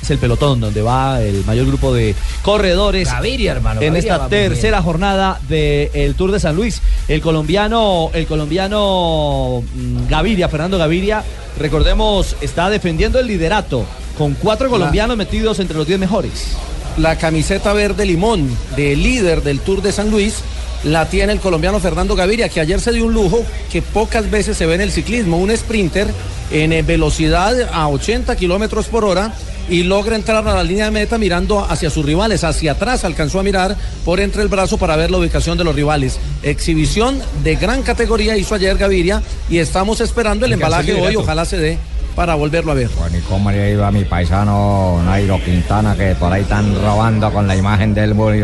Es 0.00 0.10
el 0.10 0.18
pelotón 0.18 0.60
donde 0.60 0.80
va 0.80 1.20
el 1.20 1.44
mayor 1.44 1.66
grupo 1.66 1.92
de 1.92 2.14
corredores. 2.42 3.08
Gaviria, 3.10 3.52
hermano. 3.52 3.80
en 3.82 3.92
Gaviria 3.92 4.14
esta 4.14 4.28
tercera 4.28 4.80
jornada 4.80 5.40
del 5.48 6.14
Tour 6.14 6.30
de 6.32 6.40
San 6.40 6.56
Luis. 6.56 6.80
El 7.08 7.20
colombiano, 7.20 8.10
el 8.20 8.26
colombiano 8.26 9.62
mm, 9.74 10.08
Gaviria, 10.08 10.48
Fernando 10.48 10.78
Gaviria, 10.78 11.24
recordemos, 11.58 12.36
está 12.40 12.70
defendiendo 12.70 13.18
el 13.18 13.26
liderato 13.26 13.84
con 14.16 14.34
cuatro 14.34 14.68
colombianos 14.70 15.16
metidos 15.16 15.58
entre 15.58 15.76
los 15.76 15.86
10 15.86 15.98
mejores. 15.98 16.56
La 16.96 17.16
camiseta 17.16 17.72
verde 17.72 18.04
limón 18.04 18.48
de 18.76 18.94
líder 18.94 19.42
del 19.42 19.60
Tour 19.60 19.82
de 19.82 19.92
San 19.92 20.10
Luis 20.10 20.42
la 20.84 21.08
tiene 21.08 21.32
el 21.32 21.40
colombiano 21.40 21.80
Fernando 21.80 22.16
Gaviria, 22.16 22.48
que 22.48 22.60
ayer 22.60 22.80
se 22.80 22.92
dio 22.92 23.04
un 23.06 23.14
lujo 23.14 23.44
que 23.70 23.82
pocas 23.82 24.30
veces 24.30 24.56
se 24.56 24.66
ve 24.66 24.74
en 24.74 24.80
el 24.80 24.90
ciclismo, 24.90 25.38
un 25.38 25.54
sprinter 25.56 26.08
en 26.50 26.72
eh, 26.72 26.82
velocidad 26.82 27.54
a 27.72 27.88
80 27.88 28.34
kilómetros 28.36 28.86
por 28.86 29.04
hora 29.04 29.32
y 29.68 29.84
logra 29.84 30.16
entrar 30.16 30.46
a 30.46 30.54
la 30.54 30.64
línea 30.64 30.86
de 30.86 30.90
meta 30.90 31.16
mirando 31.16 31.64
hacia 31.64 31.90
sus 31.90 32.04
rivales, 32.04 32.42
hacia 32.42 32.72
atrás 32.72 33.04
alcanzó 33.04 33.38
a 33.38 33.42
mirar 33.42 33.76
por 34.04 34.18
entre 34.18 34.42
el 34.42 34.48
brazo 34.48 34.78
para 34.78 34.96
ver 34.96 35.10
la 35.10 35.18
ubicación 35.18 35.56
de 35.56 35.64
los 35.64 35.74
rivales. 35.74 36.18
Exhibición 36.42 37.20
de 37.44 37.54
gran 37.54 37.82
categoría 37.82 38.36
hizo 38.36 38.54
ayer 38.54 38.76
Gaviria 38.76 39.22
y 39.48 39.58
estamos 39.58 40.00
esperando 40.00 40.46
el 40.46 40.54
embalaje 40.54 40.94
hoy, 40.94 41.14
ojalá 41.14 41.44
se 41.44 41.58
dé 41.58 41.78
para 42.16 42.34
volverlo 42.34 42.72
a 42.72 42.74
ver. 42.74 42.88
Bueno, 42.98 43.16
¿y 43.16 43.20
cómo 43.20 43.50
le 43.52 43.72
iba 43.72 43.86
a 43.86 43.92
mi 43.92 44.04
paisano 44.04 45.00
Nairo 45.04 45.40
Quintana 45.44 45.94
que 45.96 46.16
por 46.16 46.32
ahí 46.32 46.42
están 46.42 46.74
robando 46.74 47.32
con 47.32 47.46
la 47.46 47.54
imagen 47.54 47.94
del 47.94 48.14
Bully? 48.14 48.42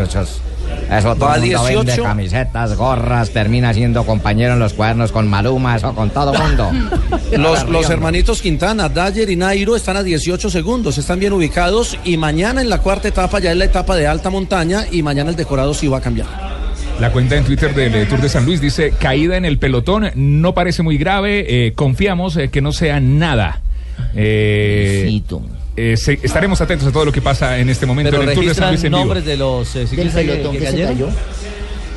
Eso 0.90 1.16
todo 1.16 1.34
el 1.34 1.40
mundo 1.40 1.64
18. 1.64 1.78
vende 1.78 2.02
camisetas, 2.02 2.76
gorras, 2.76 3.30
termina 3.30 3.74
siendo 3.74 4.04
compañero 4.04 4.52
en 4.52 4.60
los 4.60 4.72
cuernos 4.72 5.12
con 5.12 5.28
Maluma, 5.28 5.76
eso 5.76 5.94
con 5.94 6.10
todo 6.10 6.32
mundo. 6.32 6.70
Los, 7.36 7.68
los 7.68 7.90
hermanitos 7.90 8.40
Quintana, 8.40 8.88
Dyer 8.88 9.28
y 9.30 9.36
Nairo 9.36 9.74
están 9.74 9.96
a 9.96 10.02
18 10.02 10.48
segundos, 10.48 10.96
están 10.96 11.18
bien 11.18 11.32
ubicados 11.32 11.98
y 12.04 12.16
mañana 12.16 12.60
en 12.60 12.70
la 12.70 12.78
cuarta 12.78 13.08
etapa 13.08 13.40
ya 13.40 13.50
es 13.50 13.56
la 13.56 13.64
etapa 13.64 13.96
de 13.96 14.06
alta 14.06 14.30
montaña 14.30 14.86
y 14.90 15.02
mañana 15.02 15.30
el 15.30 15.36
decorado 15.36 15.74
sí 15.74 15.88
va 15.88 15.98
a 15.98 16.00
cambiar. 16.00 16.26
La 17.00 17.12
cuenta 17.12 17.36
en 17.36 17.44
Twitter 17.44 17.74
del 17.74 17.94
eh, 17.94 18.06
Tour 18.06 18.20
de 18.20 18.28
San 18.28 18.46
Luis 18.46 18.60
dice, 18.60 18.92
caída 18.98 19.36
en 19.36 19.44
el 19.44 19.58
pelotón, 19.58 20.10
no 20.14 20.54
parece 20.54 20.82
muy 20.82 20.96
grave, 20.96 21.66
eh, 21.66 21.72
confiamos 21.74 22.36
eh, 22.36 22.48
que 22.48 22.62
no 22.62 22.72
sea 22.72 23.00
nada. 23.00 23.60
Eh, 24.14 25.20
eh, 25.76 25.96
se- 25.96 26.18
estaremos 26.22 26.60
atentos 26.60 26.88
a 26.88 26.92
todo 26.92 27.04
lo 27.04 27.12
que 27.12 27.20
pasa 27.22 27.58
en 27.58 27.68
este 27.68 27.86
momento 27.86 28.10
Pero 28.10 28.22
en 28.22 28.28
el 28.30 28.34
Tour 28.34 28.46
de 28.46 28.54
San 28.54 28.68
Luis 28.70 28.84
en 28.84 28.92
vivo. 28.92 28.98
nombres 29.00 29.24
de 29.24 29.36
los 29.36 29.76
eh, 29.76 29.86
ciclistas 29.86 30.22
que, 30.24 30.40
que 30.42 30.50
que 30.52 30.58
se 30.58 30.64
cayeron. 30.64 30.92
cayó? 30.94 31.08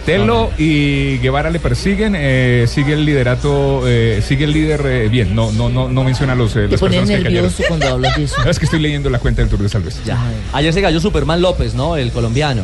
Tello 0.06 0.50
y 0.58 1.18
Guevara 1.20 1.50
le 1.52 1.60
persiguen, 1.60 2.16
eh, 2.18 2.66
sigue 2.68 2.94
el 2.94 3.06
liderato, 3.06 3.84
eh, 3.86 4.24
sigue 4.28 4.46
el 4.46 4.54
líder 4.54 4.82
eh, 4.86 5.08
bien, 5.10 5.36
no, 5.36 5.52
no, 5.52 5.70
no, 5.70 5.88
no 5.88 6.04
menciona 6.04 6.34
a 6.34 6.36
los, 6.36 6.56
eh, 6.56 6.62
Te 6.62 6.68
las 6.70 6.80
personas 6.80 7.10
que 7.10 7.22
cayeron. 7.24 7.52
cuando 7.68 7.88
hablas 7.88 8.16
de 8.18 8.24
eso. 8.24 8.36
No, 8.44 8.50
es 8.50 8.58
que 8.58 8.66
estoy 8.66 8.80
leyendo 8.80 9.10
la 9.10 9.20
cuenta 9.20 9.42
del 9.42 9.50
Tour 9.50 9.62
de 9.62 9.70
San 9.70 9.84
Luis. 9.84 10.00
Ayer 10.54 10.74
se 10.74 10.82
cayó 10.82 11.00
Superman 11.00 11.42
López, 11.42 11.76
¿no? 11.76 11.96
El 11.96 12.12
colombiano. 12.12 12.64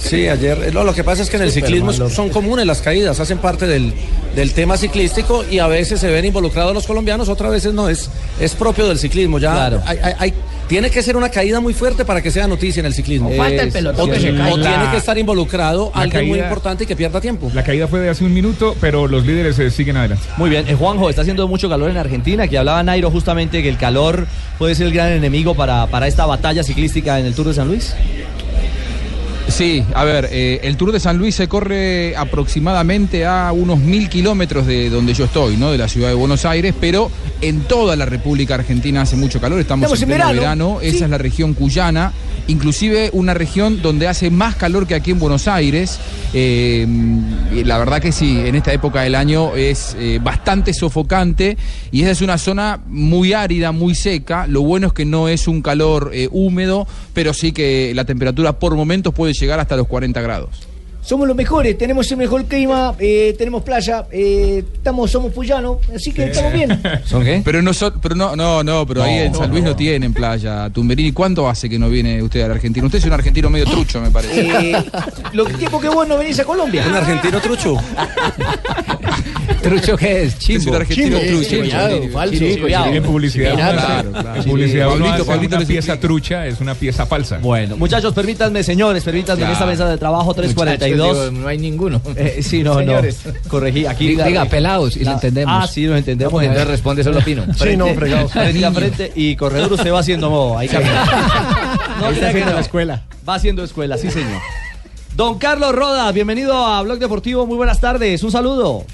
Sí, 0.00 0.26
ayer, 0.26 0.58
eh, 0.64 0.70
no, 0.72 0.82
lo 0.82 0.94
que 0.94 1.04
pasa 1.04 1.22
es 1.22 1.28
que 1.28 1.36
en 1.36 1.42
el 1.42 1.52
ciclismo 1.52 1.92
son 1.92 2.30
comunes 2.30 2.66
las 2.66 2.80
caídas, 2.80 3.20
hacen 3.20 3.36
parte 3.38 3.66
del, 3.66 3.92
del 4.34 4.52
tema 4.54 4.78
ciclístico 4.78 5.44
y 5.48 5.58
a 5.58 5.66
veces 5.66 6.00
se 6.00 6.10
ven 6.10 6.24
involucrados 6.24 6.72
los 6.74 6.86
colombianos, 6.86 7.28
otras 7.28 7.52
veces 7.52 7.74
no, 7.74 7.88
es, 7.90 8.10
es 8.40 8.54
propio 8.54 8.88
del 8.88 8.98
ciclismo. 8.98 9.38
Ya 9.38 9.52
Claro. 9.52 9.82
hay- 9.86 9.98
hay- 10.02 10.14
hay- 10.18 10.34
tiene 10.70 10.88
que 10.88 11.02
ser 11.02 11.16
una 11.16 11.28
caída 11.30 11.58
muy 11.58 11.74
fuerte 11.74 12.04
para 12.04 12.22
que 12.22 12.30
sea 12.30 12.46
noticia 12.46 12.78
en 12.78 12.86
el 12.86 12.94
ciclismo. 12.94 13.28
O 13.28 13.32
falta 13.32 13.60
el 13.64 13.72
pelotón 13.72 14.08
o, 14.08 14.12
tiene 14.14 14.90
que 14.92 14.96
estar 14.98 15.18
involucrado 15.18 15.90
alguien 15.92 16.28
muy 16.28 16.38
caída- 16.38 16.46
importante 16.46 16.84
y 16.84 16.86
que 16.86 16.94
pierda 16.94 17.20
tiempo. 17.20 17.50
La 17.52 17.64
caída 17.64 17.88
fue 17.88 17.98
de 17.98 18.08
hace 18.08 18.22
un 18.24 18.32
minuto, 18.32 18.76
pero 18.80 19.08
los 19.08 19.26
líderes 19.26 19.58
eh, 19.58 19.72
siguen 19.72 19.96
adelante. 19.96 20.22
Muy 20.36 20.48
bien, 20.48 20.68
eh, 20.68 20.76
Juanjo, 20.76 21.10
está 21.10 21.22
haciendo 21.22 21.48
mucho 21.48 21.68
calor 21.68 21.90
en 21.90 21.96
Argentina, 21.96 22.46
que 22.46 22.56
hablaba 22.56 22.80
Nairo 22.84 23.10
justamente 23.10 23.64
que 23.64 23.68
el 23.68 23.78
calor 23.78 24.28
puede 24.58 24.76
ser 24.76 24.86
el 24.86 24.92
gran 24.92 25.10
enemigo 25.10 25.56
para, 25.56 25.88
para 25.88 26.06
esta 26.06 26.24
batalla 26.24 26.62
ciclística 26.62 27.18
en 27.18 27.26
el 27.26 27.34
Tour 27.34 27.48
de 27.48 27.54
San 27.54 27.66
Luis. 27.66 27.92
Sí, 29.50 29.84
a 29.94 30.04
ver, 30.04 30.28
eh, 30.30 30.60
el 30.62 30.76
Tour 30.76 30.92
de 30.92 31.00
San 31.00 31.18
Luis 31.18 31.34
se 31.34 31.48
corre 31.48 32.16
aproximadamente 32.16 33.26
a 33.26 33.50
unos 33.52 33.80
mil 33.80 34.08
kilómetros 34.08 34.64
de 34.64 34.88
donde 34.88 35.12
yo 35.12 35.24
estoy, 35.24 35.56
¿no? 35.56 35.72
De 35.72 35.78
la 35.78 35.88
ciudad 35.88 36.08
de 36.08 36.14
Buenos 36.14 36.44
Aires, 36.44 36.72
pero 36.80 37.10
en 37.40 37.62
toda 37.62 37.96
la 37.96 38.06
República 38.06 38.54
Argentina 38.54 39.02
hace 39.02 39.16
mucho 39.16 39.40
calor, 39.40 39.58
estamos, 39.60 39.84
Estamos 39.84 40.02
en 40.02 40.10
en 40.10 40.16
pleno 40.16 40.40
verano, 40.40 40.76
verano, 40.76 40.80
esa 40.80 41.04
es 41.04 41.10
la 41.10 41.18
región 41.18 41.54
cuyana, 41.54 42.12
inclusive 42.46 43.10
una 43.12 43.34
región 43.34 43.82
donde 43.82 44.06
hace 44.06 44.30
más 44.30 44.54
calor 44.54 44.86
que 44.86 44.94
aquí 44.94 45.10
en 45.10 45.18
Buenos 45.18 45.48
Aires. 45.48 45.98
Eh, 46.32 46.86
la 47.64 47.76
verdad 47.78 48.00
que 48.00 48.12
sí, 48.12 48.38
en 48.38 48.54
esta 48.54 48.72
época 48.72 49.02
del 49.02 49.16
año 49.16 49.56
es 49.56 49.96
eh, 49.98 50.20
bastante 50.22 50.72
sofocante 50.72 51.58
y 51.90 52.02
esa 52.02 52.12
es 52.12 52.22
una 52.22 52.38
zona 52.38 52.80
muy 52.86 53.32
árida, 53.32 53.72
muy 53.72 53.96
seca. 53.96 54.46
Lo 54.46 54.62
bueno 54.62 54.86
es 54.86 54.92
que 54.92 55.04
no 55.04 55.28
es 55.28 55.48
un 55.48 55.60
calor 55.60 56.12
húmedo, 56.30 56.86
pero 57.12 57.34
sí 57.34 57.52
que 57.52 57.92
la 57.94 58.04
temperatura 58.04 58.58
por 58.58 58.76
momentos 58.76 59.12
puede 59.12 59.34
llegar 59.40 59.60
hasta 59.60 59.76
los 59.76 59.86
40 59.86 60.20
grados. 60.20 60.69
Somos 61.02 61.26
los 61.26 61.36
mejores, 61.36 61.76
tenemos 61.78 62.10
el 62.10 62.18
mejor 62.18 62.44
clima, 62.44 62.94
eh, 62.98 63.34
tenemos 63.36 63.62
playa, 63.62 64.04
eh, 64.12 64.62
estamos, 64.74 65.10
somos 65.10 65.32
puyanos, 65.32 65.78
así 65.94 66.12
que 66.12 66.24
estamos 66.24 66.52
bien. 66.52 66.80
¿Son 67.04 67.24
qué? 67.24 67.40
Pero, 67.44 67.62
no, 67.62 67.72
pero 68.02 68.14
no, 68.14 68.36
no, 68.36 68.62
no, 68.62 68.86
pero 68.86 69.02
ahí 69.02 69.20
en 69.20 69.34
San 69.34 69.50
Luis 69.50 69.64
no, 69.64 69.74
tienen 69.74 70.12
playa. 70.12 70.68
Tumberini, 70.70 71.12
¿cuánto 71.12 71.48
hace 71.48 71.68
que 71.68 71.78
no 71.78 71.88
viene 71.88 72.22
usted 72.22 72.42
a 72.42 72.48
la 72.48 72.54
Argentina? 72.54 72.84
Usted 72.84 72.98
es 72.98 73.04
un 73.06 73.12
argentino 73.12 73.48
medio 73.48 73.64
trucho, 73.64 74.00
me 74.00 74.10
parece. 74.10 74.70
Eh, 74.70 74.84
lo 75.32 75.46
tiempo 75.46 75.80
que 75.80 75.88
vos 75.88 76.06
no 76.06 76.18
venís 76.18 76.38
a 76.38 76.44
Colombia. 76.44 76.84
¿Un 76.86 76.94
argentino 76.94 77.40
trucho? 77.40 77.76
¿Trucho 79.62 79.96
qué 79.96 80.22
es? 80.22 80.38
Chimbo. 80.38 80.60
Es 80.60 80.66
un 80.66 80.74
argentino 80.74 81.18
Chimbo. 81.18 81.32
trucho. 81.32 81.62
Chimbo. 81.64 82.12
falso. 82.12 83.02
Publicidad. 83.04 83.54
Claro, 83.54 84.12
claro. 84.12 84.42
Publicidad 84.44 84.88
Pablito, 84.88 85.26
Pablito 85.26 85.56
una 85.56 85.66
pieza 85.66 86.00
trucha, 86.00 86.46
es 86.46 86.60
una 86.60 86.74
pieza 86.74 87.06
falsa. 87.06 87.38
Bueno, 87.38 87.76
muchachos, 87.76 88.14
permítanme, 88.14 88.62
señores, 88.62 89.04
permítanme 89.04 89.44
en 89.44 89.50
esta 89.50 89.66
mesa 89.66 89.88
de 89.88 89.98
trabajo 89.98 90.32
345. 90.34 90.89
No 90.96 91.48
hay 91.48 91.58
ninguno. 91.58 92.00
Eh, 92.16 92.40
sí, 92.42 92.62
no, 92.62 92.80
no. 92.82 93.00
Corregí. 93.48 93.86
Aquí 93.86 94.08
diga, 94.08 94.26
diga 94.26 94.44
pelados 94.44 94.96
y 94.96 95.04
lo 95.04 95.12
entendemos. 95.12 95.54
Ah, 95.56 95.66
sí, 95.66 95.86
lo 95.86 95.96
entendemos. 95.96 96.42
Entonces 96.42 96.68
responde 96.68 97.04
solo 97.04 97.20
Pino. 97.20 97.42
Frente, 97.42 97.70
sí, 97.70 97.76
no, 97.76 97.86
fregado. 97.94 98.28
Frente 98.30 98.70
frente 98.70 99.12
y 99.14 99.36
corredor 99.36 99.72
usted 99.72 99.92
va 99.92 100.00
haciendo 100.00 100.30
modo. 100.30 100.58
Ahí 100.58 100.68
camina. 100.68 101.04
No, 102.00 102.08
está 102.08 102.28
haciendo 102.28 102.54
la 102.54 102.60
escuela. 102.60 103.02
Va 103.28 103.34
haciendo 103.34 103.62
escuela, 103.62 103.98
sí, 103.98 104.10
señor. 104.10 104.40
Don 105.16 105.38
Carlos 105.38 105.74
Rodas, 105.74 106.14
bienvenido 106.14 106.56
a 106.56 106.80
Blog 106.82 106.98
Deportivo. 106.98 107.46
Muy 107.46 107.56
buenas 107.56 107.78
tardes. 107.78 108.22
Un 108.22 108.32
saludo. 108.32 108.86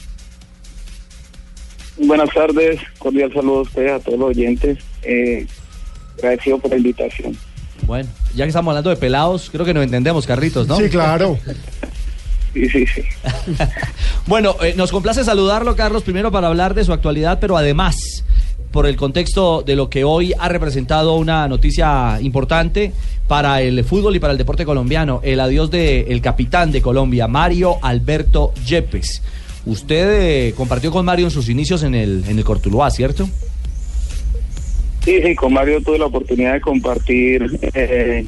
Buenas 1.98 2.28
tardes, 2.34 2.80
cordial 2.98 3.32
saludo 3.32 3.60
a 3.60 3.62
ustedes, 3.62 3.92
a 3.92 4.00
todos 4.00 4.18
los 4.18 4.28
oyentes. 4.30 4.78
Eh, 5.02 5.46
agradecido 6.18 6.58
por 6.58 6.70
la 6.70 6.76
invitación. 6.78 7.36
Bueno, 7.86 8.08
ya 8.34 8.44
que 8.44 8.48
estamos 8.48 8.70
hablando 8.72 8.90
de 8.90 8.96
pelados, 8.96 9.48
creo 9.50 9.64
que 9.64 9.72
nos 9.72 9.84
entendemos, 9.84 10.26
Carritos, 10.26 10.66
¿no? 10.66 10.76
Sí, 10.76 10.88
claro. 10.88 11.38
Sí, 12.52 12.68
sí, 12.68 12.86
sí. 12.86 13.02
Bueno, 14.26 14.56
eh, 14.62 14.74
nos 14.76 14.90
complace 14.90 15.22
saludarlo, 15.22 15.76
Carlos, 15.76 16.02
primero 16.02 16.32
para 16.32 16.48
hablar 16.48 16.74
de 16.74 16.84
su 16.84 16.92
actualidad, 16.92 17.38
pero 17.40 17.56
además 17.56 18.24
por 18.72 18.86
el 18.86 18.96
contexto 18.96 19.62
de 19.62 19.76
lo 19.76 19.88
que 19.88 20.04
hoy 20.04 20.34
ha 20.38 20.48
representado 20.48 21.14
una 21.14 21.48
noticia 21.48 22.18
importante 22.20 22.92
para 23.26 23.62
el 23.62 23.82
fútbol 23.84 24.16
y 24.16 24.18
para 24.18 24.32
el 24.32 24.38
deporte 24.38 24.64
colombiano, 24.64 25.20
el 25.22 25.40
adiós 25.40 25.70
del 25.70 26.20
capitán 26.20 26.72
de 26.72 26.82
Colombia, 26.82 27.26
Mario 27.26 27.76
Alberto 27.82 28.52
Yepes. 28.66 29.22
Usted 29.64 30.48
eh, 30.48 30.54
compartió 30.54 30.90
con 30.90 31.04
Mario 31.04 31.26
en 31.26 31.30
sus 31.30 31.48
inicios 31.48 31.82
en 31.82 31.94
el, 31.94 32.24
en 32.28 32.38
el 32.38 32.44
Cortuluá, 32.44 32.90
¿cierto? 32.90 33.28
Sí, 35.04 35.22
sí, 35.22 35.34
con 35.34 35.52
Mario 35.52 35.80
tuve 35.80 35.98
la 35.98 36.06
oportunidad 36.06 36.54
de 36.54 36.60
compartir 36.60 37.58
eh, 37.74 38.26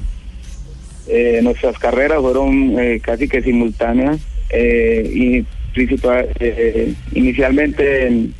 eh, 1.08 1.40
nuestras 1.42 1.78
carreras, 1.78 2.20
fueron 2.20 2.78
eh, 2.78 3.00
casi 3.02 3.28
que 3.28 3.42
simultáneas 3.42 4.20
eh, 4.50 5.10
y 5.12 5.44
principal, 5.72 6.28
eh, 6.40 6.94
inicialmente 7.12 8.06
en, 8.06 8.34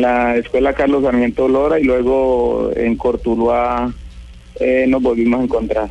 la 0.00 0.36
escuela 0.36 0.72
Carlos 0.74 1.04
Sarmiento 1.04 1.48
Lora 1.48 1.78
y 1.78 1.84
luego 1.84 2.72
en 2.74 2.96
Cortuluá 2.96 3.92
eh, 4.58 4.86
nos 4.88 5.00
volvimos 5.00 5.40
a 5.40 5.44
encontrar. 5.44 5.90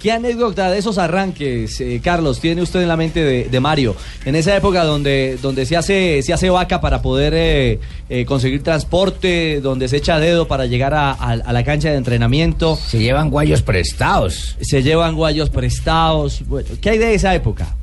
¿Qué 0.00 0.10
anécdota 0.12 0.70
de 0.70 0.78
esos 0.78 0.96
arranques, 0.96 1.78
eh, 1.80 2.00
Carlos, 2.02 2.40
tiene 2.40 2.62
usted 2.62 2.80
en 2.80 2.88
la 2.88 2.96
mente 2.96 3.22
de, 3.22 3.44
de 3.50 3.60
Mario? 3.60 3.94
En 4.24 4.34
esa 4.34 4.56
época 4.56 4.82
donde, 4.84 5.36
donde 5.42 5.66
se, 5.66 5.76
hace, 5.76 6.22
se 6.22 6.32
hace 6.32 6.48
vaca 6.48 6.80
para 6.80 7.02
poder 7.02 7.34
eh, 7.36 7.78
eh, 8.08 8.24
conseguir 8.24 8.62
transporte, 8.62 9.60
donde 9.60 9.88
se 9.88 9.98
echa 9.98 10.18
dedo 10.18 10.48
para 10.48 10.64
llegar 10.64 10.94
a, 10.94 11.10
a- 11.12 11.32
a 11.32 11.52
la 11.52 11.64
cancha 11.64 11.90
de 11.90 11.96
entrenamiento. 11.96 12.76
Se 12.76 12.98
llevan 12.98 13.28
guayos 13.28 13.60
prestados. 13.60 14.56
Se 14.62 14.82
llevan 14.82 15.16
guayos 15.16 15.50
prestados. 15.50 16.42
Bueno, 16.48 16.68
¿Qué 16.80 16.90
hay 16.90 16.98
de 16.98 17.12
esa 17.14 17.34
época? 17.34 17.76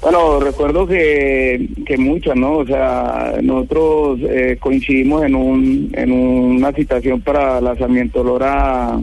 Bueno, 0.00 0.38
recuerdo 0.40 0.86
que, 0.86 1.68
que 1.84 1.96
muchas, 1.98 2.36
¿no? 2.36 2.58
O 2.58 2.66
sea, 2.66 3.34
nosotros 3.42 4.20
eh, 4.22 4.56
coincidimos 4.60 5.24
en, 5.24 5.34
un, 5.34 5.90
en 5.94 6.12
una 6.12 6.72
citación 6.72 7.20
para 7.22 7.60
la 7.60 7.74
Sarmiento 7.76 8.22
Lora 8.22 9.00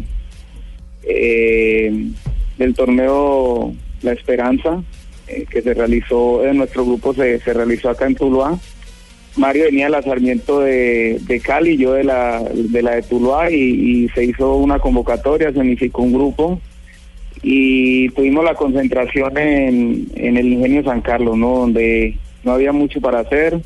eh, 1.03 1.91
del 2.57 2.73
torneo 2.73 3.73
La 4.01 4.13
Esperanza, 4.13 4.83
eh, 5.27 5.45
que 5.49 5.61
se 5.61 5.73
realizó, 5.73 6.45
en 6.45 6.57
nuestro 6.57 6.85
grupo 6.85 7.13
se, 7.13 7.39
se 7.39 7.53
realizó 7.53 7.89
acá 7.89 8.05
en 8.05 8.15
Tuluá. 8.15 8.57
Mario 9.35 9.65
venía 9.65 9.85
de 9.85 9.91
la 9.91 10.01
Sarmiento 10.03 10.59
de, 10.59 11.17
de 11.21 11.39
Cali, 11.39 11.75
yo 11.77 11.93
de 11.93 12.03
la 12.03 12.43
de, 12.53 12.81
la 12.83 12.95
de 12.95 13.01
Tuluá, 13.01 13.49
y, 13.49 13.55
y 14.03 14.09
se 14.09 14.25
hizo 14.25 14.55
una 14.57 14.77
convocatoria, 14.79 15.51
se 15.51 15.59
unificó 15.59 16.03
un 16.03 16.13
grupo 16.13 16.61
y 17.41 18.09
tuvimos 18.09 18.45
la 18.45 18.53
concentración 18.53 19.37
en, 19.37 20.07
en 20.15 20.37
el 20.37 20.53
Ingenio 20.53 20.83
San 20.83 21.01
Carlos, 21.01 21.35
¿no? 21.35 21.57
Donde 21.59 22.15
no 22.43 22.51
había 22.51 22.71
mucho 22.71 23.01
para 23.01 23.19
hacer, 23.21 23.59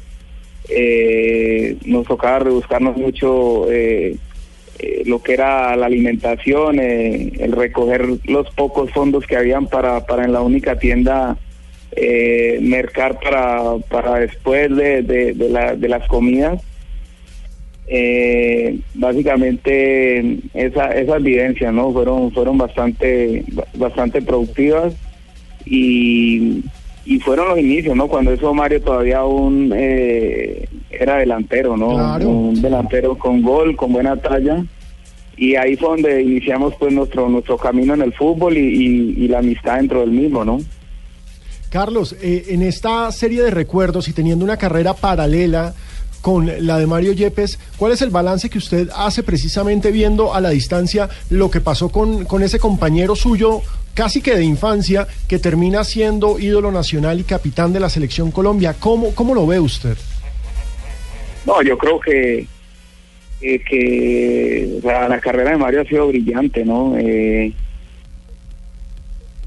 eh, 0.69 1.75
nos 1.85 2.05
tocaba 2.07 2.39
rebuscarnos 2.39 2.95
mucho 2.95 3.71
eh, 3.71 4.15
eh, 4.79 5.03
lo 5.05 5.21
que 5.21 5.33
era 5.33 5.75
la 5.75 5.85
alimentación, 5.87 6.79
eh, 6.79 7.31
el 7.39 7.51
recoger 7.51 8.05
los 8.25 8.49
pocos 8.55 8.91
fondos 8.91 9.25
que 9.25 9.35
habían 9.37 9.67
para, 9.67 10.05
para 10.05 10.23
en 10.25 10.33
la 10.33 10.41
única 10.41 10.77
tienda 10.77 11.37
eh, 11.91 12.59
mercar 12.61 13.19
para, 13.19 13.77
para 13.89 14.19
después 14.19 14.75
de, 14.75 15.01
de, 15.01 15.33
de 15.33 15.49
la- 15.49 15.75
de 15.75 15.87
las 15.87 16.07
comidas. 16.07 16.61
Eh, 17.89 18.79
básicamente 18.95 20.39
esa, 20.53 20.91
esas 20.91 21.23
vivencias 21.23 21.73
no 21.73 21.93
fueron 21.93 22.33
fueron 22.33 22.57
bastante 22.57 23.45
bastante 23.75 24.21
productivas 24.21 24.93
y, 25.65 26.63
y 27.15 27.19
fueron 27.19 27.49
los 27.49 27.59
inicios 27.59 27.95
no 27.95 28.07
cuando 28.07 28.31
eso 28.33 28.53
Mario 28.53 28.81
todavía 28.81 29.19
aún 29.19 29.71
eh, 29.75 30.67
era 30.89 31.17
delantero 31.17 31.75
no 31.77 31.93
Claro. 31.93 32.29
un 32.29 32.61
delantero 32.61 33.17
con 33.17 33.41
gol 33.41 33.75
con 33.75 33.93
buena 33.93 34.15
talla. 34.17 34.65
Y 35.39 35.55
ahí 35.55 35.75
fue 35.75 35.89
donde 35.89 36.21
iniciamos 36.23 36.73
pues 36.79 36.91
nuestro 36.91 37.29
nuestro 37.29 37.57
camino 37.57 37.93
en 37.93 38.01
el 38.01 38.11
fútbol 38.13 38.57
y, 38.57 38.59
y- 38.59 39.23
y 39.23 39.27
la 39.27 39.39
amistad 39.39 39.75
dentro 39.77 39.99
del 40.01 40.09
mismo 40.11 40.43
no 40.43 40.59
Carlos, 41.69 42.15
eh, 42.21 42.45
en 42.49 42.61
esta 42.61 43.11
serie 43.11 43.43
de 43.43 43.51
recuerdos 43.51 44.07
y 44.07 44.13
teniendo 44.13 44.45
una 44.45 44.57
carrera 44.57 44.93
paralela 44.93 45.73
con 46.21 46.49
la 46.65 46.79
de 46.79 46.87
Mario 46.87 47.11
Yepes, 47.13 47.59
¿cuál 47.77 47.91
es 47.91 48.01
el 48.01 48.09
balance 48.09 48.49
que 48.49 48.57
usted 48.57 48.89
hace 48.95 49.21
precisamente 49.21 49.91
viendo 49.91 50.33
a 50.33 50.41
la 50.41 50.49
distancia 50.49 51.09
lo 51.29 51.51
que 51.51 51.61
pasó 51.61 51.89
con, 51.89 52.25
con 52.25 52.41
ese 52.41 52.57
compañero 52.57 53.15
suyo 53.15 53.61
casi 53.97 54.21
que 54.21 54.35
de 54.35 54.43
infancia 54.43 55.07
que 55.27 55.39
termina 55.39 55.83
siendo 55.83 56.37
ídolo 56.37 56.71
nacional 56.71 57.19
y 57.19 57.23
capitán 57.23 57.73
de 57.73 57.79
la 57.79 57.89
selección 57.89 58.29
Colombia? 58.29 58.75
¿Cómo, 58.79 59.15
cómo 59.15 59.33
lo 59.33 59.47
ve 59.47 59.59
usted? 59.59 59.97
No, 61.47 61.63
yo 61.63 61.75
creo 61.79 61.99
que, 61.99 62.45
eh, 63.41 63.59
que 63.67 64.79
la 64.83 65.19
carrera 65.19 65.49
de 65.49 65.57
Mario 65.57 65.81
ha 65.81 65.85
sido 65.85 66.09
brillante, 66.09 66.63
¿no? 66.63 66.95
Eh, 66.95 67.51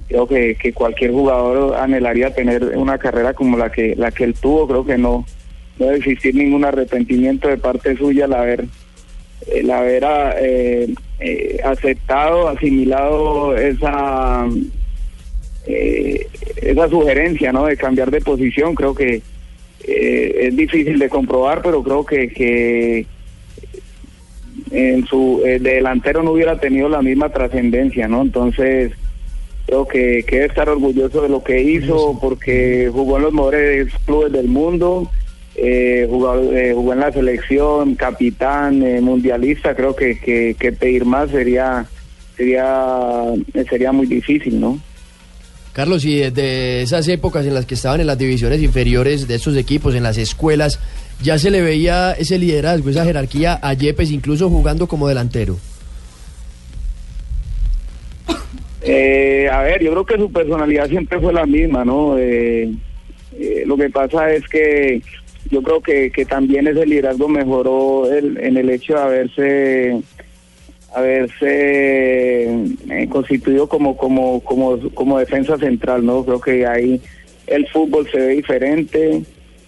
creo 0.09 0.27
que, 0.27 0.57
que 0.57 0.73
cualquier 0.73 1.13
jugador 1.13 1.77
anhelaría 1.77 2.35
tener 2.35 2.77
una 2.77 2.99
carrera 2.99 3.33
como 3.35 3.57
la 3.57 3.71
que 3.71 3.95
la 3.95 4.11
que 4.11 4.25
él 4.25 4.35
tuvo. 4.35 4.67
Creo 4.67 4.85
que 4.85 4.99
no, 4.99 5.25
no 5.79 5.87
debe 5.87 5.99
existir 5.99 6.35
ningún 6.35 6.65
arrepentimiento 6.65 7.47
de 7.47 7.57
parte 7.57 7.97
suya 7.97 8.25
al 8.25 8.33
haber 8.33 8.65
el 9.47 9.71
haber 9.71 10.05
eh, 10.41 10.93
eh, 11.21 11.61
aceptado, 11.65 12.49
asimilado 12.49 13.57
esa 13.57 14.47
eh, 15.67 16.27
esa 16.57 16.89
sugerencia, 16.89 17.53
¿no? 17.53 17.67
De 17.67 17.77
cambiar 17.77 18.11
de 18.11 18.21
posición. 18.21 18.75
Creo 18.75 18.95
que 18.95 19.23
eh, 19.85 20.37
es 20.41 20.57
difícil 20.57 20.99
de 20.99 21.09
comprobar, 21.09 21.63
pero 21.63 21.83
creo 21.83 22.05
que, 22.05 22.29
que 22.29 23.07
en 24.71 25.07
su 25.07 25.43
eh, 25.45 25.59
de 25.59 25.75
delantero 25.75 26.23
no 26.23 26.33
hubiera 26.33 26.59
tenido 26.59 26.89
la 26.89 27.03
misma 27.03 27.29
trascendencia, 27.31 28.09
¿no? 28.09 28.23
Entonces 28.23 28.93
creo 29.67 29.87
que, 29.87 30.25
que 30.27 30.37
debe 30.37 30.49
estar 30.49 30.69
orgulloso 30.69 31.23
de 31.23 31.29
lo 31.29 31.43
que 31.43 31.63
hizo 31.63 32.19
porque 32.21 32.91
jugó 32.93 33.19
en 33.19 33.23
los 33.25 33.33
mejores 33.33 33.93
clubes 34.05 34.33
del 34.33 34.49
mundo, 34.49 35.11
eh, 35.63 36.07
jugó, 36.09 36.35
eh, 36.53 36.73
jugó 36.75 36.95
en 36.95 37.01
la 37.01 37.13
selección, 37.13 37.95
capitán, 37.95 38.83
eh, 38.83 39.01
mundialista. 39.01 39.75
Creo 39.75 39.95
que, 39.95 40.19
que, 40.19 40.57
que 40.59 40.73
pedir 40.73 41.05
más 41.05 41.31
sería 41.31 41.87
sería 42.37 43.27
sería 43.69 43.93
muy 43.93 44.07
difícil, 44.07 44.59
¿no? 44.59 44.81
Carlos, 45.75 46.05
y 46.05 46.17
desde 46.19 46.83
esas 46.83 47.07
épocas 47.09 47.47
en 47.47 47.55
las 47.55 47.67
que 47.67 47.75
estaban 47.75 48.01
en 48.01 48.07
las 48.07 48.19
divisiones 48.19 48.61
inferiores 48.63 49.29
de 49.29 49.37
estos 49.37 49.57
equipos, 49.57 49.95
en 49.95 50.03
las 50.03 50.19
escuelas, 50.19 50.81
ya 51.23 51.39
se 51.39 51.51
le 51.51 51.61
veía 51.61 52.13
ese 52.13 52.39
liderazgo, 52.39 52.91
esa 52.91 53.05
jerarquía 53.05 53.59
a 53.63 53.75
Yepes, 53.75 54.11
incluso 54.11 54.49
jugando 54.49 54.89
como 54.89 55.07
delantero. 55.07 55.59
Eh, 58.83 59.49
a 59.53 59.63
ver, 59.63 59.83
yo 59.83 59.91
creo 59.91 60.07
que 60.07 60.17
su 60.17 60.33
personalidad 60.33 60.89
siempre 60.89 61.21
fue 61.21 61.33
la 61.33 61.45
misma, 61.45 61.85
¿no? 61.85 62.17
Eh, 62.19 62.73
eh, 63.39 63.63
lo 63.67 63.77
que 63.77 63.91
pasa 63.91 64.33
es 64.33 64.49
que 64.49 65.03
yo 65.51 65.63
creo 65.63 65.81
que, 65.81 66.11
que 66.11 66.25
también 66.25 66.67
ese 66.67 66.87
liderazgo 66.87 67.29
mejoró 67.29 68.11
el- 68.13 68.39
en 68.39 68.57
el 68.57 68.71
hecho 68.71 68.95
de 68.95 69.01
haberse 69.01 70.01
haberse 70.95 72.47
eh, 72.91 73.09
constituido 73.11 73.69
como 73.69 73.97
como 73.97 74.41
como 74.41 74.79
como 74.95 75.19
defensa 75.19 75.57
central, 75.59 76.05
¿no? 76.05 76.25
Creo 76.25 76.41
que 76.41 76.67
ahí 76.67 77.01
el 77.47 77.67
fútbol 77.69 78.09
se 78.11 78.19
ve 78.19 78.29
diferente. 78.37 79.23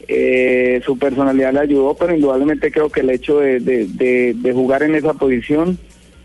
eh, 0.09 0.83
su 0.85 0.99
personalidad 0.99 1.53
le 1.55 1.61
ayudó, 1.61 1.95
pero 1.95 2.13
indudablemente 2.15 2.73
creo 2.73 2.91
que 2.91 3.01
el 3.01 3.11
hecho 3.11 3.39
de, 3.39 3.61
de- 3.61 4.35
de- 4.35 4.53
jugar 4.53 4.83
en 4.83 4.97
esa 4.97 5.15
posición 5.15 5.79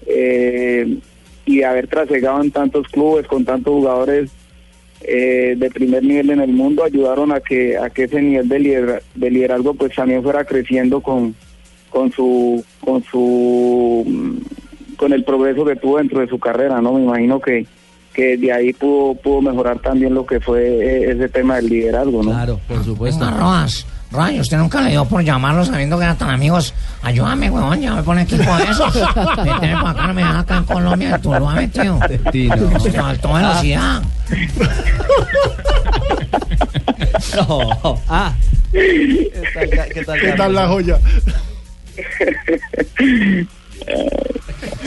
eh, 0.07 0.97
y 1.45 1.61
haber 1.61 1.87
trasegado 1.87 2.41
en 2.41 2.49
tantos 2.51 2.87
clubes 2.87 3.27
con 3.27 3.45
tantos 3.45 3.71
jugadores 3.73 4.31
eh, 5.01 5.55
de 5.57 5.69
primer 5.69 6.03
nivel 6.03 6.31
en 6.31 6.41
el 6.41 6.51
mundo 6.51 6.83
ayudaron 6.83 7.31
a 7.31 7.39
que 7.39 7.77
a 7.77 7.89
que 7.89 8.03
ese 8.03 8.21
nivel 8.21 8.49
de, 8.49 8.59
liderazgo, 8.59 9.05
de 9.15 9.31
liderazgo 9.31 9.73
pues 9.73 9.95
también 9.95 10.23
fuera 10.23 10.43
creciendo 10.43 11.01
con 11.01 11.35
con 11.89 12.11
su 12.11 12.63
con 12.81 13.03
su 13.03 14.03
mm, 14.07 14.95
con 14.95 15.13
el 15.13 15.23
progreso 15.23 15.63
que 15.65 15.75
tuvo 15.75 15.97
dentro 15.97 16.19
de 16.19 16.27
su 16.27 16.39
carrera 16.39 16.81
no 16.81 16.93
me 16.93 17.03
imagino 17.03 17.39
que 17.39 17.65
que 18.13 18.37
de 18.37 18.51
ahí 18.51 18.73
pudo 18.73 19.13
pudo 19.15 19.41
mejorar 19.41 19.79
también 19.79 20.13
lo 20.13 20.25
que 20.25 20.39
fue 20.39 20.63
eh, 20.65 21.11
ese 21.11 21.29
tema 21.29 21.57
del 21.57 21.69
liderazgo 21.69 22.23
no 22.23 22.31
claro 22.31 22.59
por 22.67 22.83
supuesto. 22.83 23.29
Rojas, 23.29 23.85
Ray, 24.11 24.39
usted 24.39 24.57
nunca 24.57 24.81
le 24.81 24.91
dio 24.91 25.03
por 25.05 25.21
llamarlo 25.21 25.65
sabiendo 25.65 25.97
que 25.97 26.05
eran 26.05 26.17
tan 26.17 26.29
amigos. 26.29 26.73
Ayúdame, 27.01 27.49
huevón, 27.49 27.81
ya 27.81 27.93
me 27.93 28.03
pone 28.03 28.21
equipo 28.21 28.55
de 28.55 28.63
esos. 28.63 28.95
Méteme 28.95 29.73
para 29.73 29.89
acá, 29.89 30.07
no 30.07 30.13
me 30.13 30.21
dejas 30.21 30.37
acá 30.37 30.57
en 30.57 30.63
Colombia, 30.63 31.15
en 31.15 31.21
Tuluá, 31.21 31.67
tío. 31.67 31.99
Tino. 32.31 32.83
Te 32.83 32.91
faltó 32.91 33.33
velocidad. 33.33 34.01
No. 37.35 37.99
Ah. 38.09 38.33
¿Qué 38.71 39.31
tal, 39.53 39.69
qué 39.93 40.05
tal, 40.05 40.19
¿Qué 40.19 40.31
tal 40.33 40.55
la 40.55 40.67
joya? 40.67 40.99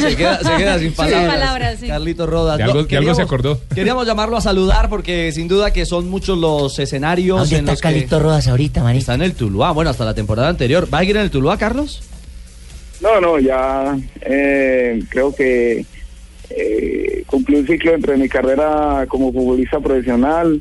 Se 0.01 0.17
queda, 0.17 0.39
se 0.43 0.57
queda 0.57 0.75
sin 0.79 0.89
Sin 0.89 0.95
palabras. 0.97 1.35
palabras, 1.35 1.79
sí. 1.81 1.87
Carlito 1.89 2.27
Rodas. 2.27 2.59
De 2.59 2.65
algo- 2.65 2.83
No, 2.83 2.87
de 2.87 2.97
algo 2.97 3.15
se 3.15 3.23
acordó. 3.23 3.61
Queríamos 3.75 4.07
llamarlo 4.07 4.37
a 4.37 4.41
saludar 4.41 4.89
porque 4.89 5.31
sin 5.33 5.49
duda 5.49 5.73
que 5.73 5.87
son 5.87 6.09
muchos 6.09 6.39
los 6.39 6.79
escenarios 6.79 7.39
¿Dónde 7.41 7.57
en 7.57 7.61
está 7.61 7.73
los 7.73 7.81
que 7.81 7.89
Carlito 7.89 8.19
Rodas 8.21 8.49
ahorita, 8.49 8.83
Marita? 8.83 9.01
está 9.01 9.15
en 9.15 9.23
el 9.23 9.35
Tuluá. 9.35 9.73
Bueno, 9.73 9.91
hasta 9.91 10.05
la 10.05 10.15
temporada 10.15 10.49
anterior. 10.49 10.89
¿Va 10.93 10.99
a 10.99 11.05
ir 11.05 11.17
en 11.17 11.23
el 11.23 11.31
Tuluá, 11.31 11.57
Carlos? 11.57 12.03
No, 13.01 13.21
no, 13.21 13.39
ya 13.39 13.97
eh, 14.21 15.03
creo 15.09 15.35
que 15.35 15.85
eh, 16.51 17.23
cumplí 17.27 17.57
un 17.57 17.67
ciclo 17.67 17.93
dentro 17.93 18.13
de 18.13 18.19
mi 18.19 18.29
carrera 18.29 19.07
como 19.09 19.33
futbolista 19.33 19.81
profesional. 19.81 20.61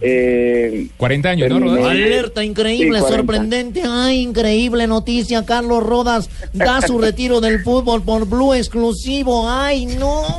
Eh, 0.00 0.88
40 0.96 1.28
años, 1.28 1.48
¿no, 1.48 1.60
Rodas? 1.60 1.86
Alerta, 1.90 2.44
increíble, 2.44 2.98
Sí, 2.98 3.02
40. 3.04 3.16
sorprendente. 3.16 3.82
Ay, 3.88 4.20
increíble 4.20 4.86
noticia. 4.86 5.44
Carlos 5.44 5.82
Rodas 5.82 6.28
da 6.52 6.82
su 6.82 6.98
retiro 7.00 7.40
del 7.40 7.62
fútbol 7.62 8.02
por 8.02 8.26
Blue 8.28 8.54
exclusivo. 8.54 9.48
Ay, 9.48 9.86
no. 9.86 10.22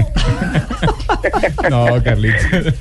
No, 1.70 2.01
Carlitos. 2.03 2.41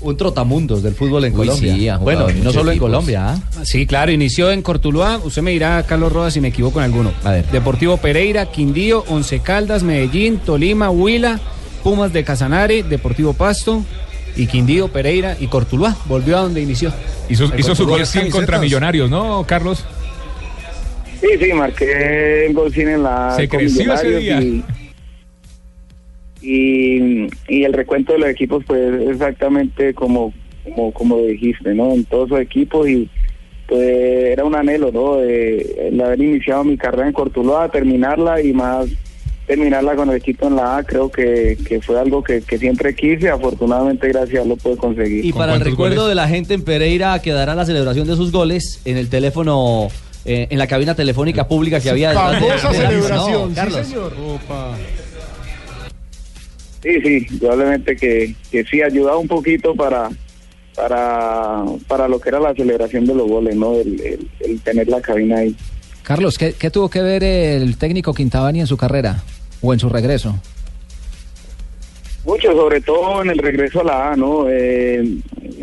Un 0.00 0.16
trotamundos 0.16 0.82
del 0.82 0.94
fútbol 0.94 1.24
en 1.24 1.32
Uy, 1.32 1.46
Colombia. 1.46 1.96
sí, 1.96 2.02
bueno, 2.02 2.26
no 2.42 2.52
solo 2.52 2.72
en. 2.72 2.78
Colombia. 2.78 3.30
¿ah? 3.30 3.38
Sí, 3.64 3.86
claro, 3.86 4.12
inició 4.12 4.50
en 4.50 4.60
Cortuluá. 4.62 5.18
Usted 5.24 5.40
me 5.42 5.52
dirá, 5.52 5.82
Carlos 5.84 6.12
Rodas, 6.12 6.34
si 6.34 6.40
me 6.40 6.48
equivoco 6.48 6.78
en 6.80 6.84
alguno. 6.86 7.12
A 7.24 7.30
ver. 7.30 7.46
Deportivo 7.50 7.96
Pereira, 7.96 8.46
Quindío, 8.46 9.04
Once 9.08 9.38
Caldas, 9.40 9.82
Medellín, 9.82 10.38
Tolima, 10.38 10.90
Huila, 10.90 11.40
Pumas 11.82 12.12
de 12.12 12.22
Casanare, 12.24 12.82
Deportivo 12.82 13.32
Pasto 13.32 13.82
y 14.36 14.46
Quindío, 14.46 14.88
Pereira 14.88 15.36
y 15.38 15.46
Cortuluá. 15.46 15.96
Volvió 16.06 16.38
a 16.38 16.40
donde 16.42 16.62
inició. 16.62 16.92
Hizo, 17.28 17.50
hizo 17.56 17.74
su 17.74 17.86
gol 17.86 18.04
100 18.04 18.30
contra 18.30 18.58
Millonarios, 18.58 19.10
¿no, 19.10 19.44
Carlos? 19.46 19.84
Sí, 21.20 21.28
sí, 21.40 21.52
marqué 21.52 22.46
el 22.46 22.54
gol 22.54 22.72
100 22.72 22.88
en 22.88 23.02
la 23.02 23.34
Se 23.36 23.48
creció 23.48 23.94
ese 23.94 24.08
Millonarios 24.08 24.18
día. 24.18 24.42
Y, 24.42 24.64
y, 26.42 27.28
y 27.48 27.64
el 27.64 27.72
recuento 27.72 28.12
de 28.12 28.18
los 28.18 28.28
equipos, 28.28 28.62
pues 28.66 29.08
exactamente 29.08 29.94
como, 29.94 30.34
como, 30.64 30.92
como 30.92 31.18
dijiste, 31.18 31.74
¿no? 31.74 31.92
En 31.92 32.04
todos 32.04 32.30
los 32.30 32.40
equipos 32.40 32.88
y 32.88 33.08
pues 33.66 33.82
era 33.82 34.44
un 34.44 34.54
anhelo, 34.54 34.92
¿no? 34.92 35.16
De, 35.16 35.88
el 35.88 36.00
haber 36.00 36.20
iniciado 36.20 36.64
mi 36.64 36.76
carrera 36.76 37.06
en 37.06 37.14
Cortuluá, 37.14 37.70
terminarla 37.70 38.42
y 38.42 38.52
más 38.52 38.88
terminarla 39.46 39.94
con 39.94 40.08
el 40.10 40.16
equipo 40.16 40.46
en 40.48 40.56
la 40.56 40.78
A, 40.78 40.82
creo 40.84 41.10
que, 41.10 41.58
que 41.66 41.80
fue 41.82 41.98
algo 42.00 42.22
que, 42.24 42.40
que 42.42 42.56
siempre 42.58 42.94
quise, 42.94 43.28
afortunadamente 43.28 44.08
gracias 44.08 44.46
lo 44.46 44.56
pude 44.56 44.76
conseguir. 44.76 45.24
Y 45.24 45.32
para 45.32 45.54
el 45.54 45.60
recuerdo 45.60 46.08
de 46.08 46.14
la 46.14 46.28
gente 46.28 46.54
en 46.54 46.62
Pereira 46.64 47.20
quedará 47.20 47.54
la 47.54 47.66
celebración 47.66 48.06
de 48.06 48.16
sus 48.16 48.32
goles 48.32 48.80
en 48.86 48.96
el 48.96 49.08
teléfono, 49.10 49.88
eh, 50.24 50.46
en 50.48 50.58
la 50.58 50.66
cabina 50.66 50.94
telefónica 50.94 51.46
pública 51.46 51.78
que 51.80 51.90
había 51.90 52.10
de- 52.10 52.14
Famosa 52.14 52.70
de 52.72 52.78
la- 52.82 52.88
celebración, 52.90 53.54
No, 53.54 53.82
sí. 53.82 53.94
Sí, 56.82 57.00
sí, 57.00 57.38
probablemente 57.38 57.96
que, 57.96 58.34
que 58.50 58.64
sí 58.64 58.82
ayudaba 58.82 59.16
un 59.16 59.28
poquito 59.28 59.74
para, 59.74 60.10
para, 60.76 61.64
para 61.88 62.08
lo 62.08 62.18
que 62.20 62.28
era 62.28 62.40
la 62.40 62.54
celebración 62.54 63.06
de 63.06 63.14
los 63.14 63.26
goles, 63.28 63.56
¿no? 63.56 63.74
El, 63.74 63.98
el- 64.00 64.28
el 64.40 64.60
tener 64.60 64.88
la 64.88 65.00
cabina 65.00 65.38
ahí. 65.38 65.56
Carlos, 66.04 66.38
¿qué, 66.38 66.52
qué 66.52 66.70
tuvo 66.70 66.88
que 66.88 67.00
ver 67.00 67.24
el 67.24 67.76
técnico 67.78 68.12
Quintabani 68.14 68.60
en 68.60 68.66
su 68.66 68.76
carrera 68.76 69.22
o 69.62 69.72
en 69.72 69.80
su 69.80 69.88
regreso? 69.88 70.38
Mucho, 72.26 72.52
sobre 72.52 72.80
todo 72.80 73.22
en 73.22 73.30
el 73.30 73.38
regreso 73.38 73.80
a 73.80 73.84
la 73.84 74.12
A, 74.12 74.16
¿no? 74.16 74.46
Eh, 74.48 75.18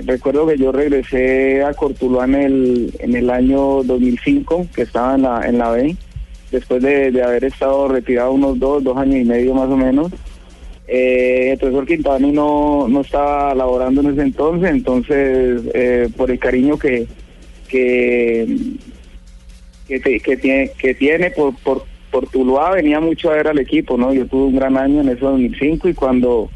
recuerdo 0.06 0.48
que 0.48 0.58
yo 0.58 0.72
regresé 0.72 1.64
a 1.64 1.74
Cortuluá 1.74 2.26
en 2.26 2.36
el, 2.36 2.94
en 3.00 3.16
el 3.16 3.30
año 3.30 3.84
2005, 3.84 4.68
que 4.74 4.82
estaba 4.84 5.16
en 5.16 5.22
la, 5.22 5.48
en 5.48 5.58
la 5.58 5.72
B, 5.72 5.96
después 6.52 6.84
de, 6.84 7.12
de 7.12 7.24
haber 7.24 7.46
estado 7.46 7.88
retirado 7.88 8.32
unos 8.34 8.60
dos, 8.60 8.84
dos 8.84 8.98
años 8.98 9.18
y 9.18 9.26
medio 9.26 9.54
más 9.54 9.70
o 9.70 9.78
menos. 9.78 10.12
Eh, 10.88 11.52
el 11.54 11.58
profesor 11.58 11.86
Quintabani 11.86 12.32
no, 12.32 12.88
no 12.88 13.02
estaba 13.02 13.56
laborando 13.56 14.02
en 14.02 14.12
ese 14.12 14.22
entonces, 14.22 14.70
entonces 14.70 15.62
eh, 15.74 16.10
por 16.18 16.30
el 16.30 16.38
cariño 16.38 16.78
que, 16.78 17.08
que, 17.68 18.76
que, 19.92 20.00
te- 20.00 20.20
que 20.20 20.38
tiene, 20.38 20.72
que 20.78 20.94
tiene 20.96 21.32
por, 21.32 21.54
por, 21.58 21.84
por 22.12 22.28
Tuluá 22.30 22.72
venía 22.72 23.00
mucho 23.00 23.30
a 23.30 23.36
ver 23.36 23.48
al 23.50 23.60
equipo, 23.60 23.98
¿no? 23.98 24.14
Yo 24.14 24.26
tuve 24.26 24.46
un 24.48 24.56
gran 24.56 24.78
año 24.78 25.02
en 25.02 25.10
ese 25.10 25.20
2005 25.22 25.90
y 25.90 25.94
cuando 25.94 26.50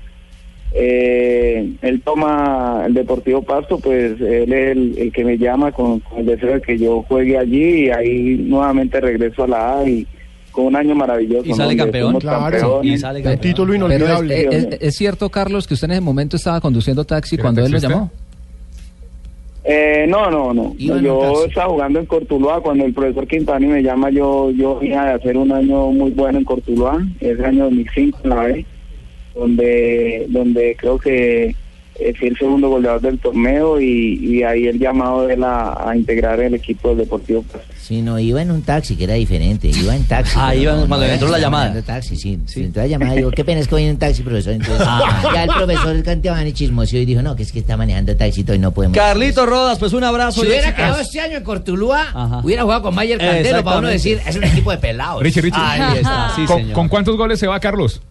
eh, 0.73 1.71
él 1.81 2.01
toma 2.03 2.83
el 2.85 2.93
Deportivo 2.93 3.41
Pasto, 3.41 3.77
pues 3.79 4.19
él 4.19 4.51
es 4.53 4.71
el, 4.77 4.97
el 4.97 5.11
que 5.11 5.23
me 5.23 5.37
llama 5.37 5.71
con, 5.71 5.99
con 6.01 6.19
el 6.19 6.25
deseo 6.25 6.53
de 6.55 6.61
que 6.61 6.77
yo 6.77 7.03
juegue 7.07 7.37
allí 7.37 7.85
y 7.85 7.89
ahí 7.91 8.37
nuevamente 8.45 8.99
regreso 8.99 9.43
a 9.43 9.47
la 9.47 9.79
A 9.79 9.89
y 9.89 10.05
con 10.51 10.65
un 10.67 10.75
año 10.75 10.95
maravilloso. 10.95 11.47
Y 11.49 11.53
sale 11.53 11.75
campeón. 11.77 12.17
Claro, 12.19 12.81
y 12.83 12.97
sale 12.97 13.21
Un 13.27 13.37
título 13.39 13.73
inolvidable. 13.73 14.47
es, 14.49 14.65
es- 14.65 14.77
es 14.81 14.95
cierto, 14.95 15.29
Carlos, 15.29 15.67
que 15.67 15.73
usted 15.73 15.85
en 15.85 15.91
ese 15.93 16.01
momento 16.01 16.35
estaba 16.37 16.59
conduciendo 16.61 17.03
taxi 17.05 17.35
¿Era 17.35 17.41
cuando 17.43 17.65
él 17.65 17.71
lo 17.71 17.77
llamó. 17.77 18.11
Eh, 19.67 20.05
no, 20.07 20.29
no, 20.29 20.53
no. 20.53 20.75
Yo 20.77 21.45
estaba 21.45 21.69
jugando 21.69 21.99
en 21.99 22.05
Cortuluá. 22.05 22.61
Cuando 22.61 22.85
el 22.85 22.93
profesor 22.93 23.27
Quintani 23.27 23.65
me 23.65 23.81
llama, 23.81 24.11
yo 24.11 24.51
yo 24.51 24.79
venía 24.79 25.05
de 25.05 25.13
hacer 25.13 25.37
un 25.37 25.51
año 25.51 25.87
muy 25.87 26.11
bueno 26.11 26.37
en 26.37 26.45
Cortuluá, 26.45 27.03
ese 27.19 27.43
año 27.43 27.63
2005 27.65 28.19
en 28.23 28.29
la 28.29 28.43
B, 28.43 28.65
donde, 29.33 30.25
donde 30.29 30.75
creo 30.79 30.99
que 30.99 31.55
eh, 31.97 32.13
fui 32.17 32.27
el 32.27 32.37
segundo 32.37 32.69
goleador 32.69 33.01
del 33.01 33.19
torneo 33.19 33.79
y, 33.79 34.19
y 34.21 34.43
ahí 34.43 34.67
el 34.67 34.77
llamado 34.79 35.25
de 35.25 35.35
él 35.35 35.43
a, 35.43 35.93
integrar 35.95 36.39
el 36.41 36.53
equipo 36.53 36.89
del 36.89 36.99
Deportivo 36.99 37.41
Pasto. 37.43 37.67
Sí, 37.79 38.01
no, 38.01 38.19
iba 38.19 38.41
en 38.41 38.51
un 38.51 38.63
taxi, 38.63 38.95
que 38.95 39.05
era 39.05 39.13
diferente. 39.13 39.69
Iba 39.69 39.95
en 39.95 40.03
taxi. 40.05 40.35
Ah, 40.37 40.55
iba 40.55 40.73
no, 40.73 40.87
cuando 40.87 41.07
no 41.07 41.13
entró 41.13 41.29
la 41.29 41.39
llamada. 41.39 41.81
Taxi, 41.83 42.15
sí. 42.15 42.39
sí. 42.47 42.63
Entró 42.63 42.81
la 42.81 42.87
llamada 42.87 43.13
y 43.13 43.17
digo, 43.17 43.31
qué 43.31 43.45
pena 43.45 43.61
es 43.61 43.67
que 43.67 43.75
voy 43.75 43.83
en 43.83 43.91
un 43.91 43.97
taxi, 43.97 44.23
profesor. 44.23 44.53
Entonces, 44.53 44.85
ya 45.33 45.43
el 45.43 45.49
profesor, 45.49 45.95
el 45.95 46.03
Cantiabani 46.03 46.51
chismoseó 46.51 46.99
y 46.99 47.05
dijo, 47.05 47.21
no, 47.21 47.35
que 47.35 47.43
es 47.43 47.51
que 47.51 47.59
está 47.59 47.77
manejando 47.77 48.15
taxi 48.17 48.43
y 48.53 48.57
no 48.57 48.71
podemos. 48.71 48.97
Carlito 48.97 49.45
Rodas, 49.45 49.79
pues 49.79 49.93
un 49.93 50.03
abrazo. 50.03 50.41
Si 50.41 50.47
hubiera 50.47 50.75
quedado 50.75 50.99
este 50.99 51.21
año 51.21 51.37
en 51.37 51.43
Cortulúa, 51.43 52.07
Ajá. 52.13 52.41
hubiera 52.43 52.63
jugado 52.63 52.81
con 52.81 52.95
Mayer 52.95 53.19
Cantero 53.19 53.63
para 53.63 53.79
uno 53.79 53.87
decir, 53.87 54.19
es 54.25 54.35
un 54.35 54.43
equipo 54.43 54.71
de 54.71 54.77
pelados. 54.77 55.23
Richie, 55.23 55.41
Richie. 55.41 55.61
Ahí 55.61 55.97
está, 55.97 56.33
sí, 56.35 56.45
¿Con, 56.45 56.57
señor. 56.57 56.73
con 56.73 56.89
cuántos 56.89 57.15
goles 57.15 57.39
se 57.39 57.47
va 57.47 57.59
Carlos? 57.59 58.01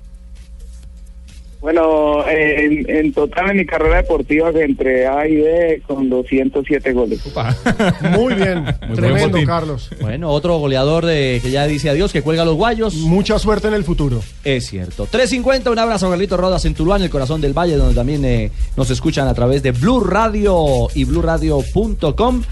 Bueno, 1.65 2.29
en, 2.29 2.85
en 2.91 3.11
total 3.15 3.53
en 3.53 3.57
mi 3.57 3.65
carrera 3.65 3.97
deportiva 3.97 4.51
entre 4.51 5.07
A 5.07 5.27
y 5.27 5.37
B 5.37 5.83
con 5.87 6.11
207 6.11 6.93
goles. 6.93 7.21
Muy 8.15 8.35
bien, 8.35 8.67
tremendo. 8.95 9.39
Carlos. 9.47 9.89
Bueno, 9.99 10.29
otro 10.29 10.59
goleador 10.59 11.07
de, 11.07 11.41
que 11.43 11.51
ya 11.51 11.67
dice 11.67 11.89
adiós, 11.89 12.13
que 12.13 12.21
cuelga 12.21 12.45
los 12.45 12.57
guayos. 12.57 12.97
Mucha 12.97 13.39
suerte 13.39 13.69
en 13.69 13.73
el 13.73 13.83
futuro. 13.83 14.21
Es 14.45 14.67
cierto. 14.67 15.09
3.50, 15.11 15.73
un 15.73 15.79
abrazo 15.79 16.09
a 16.09 16.11
Carlito 16.11 16.37
Rodas 16.37 16.67
en 16.67 16.75
Tuluá, 16.75 16.99
en 16.99 17.05
el 17.05 17.11
corazón 17.11 17.41
del 17.41 17.55
valle, 17.55 17.77
donde 17.77 17.95
también 17.95 18.27
eh, 18.27 18.51
nos 18.77 18.91
escuchan 18.91 19.27
a 19.27 19.33
través 19.33 19.63
de 19.63 19.73
Blue 19.73 20.01
Radio 20.01 20.89
y 20.95 21.05
blueradio.com. 21.05 22.43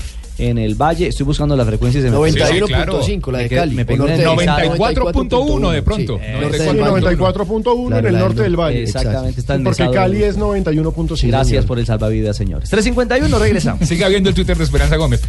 En 0.43 0.59
el 0.59 0.75
valle, 0.75 1.07
estoy 1.07 1.25
buscando 1.25 1.55
las 1.57 1.65
frecuencias 1.67 2.03
de 2.03 2.11
91.5, 2.11 3.31
la 3.31 3.39
de 3.39 3.49
Cali. 3.49 3.77
me 3.77 3.85
pegué 3.85 3.99
Por 4.01 4.11
en 4.11 4.19
el 4.21 4.25
norte- 4.27 4.45
exacto. 4.45 4.77
94.1 4.77 5.71
de 5.71 5.83
pronto. 5.83 6.19
Sí, 6.19 6.25
Eh, 6.25 6.39
norte 6.41 6.59
Sí, 6.59 6.65
del 6.65 6.77
Valle. 6.81 7.17
94.1 7.17 7.99
en 7.99 8.07
el 8.07 8.13
la 8.13 8.19
norte 8.19 8.43
del- 8.43 8.57
valle. 8.57 8.83
Exactamente, 8.83 9.41
está 9.41 9.55
en 9.55 9.63
Porque 9.65 9.89
Cali 9.91 10.25
es 10.25 10.37
91.5. 10.37 11.29
Gracias 11.29 11.65
por 11.65 11.79
el 11.79 11.87
salvavidas, 11.87 12.37
señores. 12.37 12.69
3.51, 12.71 13.39
regresamos. 13.39 13.87
Siga 13.89 14.09
viendo 14.09 14.31
el 14.31 14.35
Twitter 14.35 14.57
de 14.59 14.65
Esperanza 14.65 14.97
Gómez. 14.97 15.21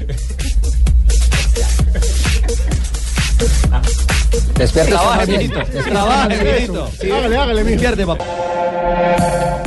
Despierta, 4.58 4.92
Trabaje, 4.92 5.28
mijito. 5.32 5.60
Trabaje, 5.90 6.44
mijito. 6.54 6.90
Hágale, 7.16 7.38
hágale, 7.38 7.64
mijo. 7.64 7.72
Despierte, 7.82 8.06
papá. 8.06 8.26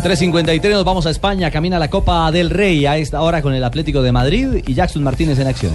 3.53, 0.07 0.71
nos 0.71 0.85
vamos 0.85 1.05
a 1.07 1.11
España, 1.11 1.51
camina 1.51 1.81
la 1.81 1.91
Copa 1.91 2.31
del 2.31 2.51
Rey 2.51 2.87
a 2.87 2.97
esta 2.97 3.23
hora 3.23 3.43
con 3.43 3.55
el 3.55 3.65
Atlético 3.65 4.03
de 4.03 4.13
Madrid 4.13 4.63
y 4.65 4.73
Jackson 4.73 5.03
Martínez 5.03 5.37
en 5.41 5.49
acción. 5.49 5.73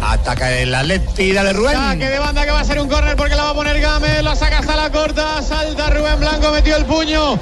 Ataca 0.00 0.56
el 0.58 0.72
Atleti, 0.72 1.32
dale 1.32 1.52
Rubén. 1.52 1.74
Saque 1.74 2.08
de 2.08 2.20
banda 2.20 2.44
que 2.44 2.52
va 2.52 2.60
a 2.60 2.64
ser 2.64 2.80
un 2.80 2.88
córner 2.88 3.16
porque 3.16 3.34
la 3.34 3.42
va 3.42 3.50
a 3.50 3.54
poner 3.54 3.80
Gámez, 3.80 4.22
la 4.22 4.36
saca 4.36 4.60
hasta 4.60 4.76
la 4.76 4.90
corta, 4.92 5.42
salta 5.42 5.90
Rubén 5.90 6.20
Blanco, 6.20 6.52
metió 6.52 6.76
el 6.76 6.84
puño. 6.84 7.36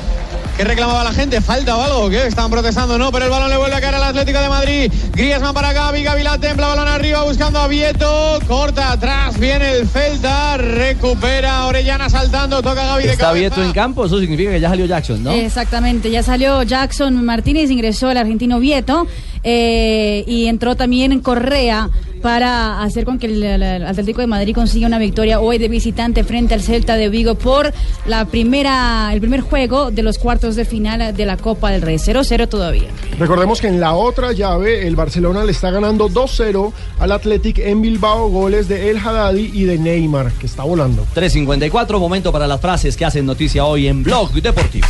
¿Qué 0.60 0.64
reclamaba 0.64 1.02
la 1.02 1.14
gente? 1.14 1.40
¿Falta 1.40 1.74
o 1.74 1.80
algo? 1.80 2.10
¿Qué? 2.10 2.26
Estaban 2.26 2.50
protestando, 2.50 2.98
no, 2.98 3.10
pero 3.10 3.24
el 3.24 3.30
balón 3.30 3.48
le 3.48 3.56
vuelve 3.56 3.76
a 3.76 3.80
caer 3.80 3.94
al 3.94 4.02
Atlético 4.02 4.42
de 4.42 4.48
Madrid. 4.50 4.92
Griezmann 5.14 5.54
para 5.54 5.72
Gaby, 5.72 6.02
Gaby 6.02 6.22
la 6.22 6.36
templa, 6.36 6.66
balón 6.66 6.86
arriba 6.86 7.22
buscando 7.22 7.60
a 7.60 7.66
Vieto, 7.66 8.38
corta 8.46 8.92
atrás, 8.92 9.40
viene 9.40 9.72
el 9.72 9.88
Celta, 9.88 10.58
recupera 10.58 11.64
Orellana 11.64 12.10
saltando, 12.10 12.60
toca 12.60 12.84
Gaby 12.84 13.04
de 13.04 13.12
Está 13.12 13.28
cabeza. 13.28 13.40
Vieto 13.40 13.64
en 13.64 13.72
campo, 13.72 14.04
eso 14.04 14.20
significa 14.20 14.50
que 14.50 14.60
ya 14.60 14.68
salió 14.68 14.84
Jackson, 14.84 15.24
¿no? 15.24 15.32
Exactamente, 15.32 16.10
ya 16.10 16.22
salió 16.22 16.62
Jackson 16.62 17.24
Martínez, 17.24 17.70
ingresó 17.70 18.10
el 18.10 18.18
argentino 18.18 18.60
Vieto 18.60 19.06
eh, 19.42 20.24
y 20.26 20.44
entró 20.44 20.76
también 20.76 21.20
Correa 21.20 21.88
para 22.20 22.82
hacer 22.82 23.04
con 23.04 23.18
que 23.18 23.26
el, 23.26 23.42
el- 23.42 23.62
el 23.62 23.86
Atlético 23.86 24.20
de 24.20 24.26
Madrid 24.26 24.54
consiga 24.54 24.86
una 24.86 24.98
victoria 24.98 25.40
hoy 25.40 25.58
de 25.58 25.68
visitante 25.68 26.24
frente 26.24 26.54
al 26.54 26.60
Celta 26.62 26.96
de 26.96 27.08
Vigo 27.08 27.34
por 27.34 27.72
la 28.06 28.24
primera, 28.26 29.10
el 29.12 29.20
primer 29.20 29.40
juego 29.40 29.90
de 29.90 30.02
los 30.02 30.18
cuartos 30.18 30.56
de 30.56 30.64
final 30.64 31.14
de 31.16 31.26
la 31.26 31.36
Copa 31.36 31.70
del 31.70 31.82
Rey. 31.82 31.96
0-0 31.96 32.48
todavía. 32.48 32.88
Recordemos 33.18 33.60
que 33.60 33.68
en 33.68 33.80
la 33.80 33.94
otra 33.94 34.32
llave 34.32 34.86
el 34.86 34.96
Barcelona 34.96 35.44
le 35.44 35.52
está 35.52 35.70
ganando 35.70 36.08
2-0 36.08 36.72
al 36.98 37.12
Athletic 37.12 37.58
en 37.58 37.80
Bilbao, 37.82 38.28
goles 38.28 38.68
de 38.68 38.90
El 38.90 38.98
Haddadi 38.98 39.50
y 39.54 39.64
de 39.64 39.78
Neymar, 39.78 40.32
que 40.32 40.46
está 40.46 40.62
volando. 40.64 41.06
3.54, 41.14 41.98
momento 41.98 42.32
para 42.32 42.46
las 42.46 42.60
frases 42.60 42.96
que 42.96 43.04
hacen 43.04 43.26
noticia 43.26 43.64
hoy 43.64 43.86
en 43.88 44.02
Blog 44.02 44.32
Deportivo. 44.32 44.86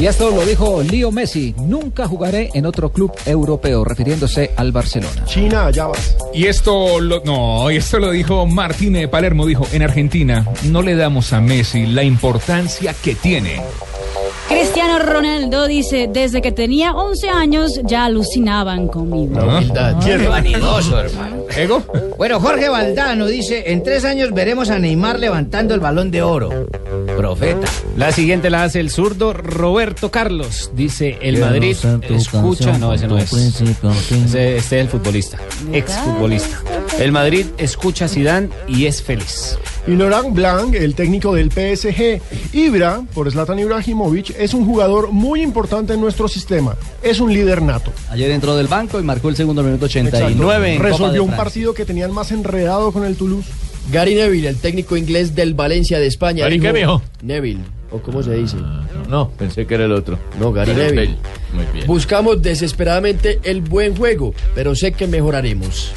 Y 0.00 0.06
esto 0.06 0.30
lo 0.30 0.46
dijo 0.46 0.80
Leo 0.82 1.10
Messi. 1.10 1.54
Nunca 1.58 2.06
jugaré 2.06 2.50
en 2.54 2.66
otro 2.66 2.90
club 2.90 3.12
europeo, 3.26 3.84
refiriéndose 3.84 4.52
al 4.56 4.70
Barcelona. 4.70 5.24
China, 5.24 5.66
allá 5.66 5.86
vas. 5.88 6.16
Y 6.32 6.46
esto 6.46 7.00
lo, 7.00 7.20
no, 7.24 7.68
y 7.68 7.76
esto 7.76 7.98
lo 7.98 8.12
dijo 8.12 8.46
Martínez 8.46 9.02
de 9.02 9.08
Palermo, 9.08 9.44
dijo, 9.44 9.66
en 9.72 9.82
Argentina 9.82 10.46
no 10.64 10.82
le 10.82 10.94
damos 10.94 11.32
a 11.32 11.40
Messi 11.40 11.86
la 11.86 12.04
importancia 12.04 12.94
que 12.94 13.16
tiene. 13.16 13.60
Cristiano 14.48 15.00
Ronaldo 15.00 15.66
dice, 15.66 16.08
desde 16.10 16.40
que 16.40 16.52
tenía 16.52 16.92
11 16.92 17.28
años 17.30 17.80
ya 17.84 18.04
alucinaban 18.04 18.86
conmigo. 18.86 19.40
Qué 20.04 20.28
vanidoso, 20.28 21.00
hermano. 21.00 21.37
¿Ego? 21.56 21.82
Bueno, 22.16 22.40
Jorge 22.40 22.68
Valdano 22.68 23.26
dice, 23.26 23.72
en 23.72 23.82
tres 23.82 24.04
años 24.04 24.32
veremos 24.32 24.70
a 24.70 24.78
Neymar 24.78 25.18
levantando 25.18 25.74
el 25.74 25.80
balón 25.80 26.10
de 26.10 26.22
oro. 26.22 26.66
Profeta. 27.16 27.66
La 27.96 28.12
siguiente 28.12 28.50
la 28.50 28.64
hace 28.64 28.80
el 28.80 28.90
zurdo 28.90 29.32
Roberto 29.32 30.10
Carlos. 30.10 30.70
Dice, 30.74 31.18
el 31.20 31.38
Madrid 31.38 31.76
escucha... 32.10 32.78
No, 32.78 32.92
ese 32.92 33.08
no 33.08 33.18
es. 33.18 33.32
Ese, 33.32 34.56
este 34.56 34.56
es 34.56 34.72
el 34.72 34.88
futbolista. 34.88 35.38
Ex 35.72 35.92
futbolista. 35.98 36.62
El 36.98 37.12
Madrid 37.12 37.46
escucha 37.58 38.06
a 38.06 38.08
Zidane 38.08 38.48
y 38.66 38.86
es 38.86 39.02
feliz. 39.02 39.58
Y 39.86 39.92
Laurent 39.92 40.34
Blanc, 40.34 40.74
el 40.74 40.94
técnico 40.94 41.32
del 41.32 41.50
PSG, 41.50 42.20
Ibra, 42.52 43.00
por 43.14 43.30
Zlatan 43.30 43.58
Ibrahimovic, 43.58 44.34
es 44.38 44.52
un 44.52 44.66
jugador 44.66 45.12
muy 45.12 45.40
importante 45.40 45.94
en 45.94 46.00
nuestro 46.00 46.28
sistema. 46.28 46.76
Es 47.02 47.20
un 47.20 47.32
líder 47.32 47.62
nato. 47.62 47.90
Ayer 48.10 48.30
entró 48.30 48.54
del 48.54 48.66
banco 48.66 49.00
y 49.00 49.02
marcó 49.02 49.30
el 49.30 49.36
segundo 49.36 49.62
minuto 49.62 49.86
89 49.86 50.28
en 50.28 50.38
Copa 50.38 50.58
de 50.58 50.78
Resolvió 50.78 51.24
un. 51.24 51.37
Partido 51.38 51.72
que 51.72 51.84
tenían 51.84 52.12
más 52.12 52.32
enredado 52.32 52.90
con 52.92 53.04
el 53.04 53.16
Toulouse. 53.16 53.48
Gary 53.92 54.16
Neville, 54.16 54.48
el 54.48 54.56
técnico 54.56 54.96
inglés 54.96 55.36
del 55.36 55.54
Valencia 55.54 56.00
de 56.00 56.08
España. 56.08 56.44
¿Gary 56.44 56.58
dijo-? 56.58 57.00
Neville, 57.22 57.60
o 57.90 57.98
cómo 57.98 58.22
se 58.22 58.34
dice. 58.34 58.56
No, 59.08 59.30
pensé 59.30 59.66
que 59.66 59.74
era 59.74 59.84
el 59.84 59.92
otro. 59.92 60.18
No, 60.38 60.52
Gary 60.52 60.72
Gareth 60.72 60.94
Neville. 60.94 61.16
Bale. 61.52 61.64
Muy 61.64 61.72
bien. 61.72 61.86
Buscamos 61.86 62.42
desesperadamente 62.42 63.40
el 63.44 63.62
buen 63.62 63.96
juego, 63.96 64.34
pero 64.54 64.74
sé 64.74 64.92
que 64.92 65.06
mejoraremos. 65.06 65.92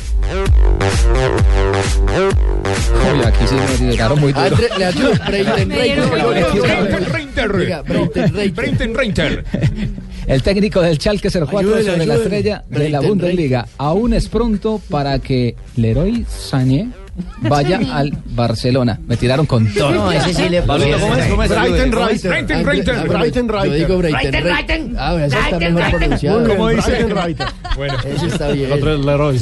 Uy, 3.13 3.21
aquí 3.25 3.45
sí 3.47 3.55
me 3.55 3.91
tiraron 3.91 4.19
muy 4.19 4.31
duro. 4.33 4.45
Andre- 4.45 4.69
le 4.77 4.85
ayudo, 4.85 5.11
Breiten 8.55 8.95
Reiter. 8.95 9.45
El 10.27 10.43
técnico 10.43 10.81
del 10.81 10.97
Schalke 10.97 11.29
04 11.29 11.57
Ayúdele, 11.57 11.91
sobre 11.91 12.05
la 12.05 12.15
estrella 12.15 12.63
de 12.69 12.89
la 12.89 12.99
Bundesliga. 13.01 13.67
Aún 13.77 14.13
es 14.13 14.29
pronto 14.29 14.79
para 14.89 15.19
que 15.19 15.55
Leroy 15.75 16.25
Sané 16.29 16.89
vaya 17.41 17.79
al 17.93 18.17
Barcelona. 18.25 18.99
Me 19.07 19.17
tiraron 19.17 19.45
con 19.45 19.71
todo. 19.73 19.91
No, 19.91 20.11
ese 20.11 20.33
sí 20.33 20.49
le 20.49 20.61
Pablito, 20.61 20.99
¿cómo 20.99 21.15
es? 21.15 21.25
¿Cómo 21.27 21.43
es? 21.43 21.49
Brighton. 21.49 21.91
Reiter. 21.91 22.31
Breiten 22.31 22.65
Reiter. 22.65 23.07
Brighton 23.07 23.47
Yo 23.47 23.53
Reiter. 23.53 23.79
digo 23.79 23.97
Breiten, 23.97 24.21
Reiter. 24.33 24.43
Breiten. 24.43 24.95
Ah, 24.97 25.15
ese 25.15 25.37
está 25.37 25.57
Breiten, 25.57 25.73
mejor 25.73 25.99
pronunciado. 25.99 26.47
¿Cómo 26.47 26.69
dice? 26.69 26.91
Brighton 26.91 27.23
Reiter. 27.23 27.47
Bueno. 27.75 27.97
Ese 28.05 28.27
está 28.27 28.47
bien. 28.51 28.71
Otro 28.71 28.93
es 28.95 29.05
Leroy. 29.05 29.39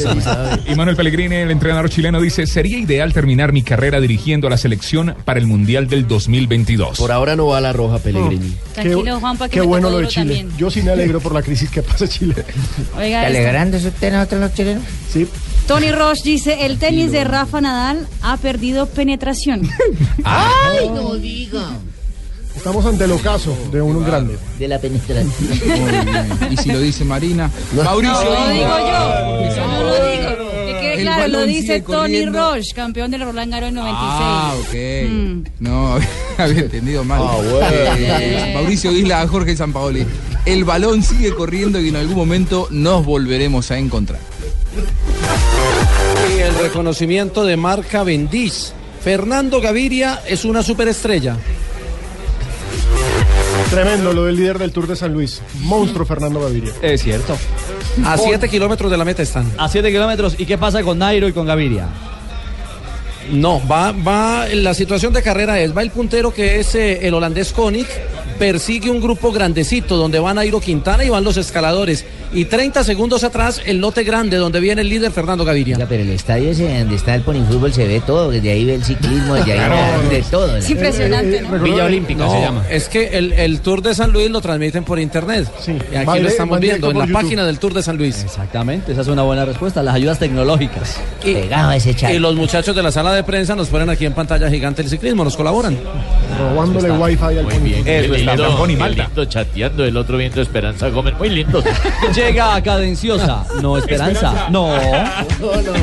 Y 0.67 0.75
Manuel 0.75 0.95
Pellegrini, 0.95 1.35
el 1.35 1.51
entrenador 1.51 1.89
chileno, 1.89 2.21
dice, 2.21 2.47
sería 2.47 2.77
ideal 2.77 3.13
terminar 3.13 3.51
mi 3.51 3.63
carrera 3.63 3.99
dirigiendo 3.99 4.47
a 4.47 4.49
la 4.49 4.57
selección 4.57 5.15
para 5.25 5.39
el 5.39 5.45
Mundial 5.47 5.87
del 5.87 6.07
2022. 6.07 6.97
Por 6.97 7.11
ahora 7.11 7.35
no 7.35 7.47
va 7.47 7.57
a 7.57 7.61
la 7.61 7.73
roja, 7.73 7.99
Pellegrini. 7.99 8.55
Tranquilo, 8.73 9.19
Juanpa, 9.19 9.47
que 9.49 9.55
Qué 9.55 9.61
bueno 9.61 9.89
lo 9.89 9.99
de 9.99 10.07
Chile. 10.07 10.45
Yo 10.57 10.69
sí 10.69 10.81
me 10.81 10.91
alegro 10.91 11.19
por 11.19 11.33
la 11.33 11.41
crisis 11.41 11.69
que 11.69 11.81
pasa 11.83 12.07
Chile. 12.07 12.35
Oiga, 12.97 13.21
¿Te 13.21 13.27
alegrando 13.27 13.77
usted 13.77 14.11
nosotros 14.13 14.41
los 14.41 14.53
chilenos? 14.53 14.83
Sí. 15.11 15.27
Tony 15.69 15.91
Ross 15.91 16.23
dice, 16.23 16.65
el 16.65 16.79
tenis 16.79 17.11
de 17.11 17.23
Rafa 17.23 17.61
Nadal 17.61 18.07
ha 18.23 18.37
perdido 18.37 18.87
penetración. 18.87 19.69
¡Ay, 20.23 20.89
no 20.89 21.13
diga! 21.13 21.77
Estamos 22.55 22.83
ante 22.87 23.03
el 23.03 23.11
ocaso 23.11 23.55
de 23.71 23.79
un 23.79 24.03
grande. 24.03 24.35
De 24.57 24.67
la 24.67 24.79
penetración. 24.79 25.31
Y 26.49 26.57
si 26.57 26.71
lo 26.71 26.79
dice 26.79 27.05
Marina. 27.05 27.51
Mauricio. 27.85 28.15
No 28.15 28.23
lo 28.23 28.31
Isla. 28.31 28.51
digo 28.51 28.79
yo, 28.79 29.55
yo 29.55 29.67
no 29.67 29.83
lo 29.83 29.93
digo. 29.93 30.51
Que 30.65 30.77
quede 30.81 30.93
El 30.95 31.01
claro, 31.03 31.27
lo 31.27 31.43
dice 31.45 31.81
Tony. 31.81 32.25
Ross, 32.25 32.73
campeón 32.73 33.11
del 33.11 33.21
Roland 33.21 33.51
Garros 33.51 33.71
96. 33.71 34.09
Ah, 34.11 34.55
ok. 34.59 35.07
Mm. 35.07 35.43
No, 35.59 35.99
había 36.39 36.61
entendido 36.61 37.03
mal. 37.03 37.21
Ah, 37.23 37.35
bueno. 37.35 37.59
Eh, 37.61 38.53
Mauricio 38.55 38.91
Isla, 38.91 39.27
Jorge 39.27 39.55
Sampaoli. 39.55 40.03
El 40.47 40.63
balón 40.63 41.03
sigue 41.03 41.35
corriendo 41.35 41.79
y 41.79 41.89
en 41.89 41.95
algún 41.95 42.15
momento 42.15 42.67
nos 42.71 43.05
volveremos 43.05 43.69
a 43.69 43.77
encontrar. 43.77 44.19
Reconocimiento 46.61 47.45
de 47.45 47.55
marca 47.55 48.03
Bendiz. 48.03 48.73
Fernando 49.01 49.61
Gaviria 49.61 50.21
es 50.27 50.43
una 50.43 50.61
superestrella. 50.61 51.37
Tremendo 53.69 54.11
lo 54.11 54.25
del 54.25 54.35
líder 54.35 54.59
del 54.59 54.71
Tour 54.71 54.87
de 54.87 54.95
San 54.95 55.13
Luis. 55.13 55.41
Monstruo 55.61 56.05
Fernando 56.05 56.41
Gaviria. 56.41 56.73
Es 56.81 57.03
cierto. 57.03 57.37
A 58.03 58.17
7 58.17 58.49
kilómetros 58.49 58.91
de 58.91 58.97
la 58.97 59.05
meta 59.05 59.21
están. 59.21 59.49
A 59.57 59.69
7 59.69 59.89
kilómetros. 59.89 60.35
¿Y 60.37 60.45
qué 60.45 60.57
pasa 60.57 60.83
con 60.83 60.97
Nairo 60.99 61.27
y 61.27 61.33
con 61.33 61.45
Gaviria? 61.45 61.87
No, 63.31 63.61
va, 63.67 63.91
va, 63.91 64.47
la 64.47 64.73
situación 64.73 65.13
de 65.13 65.21
carrera 65.21 65.59
es, 65.59 65.75
va 65.75 65.83
el 65.83 65.91
puntero 65.91 66.33
que 66.33 66.59
es 66.59 66.73
eh, 66.73 67.07
el 67.07 67.13
holandés 67.13 67.53
Koenig, 67.53 67.87
persigue 68.39 68.89
un 68.89 69.01
grupo 69.01 69.31
grandecito 69.31 69.97
donde 69.97 70.17
van 70.17 70.37
Nairo 70.37 70.61
Quintana 70.61 71.03
y 71.03 71.09
van 71.09 71.23
los 71.23 71.35
escaladores. 71.37 72.05
Y 72.31 72.45
30 72.45 72.83
segundos 72.83 73.23
atrás 73.23 73.61
el 73.65 73.79
lote 73.79 74.03
grande 74.03 74.37
donde 74.37 74.59
viene 74.59 74.81
el 74.81 74.89
líder 74.89 75.11
Fernando 75.11 75.43
Gaviria. 75.43 75.77
Ya, 75.77 75.87
pero 75.87 76.03
el 76.03 76.09
estadio 76.09 76.51
ese 76.51 76.79
donde 76.79 76.95
está 76.95 77.15
el 77.15 77.23
ponifútbol 77.23 77.73
se 77.73 77.87
ve 77.87 78.01
todo, 78.05 78.31
desde 78.31 78.51
ahí 78.51 78.65
ve 78.65 78.75
el 78.75 78.83
ciclismo, 78.83 79.33
desde 79.33 79.53
ahí 79.53 79.69
ve 80.09 80.15
de 80.15 80.21
todo. 80.23 80.55
Es 80.55 80.69
impresionante, 80.69 81.41
¿no? 81.41 81.59
Villa 81.59 81.85
Olímpica 81.85 82.29
se 82.29 82.35
no, 82.35 82.41
llama. 82.41 82.65
Es 82.69 82.87
que 82.87 83.17
el, 83.17 83.33
el 83.33 83.59
Tour 83.61 83.81
de 83.81 83.93
San 83.93 84.11
Luis 84.11 84.29
lo 84.29 84.41
transmiten 84.41 84.83
por 84.83 84.99
internet. 84.99 85.47
Y 85.91 85.95
aquí 85.95 86.19
lo 86.19 86.29
estamos 86.29 86.59
viendo 86.59 86.91
en 86.91 86.99
la 86.99 87.05
YouTube. 87.05 87.21
página 87.21 87.45
del 87.45 87.59
Tour 87.59 87.73
de 87.73 87.83
San 87.83 87.97
Luis. 87.97 88.23
Exactamente, 88.23 88.91
esa 88.91 89.01
es 89.01 89.07
una 89.07 89.23
buena 89.23 89.43
respuesta. 89.43 89.83
Las 89.83 89.95
ayudas 89.95 90.19
tecnológicas. 90.19 90.99
Y, 91.25 91.31
ese 91.75 92.13
y 92.13 92.19
los 92.19 92.35
muchachos 92.35 92.75
de 92.75 92.83
la 92.83 92.91
sala 92.91 93.13
de 93.13 93.23
prensa 93.23 93.55
nos 93.55 93.67
ponen 93.67 93.89
aquí 93.89 94.05
en 94.05 94.13
pantalla 94.13 94.49
gigante 94.49 94.81
el 94.81 94.89
ciclismo, 94.89 95.23
nos 95.23 95.35
colaboran. 95.35 95.77
Robándole 96.39 96.91
wifi 96.91 97.23
al 97.23 97.45
Bien, 97.61 97.87
Eso 97.87 98.15
está, 98.15 98.28
lindo, 98.35 98.47
Tampón 98.49 98.69
y 98.69 98.73
qué 98.73 98.79
Malta. 98.79 99.03
lindo 99.05 99.25
chateando, 99.25 99.85
el 99.85 99.97
otro 99.97 100.17
viento 100.17 100.41
Esperanza 100.41 100.89
Gómez, 100.89 101.13
muy 101.17 101.29
lindo. 101.29 101.63
Llega 102.15 102.61
cadenciosa, 102.61 103.45
no 103.61 103.77
esperanza, 103.77 104.47
no. 104.49 104.69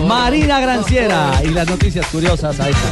Marina 0.06 0.60
Granciera 0.60 1.40
y 1.44 1.48
las 1.48 1.68
noticias 1.68 2.06
curiosas 2.06 2.58
a 2.60 2.68
esta. 2.68 2.88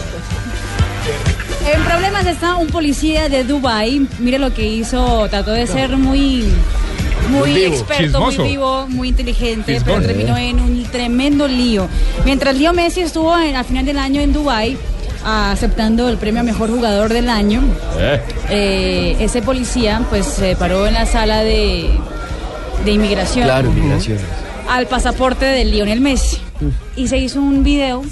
En 1.73 1.83
problemas 1.83 2.27
está 2.27 2.57
un 2.57 2.67
policía 2.69 3.29
de 3.29 3.45
Dubai. 3.45 4.07
Mire 4.19 4.39
lo 4.39 4.53
que 4.53 4.67
hizo, 4.67 5.27
trató 5.29 5.53
de 5.53 5.67
ser 5.67 5.97
muy 5.97 6.45
muy 7.31 7.39
Muy 7.41 7.55
vivo. 7.55 7.73
experto, 7.75 8.05
Chismoso. 8.05 8.41
muy 8.43 8.51
vivo, 8.51 8.87
muy 8.89 9.09
inteligente, 9.09 9.73
Chismoso. 9.75 9.95
pero 10.01 10.07
terminó 10.07 10.37
en 10.37 10.61
un 10.61 10.83
tremendo 10.85 11.49
lío. 11.49 11.89
Mientras 12.27 12.55
Leo 12.57 12.75
Messi 12.75 13.01
estuvo 13.01 13.35
en- 13.39 13.57
al 13.57 13.65
final 13.65 13.87
del 13.87 13.99
año 13.99 14.21
en 14.21 14.35
Dubai 14.35 14.77
aceptando 15.25 16.09
el 16.09 16.17
premio 16.19 16.41
a 16.41 16.45
mejor 16.45 16.71
jugador 16.71 17.13
del 17.13 17.29
año, 17.29 17.63
eh, 18.51 19.17
ese 19.21 19.43
policía 19.43 20.03
pues 20.11 20.27
se 20.27 20.57
paró 20.57 20.87
en 20.87 20.95
la 20.95 21.07
sala 21.07 21.43
de, 21.43 21.91
de 22.85 22.91
inmigración 22.93 23.45
Claro, 23.45 23.69
inmigración. 23.71 24.19
al 24.69 24.87
pasaporte 24.87 25.45
de 25.47 25.65
Lionel 25.65 26.01
Messi 26.01 26.39
y 26.97 27.09
se 27.09 27.19
hizo 27.19 27.41
un 27.41 27.63
video 27.65 28.03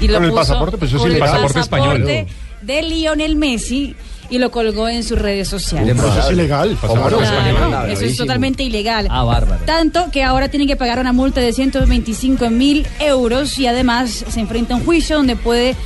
y 0.00 0.08
lo 0.08 0.14
Con 0.14 0.24
el 0.24 0.30
puso 0.30 0.40
pasaporte, 0.42 0.78
pues 0.78 0.90
eso 0.90 0.96
es 0.96 1.02
con 1.02 1.10
el 1.10 1.16
ilegal. 1.16 1.30
pasaporte 1.42 1.70
Pasaporte 1.70 2.26
de 2.62 2.82
Lionel 2.82 3.36
Messi 3.36 3.94
y 4.28 4.38
lo 4.38 4.50
colgó 4.50 4.88
en 4.88 5.04
sus 5.04 5.16
redes 5.20 5.46
sociales. 5.48 5.96
Eso 5.96 6.18
es 6.18 6.30
ilegal. 6.32 6.76
Claro, 6.80 7.18
Claro. 7.18 7.86
eso 7.86 8.04
es 8.04 8.16
totalmente 8.16 8.64
ilegal. 8.64 9.06
Ah, 9.08 9.22
bárbaro. 9.22 9.62
Tanto 9.64 10.10
que 10.10 10.24
ahora 10.24 10.48
tiene 10.48 10.66
que 10.66 10.74
pagar 10.74 10.98
una 10.98 11.12
multa 11.12 11.40
de 11.40 11.52
125 11.52 12.50
mil 12.50 12.84
euros 12.98 13.56
y 13.58 13.68
además 13.68 14.24
se 14.28 14.40
enfrenta 14.40 14.74
a 14.74 14.78
un 14.78 14.84
juicio 14.84 15.16
donde 15.18 15.36
puede 15.36 15.76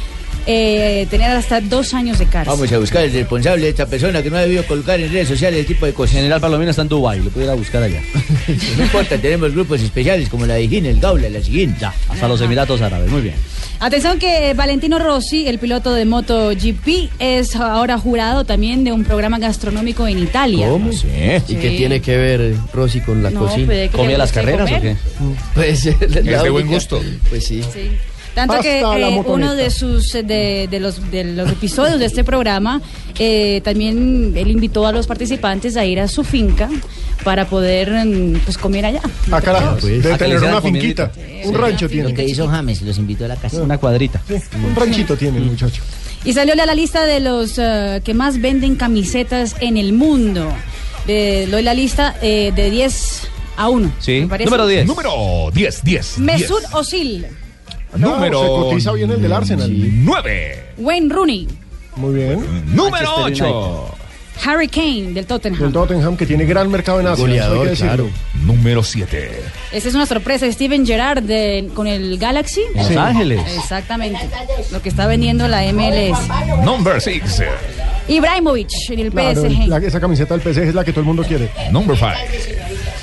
eh, 0.46 1.06
tener 1.10 1.30
hasta 1.30 1.60
dos 1.60 1.94
años 1.94 2.18
de 2.18 2.26
cárcel. 2.26 2.52
Vamos 2.52 2.72
a 2.72 2.78
buscar 2.78 3.04
el 3.04 3.12
responsable 3.12 3.62
de 3.64 3.68
esta 3.70 3.86
persona 3.86 4.22
que 4.22 4.30
no 4.30 4.36
ha 4.36 4.42
debido 4.42 4.64
colocar 4.64 4.98
en 5.00 5.12
redes 5.12 5.28
sociales 5.28 5.60
el 5.60 5.66
tipo 5.66 5.86
de 5.86 5.92
cosas. 5.92 6.16
General 6.16 6.40
Palomino 6.40 6.70
está 6.70 6.82
en 6.82 6.88
Dubái, 6.88 7.20
lo 7.20 7.30
pudiera 7.30 7.54
buscar 7.54 7.82
allá. 7.82 8.00
No 8.76 8.84
importa, 8.84 9.16
tenemos 9.18 9.52
grupos 9.52 9.80
especiales 9.80 10.28
como 10.28 10.46
la 10.46 10.54
de 10.54 10.68
Gine, 10.68 10.90
el 10.90 11.00
Gaula, 11.00 11.28
la 11.28 11.42
siguiente. 11.42 11.86
Hasta 12.08 12.26
los 12.28 12.40
Emiratos 12.40 12.80
Árabes, 12.80 13.10
muy 13.10 13.20
bien. 13.22 13.34
Atención 13.78 14.18
que 14.18 14.52
Valentino 14.54 14.98
Rossi, 14.98 15.46
el 15.48 15.58
piloto 15.58 15.94
de 15.94 16.04
MotoGP, 16.04 17.10
es 17.18 17.56
ahora 17.56 17.96
jurado 17.98 18.44
también 18.44 18.84
de 18.84 18.92
un 18.92 19.04
programa 19.04 19.38
gastronómico 19.38 20.06
en 20.06 20.18
Italia. 20.18 20.68
¿Cómo? 20.68 20.92
Sí. 20.92 21.06
¿Y 21.48 21.54
qué 21.54 21.70
tiene 21.70 22.00
que 22.00 22.16
ver 22.16 22.54
Rossi 22.74 23.00
con 23.00 23.22
la 23.22 23.30
No, 23.30 23.40
cocina? 23.40 23.72
que 23.72 23.88
¿Comía 23.90 24.18
las 24.18 24.32
carreras 24.32 24.70
o 24.70 24.74
comer. 24.74 24.96
Pues 25.54 25.84
la 26.24 26.36
Es 26.36 26.42
de 26.42 26.50
buen 26.50 26.66
gusto. 26.66 27.00
Pues 27.30 27.46
sí. 27.46 27.62
Tanto 28.34 28.54
Hasta 28.54 28.62
que 28.62 28.80
eh, 28.80 29.22
uno 29.26 29.54
de 29.54 29.70
sus 29.70 30.14
eh, 30.14 30.22
de, 30.22 30.68
de 30.70 30.80
los 30.80 31.10
de 31.10 31.24
los 31.24 31.50
episodios 31.50 31.98
de 31.98 32.06
este 32.06 32.22
programa 32.22 32.80
eh, 33.18 33.60
también 33.64 34.32
él 34.36 34.50
invitó 34.50 34.86
a 34.86 34.92
los 34.92 35.06
participantes 35.06 35.76
a 35.76 35.84
ir 35.84 36.00
a 36.00 36.06
su 36.08 36.22
finca 36.22 36.68
para 37.24 37.46
poder 37.48 37.90
mm, 37.90 38.40
pues 38.44 38.56
comer 38.56 38.86
allá. 38.86 39.00
Ah, 39.30 39.40
carajo. 39.40 39.76
Pues, 39.80 40.02
Debe 40.02 40.14
a 40.14 40.18
que 40.18 40.24
tener 40.24 40.42
una 40.42 40.62
finquita. 40.62 41.12
Un 41.44 41.54
rancho 41.54 41.86
Lo 41.86 41.90
tiene. 41.90 42.14
que 42.14 42.24
hizo 42.24 42.48
James, 42.48 42.82
los 42.82 42.98
invitó 42.98 43.24
a 43.24 43.28
la 43.28 43.36
casa. 43.36 43.62
Una 43.62 43.78
cuadrita. 43.78 44.22
Un 44.28 44.74
ranchito 44.74 45.16
tiene 45.16 45.38
el 45.38 45.44
muchacho. 45.44 45.82
Y 46.24 46.32
salió 46.32 46.52
a 46.52 46.66
la 46.66 46.74
lista 46.74 47.06
de 47.06 47.20
los 47.20 47.58
eh, 47.58 48.02
que 48.04 48.14
más 48.14 48.40
venden 48.40 48.76
camisetas 48.76 49.56
en 49.60 49.76
el 49.76 49.92
mundo. 49.92 50.52
De, 51.06 51.46
doy 51.50 51.62
la 51.62 51.72
lista 51.74 52.16
eh, 52.20 52.52
de 52.54 52.70
10 52.70 53.28
a 53.56 53.68
1. 53.68 53.92
Sí. 54.00 54.20
¿me 54.20 54.26
parece? 54.28 54.50
Número 54.50 54.66
10. 54.66 54.86
Número 54.86 55.50
10, 55.52 55.82
10. 55.82 56.18
Mesut 56.18 56.62
Número 57.96 58.40
se 58.42 58.46
cotiza 58.48 58.92
bien 58.92 59.10
el 59.10 59.20
del 59.22 59.32
Arsenal. 59.32 59.70
9. 59.70 60.64
Wayne 60.78 61.12
Rooney, 61.14 61.48
Muy 61.96 62.14
bien. 62.14 62.44
Número 62.74 63.18
Manchester 63.18 63.46
8. 63.52 63.94
Harry 64.46 64.68
Kane 64.68 65.12
del 65.12 65.26
Tottenham. 65.26 65.60
Del 65.60 65.72
Tottenham, 65.72 66.16
que 66.16 66.24
tiene 66.24 66.46
gran 66.46 66.70
mercado 66.70 66.98
en 67.00 67.06
Asia. 67.08 67.26
que 67.26 67.68
decirlo. 67.68 68.08
Número 68.46 68.82
7. 68.82 69.32
Esta 69.70 69.88
es 69.90 69.94
una 69.94 70.06
sorpresa. 70.06 70.50
Steven 70.50 70.86
Gerrard 70.86 71.22
de- 71.22 71.68
con 71.74 71.86
el 71.86 72.16
Galaxy. 72.16 72.62
Los 72.74 72.90
Ángeles. 72.96 73.40
Exactamente. 73.58 74.18
Lo 74.72 74.80
que 74.80 74.88
está 74.88 75.06
vendiendo 75.06 75.46
la 75.46 75.64
MLS. 75.66 76.16
Number 76.64 77.02
6. 77.02 77.22
Ibrahimovic 78.08 78.68
en 78.88 78.98
el 79.00 79.10
Claro, 79.12 79.42
PSG. 79.42 79.66
la- 79.68 79.76
esa 79.78 80.00
camiseta 80.00 80.34
del 80.36 80.42
PSG 80.42 80.68
es 80.68 80.74
la 80.74 80.84
que 80.84 80.92
todo 80.92 81.00
el 81.00 81.06
mundo 81.06 81.22
quiere. 81.22 81.50
Number 81.70 81.96
5. 81.96 82.10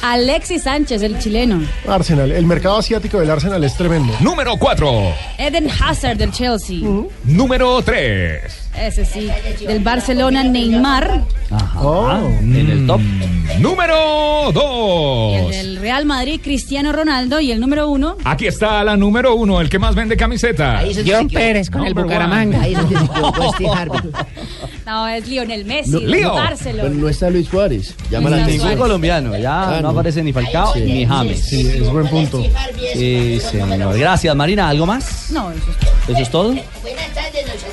Alexis 0.10 0.64
Sánchez, 0.64 1.02
el 1.02 1.20
chileno. 1.20 1.62
Arsenal, 1.86 2.32
el 2.32 2.46
mercado 2.46 2.78
asiático 2.78 3.20
del 3.20 3.30
Arsenal 3.30 3.62
es 3.66 3.76
tremendo. 3.76 4.14
Número 4.22 4.56
4. 4.58 5.14
Eden 5.38 5.70
Hazard 5.70 6.18
del 6.18 6.32
Chelsea. 6.32 6.80
Número 7.26 7.82
3. 7.82 8.67
Ese 8.80 9.06
sí. 9.06 9.30
Del 9.66 9.80
Barcelona, 9.80 10.44
Neymar. 10.44 11.24
En 12.42 12.56
el 12.70 12.86
top. 12.88 13.02
Número 13.60 14.50
El 14.50 14.54
2. 14.54 15.50
del 15.50 15.78
Real 15.78 16.06
Madrid, 16.06 16.40
Cristiano 16.44 16.92
Ronaldo. 16.92 17.40
Y 17.40 17.52
el 17.52 17.60
número 17.60 17.90
uno. 17.90 18.18
Aquí 18.24 18.46
está 18.48 18.84
la 18.84 18.96
número 18.96 19.36
1, 19.36 19.62
el 19.62 19.70
que 19.70 19.80
más 19.80 19.96
vende 19.96 20.16
camisetas. 20.16 20.84
John 21.06 21.28
Pérez 21.28 21.70
con 21.70 21.86
el 21.86 21.94
Bucaramanga. 21.94 22.62
Ahí 22.62 22.74
es 22.74 22.80
donde. 22.80 22.98
No, 24.86 25.06
es 25.06 25.28
Lionel 25.28 25.66
Messi, 25.66 25.92
No, 25.92 26.00
Leo. 26.00 26.34
Barcelona. 26.34 26.84
Pero 26.84 26.96
no 26.96 27.10
está 27.10 27.30
Luis 27.30 27.50
Suárez. 27.50 27.94
Llama 28.10 28.30
la 28.30 28.38
atención. 28.44 28.70
Soy 28.70 28.78
colombiano, 28.78 29.38
ya 29.38 29.78
Ah, 29.78 29.82
no, 29.82 29.90
aparece 29.90 30.24
ni 30.24 30.32
Falcao 30.32 30.74
Sí. 30.76 30.80
ni 30.80 31.06
James. 31.06 31.42
Sí, 31.44 31.68
es 31.68 31.90
buen 31.92 32.08
punto. 32.08 32.42
Sí, 32.94 33.38
señor. 33.52 34.00
Gracias, 34.00 34.34
Marina. 34.34 34.70
¿Algo 34.70 34.86
más? 34.86 35.30
No, 35.32 35.52
eso 35.52 35.60
es 35.72 36.10
¿Eso 36.10 36.22
es 36.22 36.32
todo? 36.32 36.56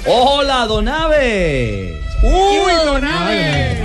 ¡Hola, 0.06 0.66
Donave! 0.98 2.00
¡Uy, 2.22 2.72
Donave! 2.86 3.82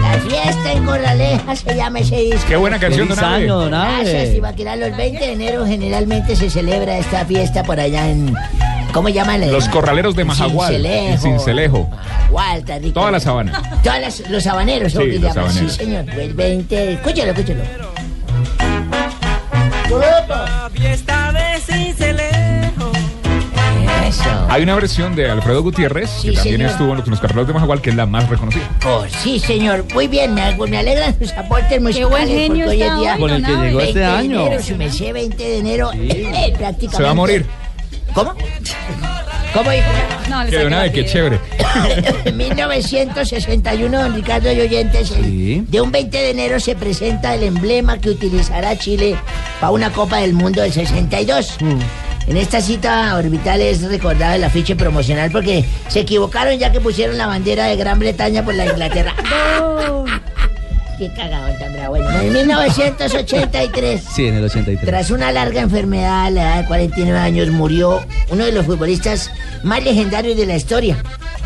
La 0.00 0.18
fiesta 0.20 0.72
en 0.72 0.84
Corraleja 0.84 1.56
se 1.56 1.74
llama 1.74 1.98
ese 1.98 2.16
disco. 2.18 2.44
Qué 2.46 2.56
buena 2.56 2.78
canción, 2.78 3.08
Feliz 3.08 3.20
Donave. 3.20 3.42
año, 3.44 3.58
Donave. 3.58 4.04
Gracias, 4.04 4.34
Ibaquirá. 4.36 4.76
Los 4.76 4.96
20 4.96 5.18
de 5.26 5.32
enero 5.32 5.66
generalmente 5.66 6.36
se 6.36 6.48
celebra 6.48 6.96
esta 6.98 7.24
fiesta 7.24 7.64
por 7.64 7.80
allá 7.80 8.08
en... 8.08 8.32
¿Cómo 8.92 9.08
llaman? 9.08 9.50
Los 9.50 9.68
corraleros 9.68 10.14
de 10.14 10.24
Majagual. 10.24 10.74
Cincelejo. 10.74 11.06
En 11.08 11.18
Cincelejo. 11.18 11.88
Majagual, 11.90 12.58
está 12.58 12.78
rico. 12.78 12.92
Toda 13.00 13.10
la 13.10 13.20
sabana. 13.20 13.80
Todas 13.82 14.00
las- 14.00 14.30
los 14.30 14.46
habaneros, 14.46 14.92
Sí, 14.92 14.98
los 14.98 15.08
llaman? 15.22 15.38
habaneros. 15.38 15.72
Sí, 15.72 15.84
señor. 15.84 16.04
El 16.10 16.34
20... 16.34 16.92
Escúchalo, 16.92 17.32
escúchalo. 17.32 17.62
Fiesta 20.72 21.32
de 21.32 21.60
Cincelejo. 21.60 22.11
Eso. 24.20 24.46
Hay 24.50 24.62
una 24.62 24.74
versión 24.74 25.14
de 25.14 25.30
Alfredo 25.30 25.62
Gutiérrez, 25.62 26.10
Sí, 26.10 26.28
que 26.30 26.34
también 26.36 26.56
señor. 26.56 26.70
estuvo 26.70 26.92
en 26.96 27.10
los 27.10 27.20
carreros 27.20 27.46
de 27.46 27.52
Majagual, 27.54 27.80
que 27.80 27.90
es 27.90 27.96
la 27.96 28.06
más 28.06 28.28
reconocida. 28.28 28.68
Oh, 28.86 29.04
sí, 29.22 29.38
señor. 29.38 29.84
Muy 29.94 30.06
bien, 30.08 30.34
me, 30.34 30.54
me 30.68 30.78
alegran 30.78 31.16
sus 31.18 31.32
aportes 31.32 31.80
musicales. 31.80 32.10
buen 32.10 32.28
genio 32.28 32.66
porque 32.66 32.76
hoy 32.76 32.82
está 32.82 32.96
día 32.96 33.14
hoy, 33.14 33.20
Con 33.20 33.30
el 33.30 33.44
que 33.44 33.50
llegó 33.52 33.62
20 33.78 33.84
este 33.84 33.98
de 34.00 34.04
año. 34.04 34.46
enero, 34.46 34.62
su 34.62 34.76
merced, 34.76 35.12
20 35.12 35.42
de 35.42 35.58
enero, 35.58 35.90
eh, 35.94 36.52
prácticamente. 36.58 36.96
Se 36.96 37.02
va 37.02 37.10
a 37.10 37.14
morir. 37.14 37.46
¿Cómo? 38.14 38.34
¿Cómo 39.54 39.70
dijo? 39.70 39.86
No, 40.28 40.44
le 40.44 40.50
Que 40.50 40.58
Donave, 40.64 40.86
la 40.88 40.92
qué 40.92 41.04
chévere. 41.06 41.38
En 42.26 42.36
1961, 42.36 44.02
don 44.02 44.14
Ricardo 44.14 44.52
y 44.52 44.60
oyentes, 44.60 45.12
de 45.18 45.80
un 45.80 45.90
20 45.90 46.16
de 46.18 46.30
enero 46.30 46.60
se 46.60 46.74
presenta 46.74 47.34
el 47.34 47.42
emblema 47.44 47.98
que 47.98 48.10
utilizará 48.10 48.76
Chile 48.78 49.16
para 49.60 49.72
una 49.72 49.90
Copa 49.90 50.18
del 50.18 50.34
Mundo 50.34 50.60
del 50.62 50.72
62. 50.72 51.56
En 52.26 52.36
esta 52.36 52.60
cita 52.60 53.16
orbital 53.16 53.60
es 53.60 53.82
recordado 53.82 54.34
el 54.34 54.44
afiche 54.44 54.76
promocional 54.76 55.30
porque 55.30 55.64
se 55.88 56.00
equivocaron 56.00 56.56
ya 56.58 56.70
que 56.72 56.80
pusieron 56.80 57.18
la 57.18 57.26
bandera 57.26 57.66
de 57.66 57.76
Gran 57.76 57.98
Bretaña 57.98 58.44
por 58.44 58.54
la 58.54 58.66
Inglaterra. 58.66 59.14
Qué 60.98 61.12
cagado 61.14 61.48
tan 61.58 61.72
bravo. 61.72 61.96
Bueno, 61.96 62.20
en 62.20 62.32
1983. 62.32 64.02
Sí, 64.14 64.26
en 64.28 64.36
el 64.36 64.44
83. 64.44 64.86
Tras 64.88 65.10
una 65.10 65.32
larga 65.32 65.60
enfermedad 65.62 66.26
a 66.26 66.30
la 66.30 66.42
edad 66.42 66.60
de 66.60 66.66
49 66.68 67.18
años 67.18 67.48
murió 67.50 68.04
uno 68.30 68.44
de 68.44 68.52
los 68.52 68.66
futbolistas 68.66 69.30
más 69.64 69.82
legendarios 69.82 70.36
de 70.36 70.46
la 70.46 70.54
historia. 70.56 70.96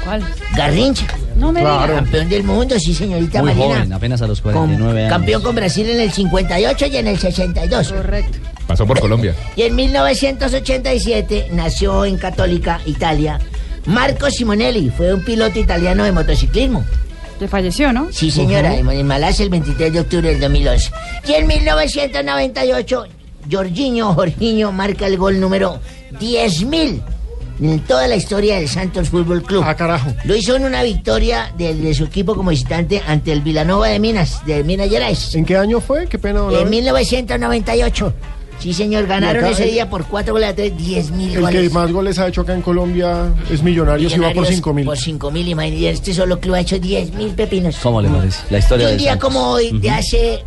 ¿Cuál? 0.05 0.23
Garrincha. 0.57 1.07
No 1.37 1.53
me 1.53 1.61
Claro. 1.61 1.85
digas. 1.87 2.03
Campeón 2.03 2.29
del 2.29 2.43
mundo, 2.45 2.79
sí, 2.79 2.93
señorita 2.95 3.41
Muy 3.41 3.55
Marina. 3.55 3.75
joven, 3.77 3.93
apenas 3.95 4.21
a 4.23 4.27
los 4.27 4.41
Con- 4.43 4.53
49 4.53 5.01
años. 5.01 5.11
campeón 5.13 5.43
con 5.43 5.55
Brasil 5.55 5.89
en 5.89 6.01
el 6.01 6.13
58 6.13 6.87
y 6.87 6.97
en 6.99 7.07
el 7.09 7.19
62. 7.19 7.93
Correcto. 7.93 8.39
Pasó 8.67 8.87
por 8.87 9.01
Colombia. 9.01 9.35
Y 9.55 9.63
en 9.63 9.75
1987 9.77 11.49
nació 11.53 12.05
en 12.05 12.19
Católica, 12.19 12.81
Italia, 12.87 13.39
Marco 13.87 14.31
Simonelli. 14.31 14.91
Fue 14.91 15.15
un 15.15 15.25
piloto 15.25 15.59
italiano 15.59 16.05
de 16.05 16.13
motociclismo. 16.13 16.85
Que 17.39 17.49
falleció, 17.49 17.93
¿no? 17.93 18.09
Sí, 18.13 18.31
señora, 18.31 18.75
en 18.75 19.07
Malasia 19.07 19.45
el 19.45 19.51
23 19.51 19.93
de 19.93 20.01
octubre 20.01 20.29
del 20.31 20.41
2011. 20.41 20.91
Y 21.29 21.33
en 21.35 21.47
1998, 21.47 23.05
Jorginho 23.51 24.15
Jorginho 24.15 24.73
marca 24.73 25.07
el 25.07 25.19
gol 25.19 25.39
número 25.39 25.79
10.000 26.19 27.03
en 27.61 27.81
toda 27.81 28.07
la 28.07 28.17
historia 28.17 28.57
del 28.57 28.69
Santos 28.69 29.09
Fútbol 29.11 29.43
Club. 29.43 29.63
Ah, 29.67 29.75
carajo. 29.75 30.13
Lo 30.25 30.35
hizo 30.35 30.57
en 30.57 30.65
una 30.65 30.83
victoria 30.83 31.53
de, 31.57 31.75
de 31.75 31.95
su 31.95 32.05
equipo 32.05 32.35
como 32.35 32.51
visitante 32.51 33.03
ante 33.07 33.33
el 33.33 33.41
Villanova 33.41 33.89
de 33.89 33.99
Minas, 33.99 34.45
de 34.47 34.65
Minas 34.65 34.89
Gerais. 34.89 35.35
¿En 35.35 35.45
qué 35.45 35.57
año 35.57 35.81
fue? 35.81 36.07
Qué 36.07 36.19
pena. 36.19 36.41
En 36.51 36.57
Abe. 36.57 36.65
1998. 36.67 38.15
Sí, 38.59 38.73
señor, 38.73 39.07
ganaron 39.07 39.45
acá 39.45 39.53
ese 39.53 39.67
día 39.67 39.89
por 39.89 40.07
cuatro 40.07 40.33
goles 40.35 40.49
a 40.49 40.55
tres, 40.55 40.77
10 40.77 41.11
mil 41.13 41.29
El 41.29 41.35
que 41.35 41.41
goles. 41.41 41.73
más 41.73 41.93
goles 41.93 42.19
ha 42.19 42.29
hecho 42.29 42.41
acá 42.41 42.55
en 42.55 42.63
Colombia 42.63 43.33
es 43.51 43.63
Millonarios, 43.63 44.13
y 44.13 44.19
va 44.19 44.29
por 44.29 44.35
Millonarios 44.35 44.57
5 44.57 44.75
mil. 44.75 44.85
Por 44.87 44.99
5 44.99 45.31
mil, 45.31 45.49
imagínate, 45.49 45.91
este 45.91 46.15
solo 46.15 46.41
club 46.41 46.55
ha 46.55 46.61
hecho 46.61 46.79
10 46.79 47.13
mil 47.15 47.31
pepinos. 47.33 47.77
¿Cómo 47.83 48.01
le 48.01 48.09
parece? 48.09 48.39
La 48.51 48.59
historia 48.59 48.89
Y 48.89 48.93
un 48.93 48.99
día 48.99 49.19
como 49.19 49.51
hoy, 49.51 49.79
de 49.79 49.91
hace 49.91 50.45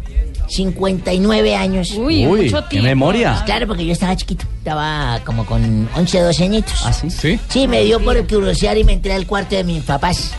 59 0.49 1.55
años. 1.55 1.91
Uy, 1.91 2.27
Uy, 2.27 2.41
mucho 2.45 2.63
qué 2.63 2.69
tiempo. 2.71 2.87
memoria. 2.87 3.41
Claro, 3.45 3.67
porque 3.67 3.85
yo 3.85 3.93
estaba 3.93 4.15
chiquito. 4.15 4.45
Estaba 4.57 5.19
como 5.25 5.45
con 5.45 5.87
11, 5.95 6.19
12 6.21 6.43
añitos. 6.43 6.81
¿Ah, 6.85 6.91
sí? 6.93 7.09
¿Sí? 7.09 7.39
Sí, 7.47 7.67
me 7.67 7.83
dio 7.83 7.99
por 8.03 8.15
curiosear 8.27 8.77
y 8.77 8.83
me 8.83 8.93
entré 8.93 9.13
al 9.13 9.25
cuarto 9.25 9.55
de 9.55 9.63
mis 9.63 9.83
papás. 9.83 10.33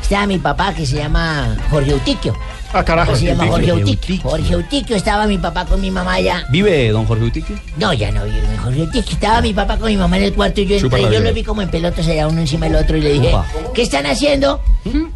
Estaba 0.00 0.26
mi 0.26 0.38
papá 0.38 0.72
que 0.74 0.86
se 0.86 0.96
llama 0.96 1.56
Jorge 1.70 1.90
Eutiquio. 1.92 2.34
Ah, 2.72 2.84
carajo. 2.84 3.16
Se 3.16 3.26
llama 3.26 3.46
Jorge 3.46 3.70
Eutiquio. 3.70 4.18
Jorge 4.22 4.52
Eutiquio 4.52 4.96
estaba 4.96 5.26
mi 5.26 5.38
papá 5.38 5.64
con 5.64 5.80
mi 5.80 5.90
mamá 5.90 6.14
allá. 6.14 6.44
¿Vive 6.50 6.90
don 6.90 7.06
Jorge 7.06 7.24
Utique? 7.24 7.54
No, 7.78 7.92
ya 7.92 8.10
no 8.12 8.24
vive 8.24 8.42
mi 8.48 8.56
Jorge 8.56 8.80
Eutiquio. 8.80 9.12
Estaba 9.14 9.40
mi 9.40 9.52
papá 9.54 9.78
con 9.78 9.88
mi 9.88 9.96
mamá 9.96 10.18
en 10.18 10.24
el 10.24 10.34
cuarto 10.34 10.60
y 10.60 10.66
yo 10.66 10.76
entré. 10.76 11.02
Yo 11.02 11.20
lo 11.20 11.32
vi 11.32 11.42
como 11.42 11.62
en 11.62 11.70
pelotas 11.70 12.06
allá 12.06 12.28
uno 12.28 12.40
encima 12.40 12.66
del 12.66 12.76
otro 12.76 12.96
y 12.96 13.00
le 13.00 13.12
dije. 13.14 13.32
¿qué 13.74 13.82
están 13.82 14.06
haciendo? 14.06 14.60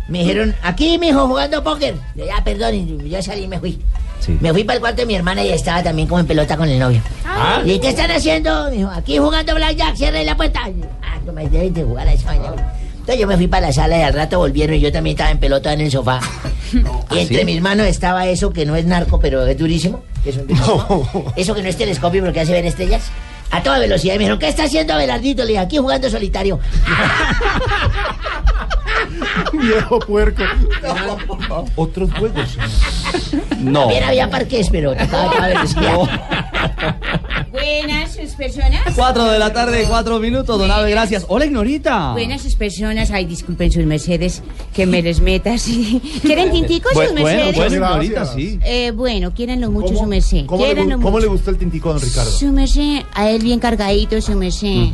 Me 0.09 0.21
dijeron, 0.21 0.55
aquí, 0.63 0.99
mijo, 0.99 1.27
jugando 1.29 1.63
póker. 1.63 1.95
Le 2.15 2.25
dije, 2.25 2.35
ah, 2.37 2.43
perdón, 2.45 2.75
y 2.75 3.09
yo 3.09 3.23
salí 3.23 3.43
y 3.45 3.49
me 3.49 3.61
fui. 3.61 3.79
Sí. 4.21 4.37
Me 4.41 4.53
fui 4.53 4.65
para 4.65 4.75
el 4.77 4.81
cuarto 4.81 5.03
de 5.03 5.07
mi 5.07 5.15
hermana 5.15 5.45
y 5.45 5.51
estaba 5.51 5.83
también 5.83 6.09
como 6.09 6.21
en 6.21 6.27
pelota 6.27 6.57
con 6.57 6.69
el 6.69 6.79
novio. 6.79 7.01
Ah. 7.25 7.63
Y 7.65 7.79
¿qué 7.79 7.89
están 7.89 8.11
haciendo? 8.11 8.65
Me 8.71 8.77
dijo, 8.77 8.91
aquí 8.91 9.19
jugando 9.19 9.55
blackjack, 9.55 9.97
cierre 9.97 10.25
la 10.25 10.37
puerta. 10.37 10.61
Ah, 11.03 11.19
no 11.25 11.33
me 11.33 11.49
deben 11.49 11.73
de 11.75 11.85
jugar 11.85 12.07
a 12.07 12.13
esa 12.13 12.27
vaina. 12.27 12.53
Entonces 13.01 13.19
yo 13.19 13.27
me 13.27 13.37
fui 13.37 13.49
para 13.49 13.69
la 13.69 13.73
sala 13.73 13.99
y 13.99 14.03
al 14.03 14.13
rato 14.13 14.39
volvieron 14.39 14.77
y 14.77 14.81
yo 14.81 14.93
también 14.93 15.15
estaba 15.15 15.31
en 15.31 15.39
pelota 15.39 15.73
en 15.73 15.81
el 15.81 15.91
sofá. 15.91 16.21
Y 17.11 17.19
entre 17.19 17.39
¿sí? 17.41 17.45
mis 17.45 17.61
manos 17.61 17.89
estaba 17.89 18.29
eso 18.29 18.53
que 18.53 18.65
no 18.65 18.77
es 18.77 18.85
narco, 18.85 19.19
pero 19.19 19.45
es 19.45 19.59
durísimo. 19.59 20.05
que 20.23 20.31
es 20.31 20.37
un 20.37 20.47
durísimo. 20.47 21.33
Eso 21.35 21.53
que 21.53 21.63
no 21.65 21.69
es 21.69 21.77
telescopio 21.77 22.23
porque 22.23 22.39
hace 22.39 22.53
ver 22.53 22.65
estrellas. 22.65 23.11
A 23.51 23.61
toda 23.65 23.81
velocidad. 23.81 24.15
Y 24.15 24.19
me 24.19 24.21
dijeron, 24.21 24.39
¿qué 24.39 24.47
está 24.47 24.63
haciendo 24.65 24.95
Abelardito? 24.95 25.43
Le 25.43 25.49
dije, 25.49 25.59
aquí 25.59 25.79
jugando 25.79 26.09
solitario. 26.09 26.61
Viejo 29.53 29.99
puerco. 29.99 30.43
Otros 31.77 32.11
juegos. 32.13 32.57
No. 33.61 33.81
También 33.81 34.05
había 34.05 34.31
parques, 34.31 34.69
pero 34.71 34.95
tocaba 34.95 35.25
a 35.25 35.31
toda 35.31 35.49
velocidad. 35.49 35.99
Buenas 37.53 38.15
sus 38.15 38.31
personas. 38.35 38.95
Cuatro 38.95 39.25
de 39.25 39.39
la 39.39 39.53
tarde, 39.53 39.85
cuatro 39.89 40.19
minutos, 40.19 40.59
don 40.59 40.71
Abe, 40.71 40.91
gracias. 40.91 41.27
Hola, 41.29 41.47
Ignorita. 41.47 42.13
Buenas 42.13 42.43
sus 42.43 42.55
personas. 42.55 43.11
Ay, 43.11 43.25
disculpen 43.27 43.71
sus 43.71 43.85
mercedes 43.85 44.43
que 44.75 44.87
me 44.87 45.03
les 45.03 45.21
meta 45.21 45.55
así. 45.55 46.01
¿Quieren 46.23 46.51
tinticos 46.53 46.93
sus 46.93 47.13
bueno, 47.13 47.23
mercedes? 47.23 47.57
bueno. 47.57 47.75
Ignorita, 47.75 48.25
sí. 48.27 48.59
Eh, 48.65 48.93
bueno, 48.93 49.35
quieranlo 49.35 49.71
mucho 49.71 49.95
su 49.95 50.07
merced. 50.07 50.47
¿Cómo, 50.47 50.65
le, 50.65 50.73
Quiéranlo 50.73 50.97
cómo 50.97 51.11
mucho. 51.11 51.23
le 51.23 51.27
gustó 51.29 51.51
el 51.51 51.59
tintico 51.59 51.91
a 51.91 51.95
don 51.95 52.03
Ricardo? 52.03 52.31
Su 52.31 52.53
merced, 52.53 53.03
a 53.15 53.31
él 53.31 53.43
bien 53.43 53.59
cargadito, 53.59 54.21
su 54.21 54.35
merced. 54.35 54.87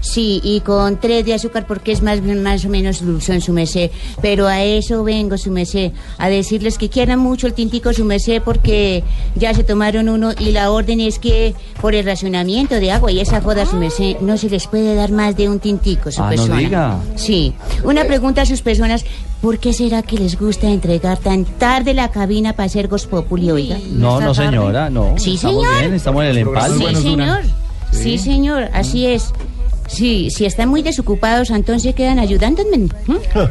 Sí, 0.00 0.40
y 0.44 0.60
con 0.60 0.98
tres 1.00 1.24
de 1.24 1.34
azúcar 1.34 1.66
porque 1.66 1.92
es 1.92 2.02
más, 2.02 2.22
más 2.22 2.64
o 2.64 2.68
menos 2.68 3.04
dulzón, 3.04 3.40
su 3.40 3.52
merced. 3.52 3.90
Pero 4.22 4.46
a 4.46 4.62
eso 4.62 5.02
vengo, 5.04 5.36
su 5.38 5.50
merced, 5.50 5.92
a 6.18 6.28
decirles 6.28 6.78
que 6.78 6.88
quieran 6.88 7.18
mucho 7.18 7.46
el 7.46 7.54
tintico, 7.56 7.92
su 7.92 8.04
merced, 8.04 8.40
porque 8.42 9.02
ya 9.34 9.52
se 9.52 9.64
tomaron 9.64 10.08
uno 10.08 10.30
y 10.38 10.52
la 10.52 10.70
orden 10.70 11.00
es 11.00 11.18
que 11.18 11.54
por 11.80 11.96
el 11.96 12.04
racionamiento 12.06 12.76
de 12.76 12.92
agua 12.92 13.10
y 13.10 13.18
esa 13.18 13.40
joda, 13.40 13.66
su 13.66 13.74
merced, 13.76 14.18
no 14.20 14.36
se 14.36 14.48
les 14.48 14.68
puede 14.68 14.94
dar 14.94 15.10
más 15.10 15.36
de 15.36 15.48
un 15.48 15.58
tintico, 15.58 16.12
su 16.12 16.22
Ah, 16.22 16.26
no 16.26 16.30
persona. 16.30 16.56
diga. 16.58 16.98
Sí. 17.16 17.52
Una 17.82 18.04
pregunta 18.04 18.42
a 18.42 18.46
sus 18.46 18.62
personas, 18.62 19.04
¿por 19.42 19.58
qué 19.58 19.72
será 19.72 20.02
que 20.02 20.16
les 20.18 20.38
gusta 20.38 20.68
entregar 20.68 21.18
tan 21.18 21.44
tarde 21.44 21.92
la 21.94 22.10
cabina 22.12 22.52
para 22.52 22.66
hacer 22.66 22.86
Gospopuli, 22.86 23.50
oiga? 23.50 23.78
No, 23.90 24.20
no, 24.20 24.32
señora, 24.34 24.88
no. 24.90 25.14
Sí, 25.16 25.34
estamos 25.34 25.64
señor. 25.64 25.80
bien, 25.80 25.94
estamos 25.94 26.22
en 26.24 26.30
el 26.30 26.38
empalme. 26.38 26.86
Sí, 26.94 27.02
señor. 27.02 27.40
Sí, 27.90 28.18
señor, 28.18 28.68
así 28.74 29.06
es. 29.06 29.32
Sí, 29.88 30.30
si 30.30 30.44
están 30.44 30.68
muy 30.68 30.82
desocupados, 30.82 31.50
entonces 31.50 31.94
quedan 31.94 32.18
ayudándome 32.18 32.88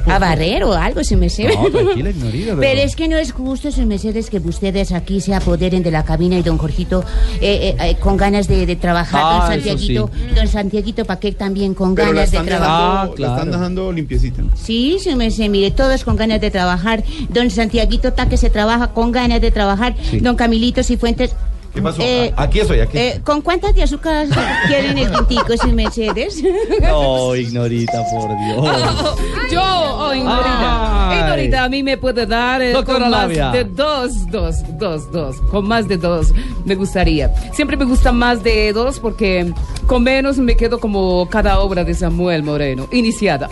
a 0.05 0.19
barrer 0.19 0.63
o 0.63 0.73
algo, 0.73 1.03
si 1.03 1.15
me. 1.15 1.27
No, 1.27 1.69
tranquila, 1.71 2.09
Ignorita, 2.09 2.45
pero- 2.55 2.59
Pero 2.61 2.81
es 2.81 2.95
que 2.95 3.07
no 3.07 3.17
es 3.17 3.31
justo, 3.31 3.71
si 3.71 3.85
me 3.85 3.97
sé, 3.97 4.17
es 4.17 4.29
que 4.29 4.37
ustedes 4.37 4.91
aquí 4.91 5.21
se 5.21 5.33
apoderen 5.33 5.81
de 5.83 5.91
la 5.91 6.03
cabina 6.03 6.37
y 6.37 6.43
don 6.43 6.57
Jorgito 6.57 7.03
eh, 7.41 7.75
eh, 7.79 7.89
eh, 7.89 7.95
con 7.99 8.17
ganas 8.17 8.47
de, 8.47 8.65
de 8.65 8.75
trabajar, 8.75 9.21
Ah, 9.23 9.49
don 9.49 9.59
eso 9.59 9.67
Santiaguito, 9.69 10.09
don 10.35 10.47
Santiaguito 10.47 11.05
Paquet 11.05 11.37
también 11.37 11.73
con 11.73 11.95
Pero 11.95 12.09
ganas 12.09 12.31
de 12.31 12.39
trabajar. 12.39 13.01
dejando, 13.09 13.15
la 13.21 13.27
están 13.35 13.51
dejando 13.51 13.91
limpiecita. 13.91 14.43
Sí, 14.55 14.97
sí, 14.99 15.15
me 15.15 15.29
mire, 15.49 15.71
todos 15.71 16.03
con 16.03 16.15
ganas 16.15 16.41
de 16.41 16.51
trabajar. 16.51 17.03
Don 17.29 17.49
Santiaguito 17.49 18.13
Taque 18.13 18.37
se 18.37 18.49
trabaja 18.49 18.87
con 18.93 19.11
ganas 19.11 19.41
de 19.41 19.51
trabajar. 19.51 19.95
Don 20.21 20.35
Camilito 20.35 20.83
Cifuentes. 20.83 21.35
¿Qué 21.75 21.81
pasó? 21.81 22.01
Eh, 22.01 22.33
aquí 22.37 22.61
estoy, 22.61 22.79
aquí. 22.79 22.97
eh, 22.97 23.21
¿Con 23.21 23.41
cuántas 23.41 23.75
de 23.75 23.83
azúcar 23.83 24.27
quieren 24.65 24.97
el 24.97 25.11
tintico, 25.11 25.57
si 25.61 25.67
Mercedes? 25.73 26.41
No, 26.81 27.35
Ignorita, 27.35 28.01
por 28.11 28.29
Dios. 28.29 29.17
Yo, 29.51 29.61
oh, 29.61 30.13
Ignorita. 30.13 31.11
Ay. 31.11 31.19
Ignorita, 31.19 31.63
a 31.65 31.69
mí 31.69 31.83
me 31.83 31.97
puede 31.97 32.25
dar 32.25 32.61
eh, 32.61 32.73
con 32.85 33.09
más 33.09 33.27
de 33.27 33.65
dos, 33.65 34.31
dos, 34.31 34.55
dos, 34.79 35.11
dos. 35.11 35.35
Con 35.51 35.67
más 35.67 35.87
de 35.87 35.97
dos 35.97 36.33
me 36.63 36.75
gustaría. 36.75 37.33
Siempre 37.53 37.75
me 37.75 37.83
gusta 37.85 38.11
más 38.13 38.41
de 38.41 38.71
dos 38.71 38.99
porque 38.99 39.51
con 39.85 40.03
menos 40.03 40.37
me 40.37 40.55
quedo 40.55 40.79
como 40.79 41.27
cada 41.29 41.59
obra 41.59 41.83
de 41.83 41.93
Samuel 41.93 42.43
Moreno, 42.43 42.87
iniciada. 42.91 43.49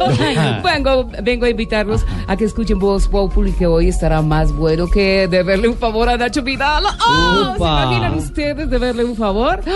vengo, 0.64 1.08
vengo 1.22 1.46
a 1.46 1.50
invitarlos 1.50 2.04
a 2.26 2.36
que 2.36 2.44
escuchen 2.44 2.78
Voz 2.78 3.08
Populi, 3.08 3.52
que 3.52 3.66
hoy 3.66 3.88
estará 3.88 4.22
más 4.22 4.52
bueno 4.52 4.88
que 4.88 5.26
deberle 5.28 5.68
un 5.68 5.76
favor 5.76 6.08
a 6.08 6.16
Nacho 6.16 6.42
Vidal. 6.42 6.84
¡Oh! 7.06 7.55
¿Se 7.58 7.62
imaginan 7.64 8.14
ustedes 8.14 8.70
deberle 8.70 9.04
un 9.04 9.16
favor? 9.16 9.60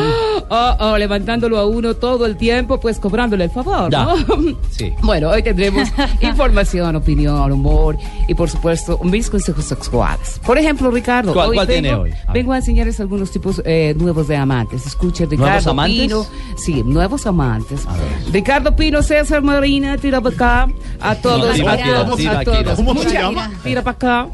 Oh, 0.53 0.77
oh, 0.81 0.99
levantándolo 0.99 1.59
a 1.59 1.67
uno 1.67 1.95
todo 1.95 2.27
el 2.27 2.37
tiempo, 2.37 2.81
pues 2.81 2.99
cobrándole 2.99 3.45
el 3.45 3.51
favor. 3.51 3.91
¿no? 3.93 4.17
Sí. 4.71 4.93
Bueno, 5.03 5.29
hoy 5.31 5.43
tendremos 5.45 5.89
información, 6.21 6.97
opinión, 6.97 7.53
humor 7.53 7.97
y 8.27 8.35
por 8.35 8.51
supuesto 8.51 8.99
mis 9.05 9.31
consejos 9.31 9.65
sexuales. 9.67 10.41
Por 10.45 10.59
ejemplo, 10.59 10.91
Ricardo, 10.91 11.33
¿Cuál- 11.33 11.51
hoy 11.51 11.57
cuál 11.57 11.67
vengo, 11.69 11.81
tiene 11.83 11.95
hoy? 11.97 12.11
A 12.27 12.33
vengo 12.33 12.53
a 12.53 12.57
enseñarles 12.57 12.99
algunos 12.99 13.31
tipos 13.31 13.63
eh, 13.65 13.95
nuevos 13.97 14.27
de 14.27 14.37
amantes. 14.37 14.87
Escuchen, 14.87 15.31
Ricardo 15.31 15.47
¿Nuevos 15.51 15.67
amantes? 15.69 16.01
Pino. 16.01 16.27
Sí, 16.57 16.83
nuevos 16.85 17.27
amantes. 17.27 17.87
Ricardo 18.33 18.75
Pino, 18.75 19.03
César 19.03 19.43
Marina, 19.43 19.97
tira 19.99 20.21
para 20.21 20.35
acá. 20.35 20.69
A 21.01 21.15
todos, 21.15 21.55
tira 21.55 21.73
a 21.73 21.77
todos, 22.05 22.17
tira 22.17 22.33
a 22.33 22.41
aquí. 22.41 22.45
todos. 22.51 22.75
¿Cómo 22.77 23.03
se 23.03 23.11
llama? 23.13 23.51
Tira 23.63 23.83
para 23.83 23.95
acá. 23.97 24.29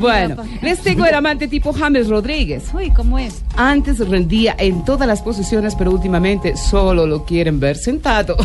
Bueno, 0.00 0.36
les 0.62 0.80
tengo 0.80 1.04
el 1.06 1.14
amante 1.14 1.46
tipo 1.46 1.72
James 1.72 2.08
Rodríguez. 2.08 2.64
Uy, 2.74 2.89
¿cómo 2.94 3.18
es? 3.18 3.42
Antes 3.56 3.98
rendía 4.08 4.54
en 4.58 4.84
todas 4.84 5.06
las 5.06 5.22
posiciones, 5.22 5.74
pero 5.74 5.90
últimamente 5.90 6.56
solo 6.56 7.06
lo 7.06 7.24
quieren 7.24 7.60
ver 7.60 7.76
sentado. 7.76 8.36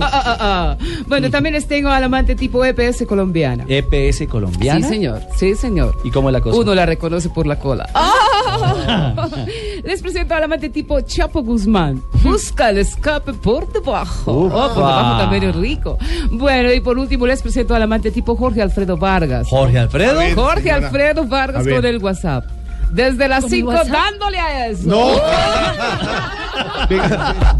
Ah, 0.00 0.10
ah, 0.12 0.36
ah. 0.40 0.76
Bueno, 1.06 1.30
también 1.30 1.54
les 1.54 1.66
tengo 1.66 1.88
al 1.88 2.04
amante 2.04 2.34
tipo 2.34 2.64
EPS 2.64 3.04
colombiana. 3.06 3.64
EPS 3.68 4.26
colombiana. 4.28 4.86
Sí, 4.86 4.94
señor. 4.94 5.22
Sí, 5.36 5.54
señor. 5.54 5.96
¿Y 6.04 6.10
cómo 6.10 6.28
es 6.28 6.32
la 6.34 6.40
cosa? 6.40 6.58
Uno 6.58 6.74
la 6.74 6.86
reconoce 6.86 7.28
por 7.30 7.46
la 7.46 7.58
cola. 7.58 7.88
Ah. 7.94 9.14
Les 9.84 10.00
presento 10.00 10.34
al 10.34 10.44
amante 10.44 10.68
tipo 10.68 11.00
Chapo 11.00 11.42
Guzmán. 11.42 12.02
Busca 12.22 12.70
el 12.70 12.78
escape 12.78 13.32
por 13.34 13.70
debajo. 13.72 14.32
Ufa. 14.32 14.56
Oh, 14.56 14.68
por 14.74 14.84
debajo 14.84 15.18
también 15.18 15.42
es 15.44 15.56
rico. 15.56 15.98
Bueno, 16.30 16.72
y 16.72 16.80
por 16.80 16.98
último 16.98 17.26
les 17.26 17.42
presento 17.42 17.74
al 17.74 17.82
amante 17.82 18.10
tipo 18.10 18.36
Jorge 18.36 18.62
Alfredo 18.62 18.96
Vargas. 18.96 19.46
Jorge 19.48 19.78
Alfredo. 19.78 20.18
Ver, 20.18 20.34
Jorge 20.34 20.62
señora. 20.62 20.86
Alfredo 20.86 21.26
Vargas 21.26 21.66
con 21.66 21.84
el 21.84 21.98
WhatsApp. 21.98 22.44
Desde 22.90 23.28
las 23.28 23.44
¿Con 23.44 23.52
el 23.52 23.58
5 23.58 23.68
WhatsApp? 23.70 23.88
dándole 23.92 24.38
a 24.40 24.66
eso. 24.68 24.82
No. 24.86 25.06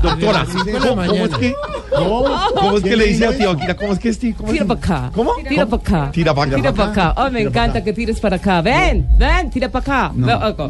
Doctora, 0.03 0.47
¿cómo, 0.87 1.03
es 1.25 1.37
que, 1.39 1.55
cómo, 1.91 2.25
cómo 2.55 2.77
es 2.77 2.83
que 2.83 2.97
le 2.97 3.07
dice 3.07 3.27
a 3.27 3.37
Tibaquira? 3.37 3.77
¿Cómo 3.77 3.93
es 3.93 3.99
que 3.99 4.09
es 4.11 4.19
ti? 4.19 4.33
¿Cómo 4.33 4.49
es 4.49 4.53
Tira 4.53 4.65
para 4.67 4.81
acá. 4.81 5.11
¿Cómo? 5.15 5.33
Tira 5.49 5.67
para 5.67 5.83
acá. 5.83 6.11
Tira 6.13 6.35
para 6.35 6.47
acá. 6.49 6.57
Tira 6.57 6.73
para 6.73 6.91
acá. 6.91 7.15
Oh, 7.17 7.31
me 7.31 7.43
encanta 7.43 7.83
que 7.83 7.93
tires 7.93 8.21
para 8.21 8.37
acá. 8.37 8.61
Ven, 8.63 9.07
ven, 9.17 9.51
tira 9.51 9.69
para 9.71 9.83
acá. 10.07 10.13
No. 10.15 10.37
Ok, 10.49 10.61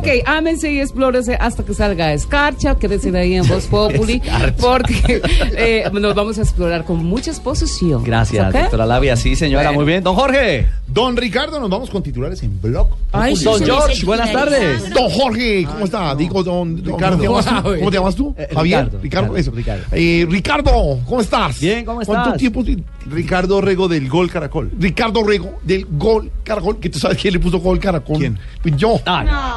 Ok, 0.00 0.06
ámense 0.26 0.70
y 0.72 0.80
explórense 0.80 1.34
hasta 1.40 1.62
que 1.62 1.74
salga 1.74 2.12
escarcha. 2.12 2.74
Quédense 2.74 3.16
ahí 3.16 3.34
en 3.34 3.46
Voz 3.46 3.66
Populi. 3.70 4.20
porque 4.60 5.22
eh, 5.56 5.90
nos 5.92 6.14
vamos 6.14 6.38
a 6.38 6.42
explorar 6.42 6.84
con 6.84 7.04
mucha 7.04 7.30
exposición. 7.30 8.02
Gracias, 8.04 8.52
doctora 8.52 8.86
Labia. 8.86 9.16
Sí, 9.16 9.36
señora, 9.36 9.64
Bueno. 9.70 9.78
muy 9.78 9.84
bien. 9.86 10.02
Don 10.02 10.14
Jorge. 10.14 10.68
Don 10.86 11.16
Ricardo, 11.16 11.60
nos 11.60 11.70
vamos 11.70 11.88
con 11.88 12.02
titulares 12.02 12.42
en 12.42 12.60
blog. 12.60 12.88
Ay, 13.12 13.36
sí, 13.36 13.44
Don 13.44 13.62
George, 13.64 13.99
buenas 14.04 14.32
tardes. 14.32 14.90
Don 14.90 15.08
Jorge, 15.10 15.64
¿cómo 15.66 15.84
está? 15.84 16.14
Digo, 16.14 16.42
don 16.42 16.76
Ricardo. 16.84 17.18
¿Cómo 17.24 17.26
te 17.26 17.26
llamas 17.26 17.46
tú? 17.46 17.62
¿Cómo 17.78 17.90
te 17.90 17.96
llamas 17.96 18.14
tú? 18.14 18.34
Eh, 18.38 18.48
Javier. 18.54 18.84
Ricardo, 18.84 19.00
Ricardo, 19.02 19.34
Ricardo, 19.34 19.36
eso. 19.36 19.50
Ricardo. 19.52 19.82
Eh, 19.92 20.26
Ricardo, 20.28 21.00
¿cómo 21.06 21.20
estás? 21.20 21.60
Bien, 21.60 21.84
¿cómo 21.84 22.00
¿Cuánto 22.02 22.28
estás? 22.30 22.38
tiempo? 22.38 22.64
ti- 22.64 22.82
Ricardo 23.06 23.60
Rego 23.60 23.88
del 23.88 24.08
Gol 24.08 24.30
Caracol. 24.30 24.70
Ricardo 24.78 25.22
Rego 25.24 25.58
del 25.64 25.86
Gol 25.90 26.30
Caracol. 26.44 26.78
Que 26.78 26.88
tú 26.90 26.98
sabes 26.98 27.18
quién 27.18 27.34
le 27.34 27.40
puso 27.40 27.58
Gol 27.58 27.78
Caracol. 27.80 28.18
¿Quién? 28.18 28.38
Pues 28.62 28.76
yo. 28.76 29.00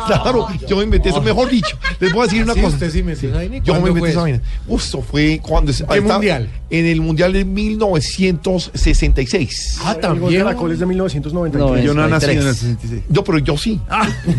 Claro, 0.07 0.47
yo 0.67 0.77
me 0.77 0.83
inventé 0.83 1.09
eso. 1.09 1.21
Mejor 1.21 1.49
dicho, 1.49 1.77
les 1.99 2.11
voy 2.11 2.21
a 2.21 2.23
decir 2.25 2.43
una 2.43 2.53
Sí, 2.53 2.61
cosa. 2.61 2.73
usted 2.75 2.89
sí 2.91 3.03
me 3.03 3.15
Yo 3.15 3.29
me 3.29 3.61
¿cuándo 3.61 3.87
inventé 3.89 4.09
esa 4.09 4.09
eso? 4.09 4.21
vaina. 4.21 4.41
Eso 4.69 5.01
fue 5.01 5.39
cuando... 5.41 5.71
se- 5.73 5.85
¿Qué 5.85 5.93
estaba- 5.97 6.13
mundial? 6.15 6.49
En 6.69 6.85
el 6.87 7.01
Mundial 7.01 7.33
de 7.33 7.45
1966. 7.45 9.79
Ah, 9.83 9.95
también. 9.95 10.33
El 10.33 10.39
Caracol 10.43 10.71
es 10.71 10.79
de 10.79 10.85
1993. 10.87 11.85
Yo 11.85 11.93
no 11.93 12.05
he 12.05 12.09
nacido 12.09 12.31
en 12.31 12.37
el 12.47 12.55
66. 12.55 13.03
Yo, 13.09 13.23
pero 13.23 13.37
yo 13.39 13.57
sí. 13.57 13.79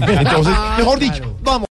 Entonces, 0.01 0.55
mejor 0.79 0.99
dicho, 0.99 1.37
vamos. 1.43 1.64